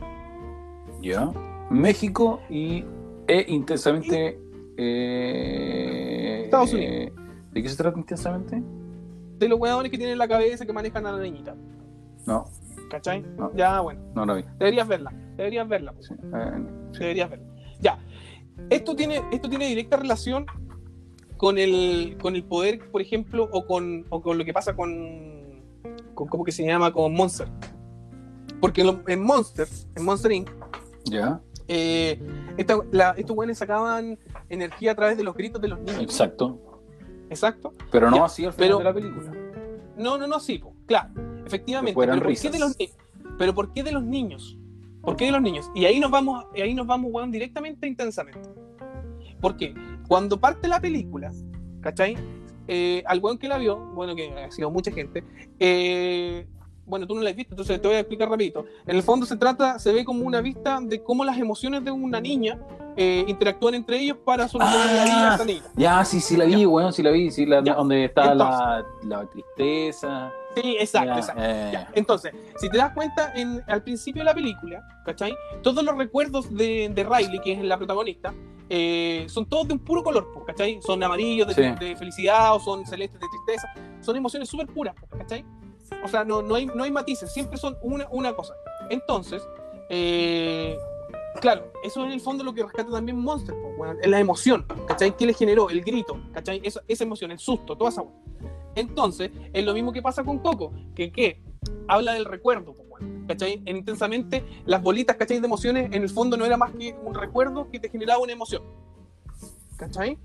Ya. 1.02 1.32
México 1.74 2.42
y 2.50 2.84
e 3.28 3.46
intensamente. 3.50 4.40
eh, 4.78 6.42
Estados 6.46 6.74
Unidos. 6.74 7.12
¿De 7.52 7.62
qué 7.62 7.70
se 7.70 7.76
trata 7.78 7.98
intensamente? 8.00 8.62
De 9.38 9.48
los 9.48 9.60
hueones 9.60 9.92
que 9.92 9.98
tienen 9.98 10.18
la 10.18 10.28
cabeza 10.28 10.66
que 10.66 10.74
manejan 10.74 11.06
a 11.06 11.12
la 11.12 11.22
niñita, 11.22 11.56
No, 12.26 12.46
¿cachai? 12.90 13.22
No. 13.38 13.52
Ya, 13.56 13.80
bueno, 13.82 14.00
no 14.16 14.26
la 14.26 14.34
vi. 14.36 14.44
deberías 14.60 14.88
verla, 14.88 15.12
deberías 15.38 15.68
verla. 15.68 15.92
pues. 15.94 16.08
Sí. 16.08 16.14
Eh, 16.14 16.64
deberías 17.00 17.30
verla. 17.30 17.46
Ya. 17.80 18.00
Esto 18.70 18.96
tiene, 18.96 19.22
esto 19.32 19.50
tiene 19.50 19.68
directa 19.68 19.98
relación 19.98 20.46
con 21.38 21.58
el, 21.58 22.18
con 22.22 22.36
el 22.36 22.44
poder, 22.44 22.80
por 22.92 23.02
ejemplo, 23.02 23.50
o 23.52 23.66
con, 23.66 24.06
o 24.10 24.22
con 24.22 24.38
lo 24.38 24.46
que 24.46 24.54
pasa 24.54 24.76
con, 24.76 25.62
con, 26.14 26.28
¿cómo 26.28 26.44
que 26.44 26.52
se 26.52 26.66
llama? 26.66 26.92
Con 26.94 27.14
Monster. 27.14 27.48
Porque 28.62 28.84
lo- 28.84 29.02
en 29.08 29.22
Monster, 29.24 29.68
en 29.96 30.06
Monster 30.06 30.32
Inc., 30.32 30.50
ya, 31.06 31.42
eh, 31.76 32.20
esta- 32.58 32.78
la- 32.92 33.12
estos 33.18 33.36
güeyes 33.36 33.58
sacaban 33.58 34.18
energía 34.50 34.92
a 34.92 34.96
través 34.96 35.18
de 35.18 35.24
los 35.24 35.34
gritos 35.36 35.60
de 35.62 35.70
los 35.70 35.80
niños. 35.80 36.02
exacto. 36.02 36.60
Exacto. 37.30 37.74
Pero 37.92 38.12
no 38.12 38.18
Ya, 38.18 38.26
así 38.26 38.46
al 38.46 38.54
final 38.54 38.68
pero- 38.70 38.78
de 38.78 38.84
la 38.84 38.94
película. 38.94 39.32
No, 39.98 40.18
no, 40.18 40.28
no, 40.28 40.40
sí, 40.40 40.60
po, 40.60 40.76
claro, 40.86 41.14
efectivamente. 41.46 42.00
Pero 42.00 42.20
¿por, 42.22 42.34
qué 42.36 42.50
de 42.52 42.60
los, 42.60 42.78
ni- 42.80 42.90
pero 43.38 43.54
¿por 43.56 43.74
qué 43.74 43.84
de 43.84 43.92
los 43.92 44.04
niños? 44.04 44.58
¿Por 45.02 45.16
qué 45.16 45.26
de 45.26 45.32
los 45.32 45.42
niños? 45.42 45.70
Y 45.76 45.86
ahí 45.86 46.00
nos 46.00 46.12
vamos, 46.12 46.46
y 46.56 46.62
ahí 46.62 46.74
nos 46.74 46.86
vamos, 46.88 47.12
weón, 47.12 47.32
directamente 47.32 47.88
intensamente. 47.88 48.50
Porque 49.42 49.74
cuando 50.08 50.40
parte 50.40 50.68
la 50.68 50.80
película, 50.80 51.32
¿cachai? 51.82 52.16
Eh, 52.68 53.04
al 53.06 53.20
weón 53.20 53.38
que 53.38 53.48
la 53.48 53.58
vio, 53.58 53.78
bueno, 53.94 54.16
que 54.16 54.32
ha 54.32 54.50
sido 54.52 54.72
mucha 54.72 54.92
gente, 54.92 55.24
eh, 55.60 56.48
bueno, 56.86 57.08
tú 57.08 57.16
no 57.16 57.22
la 57.22 57.30
has 57.30 57.36
visto, 57.36 57.54
entonces 57.54 57.82
te 57.82 57.88
voy 57.88 57.96
a 57.98 58.00
explicar 58.00 58.30
rapidito. 58.30 58.66
En 58.86 58.96
el 58.96 59.04
fondo 59.04 59.26
se 59.26 59.38
trata, 59.38 59.80
se 59.80 59.92
ve 59.94 60.04
como 60.04 60.26
una 60.26 60.42
vista 60.42 60.80
de 60.82 61.02
cómo 61.04 61.24
las 61.24 61.38
emociones 61.38 61.84
de 61.84 61.92
una 61.92 62.20
niña 62.20 62.60
eh, 62.96 63.24
interactúan 63.28 63.74
entre 63.76 64.00
ellos 64.00 64.18
para 64.24 64.48
solucionar 64.48 64.86
la 64.88 65.04
vida 65.06 65.30
de 65.30 65.36
esa 65.36 65.46
niña. 65.46 65.64
Ya, 65.76 66.06
sí, 66.06 66.20
sí 66.20 66.36
la 66.38 66.46
vi, 66.46 66.66
weón, 66.66 66.94
sí 66.94 67.02
la 67.02 67.12
vi. 67.12 67.32
Sí, 67.32 67.46
la, 67.46 67.64
Ya. 67.64 67.76
donde 67.76 68.06
está 68.06 68.36
la, 68.36 68.86
la 69.04 69.26
tristeza. 69.30 70.32
Sí, 70.56 70.78
exacto, 70.80 71.08
Ya, 71.14 71.18
exacto. 71.20 71.42
eh, 71.44 71.70
Ya, 71.74 71.90
Entonces, 71.94 72.34
si 72.58 72.70
te 72.70 72.78
das 72.78 72.94
cuenta, 72.94 73.32
en, 73.36 73.64
al 73.68 73.82
principio 73.82 74.22
de 74.22 74.26
la 74.26 74.34
película, 74.36 74.84
¿cachai? 75.06 75.34
Todos 75.64 75.84
los 75.84 75.98
recuerdos 75.98 76.54
de, 76.54 76.92
de 76.94 77.04
Riley, 77.04 77.40
que 77.40 77.54
es 77.54 77.64
la 77.64 77.78
protagonista, 77.78 78.34
eh, 78.70 79.26
son 79.30 79.46
todos 79.48 79.68
de 79.68 79.74
un 79.74 79.80
puro 79.80 80.04
color, 80.04 80.32
po, 80.32 80.44
¿cachai? 80.46 80.80
Son 80.86 81.02
amarillos 81.02 81.48
de, 81.48 81.54
Sí. 81.56 81.62
de 81.86 81.96
felicidad 81.96 82.56
o 82.56 82.60
son 82.60 82.86
celestes 82.86 83.20
de 83.20 83.28
tristeza. 83.28 83.68
Son 84.02 84.16
emociones 84.16 84.48
súper 84.50 84.68
puras, 84.68 84.94
po, 84.96 85.08
¿cachai? 85.18 85.44
O 86.04 86.08
sea, 86.08 86.24
no, 86.24 86.42
no, 86.42 86.56
hay, 86.56 86.66
no 86.66 86.84
hay 86.84 86.92
matices, 86.92 87.32
siempre 87.32 87.58
son 87.58 87.78
una, 87.82 88.08
una 88.12 88.34
cosa. 88.34 88.56
Entonces, 88.90 89.42
eh, 89.90 90.78
claro, 91.40 91.72
eso 91.84 92.06
en 92.06 92.12
el 92.12 92.22
fondo 92.22 92.44
lo 92.44 92.54
que 92.54 92.64
rescata 92.64 92.92
también 92.92 93.18
Monster, 93.18 93.56
po, 93.56 93.74
weón, 93.78 93.98
es 94.02 94.10
la 94.10 94.20
emoción, 94.20 94.66
¿cachai? 94.88 95.16
¿Qué 95.16 95.26
le 95.26 95.34
generó? 95.34 95.70
El 95.70 95.82
grito, 95.82 96.20
¿cachai? 96.34 96.62
Esa, 96.64 96.82
esa 96.88 97.04
emoción, 97.04 97.32
el 97.32 97.40
susto, 97.40 97.78
toda 97.78 97.90
esa. 97.90 98.04
Entonces, 98.76 99.32
es 99.52 99.66
lo 99.66 99.74
mismo 99.74 99.92
que 99.92 100.02
pasa 100.02 100.24
con 100.24 100.40
Coco, 100.40 100.74
que 100.96 101.12
¿qué? 101.12 101.42
habla 101.88 102.14
del 102.14 102.26
recuerdo, 102.26 102.76
weón, 102.90 103.26
¿cachai? 103.28 103.62
En 103.66 103.78
intensamente, 103.78 104.44
las 104.66 104.82
bolitas, 104.82 105.16
¿cachai? 105.16 105.40
De 105.40 105.46
emociones, 105.46 105.92
en 105.92 106.04
el 106.04 106.10
fondo 106.10 106.38
no 106.38 106.46
era 106.46 106.58
más 106.58 106.72
que 106.72 106.96
un 107.04 107.14
recuerdo 107.14 107.70
que 107.70 107.80
te 107.80 107.90
generaba 107.90 108.22
una 108.22 108.34
emoción. 108.34 108.64
¿Cachai? 109.78 110.18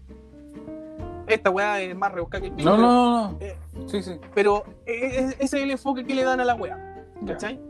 Esta 1.29 1.51
weá 1.51 1.81
es 1.83 1.95
más 1.97 2.13
rebuscada 2.13 2.41
que 2.43 2.49
el 2.49 2.55
pico, 2.55 2.71
No, 2.71 2.77
no, 2.77 3.31
no. 3.33 3.39
eh, 3.41 3.57
Sí, 3.87 4.03
sí. 4.03 4.13
Pero 4.35 4.65
e- 4.87 4.93
e- 4.93 5.25
ese 5.39 5.57
es 5.59 5.63
el 5.63 5.71
enfoque 5.71 6.05
que 6.05 6.15
le 6.15 6.25
dan 6.25 6.41
a 6.41 6.45
la 6.45 6.55
weá. 6.55 7.05
¿Cachai? 7.27 7.61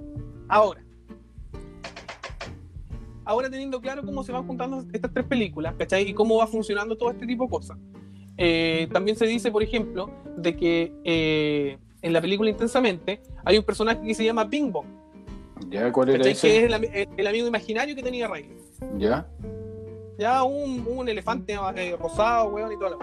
Ahora. 0.49 0.81
Ahora 3.25 3.51
teniendo 3.51 3.81
claro 3.81 4.03
cómo 4.05 4.23
se 4.23 4.33
van 4.33 4.47
juntando 4.47 4.83
estas 4.93 5.13
tres 5.13 5.27
películas, 5.27 5.75
¿cachai? 5.79 6.09
Y 6.09 6.15
cómo 6.15 6.39
va 6.39 6.47
funcionando 6.47 6.97
todo 6.97 7.11
este 7.11 7.27
tipo 7.27 7.45
de 7.45 7.51
cosas. 7.51 7.77
Eh, 8.39 8.89
también 8.93 9.17
se 9.19 9.27
dice, 9.27 9.51
por 9.51 9.63
ejemplo, 9.63 10.11
de 10.37 10.57
que 10.57 10.93
eh, 11.05 11.79
en 12.01 12.13
la 12.13 12.21
película 12.21 12.49
Intensamente 12.49 13.21
hay 13.45 13.59
un 13.59 13.65
personaje 13.65 14.01
que 14.03 14.15
se 14.15 14.25
llama 14.25 14.45
Bing 14.45 14.73
Bong, 14.73 14.87
Ya, 15.69 15.93
¿cuál 15.93 16.11
era 16.11 16.27
ese? 16.27 16.49
Que 16.49 16.65
es 16.65 16.73
el- 16.73 17.09
el 17.19 17.27
amigo 17.27 17.47
imaginario 17.49 17.95
que 17.95 18.03
tenía 18.03 18.29
Riley. 18.29 18.57
Ya. 18.97 19.27
Ya 20.19 20.43
un, 20.45 20.87
un 20.89 21.09
elefante 21.09 21.55
eh, 21.77 21.97
rosado, 22.01 22.49
weón, 22.49 22.73
y 22.73 22.77
toda 22.79 22.91
la 22.91 22.97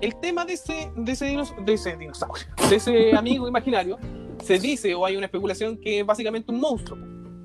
El 0.00 0.14
tema 0.20 0.44
de 0.44 0.54
ese, 0.54 0.90
de, 0.96 1.12
ese 1.12 1.26
dinos- 1.26 1.54
de 1.64 1.72
ese 1.74 1.96
dinosaurio, 1.96 2.44
de 2.68 2.76
ese 2.76 3.16
amigo 3.16 3.48
imaginario, 3.48 3.98
se 4.42 4.58
dice, 4.58 4.94
o 4.94 5.04
hay 5.06 5.16
una 5.16 5.26
especulación, 5.26 5.78
que 5.78 6.00
es 6.00 6.06
básicamente 6.06 6.52
un 6.52 6.60
monstruo. 6.60 6.98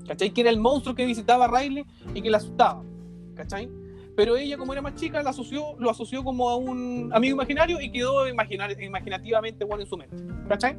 ¿Cachai? 0.06 0.30
Que 0.30 0.40
era 0.42 0.50
el 0.50 0.58
monstruo 0.58 0.94
que 0.94 1.06
visitaba 1.06 1.44
a 1.46 1.60
Riley 1.60 1.84
y 2.14 2.20
que 2.22 2.28
la 2.30 2.38
asustaba. 2.38 2.82
¿Cachai? 3.34 3.70
Pero 4.16 4.36
ella, 4.36 4.58
como 4.58 4.72
era 4.72 4.82
más 4.82 4.94
chica, 4.96 5.22
la 5.22 5.30
asoció, 5.30 5.74
lo 5.78 5.88
asoció 5.88 6.22
como 6.22 6.50
a 6.50 6.56
un 6.56 7.10
amigo 7.14 7.34
imaginario 7.34 7.80
y 7.80 7.90
quedó 7.90 8.28
imaginar, 8.28 8.70
imaginativamente 8.82 9.64
bueno 9.64 9.82
en 9.84 9.88
su 9.88 9.96
mente. 9.96 10.16
¿Cachai? 10.48 10.76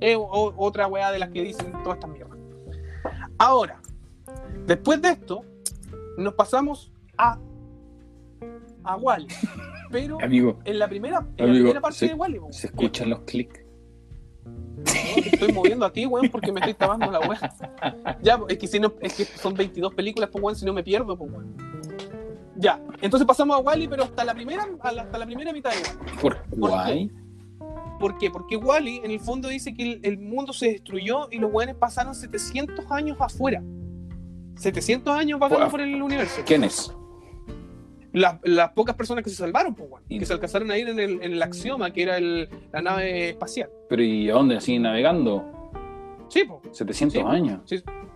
Es 0.00 0.16
o- 0.16 0.54
otra 0.56 0.86
weá 0.86 1.12
de 1.12 1.18
las 1.18 1.28
que 1.30 1.42
dicen 1.42 1.72
todas 1.82 1.96
estas 1.98 2.10
mierdas. 2.10 2.38
Ahora, 3.36 3.82
después 4.66 5.02
de 5.02 5.10
esto, 5.10 5.42
nos 6.16 6.34
pasamos 6.34 6.90
a, 7.18 7.38
a 8.84 8.96
Wally. 8.96 9.26
Pero 9.90 10.18
Amigo, 10.22 10.58
en 10.64 10.78
la 10.78 10.88
primera, 10.88 11.26
en 11.36 11.46
la 11.46 11.52
primera 11.52 11.80
parte 11.80 11.98
se- 11.98 12.08
de 12.08 12.14
Wally, 12.14 12.38
se 12.50 12.66
escuchan 12.68 13.10
los 13.10 13.20
clics. 13.20 13.60
te 14.84 15.28
estoy 15.34 15.52
moviendo 15.52 15.84
a 15.84 15.92
ti, 15.92 16.06
weón, 16.06 16.28
porque 16.30 16.52
me 16.52 16.60
estoy 16.60 16.74
trabando 16.74 17.10
la 17.10 17.20
weá. 17.20 17.52
Ya, 18.22 18.40
es 18.48 18.58
que 18.58 18.66
si 18.66 18.78
no, 18.80 18.92
es 19.00 19.14
que 19.14 19.24
son 19.24 19.54
22 19.54 19.94
películas, 19.94 20.30
pues 20.32 20.42
weón, 20.42 20.56
si 20.56 20.64
no 20.64 20.72
me 20.72 20.82
pierdo, 20.82 21.16
pues 21.18 21.30
weón. 21.30 21.56
Ya, 22.56 22.80
entonces 23.00 23.26
pasamos 23.26 23.56
a 23.56 23.60
Wally, 23.60 23.88
pero 23.88 24.04
hasta 24.04 24.24
la 24.24 24.34
primera, 24.34 24.66
hasta 24.82 25.18
la 25.18 25.26
primera 25.26 25.52
mitad 25.52 25.70
de 25.70 25.76
Wally. 25.78 26.20
Por 26.20 26.36
qué? 26.42 26.48
guay. 26.56 27.10
¿Por 27.98 28.18
qué? 28.18 28.30
Porque 28.30 28.56
Wally 28.56 29.00
en 29.04 29.10
el 29.10 29.20
fondo 29.20 29.48
dice 29.48 29.74
que 29.74 29.82
el, 29.82 30.00
el 30.04 30.18
mundo 30.18 30.52
se 30.52 30.66
destruyó 30.72 31.28
y 31.30 31.38
los 31.38 31.52
weones 31.52 31.74
pasaron 31.76 32.14
700 32.14 32.90
años 32.90 33.16
afuera. 33.20 33.62
700 34.56 35.14
años 35.18 35.38
vagando 35.38 35.64
Wow. 35.64 35.70
por 35.70 35.80
el 35.80 36.00
universo. 36.02 36.42
¿Quién 36.46 36.64
es? 36.64 36.94
Las, 38.12 38.38
las 38.42 38.70
pocas 38.70 38.96
personas 38.96 39.22
que 39.22 39.30
se 39.30 39.36
salvaron, 39.36 39.74
pues, 39.74 39.88
que 40.08 40.24
se 40.26 40.32
alcanzaron 40.32 40.70
a 40.70 40.76
ir 40.78 40.88
en 40.88 40.98
el, 40.98 41.22
en 41.22 41.32
el 41.32 41.42
Axioma, 41.42 41.92
que 41.92 42.02
era 42.02 42.16
el- 42.16 42.48
la 42.72 42.82
nave 42.82 43.30
espacial. 43.30 43.70
Pero 43.88 44.02
¿y 44.02 44.28
a 44.28 44.32
dónde? 44.34 44.60
¿Siguen 44.60 44.82
navegando? 44.82 45.70
Sí, 46.28 46.44
pues. 46.44 46.76
700 46.76 47.14
Sí. 47.22 47.26
años. 47.28 47.60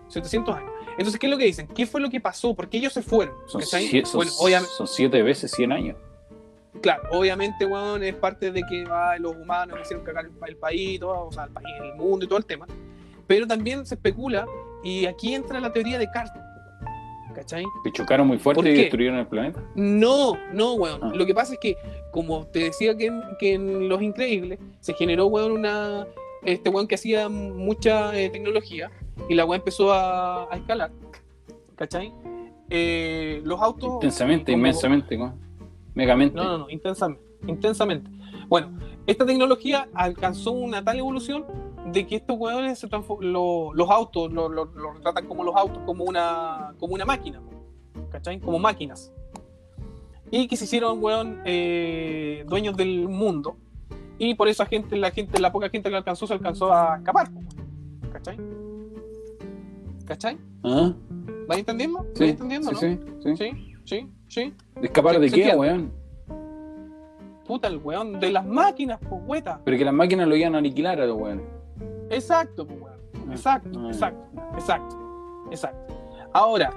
700 0.09 0.55
años. 0.55 0.69
Entonces, 0.97 1.19
¿qué 1.19 1.27
es 1.27 1.31
lo 1.31 1.37
que 1.37 1.45
dicen? 1.45 1.67
¿Qué 1.67 1.85
fue 1.85 1.99
lo 2.01 2.09
que 2.09 2.19
pasó? 2.21 2.55
¿Por 2.55 2.69
qué 2.69 2.77
ellos 2.77 2.93
se 2.93 3.01
fueron? 3.01 3.35
Son, 3.47 3.61
¿Cachai? 3.61 3.87
sie- 3.87 4.05
son, 4.05 4.19
Bueno, 4.19 4.31
obviamente, 4.39 4.71
son 4.77 4.87
siete 4.87 5.21
veces 5.23 5.51
100 5.51 5.71
años. 5.71 5.97
claro, 6.81 7.03
obviamente, 7.11 7.65
weón, 7.65 8.03
es 8.03 8.13
parte 8.15 8.51
de 8.51 8.61
que 8.69 8.83
ah, 8.89 9.15
los 9.19 9.35
humanos 9.35 9.79
quisieron 9.79 10.05
cagar 10.05 10.25
el, 10.25 10.31
el 10.47 10.57
país, 10.57 10.99
todo, 10.99 11.27
o 11.27 11.31
sea, 11.31 11.45
el 11.45 11.51
país, 11.51 11.67
el 11.83 11.95
mundo 11.95 12.25
y 12.25 12.27
todo 12.27 12.37
el 12.37 12.45
tema. 12.45 12.67
Pero 13.27 13.47
también 13.47 13.85
se 13.85 13.95
especula, 13.95 14.45
y 14.83 15.05
aquí 15.05 15.33
entra 15.33 15.59
la 15.59 15.71
teoría 15.73 15.97
de 15.97 16.07
Carter. 16.11 16.41
¿Cachai? 17.35 17.65
Que 17.83 17.91
chocaron 17.91 18.27
muy 18.27 18.37
fuerte 18.39 18.61
¿Por 18.61 18.67
y 18.67 18.73
qué? 18.73 18.81
destruyeron 18.83 19.19
el 19.19 19.27
planeta. 19.27 19.61
No, 19.75 20.33
no, 20.53 20.73
weón. 20.75 20.99
Ah. 21.03 21.11
Lo 21.13 21.25
que 21.25 21.33
pasa 21.35 21.53
es 21.53 21.59
que, 21.59 21.75
como 22.11 22.45
te 22.47 22.59
decía 22.59 22.95
que 22.95 23.07
en, 23.07 23.21
que 23.39 23.53
en 23.53 23.89
Los 23.89 24.01
Increíbles, 24.01 24.57
se 24.79 24.93
generó, 24.93 25.27
weón, 25.27 25.51
una. 25.51 26.07
Este 26.43 26.69
weón 26.69 26.87
que 26.87 26.95
hacía 26.95 27.27
mucha 27.27 28.17
eh, 28.17 28.29
tecnología 28.29 28.89
y 29.27 29.33
la 29.35 29.45
weón 29.45 29.59
empezó 29.61 29.91
a, 29.91 30.43
a 30.51 30.55
escalar. 30.57 30.91
¿Cachai? 31.75 32.13
Eh, 32.69 33.41
los 33.43 33.61
autos. 33.61 33.93
Intensamente, 33.95 34.51
como- 34.51 34.57
inmensamente. 34.59 35.17
¿no? 35.17 35.33
Megamente. 35.93 36.35
No, 36.35 36.43
no, 36.43 36.57
no, 36.59 36.69
intensamente. 36.69 37.23
Intensamente. 37.47 38.09
Bueno, 38.47 38.77
esta 39.07 39.25
tecnología 39.25 39.87
alcanzó 39.93 40.51
una 40.51 40.83
tal 40.83 40.99
evolución 40.99 41.45
de 41.85 42.07
que 42.07 42.15
estos 42.17 42.37
hueones 42.39 42.79
se 42.79 42.87
lo- 43.21 43.73
los 43.73 43.89
autos 43.89 44.31
lo, 44.33 44.49
lo- 44.49 44.65
lo 44.65 44.93
retratan 44.93 45.27
como 45.27 45.43
los 45.43 45.55
autos, 45.55 45.79
como 45.85 46.03
una, 46.03 46.73
como 46.79 46.93
una 46.95 47.05
máquina, 47.05 47.41
¿cachai? 48.11 48.39
Como 48.39 48.57
máquinas. 48.59 49.11
Y 50.31 50.47
que 50.47 50.57
se 50.57 50.65
hicieron, 50.65 50.97
weón, 51.03 51.41
eh, 51.45 52.43
dueños 52.47 52.75
del 52.75 53.07
mundo. 53.07 53.57
Y 54.17 54.33
por 54.33 54.47
eso 54.47 54.63
la 54.63 54.69
gente, 54.69 54.95
la 54.97 55.11
gente, 55.11 55.39
la 55.39 55.51
poca 55.51 55.69
gente 55.69 55.89
que 55.89 55.95
alcanzó, 55.95 56.25
se 56.25 56.33
alcanzó 56.33 56.73
a 56.73 56.97
escapar. 56.97 57.29
¿cachai? 58.11 58.37
¿Cachai? 60.05 60.37
¿Ah? 60.63 60.93
¿Vais 61.47 61.59
entendiendo? 61.59 61.99
¿Vais 61.99 62.17
Sí, 62.17 62.23
entendiendo, 62.25 62.73
sí, 62.75 62.95
no? 62.95 63.21
sí, 63.21 63.35
sí. 63.35 63.35
Sí, 63.35 63.73
sí, 63.83 64.09
sí. 64.27 64.53
¿Escapar 64.81 65.19
de 65.19 65.29
qué, 65.29 65.53
weón? 65.55 65.91
Puta, 67.45 67.67
el 67.67 67.77
weón 67.77 68.19
de 68.19 68.31
las 68.31 68.45
máquinas, 68.45 68.99
pues, 69.07 69.21
hueta. 69.27 69.61
Pero 69.63 69.77
que 69.77 69.85
las 69.85 69.93
máquinas 69.93 70.27
lo 70.27 70.35
iban 70.35 70.55
a 70.55 70.57
aniquilar 70.57 70.99
a 70.99 71.05
los 71.05 71.17
weones. 71.17 71.45
Exacto, 72.09 72.65
pues, 72.67 72.79
weón. 72.81 72.95
Ah, 73.15 73.31
Exacto, 73.31 73.79
ah, 73.79 73.87
exacto, 73.87 74.41
exacto, 74.55 75.47
exacto. 75.51 75.95
Ahora, 76.33 76.71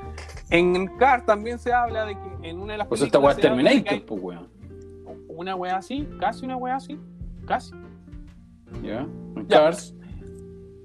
en 0.51 0.87
Cars 0.99 1.27
también 1.27 1.59
se 1.59 1.73
habla 1.73 2.07
de 2.07 2.15
que 2.15 2.49
en 2.49 2.61
una 2.61 2.73
de 2.75 2.79
las 2.79 2.87
Pues 2.87 3.03
esta 3.03 3.19
weá 3.19 3.33
es 3.33 3.37
películas 3.37 3.59
habla 3.59 3.71
de 3.71 3.77
que 3.77 3.83
Terminator, 3.91 4.07
pues 4.07 4.23
weón. 4.23 4.49
Una 5.29 5.55
weá 5.57 5.77
así, 5.77 6.09
casi 6.21 6.45
una 6.45 6.57
weá 6.57 6.77
así, 6.77 6.99
casi. 7.47 7.73
¿Ya? 8.83 9.01
En 9.01 9.49
Ya. 9.49 9.59
Cars. 9.61 9.95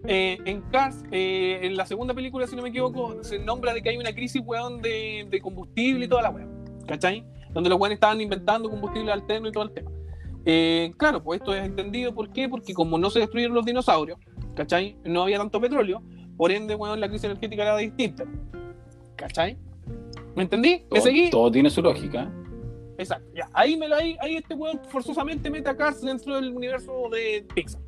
Eh, 0.06 0.38
en 0.45 0.61
Cars, 0.64 1.03
eh, 1.11 1.60
en 1.61 1.78
la 1.78 1.86
segunda 1.86 2.14
película, 2.14 2.45
si 2.45 2.56
no 2.56 2.61
me 2.61 2.70
equivoco, 2.70 3.24
se 3.24 3.40
nombra 3.40 3.74
de 3.74 3.82
que 3.82 3.90
hay 3.90 3.98
una 3.98 4.14
crisis, 4.14 4.41
weón, 4.45 4.82
de, 4.82 5.26
de 5.30 5.40
combustible 5.41 6.06
y 6.06 6.07
toda 6.07 6.24
la 6.24 6.30
weá. 6.30 6.45
¿Cachai? 6.88 7.26
Donde 7.53 7.70
los 7.70 7.80
weones 7.80 7.98
estaban 7.98 8.20
inventando 8.20 8.70
combustible 8.70 9.11
alterno 9.11 9.48
y 9.48 9.52
todo 9.52 9.64
el 9.64 9.72
tema. 9.72 9.91
Eh, 10.45 10.91
claro, 10.98 11.24
pues 11.24 11.40
esto 11.40 11.53
es 11.56 11.64
entendido, 11.64 12.14
¿por 12.14 12.30
qué? 12.32 12.49
Porque 12.49 12.74
como 12.74 12.98
no 12.98 13.10
se 13.10 13.20
destruyeron 13.20 13.56
los 13.56 13.65
dinosaurios, 13.65 14.18
¿cachai? 14.56 14.98
No 15.06 15.24
había 15.24 15.38
tanto 15.38 15.60
petróleo, 15.61 16.02
por 16.38 16.52
ende, 16.52 16.76
weón, 16.76 16.99
la 16.99 17.07
crisis 17.07 17.26
energética 17.26 17.64
era 17.64 17.78
distinta. 17.78 18.26
¿Cachai? 19.15 19.57
¿Me 20.36 20.44
entendí? 20.44 20.84
¿Me 20.91 20.98
Todo, 20.98 21.02
seguí? 21.02 21.30
todo 21.30 21.52
tiene 21.52 21.70
su 21.70 21.82
lógica. 21.82 22.30
Exacto. 22.98 23.30
Ya, 23.36 23.49
ahí, 23.53 23.78
me 23.78 23.88
lo, 23.88 23.95
ahí, 23.95 24.15
ahí 24.20 24.36
este 24.36 24.53
weón 24.53 24.80
forzosamente 24.90 25.49
mete 25.49 25.70
a 25.70 25.78
Cars 25.78 26.02
dentro 26.02 26.36
del 26.36 26.53
universo 26.56 26.91
de 27.11 27.45
Pixar. 27.56 27.82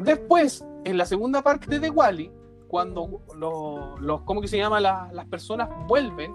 Después, 0.00 0.64
en 0.84 0.98
la 0.98 1.06
segunda 1.06 1.42
parte 1.42 1.78
de 1.80 1.90
Wally, 1.90 2.30
cuando 2.68 3.22
los, 3.36 4.00
los 4.00 4.20
¿cómo 4.22 4.40
que 4.40 4.48
se 4.48 4.56
llama? 4.58 4.80
La- 4.80 5.08
las 5.12 5.26
personas 5.26 5.68
vuelven, 5.88 6.32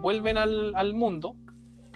vuelven 0.00 0.36
al, 0.38 0.74
al 0.74 0.94
mundo, 0.94 1.36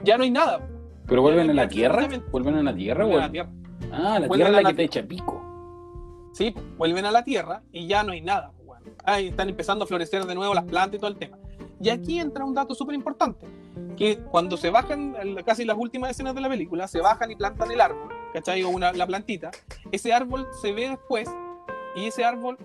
ya 0.05 0.17
no 0.17 0.25
hay 0.25 0.31
nada. 0.31 0.67
Pero 1.09 1.23
vuelven 1.23 1.51
a 1.51 1.55
la 1.55 1.69
tierra. 1.69 2.07
Vuelven 2.31 2.55
a 2.57 2.63
la 2.63 2.75
tierra, 2.75 3.05
Vuelven 3.05 3.23
a 3.23 3.27
la. 3.27 3.33
Tierra. 3.33 3.51
Ah, 3.91 4.19
la 4.19 4.29
Vuelven 4.29 4.47
tierra 4.47 4.49
es 4.49 4.53
la 4.53 4.63
la 4.63 4.69
que 4.69 4.75
te 4.75 4.85
echa 4.85 5.03
pico. 5.03 5.49
Sí, 6.39 6.55
vuelven 6.77 7.05
a 7.05 7.11
la 7.11 7.25
Tierra 7.25 7.63
y 7.73 7.89
ya 7.89 8.05
no 8.05 8.13
hay 8.13 8.21
nada. 8.21 8.53
Ahí 9.05 9.29
están 9.29 9.49
empezando 9.49 9.85
a 9.85 9.89
florecer 9.89 10.25
de 10.25 10.37
nuevo 10.37 10.55
las 10.55 10.65
plantas 10.65 10.97
y 10.97 11.01
todo 11.01 11.11
el 11.11 11.17
tema. 11.17 11.37
Y 11.81 11.89
aquí 11.89 12.21
entra 12.21 12.45
un 12.45 12.55
dato 12.55 12.77
súper 12.77 12.95
importante, 12.95 13.45
que 13.97 14.19
cuando 14.19 14.57
se 14.57 14.71
bajan, 14.71 15.17
casi 15.45 15.65
las 15.65 15.77
últimas 15.77 16.11
escenas 16.11 16.37
de 16.37 16.41
la 16.41 16.49
película, 16.49 16.87
se 16.87 17.01
bajan 17.01 17.33
y 17.33 17.37
plantan 17.37 17.73
el 17.73 17.81
árbol, 17.81 18.09
¿cachai? 18.33 18.63
O 18.63 18.69
una, 18.69 18.93
la 18.93 19.07
plantita, 19.07 19.51
ese 19.91 20.13
árbol 20.13 20.47
se 20.61 20.73
ve 20.73 20.91
después 20.91 21.29
y 21.97 22.07
ese 22.07 22.25
árbol 22.25 22.57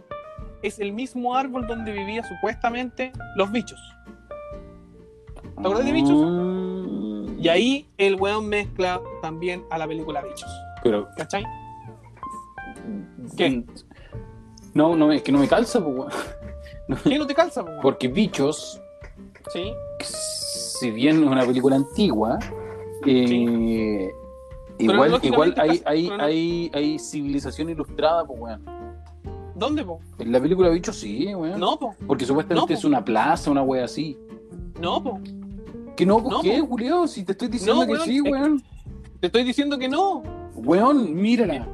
es 0.62 0.78
el 0.80 0.94
mismo 0.94 1.36
árbol 1.36 1.66
donde 1.66 1.92
vivían 1.92 2.24
supuestamente 2.26 3.12
los 3.36 3.52
bichos. 3.52 3.80
¿Te 5.56 5.62
acuerdas 5.62 5.86
de 5.86 5.92
bichos? 5.92 6.93
Y 7.44 7.50
ahí 7.50 7.90
el 7.98 8.16
weón 8.16 8.48
mezcla 8.48 9.02
también 9.22 9.66
a 9.70 9.78
la 9.78 9.86
película 9.86 10.22
Bichos, 10.22 10.50
Pero. 10.82 11.10
¿cachai? 11.18 11.44
¿Qué? 13.36 13.66
No, 14.74 14.96
no, 14.96 15.12
es 15.12 15.24
que 15.24 15.34
no 15.34 15.40
me 15.40 15.48
calza, 15.50 15.84
pues, 15.84 15.94
weón. 15.94 16.12
¿Qué 17.04 17.20
no 17.20 17.28
te 17.28 17.36
calza? 17.36 17.62
po, 17.62 17.72
weón? 17.72 17.82
Porque 17.82 18.08
Bichos, 18.08 18.80
Sí, 19.52 19.74
si 20.00 20.90
bien 20.92 21.22
es 21.22 21.30
una 21.30 21.46
película 21.46 21.76
antigua, 21.76 22.40
eh, 23.06 24.10
igual, 24.80 25.20
igual 25.22 25.54
hay, 25.58 25.82
hay, 25.86 26.10
hay, 26.18 26.72
hay 26.74 26.98
civilización 26.98 27.70
ilustrada, 27.72 28.24
pues, 28.24 28.40
weón. 28.40 28.66
¿dónde, 29.54 29.84
po? 29.84 30.00
En 30.18 30.32
la 30.32 30.40
película 30.40 30.70
Bichos 30.70 30.96
sí, 30.98 31.36
weón. 31.36 31.60
No, 31.60 31.78
po. 31.78 31.94
Porque 32.08 32.26
supuestamente 32.26 32.62
No, 32.62 32.68
po. 32.68 32.80
es 32.80 32.86
una 32.86 33.04
plaza, 33.04 33.52
una 33.52 33.64
wea 33.64 33.84
así. 33.84 34.18
No, 34.80 35.04
po. 35.04 35.20
Que 35.96 36.06
no, 36.06 36.22
¿por 36.24 36.32
No, 36.32 36.42
qué, 36.42 36.60
po. 36.60 36.68
Julio? 36.68 37.08
Si 37.08 37.24
te 37.24 37.34
estoy 37.34 37.48
diciendo 37.50 37.82
No, 37.82 37.86
que 37.88 37.94
weón, 37.94 38.06
sí, 38.06 38.22
weón. 38.22 38.64
Te 39.20 39.28
estoy 39.28 39.44
diciendo 39.44 39.78
que 39.78 39.88
no. 39.90 40.24
Weón, 40.56 41.14
mírala. 41.14 41.68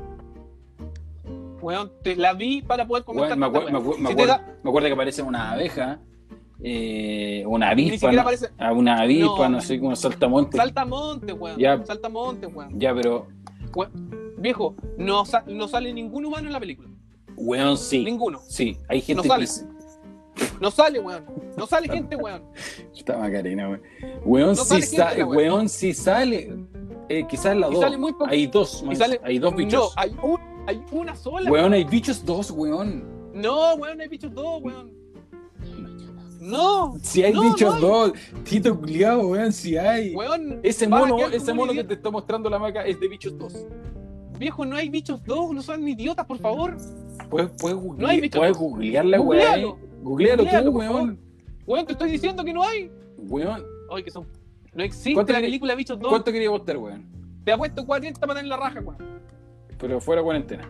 Weón, 1.62 1.92
te 2.04 2.16
la 2.16 2.34
vi 2.34 2.62
para 2.62 2.88
poder 2.88 3.04
comentar. 3.04 3.38
Weón, 3.38 3.40
me, 3.40 3.60
acuer- 3.60 3.72
me 3.72 3.80
acuer- 3.80 3.98
me 3.98 4.10
Si 4.10 4.16
te 4.16 4.24
acuerdo, 4.24 4.34
da- 4.34 4.60
me 4.64 4.70
acuerdo 4.70 4.88
que 4.88 4.94
aparece 4.94 5.22
una 5.22 5.52
abeja, 5.52 6.00
eh, 6.62 7.44
una 7.48 7.70
avispa, 7.70 8.12
¿no? 8.12 8.22
aparece. 8.22 8.50
Ah, 8.58 8.72
una 8.72 9.02
avispa, 9.02 9.50
No. 9.50 9.62
sé, 9.62 9.80
como 9.80 9.96
saltamonte. 9.96 10.58
Saltamonte, 10.58 11.34
weón. 11.34 11.58
Ya. 11.60 11.84
Saltamonte, 11.86 12.48
weón. 12.48 12.80
Ya, 12.80 12.94
pero, 12.94 13.28
Viejo, 14.38 14.74
no, 14.98 15.24
no 15.48 15.68
sale 15.68 15.94
ningún 15.94 16.26
humano 16.26 16.48
en 16.48 16.54
la 16.54 16.60
película. 16.60 16.90
weón, 17.36 17.78
sí. 17.78 18.04
Ninguno. 18.06 18.40
Sí, 18.48 18.78
hay 18.88 19.02
gente 19.02 19.18
No 19.18 19.24
que 19.24 19.30
No 20.62 20.72
sale, 20.72 21.00
weón. 21.00 21.24
No 21.58 21.66
sale 21.66 21.88
gente, 21.88 22.16
weón. 22.16 22.44
Está 22.96 23.18
Macarena, 23.18 23.70
weón. 23.70 23.82
Weón, 24.26 24.50
No 24.50 24.56
sale, 24.56 24.82
gente, 24.86 25.24
weón. 25.24 25.36
weón. 25.38 25.70
sí 25.70 25.94
sale. 25.94 26.58
Eh, 27.10 27.26
quizás 27.28 27.56
la 27.58 27.68
Y 27.70 27.72
dos. 27.72 27.80
sale 27.82 27.98
muy. 27.98 28.14
Hay 28.28 28.48
dos, 28.48 28.82
Y 28.84 28.86
más. 28.88 28.98
sale- 28.98 29.20
hay 29.24 29.40
dos 29.40 29.56
bichos. 29.56 29.94
No, 29.96 30.02
hay, 30.02 30.12
un- 30.22 30.40
hay 30.68 30.82
una 30.92 31.16
sola. 31.16 31.50
Weón, 31.50 31.74
hay 31.74 31.84
bichos 31.86 32.24
dos, 32.24 32.52
weón. 32.52 33.04
No, 33.34 33.76
weón, 33.76 34.00
hay 34.02 34.08
bichos 34.08 34.34
dos, 34.34 34.62
weón. 34.62 34.92
No. 36.40 36.96
Si 37.02 37.24
hay 37.24 37.34
No, 37.34 37.42
bichos 37.42 37.70
no 37.82 38.04
hay. 38.04 38.10
dos, 38.12 38.14
Tito 38.44 38.78
culiao, 38.80 39.28
weón, 39.28 39.52
si 39.52 39.78
hay. 39.78 40.16
Weón. 40.16 40.60
Ese 40.64 40.88
mono, 40.88 41.18
ese 41.32 41.54
mono 41.54 41.74
que 41.74 41.84
te 41.84 41.96
está 41.96 42.10
mostrando 42.10 42.50
la 42.50 42.58
maca 42.60 42.86
es 42.86 43.00
de 43.00 43.08
bichos 43.08 43.38
dos. 43.38 43.66
Viejo, 44.38 44.66
no 44.66 44.76
hay 44.78 44.88
bichos 44.90 45.22
dos, 45.26 45.52
no 45.52 45.62
son 45.62 45.86
idiotas, 45.88 46.26
por 46.26 46.38
favor. 46.40 46.78
Puedes, 47.30 47.52
puedes, 47.60 47.78
googlear, 47.78 48.02
No 48.02 48.08
hay 48.08 48.22
bichos 48.22 48.40
puedes 48.40 48.54
dos. 48.58 48.62
googlear 48.62 49.06
la 49.06 49.20
weá. 49.22 49.58
eh. 49.60 49.76
Googlealo. 50.02 50.44
Googlealo 50.44 50.72
tú, 50.72 50.78
weón. 50.78 51.20
Weón, 51.66 51.86
te 51.86 51.92
estoy 51.94 52.12
diciendo 52.12 52.44
que 52.44 52.54
no 52.54 52.64
hay. 52.64 52.92
Weón, 53.18 53.64
Oye, 53.90 54.04
que 54.04 54.12
son. 54.12 54.26
No 54.74 54.84
existe 54.84 55.14
¿Cuánto 55.14 55.34
la 55.34 55.42
película 55.42 55.76
Bichos 55.76 56.00
2. 56.00 56.10
¿cuánto 56.10 56.32
quería 56.32 56.50
votar, 56.50 56.78
weón? 56.78 57.06
Te 57.44 57.52
ha 57.52 57.58
puesto 57.58 57.86
40 57.86 58.20
para 58.20 58.36
tener 58.36 58.48
la 58.50 58.58
raja, 58.58 58.80
weón. 58.82 58.98
Pero 59.78 60.00
fuera 60.00 60.22
cuarentena. 60.22 60.70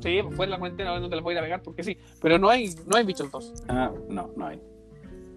Sí, 0.00 0.18
pues 0.22 0.34
fue 0.36 0.46
en 0.46 0.50
la 0.50 0.58
cuarentena, 0.58 0.98
no 0.98 1.08
te 1.08 1.16
la 1.16 1.22
voy 1.22 1.32
a 1.32 1.34
ir 1.34 1.38
a 1.38 1.42
pegar 1.42 1.62
porque 1.62 1.82
sí. 1.84 1.96
Pero 2.20 2.38
no 2.38 2.48
hay, 2.48 2.74
no 2.86 2.96
hay 2.96 3.04
Bichos 3.04 3.30
2. 3.30 3.64
Ah, 3.68 3.92
no, 4.08 4.30
no 4.36 4.46
hay. 4.46 4.60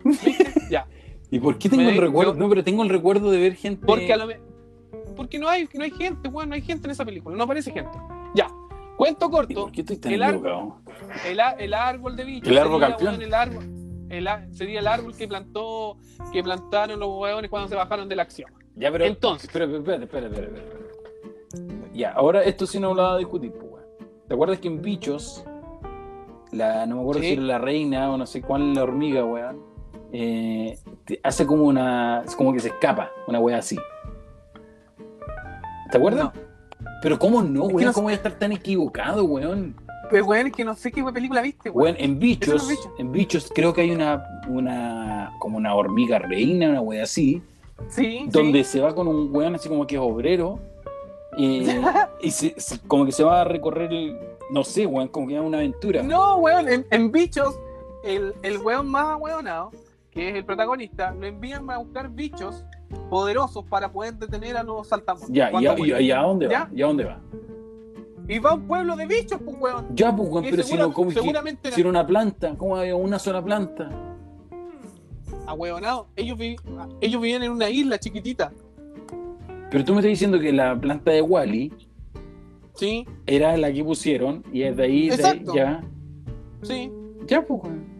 Ya. 0.71 0.87
¿Y 1.31 1.39
por 1.39 1.57
qué 1.59 1.69
tengo 1.69 1.83
Me- 1.83 1.91
el 1.91 1.97
recuerdo? 1.97 2.33
No, 2.33 2.49
pero 2.49 2.63
tengo 2.63 2.83
el 2.83 2.89
recuerdo 2.89 3.29
de 3.31 3.39
ver 3.39 3.55
gente. 3.55 3.85
Porque 3.85 4.11
a 4.11 4.17
lo 4.17 4.27
me- 4.27 4.39
Porque 5.15 5.37
no 5.37 5.47
hay, 5.47 5.67
no 5.73 5.83
hay 5.83 5.91
gente, 5.91 6.27
weón, 6.29 6.49
no 6.49 6.55
hay 6.55 6.61
gente 6.61 6.87
en 6.87 6.91
esa 6.91 7.05
película, 7.05 7.35
no 7.37 7.43
aparece 7.43 7.71
gente. 7.71 7.97
Ya. 8.35 8.47
Cuento 8.99 9.27
¿Y 9.27 9.31
corto, 9.31 9.61
por 9.61 9.71
qué 9.71 9.79
estoy 9.79 9.95
tan 9.97 10.11
el 10.11 10.21
árbol- 10.21 10.73
el, 11.25 11.39
el 11.57 11.73
árbol 11.73 12.15
de 12.17 12.23
bichos. 12.25 12.49
El 12.51 12.57
árbol 12.57 12.81
sería, 12.81 12.97
campeón. 12.97 13.21
el 13.21 13.33
árbol, 13.33 13.63
el 14.09 14.27
sería 14.53 14.79
el 14.81 14.87
árbol 14.87 15.15
que 15.15 15.25
plantó, 15.25 15.97
que 16.33 16.43
plantaron 16.43 16.99
los 16.99 17.09
hueones 17.17 17.49
cuando 17.49 17.69
se 17.69 17.75
bajaron 17.75 18.09
de 18.09 18.17
la 18.17 18.23
acción. 18.23 18.51
Ya, 18.75 18.91
pero. 18.91 19.05
Entonces, 19.05 19.45
Espera, 19.47 19.65
espera, 19.73 20.03
espera, 20.03 20.27
espera. 20.27 20.47
Ya, 21.93 22.11
ahora 22.11 22.43
esto 22.43 22.67
sí 22.67 22.77
no 22.77 22.93
lo 22.93 23.01
va 23.03 23.13
a 23.13 23.17
discutir, 23.17 23.53
pues, 23.53 23.63
weón. 23.71 23.85
¿Te 24.27 24.33
acuerdas 24.33 24.59
que 24.59 24.67
en 24.67 24.81
Bichos, 24.81 25.45
la, 26.51 26.85
no 26.85 26.97
me 26.97 27.01
acuerdo 27.03 27.21
Sí. 27.21 27.27
si 27.29 27.33
era 27.35 27.41
la 27.43 27.57
reina 27.57 28.11
o 28.11 28.17
no 28.17 28.25
sé 28.25 28.41
cuál 28.41 28.73
la 28.73 28.83
hormiga, 28.83 29.23
weón, 29.23 29.63
eh, 30.11 30.77
hace 31.23 31.45
como 31.47 31.63
una. 31.63 32.23
es 32.25 32.35
como 32.35 32.51
que 32.51 32.59
se 32.59 32.67
escapa, 32.67 33.11
una 33.27 33.39
weá 33.39 33.59
así. 33.59 33.77
¿Te 35.89 35.97
acuerdas? 35.97 36.31
Pero 37.01 37.17
¿cómo 37.19 37.41
no, 37.41 37.63
weón? 37.65 37.85
no- 37.87 37.93
¿Cómo 37.93 38.05
voy 38.05 38.13
a 38.13 38.17
estar 38.17 38.33
tan 38.33 38.51
equivocado, 38.51 39.23
weón? 39.25 39.75
pues 40.09 40.23
weón, 40.23 40.47
es 40.47 40.53
que 40.53 40.65
no 40.65 40.73
sé 40.75 40.91
qué 40.91 41.03
película 41.03 41.41
viste, 41.41 41.69
weón. 41.69 41.93
Weón, 41.95 42.03
en 42.03 42.19
bichos, 42.19 42.67
en 42.97 43.11
bichos 43.11 43.51
creo 43.53 43.73
que 43.73 43.81
hay 43.81 43.91
una, 43.91 44.23
una, 44.47 45.31
como 45.39 45.57
una 45.57 45.75
hormiga 45.75 46.17
reina, 46.19 46.69
una 46.69 46.81
wea 46.81 47.03
así, 47.03 47.41
Sí, 47.89 48.25
donde 48.29 48.63
sí. 48.63 48.71
se 48.71 48.81
va 48.81 48.93
con 48.95 49.07
un 49.07 49.33
weón 49.33 49.55
así 49.55 49.69
como 49.69 49.85
que 49.87 49.95
es 49.95 50.01
obrero, 50.01 50.59
eh, 51.37 51.79
y 52.21 52.31
se- 52.31 52.59
se- 52.59 52.79
como 52.87 53.05
que 53.05 53.11
se 53.11 53.23
va 53.23 53.41
a 53.41 53.43
recorrer, 53.43 53.93
el- 53.93 54.17
no 54.51 54.63
sé, 54.63 54.85
weón, 54.87 55.07
como 55.09 55.27
que 55.27 55.35
es 55.35 55.41
una 55.41 55.59
aventura. 55.59 56.01
No, 56.01 56.37
weón, 56.37 56.67
en, 56.67 56.85
en 56.89 57.11
bichos, 57.11 57.57
el, 58.03 58.33
el 58.41 58.57
weón 58.57 58.87
más 58.89 59.15
weonado, 59.19 59.71
que 60.11 60.29
es 60.29 60.35
el 60.35 60.43
protagonista, 60.43 61.11
lo 61.13 61.27
envían 61.27 61.69
a 61.69 61.77
buscar 61.77 62.09
bichos 62.09 62.65
poderosos 63.09 63.63
para 63.65 63.91
poder 63.91 64.15
detener 64.15 64.57
a 64.57 64.63
los 64.63 64.87
saltamontes. 64.87 65.29
Ya, 65.31 65.51
cuando 65.51 65.85
y 65.85 66.11
a, 66.11 66.17
a- 66.17 66.19
a 66.21 66.23
dónde 66.27 66.47
va? 66.47 66.51
¿Ya? 66.51 66.69
¿Y 66.73 66.81
a 66.81 66.85
dónde 66.87 67.03
va? 67.05 67.19
Y 68.27 68.37
va 68.39 68.51
a 68.51 68.53
un 68.55 68.67
pueblo 68.67 68.95
de 68.95 69.07
bichos, 69.07 69.39
pues 69.43 69.57
weón. 69.59 69.87
Ya, 69.95 70.15
pues, 70.15 70.29
weón, 70.29 70.45
pero 70.49 70.61
si 70.63 70.75
no, 70.75 70.93
como 70.93 71.09
seguramente 71.11 71.71
si 71.71 71.81
era 71.81 71.89
una 71.89 72.05
planta, 72.05 72.55
¿cómo 72.57 72.75
había 72.77 72.95
una 72.95 73.17
sola 73.19 73.43
planta? 73.43 73.89
ahueonado, 75.47 76.07
ellos, 76.15 76.37
vi- 76.37 76.55
ellos 77.01 77.21
vivían 77.21 77.41
en 77.43 77.51
una 77.51 77.69
isla 77.69 77.97
chiquitita, 77.99 78.51
Pero 79.71 79.83
tú 79.83 79.93
me 79.93 79.99
estás 79.99 80.09
diciendo 80.09 80.39
que 80.39 80.51
la 80.53 80.79
planta 80.79 81.09
de 81.11 81.21
Wally 81.23 81.73
¿sí? 82.75 83.07
era 83.25 83.57
la 83.57 83.71
que 83.73 83.83
pusieron 83.83 84.43
y 84.53 84.61
es 84.63 84.77
de 84.77 84.83
ahí, 84.83 85.09
de 85.09 85.25
ahí 85.25 85.43
ya. 85.53 85.83
Sí. 86.61 86.91
Ya, 87.27 87.41
pues. 87.45 87.63
weón. 87.63 87.98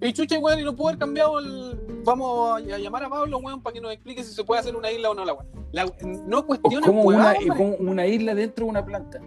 Y 0.00 0.12
chucha, 0.12 0.38
weón, 0.38 0.60
y 0.60 0.62
no 0.62 0.76
pudo 0.76 0.88
haber 0.88 0.98
cambiado 1.00 1.38
el. 1.40 1.78
Vamos 2.04 2.56
a 2.56 2.60
llamar 2.60 3.04
a 3.04 3.08
Pablo, 3.08 3.38
weón, 3.38 3.60
para 3.62 3.74
que 3.74 3.80
nos 3.80 3.92
explique 3.92 4.22
si 4.22 4.32
se 4.32 4.44
puede 4.44 4.60
hacer 4.60 4.76
una 4.76 4.90
isla 4.90 5.10
o 5.10 5.14
no 5.14 5.24
la 5.24 5.34
weón. 5.34 5.46
La- 5.72 5.84
No 6.26 6.38
O 6.38 6.46
cuestiones, 6.46 6.86
como 6.86 7.02
una, 7.02 8.06
isla 8.06 8.34
dentro 8.34 8.64
de 8.64 8.70
una 8.70 8.84
planta. 8.84 9.20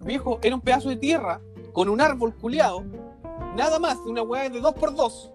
Viejo, 0.00 0.38
era 0.42 0.54
un 0.56 0.60
pedazo 0.60 0.88
de 0.88 0.96
tierra 0.96 1.40
con 1.72 1.88
un 1.88 2.00
árbol 2.00 2.34
culeado, 2.34 2.84
nada 3.56 3.78
más, 3.78 3.98
una 4.06 4.22
weá 4.22 4.48
de 4.48 4.60
2x2, 4.60 5.30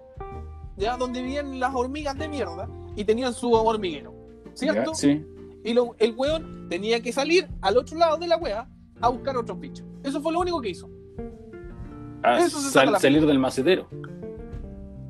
ya 0.75 0.97
donde 0.97 1.21
vivían 1.21 1.59
las 1.59 1.73
hormigas 1.73 2.17
de 2.17 2.27
mierda 2.27 2.67
y 2.95 3.05
tenían 3.05 3.33
su 3.33 3.51
hormiguero, 3.53 4.13
¿cierto? 4.53 4.91
Ya, 4.91 4.95
Sí. 4.95 5.25
Y 5.63 5.73
lo- 5.73 5.95
el 5.99 6.13
weón 6.15 6.67
tenía 6.69 7.01
que 7.01 7.13
salir 7.13 7.47
al 7.61 7.77
otro 7.77 7.97
lado 7.97 8.17
de 8.17 8.27
la 8.27 8.37
weá 8.37 8.69
a 9.01 9.07
buscar 9.09 9.37
otros 9.37 9.59
bichos. 9.59 9.85
Eso 10.03 10.21
fue 10.21 10.33
lo 10.33 10.39
único 10.39 10.59
que 10.61 10.69
hizo. 10.69 10.89
Eso 12.23 12.59
se 12.59 12.69
sal- 12.69 12.71
saca 12.71 12.91
la- 12.91 12.99
salir 12.99 13.25
del 13.25 13.39
macetero. 13.39 13.87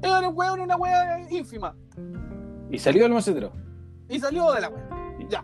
Era 0.01 0.29
un 0.29 0.37
weón, 0.37 0.59
una 0.59 0.75
weá 0.77 1.19
ínfima. 1.29 1.75
Y 2.69 2.77
salió 2.79 3.03
del 3.03 3.13
macetero. 3.13 3.51
Y 4.09 4.19
salió 4.19 4.51
de 4.53 4.61
la 4.61 4.69
weá. 4.69 4.89
Ya. 5.29 5.43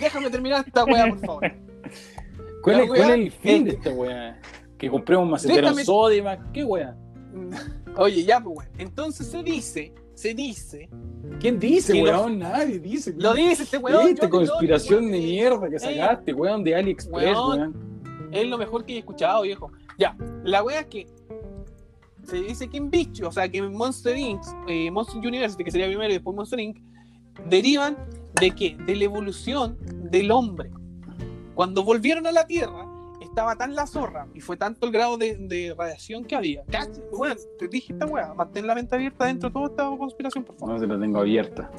Déjame 0.00 0.30
terminar 0.30 0.64
esta 0.66 0.84
weá, 0.84 1.08
por 1.08 1.18
favor. 1.20 1.42
¿Cuál, 2.62 2.80
es, 2.80 2.88
cuál 2.88 3.00
weá 3.00 3.08
es 3.08 3.14
el 3.14 3.30
fin 3.32 3.64
de 3.64 3.70
es- 3.70 3.76
esta 3.78 3.90
weá? 3.90 4.40
Que 4.78 4.90
compremos 4.90 5.24
un 5.24 5.30
macetero 5.30 5.68
Déjame- 5.68 6.28
en. 6.46 6.52
¿Qué 6.52 6.64
weá? 6.64 6.96
Oye, 7.96 8.24
ya, 8.24 8.40
pues 8.40 8.58
weón. 8.58 8.70
Entonces 8.78 9.26
se 9.26 9.42
dice, 9.42 9.94
se 10.14 10.34
dice, 10.34 10.88
¿Quién 11.40 11.58
dice, 11.58 12.00
weón? 12.02 12.38
Nadie 12.38 12.78
dice. 12.78 13.14
lo 13.16 13.34
dice 13.34 13.64
este 13.64 13.78
weón. 13.78 14.08
Esta 14.08 14.28
conspiración 14.30 15.10
de 15.10 15.18
mierda 15.18 15.68
que 15.68 15.78
sacaste, 15.78 16.32
weón, 16.32 16.62
de 16.62 16.74
AliExpress, 16.76 17.36
Weón. 17.36 17.58
weón. 17.60 18.30
Es 18.32 18.46
lo 18.46 18.58
mejor 18.58 18.84
que 18.84 18.94
he 18.96 18.98
escuchado, 18.98 19.42
viejo. 19.42 19.70
Ya, 19.98 20.16
la 20.44 20.62
wea 20.62 20.80
es 20.80 20.86
que 20.86 21.06
se 22.24 22.36
dice 22.42 22.68
que 22.68 22.76
en 22.76 22.90
bicho, 22.90 23.28
o 23.28 23.32
sea, 23.32 23.48
que 23.48 23.62
Monster 23.62 24.16
Inc., 24.16 24.42
eh, 24.68 24.90
Monster 24.90 25.18
University, 25.18 25.64
que 25.64 25.70
sería 25.70 25.86
primero 25.86 26.10
y 26.10 26.14
después 26.14 26.34
Monster 26.36 26.58
Inc., 26.60 26.78
derivan 27.48 27.96
de 28.40 28.50
qué? 28.50 28.76
De 28.84 28.96
la 28.96 29.04
evolución 29.04 29.78
del 30.10 30.30
hombre. 30.30 30.70
Cuando 31.54 31.84
volvieron 31.84 32.26
a 32.26 32.32
la 32.32 32.46
Tierra, 32.46 32.86
estaba 33.20 33.56
tan 33.56 33.74
la 33.74 33.86
zorra 33.86 34.26
y 34.34 34.40
fue 34.40 34.56
tanto 34.56 34.86
el 34.86 34.92
grado 34.92 35.16
de, 35.18 35.36
de 35.36 35.74
radiación 35.76 36.24
que 36.24 36.34
había. 36.34 36.64
Casi, 36.64 37.00
weón, 37.12 37.36
te 37.58 37.68
dije 37.68 37.92
esta 37.92 38.06
wea, 38.06 38.34
mantén 38.34 38.66
la 38.66 38.74
mente 38.74 38.94
abierta 38.94 39.26
dentro 39.26 39.48
de 39.48 39.52
toda 39.52 39.66
esta 39.66 39.96
conspiración, 39.96 40.44
por 40.44 40.56
favor. 40.56 40.74
No 40.74 40.80
se 40.80 40.86
la 40.86 40.98
tengo 40.98 41.20
abierta. 41.20 41.70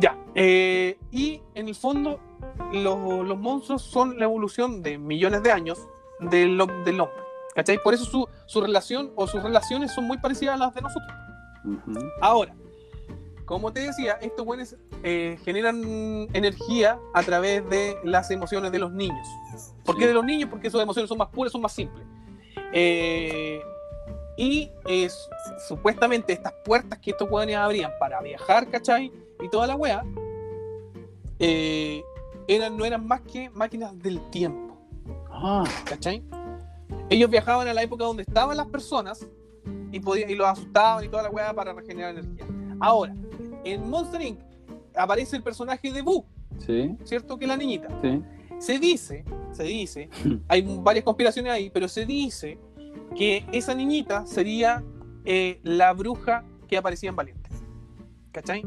Ya. 0.00 0.18
eh, 0.34 0.98
y 1.10 1.40
en 1.54 1.68
el 1.68 1.74
fondo, 1.74 2.20
los, 2.72 3.26
los 3.26 3.38
monstruos 3.38 3.82
son 3.82 4.18
la 4.18 4.24
evolución 4.24 4.82
de 4.82 4.98
millones 4.98 5.42
de 5.42 5.50
años 5.50 5.88
del 6.20 6.60
hombre. 6.60 7.27
¿Cachai? 7.58 7.82
Por 7.82 7.92
eso 7.92 8.04
su, 8.04 8.28
su 8.46 8.60
relación 8.60 9.10
o 9.16 9.26
sus 9.26 9.42
relaciones 9.42 9.92
son 9.92 10.04
muy 10.04 10.16
parecidas 10.18 10.54
a 10.54 10.58
las 10.58 10.74
de 10.76 10.80
nosotros. 10.80 11.10
Ahora, 12.20 12.54
como 13.46 13.72
te 13.72 13.80
decía, 13.80 14.12
estos 14.22 14.46
buenos 14.46 14.76
generan 15.02 15.82
energía 16.34 17.00
a 17.14 17.22
través 17.24 17.68
de 17.68 17.96
las 18.04 18.30
emociones 18.30 18.70
de 18.70 18.78
los 18.78 18.92
niños. 18.92 19.26
¿Por 19.84 19.98
qué 19.98 20.06
de 20.06 20.14
los 20.14 20.24
niños? 20.24 20.48
Porque 20.48 20.70
sus 20.70 20.80
emociones 20.80 21.08
son 21.08 21.18
más 21.18 21.30
puras, 21.30 21.50
son 21.50 21.60
más 21.60 21.72
simples. 21.72 22.06
Eh, 22.72 23.60
y 24.36 24.70
es, 24.86 25.28
supuestamente 25.66 26.34
estas 26.34 26.52
puertas 26.64 27.00
que 27.00 27.10
estos 27.10 27.28
hueones 27.28 27.56
abrían 27.56 27.90
para 27.98 28.20
viajar, 28.20 28.68
¿cachai? 28.68 29.10
Y 29.42 29.48
toda 29.48 29.66
la 29.66 29.74
wea, 29.74 30.04
eh, 31.40 32.04
eran, 32.46 32.76
no 32.76 32.84
eran 32.84 33.04
más 33.04 33.22
que 33.22 33.50
máquinas 33.50 33.98
del 33.98 34.20
tiempo. 34.30 34.76
Ah, 35.28 35.64
¿cachai? 35.84 36.22
Ellos 37.10 37.30
viajaban 37.30 37.66
a 37.68 37.74
la 37.74 37.82
época 37.82 38.04
donde 38.04 38.22
estaban 38.22 38.56
las 38.56 38.66
personas 38.66 39.26
y, 39.92 40.00
podían, 40.00 40.30
y 40.30 40.34
los 40.34 40.46
asustaban 40.46 41.04
y 41.04 41.08
toda 41.08 41.22
la 41.24 41.30
weá 41.30 41.54
para 41.54 41.72
regenerar 41.72 42.16
energía. 42.18 42.46
Ahora, 42.80 43.14
en 43.64 43.88
Monster 43.88 44.20
Inc. 44.20 44.38
aparece 44.94 45.36
el 45.36 45.42
personaje 45.42 45.90
de 45.90 46.02
Boo, 46.02 46.24
sí, 46.64 46.96
¿cierto? 47.04 47.38
Que 47.38 47.44
es 47.44 47.48
la 47.48 47.56
niñita. 47.56 47.88
sí. 48.02 48.22
Se 48.58 48.78
dice, 48.80 49.24
se 49.52 49.62
dice, 49.62 50.10
hay 50.48 50.62
varias 50.82 51.04
conspiraciones 51.04 51.52
ahí, 51.52 51.70
pero 51.70 51.86
se 51.86 52.04
dice 52.04 52.58
que 53.16 53.46
esa 53.52 53.72
niñita 53.72 54.26
sería 54.26 54.82
eh, 55.24 55.60
la 55.62 55.92
bruja 55.92 56.44
que 56.66 56.76
aparecía 56.76 57.10
en 57.10 57.16
Valiente. 57.16 57.50
¿Cachai? 58.32 58.64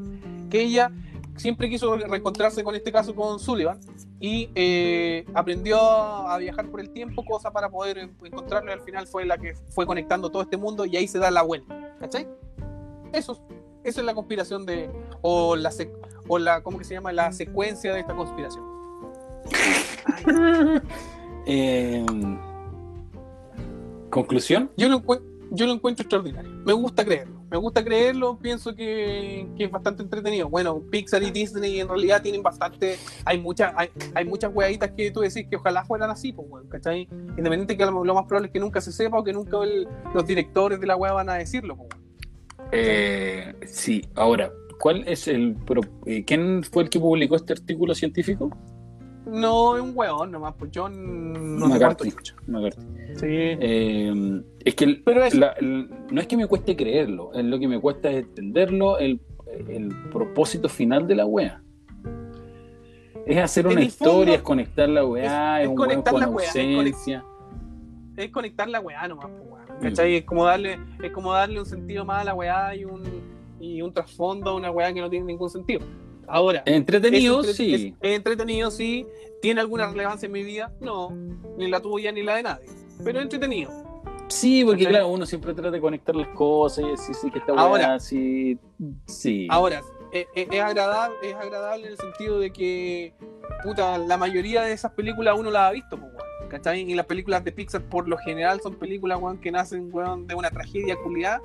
Que 0.49 0.61
ella 0.61 0.91
siempre 1.35 1.69
quiso 1.69 1.95
reencontrarse 1.97 2.63
con 2.63 2.73
este 2.73 2.91
caso 2.91 3.13
con 3.13 3.37
Sullivan 3.39 3.79
y 4.21 4.49
eh, 4.55 5.25
aprendió 5.33 5.77
a 5.81 6.37
viajar 6.37 6.69
por 6.69 6.79
el 6.79 6.91
tiempo, 6.91 7.25
cosa 7.25 7.51
para 7.51 7.69
poder 7.69 7.97
en- 7.97 8.15
encontrarlo 8.23 8.69
y 8.69 8.73
al 8.73 8.81
final 8.81 9.07
fue 9.07 9.25
la 9.25 9.37
que 9.37 9.55
fue 9.69 9.85
conectando 9.87 10.29
todo 10.29 10.43
este 10.43 10.55
mundo 10.57 10.85
y 10.85 10.95
ahí 10.95 11.07
se 11.07 11.17
da 11.19 11.31
la 11.31 11.41
vuelta. 11.41 11.95
¿Cachai? 11.99 12.27
Eso, 13.11 13.37
esa 13.83 13.99
es 14.01 14.05
la 14.05 14.13
conspiración 14.13 14.65
de, 14.65 14.89
o 15.21 15.55
la, 15.55 15.71
o 16.27 16.37
la, 16.39 16.61
¿cómo 16.61 16.77
que 16.77 16.83
se 16.85 16.93
llama? 16.93 17.11
La 17.11 17.31
secuencia 17.33 17.93
de 17.93 17.99
esta 18.01 18.15
conspiración. 18.15 18.63
Eh, 21.47 22.05
Conclusión. 24.11 24.69
Yo 24.77 24.89
lo, 24.89 25.01
yo 25.51 25.65
lo 25.65 25.73
encuentro 25.73 26.03
extraordinario. 26.03 26.51
Me 26.65 26.73
gusta 26.73 27.03
creerlo. 27.03 27.40
Me 27.51 27.57
gusta 27.57 27.83
creerlo. 27.83 28.39
Pienso 28.39 28.73
que, 28.73 29.45
es 29.59 29.69
bastante 29.69 30.01
entretenido. 30.01 30.49
Bueno, 30.49 30.81
Pixar 30.89 31.21
y 31.21 31.31
Disney 31.31 31.81
en 31.81 31.89
realidad 31.89 32.21
tienen 32.21 32.41
bastante. 32.41 32.97
Hay 33.25 33.37
muchas 33.39 33.73
hay, 33.75 33.89
hay 34.15 34.25
muchas 34.25 34.51
weaditas 34.53 34.91
que 34.91 35.11
tú 35.11 35.19
decís 35.19 35.45
que 35.49 35.57
ojalá 35.57 35.83
fueran 35.83 36.09
así, 36.09 36.31
pues, 36.31 36.47
weón, 36.49 36.69
¿cachai? 36.69 37.09
Independiente 37.37 37.77
que 37.77 37.85
lo, 37.85 38.03
más 38.13 38.25
probable 38.25 38.47
es 38.47 38.53
que 38.53 38.59
nunca 38.59 38.79
se 38.79 38.93
sepa 38.93 39.19
o 39.19 39.23
que 39.23 39.33
nunca 39.33 39.57
los 40.13 40.25
directores 40.25 40.79
de 40.79 40.87
la 40.87 40.95
wea 40.95 41.11
van 41.11 41.29
a 41.29 41.35
decirlo, 41.35 41.75
pues. 41.75 41.89
Eh, 42.71 43.53
sí, 43.67 44.05
ahora, 44.15 44.49
¿cuál 44.79 45.05
es 45.05 45.27
el. 45.27 45.55
pro- 45.55 45.81
eh, 46.05 46.23
¿Quién 46.23 46.63
fue 46.63 46.83
el 46.83 46.89
que 46.89 47.01
publicó 47.01 47.35
este 47.35 47.51
artículo 47.51 47.93
científico? 47.93 48.49
No 49.31 49.75
es 49.77 49.81
un 49.81 49.91
weón 49.95 50.31
nomás, 50.31 50.53
pues 50.59 50.71
yo 50.71 50.89
no 50.89 51.67
McCarthy. 51.67 52.13
McCarthy. 52.47 52.81
Sí. 53.15 53.25
Eh, 53.29 54.41
es 54.65 54.75
que 54.75 54.83
el- 54.85 55.03
Pero 55.03 55.23
es- 55.23 55.33
la- 55.35 55.53
el- 55.53 55.89
no 56.11 56.19
es 56.21 56.27
que 56.27 56.37
me 56.37 56.47
cueste 56.47 56.75
creerlo, 56.75 57.33
es 57.33 57.43
lo 57.45 57.57
que 57.59 57.67
me 57.67 57.79
cuesta 57.79 58.09
es 58.09 58.23
entenderlo, 58.25 58.97
el, 58.99 59.21
el 59.69 59.89
propósito 60.11 60.67
final 60.69 61.07
de 61.07 61.15
la 61.15 61.25
wea. 61.25 61.61
Es 63.25 63.37
hacer 63.37 63.67
una 63.67 63.81
historia, 63.81 64.13
fondo, 64.15 64.33
es 64.33 64.41
conectar 64.41 64.89
la 64.89 65.05
weá, 65.05 65.23
es- 65.23 65.61
es, 65.61 65.63
es 65.65 65.69
un 65.71 65.79
weón 65.79 65.89
conectar 65.89 66.13
con 66.13 66.21
la 66.21 66.27
weá, 66.29 66.47
ausencia. 66.47 67.25
es 68.17 68.31
conectar 68.31 68.67
la 68.69 68.79
weá 68.79 69.07
nomás, 69.07 69.27
pues, 69.27 69.43
weón, 69.51 69.81
¿cachai? 69.81 70.15
Es 70.17 70.25
como 70.25 70.45
darle, 70.45 70.79
es 71.01 71.11
como 71.11 71.31
darle 71.33 71.59
un 71.59 71.65
sentido 71.65 72.03
más 72.03 72.21
a 72.21 72.23
la 72.25 72.33
weá 72.33 72.75
y 72.75 72.83
un, 72.85 73.03
y 73.59 73.81
un 73.81 73.93
trasfondo 73.93 74.51
a 74.51 74.55
una 74.55 74.71
weá 74.71 74.91
que 74.93 75.01
no 75.01 75.09
tiene 75.09 75.25
ningún 75.25 75.49
sentido. 75.49 75.81
Ahora, 76.31 76.63
Entretenido, 76.65 77.41
es 77.41 77.55
sí. 77.55 77.95
es- 78.01 78.11
entretenido, 78.15 78.71
sí. 78.71 79.05
¿Tiene 79.41 79.61
alguna 79.61 79.87
relevancia 79.89 80.27
en 80.27 80.31
mi 80.31 80.43
vida? 80.43 80.71
No, 80.79 81.09
ni 81.57 81.67
la 81.67 81.79
tuya 81.81 82.11
ni 82.11 82.21
la 82.23 82.35
de 82.35 82.43
nadie. 82.43 82.65
Pero 83.03 83.19
entretenido. 83.19 83.71
Sí, 84.27 84.63
porque 84.63 84.85
claro, 84.85 85.07
uno 85.09 85.25
siempre 85.25 85.53
trata 85.53 85.71
de 85.71 85.81
conectar 85.81 86.15
las 86.15 86.27
cosas 86.29 86.85
y 86.85 86.89
decir 86.91 87.15
sí, 87.15 87.31
que 87.31 87.39
esta 87.39 87.51
weá, 87.53 87.61
Ahora- 87.63 87.99
sí, 87.99 88.57
sí. 89.07 89.47
Ahora, 89.49 89.81
es, 90.13 90.27
es- 90.35 90.47
es 90.51 90.61
agradable, 90.61 91.15
es 91.23 91.35
agradable 91.35 91.87
en 91.87 91.91
el 91.93 91.97
sentido 91.97 92.39
de 92.39 92.51
que, 92.53 93.13
puta, 93.63 93.97
la 93.97 94.15
mayoría 94.17 94.61
de 94.61 94.71
esas 94.73 94.91
películas 94.93 95.35
uno 95.37 95.51
las 95.51 95.63
ha 95.63 95.71
visto, 95.71 95.97
pues, 95.97 96.11
¿cachai? 96.49 96.81
Y 96.89 96.93
las 96.93 97.07
películas 97.07 97.43
de 97.43 97.51
Pixar 97.51 97.81
por 97.81 98.07
lo 98.07 98.17
general 98.19 98.61
son 98.61 98.75
películas, 98.75 99.19
weón, 99.21 99.37
que 99.39 99.51
nacen, 99.51 99.89
weón, 99.91 100.27
de 100.27 100.35
una 100.35 100.49
tragedia 100.49 100.95
culiada 101.03 101.41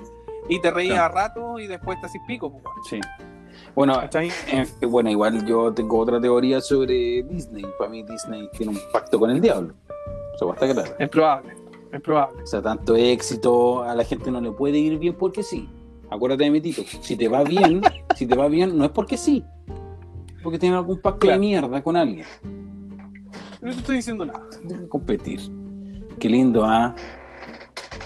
y 0.48 0.60
te 0.60 0.70
reías 0.70 0.98
a 0.98 1.08
rato 1.08 1.58
y 1.58 1.66
después 1.66 1.98
te 2.00 2.06
haces 2.06 2.20
pico, 2.28 2.52
pues, 2.52 2.62
weón, 2.64 2.84
Sí. 2.84 3.00
Bueno, 3.76 4.00
bueno, 4.88 5.10
igual 5.10 5.46
yo 5.46 5.72
tengo 5.72 5.98
otra 5.98 6.18
teoría 6.20 6.60
sobre 6.62 7.22
Disney. 7.24 7.64
Para 7.78 7.90
mí 7.90 8.02
Disney 8.02 8.48
tiene 8.56 8.72
un 8.72 8.78
pacto 8.90 9.18
con 9.20 9.30
el 9.30 9.40
diablo. 9.40 9.74
Eso 10.34 10.52
está 10.52 10.72
claro. 10.72 10.92
Es 10.98 11.08
probable, 11.10 11.52
es 11.92 12.00
probable. 12.00 12.42
O 12.42 12.46
sea, 12.46 12.62
tanto 12.62 12.96
éxito, 12.96 13.82
a 13.82 13.94
la 13.94 14.02
gente 14.02 14.30
no 14.30 14.40
le 14.40 14.50
puede 14.50 14.78
ir 14.78 14.98
bien 14.98 15.14
porque 15.14 15.42
sí. 15.42 15.68
Acuérdate 16.10 16.44
de 16.44 16.50
mi 16.50 16.60
tito. 16.60 16.82
Si 17.00 17.16
te 17.16 17.28
va 17.28 17.44
bien, 17.44 17.82
si 18.16 18.26
te 18.26 18.34
va 18.34 18.48
bien, 18.48 18.76
no 18.78 18.84
es 18.86 18.90
porque 18.90 19.16
sí. 19.18 19.44
Porque 20.42 20.58
tiene 20.58 20.76
algún 20.76 21.00
pacto 21.00 21.20
Claro. 21.20 21.34
de 21.34 21.46
mierda 21.46 21.82
con 21.82 21.96
alguien. 21.96 22.24
No 23.60 23.72
te 23.72 23.78
estoy 23.78 23.96
diciendo 23.96 24.24
nada. 24.24 24.40
Que 24.66 24.88
competir. 24.88 25.40
Qué 26.18 26.28
lindo, 26.30 26.64
¿ah? 26.64 26.94
Eh, 26.96 27.15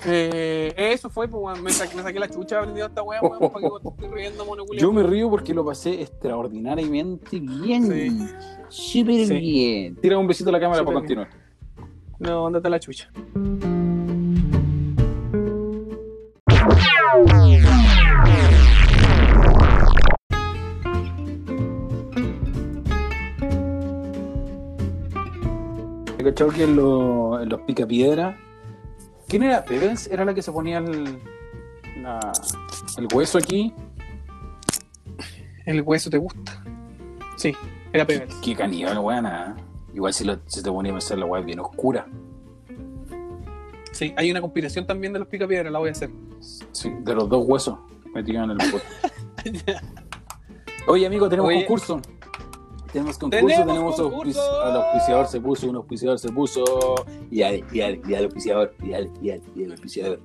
eh, 0.07 0.73
eso 0.77 1.11
fue, 1.11 1.29
pues. 1.29 1.61
Me, 1.61 1.71
saqué 1.71 2.19
la 2.19 2.29
chucha 2.29 2.59
aprendido 2.59 2.87
esta 2.87 3.03
weá, 3.03 3.21
weón, 3.21 3.39
para 3.39 3.61
que 3.61 3.69
vos 3.69 3.83
estés 3.85 4.11
riendo. 4.11 4.47
Yo 4.77 4.93
me 4.93 5.03
río 5.03 5.29
porque 5.29 5.53
lo 5.53 5.65
pasé 5.65 6.01
extraordinariamente 6.03 7.39
bien. 7.39 8.29
Súper 8.69 9.15
sí. 9.15 9.27
sí. 9.27 9.39
bien. 9.39 9.97
Tira 9.97 10.19
un 10.19 10.27
besito 10.27 10.51
a 10.51 10.53
la 10.53 10.61
cámara 10.61 10.85
para 10.85 10.95
continuar. 10.95 11.29
Bien. 11.29 12.33
No, 12.33 12.47
andate 12.47 12.71
la 12.71 12.81
chucha. 12.81 13.11
He 26.19 26.23
cachado 26.23 26.51
que 26.51 26.65
en, 26.65 26.77
lo, 26.77 27.41
en 27.41 27.49
los 27.49 27.61
picapiedras 27.63 28.37
¿Quién 29.31 29.45
era? 29.45 29.65
¿Pebens? 29.65 30.09
¿Era 30.09 30.25
la 30.25 30.35
que 30.35 30.43
se 30.43 30.51
ponía 30.53 30.79
el, 30.79 31.19
la- 32.03 32.33
el 32.99 33.09
hueso 33.15 33.39
aquí? 33.39 33.73
El 35.65 35.83
hueso 35.83 36.11
te 36.11 36.19
gusta. 36.19 36.63
Sí, 37.37 37.55
era 37.93 38.05
Qué, 38.07 38.19
Pebbles. 38.19 38.37
qué 38.43 38.57
caníbal, 38.57 38.99
weón. 38.99 39.27
ah. 39.27 39.57
Igual 39.95 40.13
si, 40.13 40.25
lo- 40.25 40.41
si 40.47 40.63
te 40.63 40.71
ponía 40.71 40.91
a 40.93 40.97
pensar 40.97 41.19
la 41.19 41.27
weá 41.27 41.43
bien 41.43 41.61
oscura. 41.61 42.07
Sí, 43.93 44.13
hay 44.17 44.31
una 44.31 44.41
conspiración 44.41 44.87
también 44.87 45.13
de 45.13 45.19
los 45.21 45.29
picapiedras, 45.29 45.73
la 45.73 45.79
voy 45.79 45.91
a 45.91 45.93
hacer. 45.93 46.11
Sí, 46.73 46.91
de 47.01 47.15
los 47.15 47.29
dos 47.29 47.45
huesos 47.47 47.79
metidos 48.15 48.45
en 48.45 48.51
el. 48.53 48.59
Oye, 50.87 51.07
amigo, 51.07 51.29
tenemos 51.29 51.49
Oye. 51.51 51.59
concurso. 51.61 52.01
Tenemos 52.93 53.19
concurso, 53.19 53.47
¡Tenemos 53.47 53.97
concurso! 53.97 54.63
al 54.63 54.77
auspiciador 54.77 55.27
se 55.29 55.41
puso, 55.41 55.69
un 55.71 55.77
auspiciador 55.77 56.19
se 56.19 56.29
puso. 56.31 56.65
Y 57.31 57.43
al, 57.43 57.65
y 57.73 57.81
al, 57.83 58.01
y 58.09 58.15
al 58.15 58.25
auspiciador, 58.25 58.75
y 58.83 58.93
al, 58.95 59.11
y 59.23 59.31
al, 59.31 59.41
y 59.55 59.65
al 59.65 59.73
auspiciador. 59.73 60.21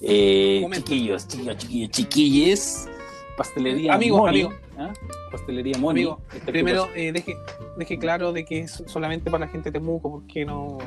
Eh, 0.00 0.66
chiquillos, 0.72 1.26
chiquillos, 1.26 1.56
chiquillos, 1.56 1.90
chiquilles. 1.90 2.88
Pastelería 3.36 3.94
Amigo, 3.94 4.18
Moni. 4.18 4.42
amigo. 4.42 4.60
¿ah? 4.78 4.92
Pastelería 5.32 5.76
Moni. 5.78 6.02
Amigo, 6.02 6.20
Esta 6.32 6.52
Primero, 6.52 6.88
eh, 6.94 7.10
deje, 7.10 7.36
deje 7.76 7.98
claro 7.98 8.32
de 8.32 8.44
que 8.44 8.60
es 8.60 8.84
solamente 8.86 9.30
para 9.30 9.46
la 9.46 9.50
gente 9.50 9.70
de 9.70 9.80
Temuco, 9.80 10.10
porque 10.10 10.44
no, 10.44 10.78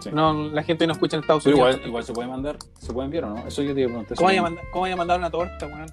Sí. 0.00 0.10
no 0.12 0.32
la 0.48 0.62
gente 0.62 0.86
no 0.86 0.92
escucha 0.94 1.16
en 1.16 1.22
Estados 1.22 1.44
Pero 1.44 1.56
Unidos. 1.56 1.74
igual, 1.76 1.88
igual 1.88 2.04
se 2.04 2.12
puede 2.14 2.28
mandar, 2.28 2.56
se 2.78 2.92
puede 2.92 3.06
enviar 3.06 3.24
o 3.24 3.30
no? 3.30 3.46
Eso 3.46 3.62
yo 3.62 3.74
te 3.74 3.80
iba 3.80 3.88
a 3.88 3.92
preguntar. 3.92 4.16
¿Cómo 4.16 4.26
vaya, 4.28 4.40
a 4.40 4.42
mandar, 4.42 4.64
¿Cómo 4.70 4.82
vaya 4.82 4.94
a 4.94 4.96
mandar 4.96 5.18
una 5.18 5.30
torta, 5.30 5.66
weón? 5.66 5.86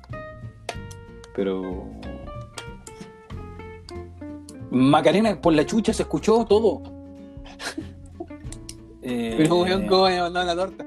Pero. 1.36 1.86
Macarena, 4.72 5.40
por 5.40 5.54
la 5.54 5.66
chucha 5.66 5.94
se 5.94 6.04
escuchó 6.04 6.46
todo. 6.46 6.82
Eh, 9.04 9.34
Pero, 9.36 9.62
weón, 9.62 9.88
¿cómo 9.88 10.02
vaya 10.04 10.20
a 10.20 10.30
mandar 10.30 10.44
una 10.44 10.56
torta? 10.56 10.86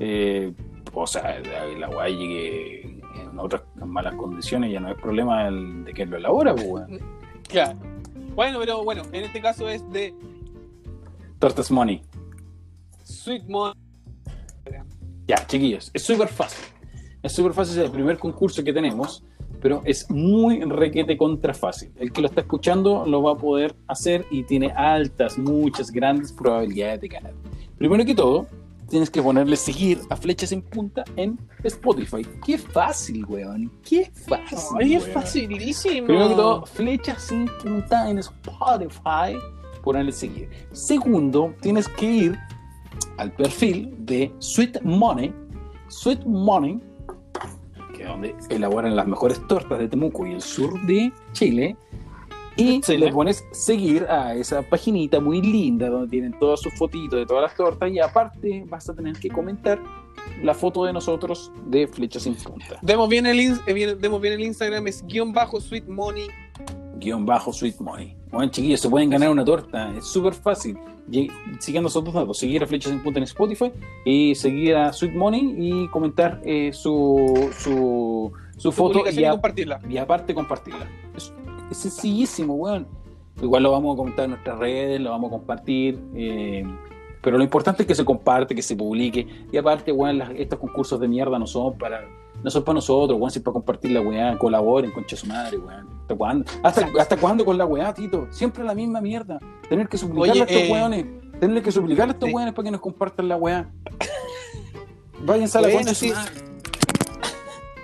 eh, 0.00 0.52
o 0.92 1.06
sea, 1.06 1.38
la, 1.38 1.66
la 1.78 1.88
weá 1.88 2.08
llegue 2.08 2.80
en 3.22 3.38
otras 3.38 3.62
malas 3.76 4.16
condiciones, 4.16 4.72
ya 4.72 4.80
no 4.80 4.90
es 4.90 4.96
problema 5.00 5.46
el- 5.46 5.84
de 5.84 5.92
que 5.94 6.06
lo 6.06 6.16
elabora, 6.16 6.54
pues, 6.56 6.66
weón. 6.66 6.98
Claro. 7.48 7.78
Bueno, 8.34 8.58
pero 8.58 8.82
bueno, 8.82 9.02
en 9.12 9.24
este 9.24 9.40
caso 9.40 9.68
es 9.68 9.88
de 9.92 10.12
Tortas 11.38 11.70
Money. 11.70 12.02
Sweet 13.04 13.44
Mon. 13.48 13.74
Ya, 15.28 15.46
chiquillos, 15.46 15.90
es 15.94 16.02
súper 16.02 16.26
fácil. 16.26 16.64
Es 17.22 17.32
súper 17.32 17.52
fácil, 17.52 17.78
es 17.78 17.84
el 17.84 17.92
primer 17.92 18.18
concurso 18.18 18.64
que 18.64 18.72
tenemos, 18.72 19.22
pero 19.60 19.82
es 19.84 20.10
muy 20.10 20.60
requete 20.64 21.16
contra 21.16 21.54
fácil. 21.54 21.90
El 21.98 22.12
que 22.12 22.20
lo 22.20 22.28
está 22.28 22.42
escuchando 22.42 23.04
lo 23.06 23.22
va 23.22 23.32
a 23.32 23.36
poder 23.36 23.74
hacer 23.86 24.24
y 24.30 24.42
tiene 24.44 24.72
altas, 24.72 25.38
muchas, 25.38 25.90
grandes 25.90 26.32
probabilidades 26.32 27.00
de 27.02 27.08
ganar. 27.08 27.32
Primero 27.76 28.04
que 28.04 28.14
todo, 28.14 28.46
tienes 28.90 29.08
que 29.08 29.22
ponerle 29.22 29.56
seguir 29.56 30.00
a 30.10 30.16
Flechas 30.16 30.52
en 30.52 30.60
Punta 30.62 31.04
en 31.16 31.38
Spotify. 31.62 32.26
Qué 32.44 32.58
fácil, 32.58 33.24
weón. 33.24 33.72
Qué 33.82 34.10
fácil. 34.12 34.76
Ay, 34.78 34.94
es 34.96 35.08
facilísimo. 35.08 36.06
Primero 36.06 36.28
que 36.28 36.34
todo, 36.34 36.66
Flechas 36.66 37.32
en 37.32 37.48
Punta 37.62 38.10
en 38.10 38.18
Spotify. 38.18 39.38
Ponerle 39.82 40.12
seguir. 40.12 40.50
Segundo, 40.72 41.54
tienes 41.62 41.88
que 41.88 42.06
ir 42.10 42.38
al 43.16 43.32
perfil 43.32 43.94
de 44.00 44.32
Sweet 44.38 44.82
Money. 44.82 45.32
Sweet 45.88 46.24
Money, 46.24 46.80
que 48.00 48.04
es 48.04 48.08
donde 48.08 48.34
elaboran 48.48 48.96
las 48.96 49.06
mejores 49.06 49.46
tortas 49.46 49.78
de 49.78 49.88
Temuco 49.88 50.26
y 50.26 50.32
el 50.32 50.40
sur 50.40 50.80
de 50.86 51.12
Chile. 51.32 51.76
Y 52.56 52.80
Chile. 52.80 53.06
le 53.06 53.12
pones 53.12 53.44
seguir 53.52 54.04
a 54.04 54.34
esa 54.34 54.62
paginita 54.62 55.20
muy 55.20 55.42
linda 55.42 55.88
donde 55.88 56.08
tienen 56.08 56.38
todas 56.38 56.60
sus 56.60 56.72
fotitos 56.74 57.18
de 57.18 57.26
todas 57.26 57.42
las 57.42 57.54
tortas. 57.54 57.90
Y 57.90 58.00
aparte, 58.00 58.64
vas 58.68 58.88
a 58.88 58.94
tener 58.94 59.18
que 59.18 59.28
comentar 59.28 59.78
la 60.42 60.54
foto 60.54 60.84
de 60.84 60.92
nosotros 60.92 61.52
de 61.66 61.86
Flechas 61.86 62.26
en 62.26 62.34
Punta. 62.36 62.78
Demos 62.82 63.08
bien 63.08 63.26
el, 63.26 63.38
eh, 63.38 63.96
demos 63.98 64.20
bien 64.20 64.34
el 64.34 64.40
Instagram, 64.40 64.86
es 64.86 65.04
guion 65.06 65.32
bajo 65.32 65.60
Sweet 65.60 65.86
Money. 65.86 66.28
guion 66.98 67.26
bajo 67.26 67.52
Sweet 67.52 67.78
Money. 67.80 68.19
Bueno, 68.30 68.50
chiquillos, 68.50 68.80
se 68.80 68.88
pueden 68.88 69.10
ganar 69.10 69.30
una 69.30 69.44
torta. 69.44 69.92
Es 69.96 70.06
súper 70.06 70.34
fácil. 70.34 70.78
Siguiendo 71.58 71.88
esos 71.88 72.04
dos 72.04 72.14
datos, 72.14 72.38
seguir 72.38 72.62
a 72.62 72.66
Flechas 72.66 72.92
en 72.92 73.02
Punta 73.02 73.18
en 73.18 73.24
Spotify 73.24 73.72
y 74.04 74.34
seguir 74.36 74.76
a 74.76 74.92
Sweet 74.92 75.12
Money 75.14 75.54
y 75.58 75.88
comentar 75.88 76.40
eh, 76.44 76.70
su, 76.72 77.50
su, 77.58 78.32
su 78.56 78.70
foto 78.70 79.00
y, 79.10 79.24
compartirla. 79.28 79.80
y 79.88 79.96
aparte 79.96 80.32
compartirla. 80.34 80.86
Es, 81.16 81.32
es 81.70 81.76
sencillísimo, 81.78 82.54
weón. 82.54 82.86
Igual 83.42 83.62
lo 83.64 83.72
vamos 83.72 83.94
a 83.94 83.96
comentar 83.96 84.24
en 84.26 84.32
nuestras 84.32 84.58
redes, 84.58 85.00
lo 85.00 85.10
vamos 85.10 85.28
a 85.28 85.30
compartir. 85.32 85.98
eh, 86.14 86.64
pero 87.22 87.36
lo 87.36 87.44
importante 87.44 87.82
es 87.82 87.86
que 87.86 87.94
se 87.94 88.04
comparte, 88.04 88.54
que 88.54 88.62
se 88.62 88.76
publique. 88.76 89.26
Y 89.52 89.56
aparte, 89.56 89.90
weón, 89.92 90.18
las- 90.18 90.30
estos 90.36 90.58
concursos 90.60 90.98
de 91.00 91.08
mierda 91.08 91.38
no 91.38 91.46
son 91.46 91.76
para, 91.76 92.02
no 92.42 92.50
son 92.50 92.64
para 92.64 92.74
nosotros, 92.74 93.18
weón, 93.18 93.30
sino 93.30 93.44
para 93.44 93.52
compartir 93.54 93.90
la 93.92 94.00
weá, 94.00 94.38
colaboren, 94.38 94.90
concha 94.90 95.16
su 95.16 95.26
madre, 95.26 95.58
weón. 95.58 95.88
¿Hasta 96.02 96.14
cuándo? 96.16 96.50
¿Hasta, 96.62 96.88
hasta 96.98 97.16
cuándo 97.16 97.44
con 97.44 97.58
la 97.58 97.66
weá, 97.66 97.92
Tito? 97.92 98.26
Siempre 98.30 98.64
la 98.64 98.74
misma 98.74 99.00
mierda. 99.00 99.38
Tener 99.68 99.88
que 99.88 99.98
suplicarle 99.98 100.32
Oye, 100.32 100.40
a 100.40 100.44
estos 100.44 100.62
eh, 100.68 100.72
weones. 100.72 101.06
Tener 101.38 101.62
que 101.62 101.72
suplicarle 101.72 102.12
a 102.12 102.14
estos 102.14 102.28
sí. 102.28 102.34
weones 102.34 102.54
para 102.54 102.64
que 102.64 102.70
nos 102.70 102.80
compartan 102.80 103.28
la 103.28 103.36
weá. 103.36 103.70
Váyanse 105.22 105.58
a 105.58 105.60
la 105.60 105.68
Bueno, 105.68 105.80
concha 105.80 105.94
su 105.94 106.04
sí. 106.06 106.12
madre. 106.12 106.34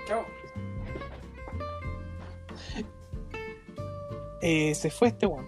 Chao. 0.07 0.25
Eh, 4.41 4.75
se 4.75 4.89
fue 4.89 5.09
este 5.09 5.25
weón. 5.25 5.45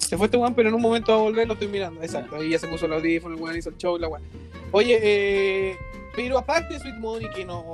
Se 0.00 0.16
fue 0.16 0.26
este 0.26 0.36
weón, 0.36 0.54
pero 0.54 0.68
en 0.68 0.74
un 0.74 0.82
momento 0.82 1.12
va 1.12 1.18
a 1.18 1.22
volver, 1.22 1.46
lo 1.46 1.54
estoy 1.54 1.68
mirando. 1.68 2.00
Exacto, 2.02 2.36
ahí 2.36 2.50
ya 2.50 2.58
se 2.58 2.68
puso 2.68 2.86
el 2.86 2.92
audífono, 2.92 3.34
el 3.34 3.40
weón 3.40 3.56
hizo 3.56 3.70
el 3.70 3.76
show, 3.76 3.98
la 3.98 4.08
weón. 4.08 4.22
Oye, 4.70 4.98
eh, 5.02 5.76
pero 6.16 6.38
aparte 6.38 6.74
de 6.74 6.80
Sweet 6.80 6.96
Money, 6.96 7.30
que 7.30 7.44
nos 7.44 7.64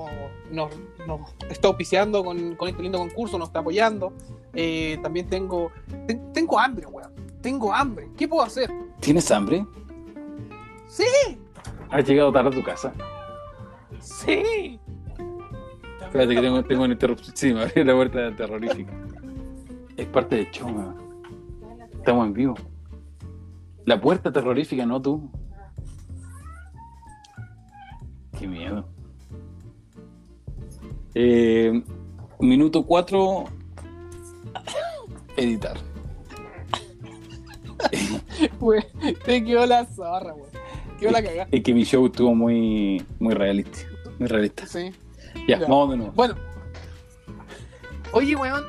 no, 0.50 0.68
no 1.06 1.26
está 1.48 1.68
auspiciando 1.68 2.24
con, 2.24 2.54
con 2.56 2.68
este 2.68 2.82
lindo 2.82 2.98
concurso, 2.98 3.38
nos 3.38 3.48
está 3.48 3.60
apoyando, 3.60 4.12
eh, 4.54 4.98
también 5.02 5.28
tengo, 5.28 5.70
ten- 6.06 6.32
tengo 6.32 6.58
hambre, 6.58 6.86
weón. 6.86 7.10
Tengo 7.42 7.72
hambre. 7.72 8.08
¿Qué 8.18 8.28
puedo 8.28 8.42
hacer? 8.42 8.70
¿Tienes 9.00 9.30
hambre? 9.30 9.64
Sí, 10.88 11.04
¿Has 11.90 12.06
llegado 12.06 12.30
tarde 12.32 12.48
a 12.50 12.52
tu 12.52 12.62
casa? 12.62 12.92
sí. 13.98 14.78
Espérate 16.00 16.34
que 16.34 16.40
tengo, 16.40 16.62
tengo 16.64 16.82
una 16.84 16.92
interrupción. 16.94 17.36
Sí, 17.36 17.54
me 17.54 17.84
la 17.84 17.94
puerta 17.94 18.34
terrorífica. 18.34 18.92
Es 19.96 20.06
parte 20.06 20.36
del 20.36 20.50
show, 20.50 20.68
weón. 20.68 20.96
Estamos 21.92 22.26
en 22.26 22.32
vivo. 22.32 22.54
La 23.84 24.00
puerta 24.00 24.32
terrorífica, 24.32 24.84
no 24.86 25.00
tú. 25.00 25.30
Qué 28.40 28.48
miedo. 28.48 28.86
Eh, 31.14 31.84
minuto 32.38 32.86
4. 32.86 33.44
Editar. 35.36 35.76
Te 39.26 39.44
quedó 39.44 39.66
la 39.66 39.84
zorra, 39.84 40.32
weón. 40.32 40.48
Quedó 40.98 41.10
la 41.10 41.22
cagada. 41.22 41.48
Es 41.52 41.62
que 41.62 41.74
mi 41.74 41.84
show 41.84 42.06
estuvo 42.06 42.34
muy, 42.34 43.04
muy 43.18 43.34
realista. 43.34 43.78
Muy 44.18 44.26
realista. 44.28 44.66
Sí. 44.66 44.90
Ya, 45.46 45.58
Ya. 45.58 45.66
vamos 45.66 45.90
de 45.90 45.96
nuevo. 45.98 46.12
Bueno. 46.12 46.34
Oye, 48.12 48.36
weón, 48.36 48.64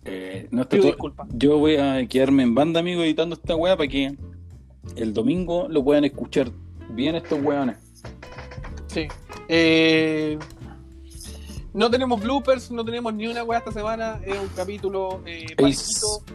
Eh, 0.05 0.47
no 0.51 0.63
está 0.63 0.77
todo-. 0.77 0.95
Yo 1.33 1.57
voy 1.57 1.75
a 1.75 2.05
quedarme 2.07 2.43
en 2.43 2.55
banda, 2.55 2.79
amigo, 2.79 3.03
editando 3.03 3.35
esta 3.35 3.55
weá 3.55 3.75
para 3.77 3.89
que 3.89 4.15
el 4.95 5.13
domingo 5.13 5.67
lo 5.69 5.83
puedan 5.83 6.05
escuchar 6.05 6.49
bien 6.89 7.15
estos 7.15 7.41
weones. 7.41 7.77
Sí. 8.89 9.07
Eh, 9.47 10.37
no 11.73 11.89
tenemos 11.89 12.19
bloopers, 12.21 12.71
no 12.71 12.83
tenemos 12.83 13.13
ni 13.13 13.27
una 13.27 13.43
weá 13.43 13.59
esta 13.59 13.71
semana. 13.71 14.19
Es 14.25 14.37
un 14.37 14.47
capítulo 14.55 15.21
eh. 15.25 15.45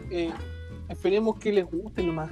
Eh, 0.09 0.31
esperemos 0.89 1.37
que 1.37 1.51
les 1.51 1.69
guste 1.69 2.01
nomás. 2.03 2.29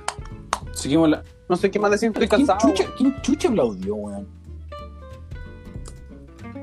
Seguimos 0.74 1.10
la. 1.10 1.24
No 1.50 1.56
sé 1.56 1.70
qué 1.70 1.78
más 1.80 1.92
decir, 1.92 2.10
estoy 2.10 2.28
¿Quién 2.28 2.48
cansado. 2.48 2.72
chucha, 2.74 2.90
quién 2.98 3.22
chucha 3.22 3.50
aplaudió, 3.50 3.96
weón? 3.96 4.28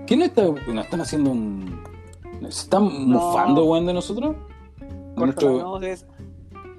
¿Quién 0.06 0.22
está, 0.22 0.42
nos 0.42 0.84
están 0.84 1.00
haciendo 1.00 1.30
un. 1.30 1.82
¿Se 2.42 2.48
están 2.62 2.84
mofando, 3.08 3.64
weón, 3.66 3.86
de 3.86 3.92
nosotros? 3.92 4.34
Córtala, 5.14 5.26
Nuestro- 5.26 5.58
no, 5.58 5.78
debe, 5.78 5.96
ser- 5.98 6.08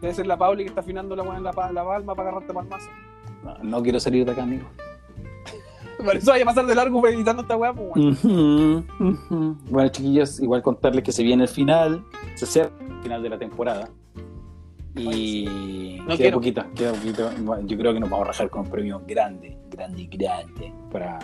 debe 0.01 0.13
ser 0.13 0.25
la 0.27 0.37
Pauli 0.37 0.63
que 0.63 0.69
está 0.69 0.81
afinando 0.81 1.15
la 1.15 1.23
weá 1.23 1.37
en 1.37 1.43
la 1.43 1.53
palma 1.53 2.15
para 2.15 2.29
agarrarte 2.29 2.53
palmazo. 2.53 2.89
no, 3.43 3.57
no 3.63 3.83
quiero 3.83 3.99
salir 3.99 4.25
de 4.25 4.31
acá, 4.31 4.43
amigo. 4.43 4.65
Por 6.03 6.15
eso 6.15 6.31
vaya 6.31 6.43
a 6.43 6.45
pasar 6.45 6.65
de 6.65 6.75
largo 6.75 7.05
editando 7.07 7.41
esta 7.43 7.57
weá, 7.57 7.73
pues, 7.73 8.23
ujú. 8.23 8.83
Bueno, 9.69 9.89
chiquillos, 9.89 10.39
igual 10.39 10.61
contarles 10.61 11.03
que 11.03 11.11
se 11.11 11.23
viene 11.23 11.43
el 11.43 11.49
final, 11.49 12.03
se 12.35 12.45
acerca 12.45 12.73
el 12.83 13.01
final 13.03 13.23
de 13.23 13.29
la 13.29 13.37
temporada. 13.37 13.89
Y 14.95 15.97
No 16.01 16.07
queda 16.07 16.17
quiero. 16.17 16.37
poquito, 16.37 16.65
queda 16.75 16.91
poquito. 16.93 17.29
Bueno, 17.41 17.67
Yo 17.67 17.77
creo 17.77 17.93
que 17.93 17.99
nos 17.99 18.09
vamos 18.09 18.25
a 18.25 18.31
rajar 18.31 18.49
con 18.49 18.61
un 18.61 18.69
premio 18.69 19.01
grande, 19.07 19.57
grande, 19.69 20.07
grande. 20.11 20.73
Para... 20.91 21.19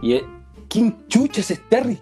Y 0.00 0.14
eh, 0.14 0.24
¿quién 0.68 1.06
chucha 1.08 1.40
es 1.40 1.60
Terry? 1.68 1.98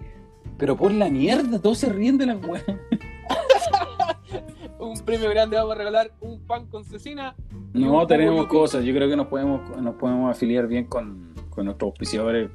Pero 0.56 0.76
por 0.76 0.92
la 0.92 1.08
mierda, 1.08 1.58
todos 1.58 1.78
se 1.78 1.88
ríen 1.88 2.16
de 2.18 2.26
la 2.26 2.36
weá. 2.36 2.62
Un 4.78 5.00
premio 5.00 5.30
grande 5.30 5.56
vamos 5.56 5.72
a 5.72 5.78
regalar 5.78 6.12
un 6.20 6.40
pan 6.46 6.66
con 6.66 6.84
cecina. 6.84 7.34
No, 7.72 8.06
tenemos 8.06 8.46
cosas. 8.46 8.84
Yo 8.84 8.92
creo 8.94 9.08
que 9.08 9.16
nos 9.16 9.26
podemos, 9.28 9.76
nos 9.80 9.94
podemos 9.94 10.30
afiliar 10.30 10.66
bien 10.68 10.84
con, 10.84 11.33
con 11.54 11.66
nuestros 11.66 11.90
auspiciadores. 11.90 12.50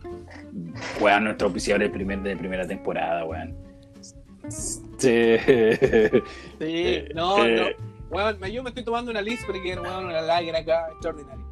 Weón, 1.02 1.24
nuestros 1.26 1.48
auspiciadores 1.50 1.90
primer, 1.92 2.22
de 2.22 2.36
primera 2.38 2.68
temporada, 2.68 3.26
weón. 3.26 3.56
Sí. 4.50 5.38
Sí, 6.60 7.04
no, 7.16 7.46
Eh, 7.46 7.76
no. 7.80 7.90
Weón, 8.10 8.40
me- 8.40 8.52
yo 8.52 8.64
me 8.64 8.70
estoy 8.70 8.84
tomando 8.84 9.12
una 9.12 9.22
Lisperger, 9.22 9.80
weón, 9.82 10.06
una 10.06 10.22
lager 10.22 10.56
acá, 10.56 10.88
extraordinaria. 10.92 11.46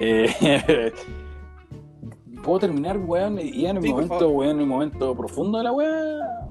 Eh, 0.00 0.92
¿Puedo 2.42 2.58
terminar, 2.60 2.96
weón? 2.98 3.38
Y 3.38 3.66
en 3.66 3.76
el 3.76 3.82
Sí, 3.82 3.90
momento, 3.90 4.30
weón, 4.30 4.56
en 4.56 4.60
el 4.60 4.66
momento 4.66 5.14
profundo 5.14 5.58
de 5.58 5.64
la 5.64 5.72
weá. 5.72 6.48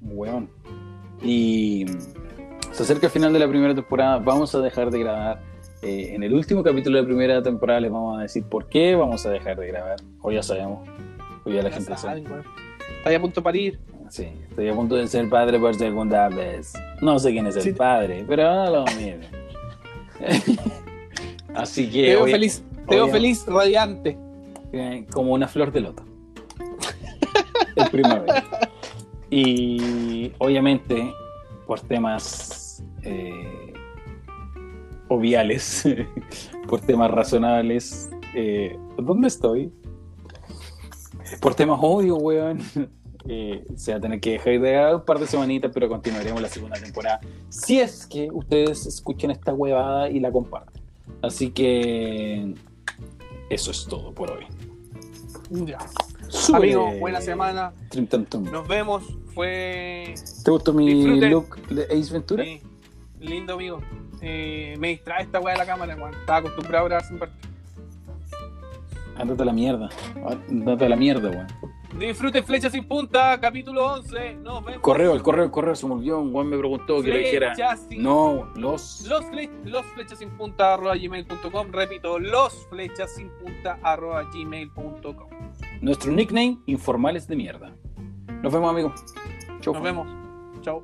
Weón. 0.00 0.48
Y 1.22 1.84
se 2.72 2.82
acerca 2.82 3.06
el 3.06 3.12
final 3.12 3.32
de 3.32 3.38
la 3.38 3.48
primera 3.48 3.74
temporada. 3.74 4.18
Vamos 4.18 4.54
a 4.54 4.60
dejar 4.60 4.90
de 4.90 4.98
grabar. 5.00 5.42
Eh, 5.86 6.14
en 6.16 6.22
el 6.24 6.34
último 6.34 6.64
capítulo 6.64 6.96
de 6.96 7.02
la 7.02 7.06
primera 7.06 7.42
temporada 7.44 7.78
les 7.78 7.92
vamos 7.92 8.18
a 8.18 8.22
decir 8.22 8.42
por 8.42 8.66
qué 8.68 8.96
vamos 8.96 9.24
a 9.24 9.30
dejar 9.30 9.56
de 9.56 9.68
grabar. 9.68 9.96
Hoy 10.20 10.34
ya 10.34 10.42
sabemos. 10.42 10.88
Hoy 11.44 11.54
ya 11.54 11.62
la 11.62 11.68
Ya 11.70 11.76
gente 11.76 11.96
sabe. 11.96 12.24
Está 12.98 13.14
a 13.16 13.20
punto 13.20 13.40
de 13.40 13.44
parir. 13.44 13.78
Sí, 14.08 14.26
estoy 14.50 14.68
a 14.68 14.74
punto 14.74 14.96
de 14.96 15.06
ser 15.06 15.28
padre 15.28 15.60
por 15.60 15.74
segunda 15.76 16.28
vez. 16.28 16.72
No 17.00 17.18
sé 17.20 17.30
quién 17.30 17.46
es 17.46 17.54
el 17.54 17.62
Sí. 17.62 17.72
padre, 17.72 18.24
pero 18.26 18.52
no 18.52 18.70
lo 18.70 18.84
mismo. 18.96 19.22
Así 21.54 21.88
que 21.88 22.02
Te 22.02 22.08
veo 22.08 22.24
hoy- 22.24 22.32
feliz, 22.32 22.64
te 22.88 22.94
veo 22.96 23.08
feliz, 23.08 23.44
radiante. 23.46 24.18
eh, 24.72 25.06
como 25.12 25.32
una 25.34 25.46
flor 25.46 25.70
de 25.70 25.80
loto. 25.82 26.02
El 27.76 27.90
primavera. 27.90 28.44
Y 29.30 30.32
obviamente, 30.38 31.12
por 31.66 31.78
temas 31.80 32.82
eh, 33.02 33.65
obviales, 35.08 35.84
por 36.68 36.80
temas 36.80 37.10
razonables, 37.10 38.10
eh, 38.34 38.78
¿dónde 38.98 39.28
estoy? 39.28 39.72
Por 41.40 41.54
temas 41.54 41.78
obvios, 41.82 42.18
weón. 42.20 42.60
eh, 43.28 43.64
se 43.74 43.92
va 43.92 43.98
a 43.98 44.00
tener 44.00 44.20
que 44.20 44.32
dejar 44.32 44.60
de 44.60 44.94
un 44.94 45.04
par 45.04 45.18
de 45.18 45.26
semanitas, 45.26 45.70
pero 45.72 45.88
continuaremos 45.88 46.40
la 46.40 46.48
segunda 46.48 46.78
temporada. 46.78 47.20
Si 47.48 47.80
es 47.80 48.06
que 48.06 48.28
ustedes 48.32 48.86
escuchen 48.86 49.30
esta 49.30 49.52
huevada 49.52 50.10
y 50.10 50.20
la 50.20 50.30
comparten. 50.30 50.82
Así 51.22 51.50
que 51.50 52.54
eso 53.50 53.70
es 53.70 53.86
todo 53.86 54.12
por 54.12 54.30
hoy. 54.30 54.44
Ya. 55.50 55.78
Súbele. 56.28 56.74
Amigos, 56.74 57.00
buena 57.00 57.20
semana. 57.20 57.72
Trim, 57.88 58.06
tam, 58.06 58.24
tum. 58.24 58.44
Nos 58.50 58.66
vemos. 58.66 59.04
Fue 59.34 60.14
¿Te 60.44 60.50
gustó 60.50 60.72
mi 60.72 60.92
Disfruten. 60.92 61.30
look 61.30 61.68
de 61.68 61.84
Ace 61.84 62.12
Ventura? 62.12 62.44
sí, 62.44 62.60
lindo, 63.20 63.54
amigo. 63.54 63.80
Eh, 64.20 64.74
me 64.78 64.88
distrae 64.88 65.22
esta 65.24 65.40
weá 65.40 65.54
de 65.54 65.58
la 65.60 65.66
cámara, 65.66 65.94
weón. 65.96 66.14
Estaba 66.14 66.38
acostumbrado 66.38 66.86
a 66.86 66.88
grabar 66.88 67.04
sin 67.06 67.18
parte. 67.18 67.34
Ándate 69.16 69.42
a 69.42 69.46
la 69.46 69.52
mierda. 69.52 69.88
Ándate 70.48 70.84
a 70.86 70.88
la 70.88 70.96
mierda, 70.96 71.30
weón. 71.30 71.46
Disfrute 71.98 72.42
Flecha 72.42 72.68
sin 72.68 72.84
punta, 72.86 73.40
capítulo 73.40 73.86
11. 73.94 74.34
Nos 74.42 74.62
vemos. 74.62 74.82
Correo, 74.82 75.14
el 75.14 75.22
correo, 75.22 75.44
el 75.44 75.50
correo 75.50 75.74
se 75.74 75.86
me 75.86 75.94
olvidó. 75.94 76.20
Un 76.20 76.34
weón 76.34 76.48
me 76.50 76.58
preguntó 76.58 77.00
que 77.02 77.08
le 77.08 77.18
dijera. 77.20 77.54
Sin- 77.76 78.02
No, 78.02 78.50
los. 78.54 79.06
Los, 79.08 79.24
fle- 79.24 79.50
los 79.64 79.86
flechas 79.94 80.18
sin 80.18 80.28
punta 80.36 80.74
arroba 80.74 80.94
gmail.com. 80.96 81.72
Repito, 81.72 82.18
los 82.18 82.66
flechas 82.68 83.14
sin 83.14 83.30
punta 83.30 83.78
arroba 83.82 84.24
gmail.com. 84.24 85.30
Nuestro 85.80 86.12
nickname, 86.12 86.58
informales 86.66 87.26
de 87.28 87.36
mierda. 87.36 87.74
Nos 88.42 88.52
vemos, 88.52 88.70
amigos. 88.70 88.92
Chau. 89.60 89.72
Nos 89.72 89.82
vemos. 89.82 90.06
Chao. 90.60 90.82